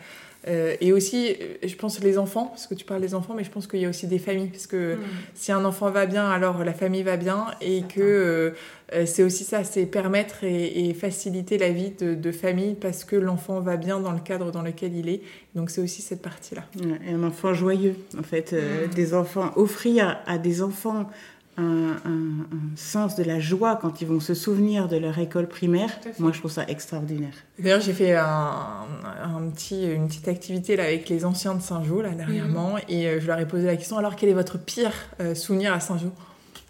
euh, 0.48 0.56
euh, 0.56 0.76
et 0.80 0.92
aussi, 0.92 1.36
je 1.62 1.74
pense 1.76 2.00
les 2.00 2.18
enfants, 2.18 2.46
parce 2.46 2.66
que 2.66 2.74
tu 2.74 2.84
parles 2.84 3.00
des 3.00 3.14
enfants, 3.14 3.34
mais 3.36 3.44
je 3.44 3.50
pense 3.50 3.66
qu'il 3.66 3.80
y 3.80 3.84
a 3.84 3.88
aussi 3.88 4.06
des 4.06 4.18
familles, 4.18 4.48
parce 4.48 4.66
que 4.66 4.94
hmm. 4.94 5.00
si 5.34 5.52
un 5.52 5.64
enfant 5.64 5.90
va 5.90 6.06
bien, 6.06 6.28
alors 6.28 6.64
la 6.64 6.72
famille 6.72 7.02
va 7.02 7.16
bien, 7.16 7.46
et 7.60 7.82
que 7.82 8.54
euh, 8.94 9.06
c'est 9.06 9.22
aussi 9.22 9.44
ça, 9.44 9.64
c'est 9.64 9.86
permettre 9.86 10.44
et, 10.44 10.94
faciliter 10.94 11.58
la 11.58 11.70
vie 11.70 11.90
de, 11.90 12.32
famille, 12.32 12.74
parce 12.74 13.04
que 13.04 13.16
l'enfant 13.16 13.60
va 13.60 13.76
bien 13.76 14.00
dans 14.00 14.12
le 14.12 14.20
cadre 14.20 14.50
dans 14.50 14.62
lequel 14.62 14.94
il 14.94 15.08
est. 15.08 15.20
Donc 15.54 15.70
c'est 15.70 15.80
aussi 15.80 16.02
cette 16.02 16.22
partie-là. 16.22 16.64
Et 17.06 17.12
un 17.12 17.22
enfant 17.22 17.52
joyeux, 17.54 17.96
en 18.18 18.22
fait, 18.22 18.52
hmm. 18.52 18.94
des 18.94 19.14
enfants, 19.14 19.52
offrir 19.56 20.20
à 20.26 20.38
des 20.38 20.62
enfants 20.62 21.08
un, 21.58 21.96
sens 22.76 23.16
de 23.16 23.24
la 23.24 23.40
joie 23.40 23.76
quand 23.76 24.02
ils 24.02 24.06
vont 24.06 24.20
se 24.20 24.34
souvenir 24.34 24.86
de 24.88 24.96
leur 24.96 25.18
école 25.18 25.48
primaire. 25.48 25.90
Moi, 26.18 26.32
je 26.32 26.38
trouve 26.38 26.50
ça 26.50 26.64
extraordinaire. 26.68 27.32
D'ailleurs, 27.58 27.80
j'ai 27.80 27.94
fait 27.94 28.14
un, 28.14 28.84
petit, 29.54 29.86
une 29.86 30.08
petite 30.08 30.28
activité 30.28 30.76
là, 30.76 30.84
avec 30.84 31.08
les 31.08 31.24
anciens 31.24 31.54
de 31.54 31.62
Saint-Jean, 31.62 32.02
là, 32.02 32.10
dernièrement, 32.10 32.74
mhm. 32.74 32.80
et 32.88 33.06
euh, 33.06 33.20
je 33.20 33.26
leur 33.26 33.38
ai 33.38 33.46
posé 33.46 33.66
la 33.66 33.76
question, 33.76 33.96
alors 33.96 34.16
quel 34.16 34.28
est 34.28 34.34
votre 34.34 34.58
pire 34.58 34.92
euh, 35.20 35.34
souvenir 35.34 35.72
à 35.72 35.80
Saint-Jean 35.80 36.12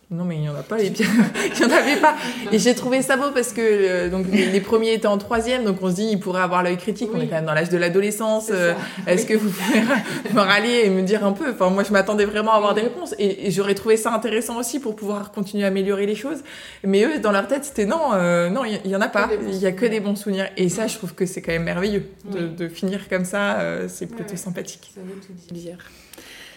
non, 0.08 0.24
mais 0.24 0.36
il 0.36 0.42
n'y 0.42 0.48
en 0.48 0.54
a 0.54 0.62
pas, 0.62 0.76
les 0.78 0.90
pires. 0.90 1.08
il 1.52 1.58
n'y 1.58 1.64
en 1.64 1.76
avait 1.76 1.96
pas. 1.96 2.14
Et 2.52 2.60
j'ai 2.60 2.76
trouvé 2.76 3.02
ça 3.02 3.16
beau 3.16 3.32
parce 3.34 3.52
que 3.52 3.60
euh, 3.60 4.08
donc, 4.08 4.26
les, 4.30 4.60
premiers 4.60 4.92
étaient 4.92 5.08
en 5.08 5.18
troisième, 5.18 5.64
donc 5.64 5.78
on 5.82 5.90
se 5.90 5.96
dit, 5.96 6.08
ils 6.12 6.20
pourraient 6.20 6.42
avoir 6.42 6.62
l'œil 6.62 6.76
critique. 6.76 7.10
On 7.12 7.20
est 7.20 7.26
quand 7.26 7.34
même 7.34 7.44
dans 7.44 7.54
l'âge 7.54 7.70
de 7.70 7.76
l'adolescence. 7.76 8.50
Euh, 8.52 8.72
est-ce 9.08 9.26
que 9.26 9.34
vous 9.34 9.50
pouvez 9.50 9.80
me 10.32 10.40
rallier 10.40 10.82
et 10.84 10.90
me 10.90 11.02
dire 11.02 11.26
un 11.26 11.32
peu? 11.32 11.50
Enfin, 11.50 11.70
moi, 11.70 11.82
je 11.82 11.90
m'attendais 11.90 12.24
vraiment 12.24 12.52
à 12.52 12.56
avoir 12.56 12.74
des 12.74 12.82
réponses. 12.82 13.16
Et, 13.18 13.50
j'aurais 13.50 13.74
trouvé 13.74 13.96
ça 13.96 14.14
intéressant 14.14 14.60
aussi 14.60 14.78
pour 14.78 14.94
pouvoir 14.94 15.32
continuer 15.32 15.64
à 15.64 15.68
améliorer 15.68 16.06
les 16.06 16.14
choses. 16.14 16.44
Mais 16.84 17.02
eux, 17.02 17.18
dans 17.18 17.32
leur 17.32 17.48
tête, 17.48 17.64
c'était 17.64 17.86
non, 17.86 18.12
euh, 18.12 18.48
non, 18.48 18.62
il 18.64 18.80
n'y 18.88 18.94
en 18.94 19.00
a 19.00 19.08
pas. 19.08 19.28
Il 19.42 19.58
n'y 19.58 19.66
a 19.66 19.72
que 19.72 19.86
des 19.86 19.98
bons 19.98 20.14
souvenirs. 20.14 20.46
Et 20.56 20.68
ça, 20.68 20.86
je 20.86 20.96
trouve 20.96 21.14
que 21.14 21.26
c'est 21.26 21.42
quand 21.42 21.52
même 21.52 21.64
merveilleux 21.64 22.04
de, 22.30 22.46
de 22.46 22.68
finir 22.68 23.08
comme 23.08 23.24
ça. 23.24 23.58
c'est 23.88 24.06
plutôt 24.06 24.36
sympathique. 24.36 24.92
Ça 24.94 25.00
veut 25.00 25.20
tout 25.20 25.52
dire. 25.54 25.78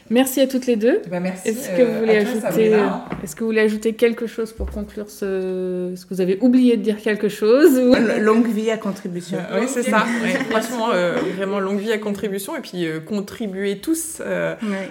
Merci 0.10 0.41
à 0.41 0.47
toutes 0.47 0.66
les 0.66 0.76
deux. 0.76 1.01
Eh 1.05 1.10
ben, 1.10 1.20
merci. 1.20 1.49
Est-ce 1.49 1.70
que, 1.70 1.84
vous 1.84 1.91
euh, 1.91 1.99
voulez 1.99 2.18
ajouter, 2.18 2.74
euh, 2.74 2.88
est-ce 3.24 3.36
que 3.36 3.41
vous 3.41 3.47
voulez 3.47 3.62
ajouter 3.62 3.93
quelque 3.93 4.28
chose 4.28 4.53
pour 4.53 4.72
conclure 4.72 5.10
ce... 5.10 5.93
Est-ce 5.93 6.05
que 6.05 6.14
vous 6.14 6.22
avez 6.22 6.39
oublié 6.41 6.78
de 6.78 6.82
dire 6.82 6.97
quelque 6.97 7.30
chose 7.30 7.80
Longue 8.20 8.47
vie 8.47 8.72
à 8.72 8.78
contribution. 8.78 9.38
oui, 9.60 9.68
c'est 9.68 9.84
ça. 9.84 10.05
franchement, 10.49 10.89
euh, 10.91 11.18
vraiment 11.36 11.60
longue 11.60 11.80
vie 11.80 11.91
à 11.91 11.97
contribution 11.97 12.55
et 12.55 12.62
puis 12.62 12.88
contribuer 13.05 13.80
tous 13.80 14.22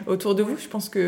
autour 0.07 0.35
de 0.35 0.43
vous. 0.43 0.57
Je 0.57 0.69
pense 0.69 0.89
qu'il 0.89 1.01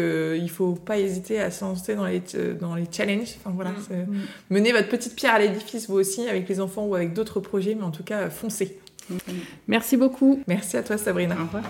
ne 0.43 0.49
faut 0.49 0.73
pas 0.73 0.99
hésiter 0.99 1.41
à 1.41 1.51
se 1.51 1.65
lancer 1.65 1.95
dans 1.95 2.07
les, 2.07 2.23
dans 2.61 2.75
les 2.75 2.87
challenges. 2.91 3.37
Enfin, 3.39 3.53
voilà, 3.55 3.71
mm. 3.71 3.95
Mm. 3.95 4.21
Menez 4.51 4.73
votre 4.73 4.89
petite 4.89 5.15
pierre 5.15 5.35
à 5.35 5.39
l'édifice, 5.39 5.89
vous 5.89 5.97
aussi, 5.97 6.29
avec 6.29 6.49
les 6.49 6.61
enfants 6.61 6.85
ou 6.85 6.95
avec 6.95 7.13
d'autres 7.13 7.41
projets, 7.41 7.75
mais 7.75 7.85
en 7.85 7.91
tout 7.91 8.05
cas, 8.05 8.29
foncez. 8.29 8.79
Merci 9.69 9.97
beaucoup. 9.97 10.41
Merci 10.47 10.77
à 10.77 10.83
toi, 10.83 10.97
Sabrina. 10.99 11.35
Au 11.35 11.45
revoir. 11.45 11.65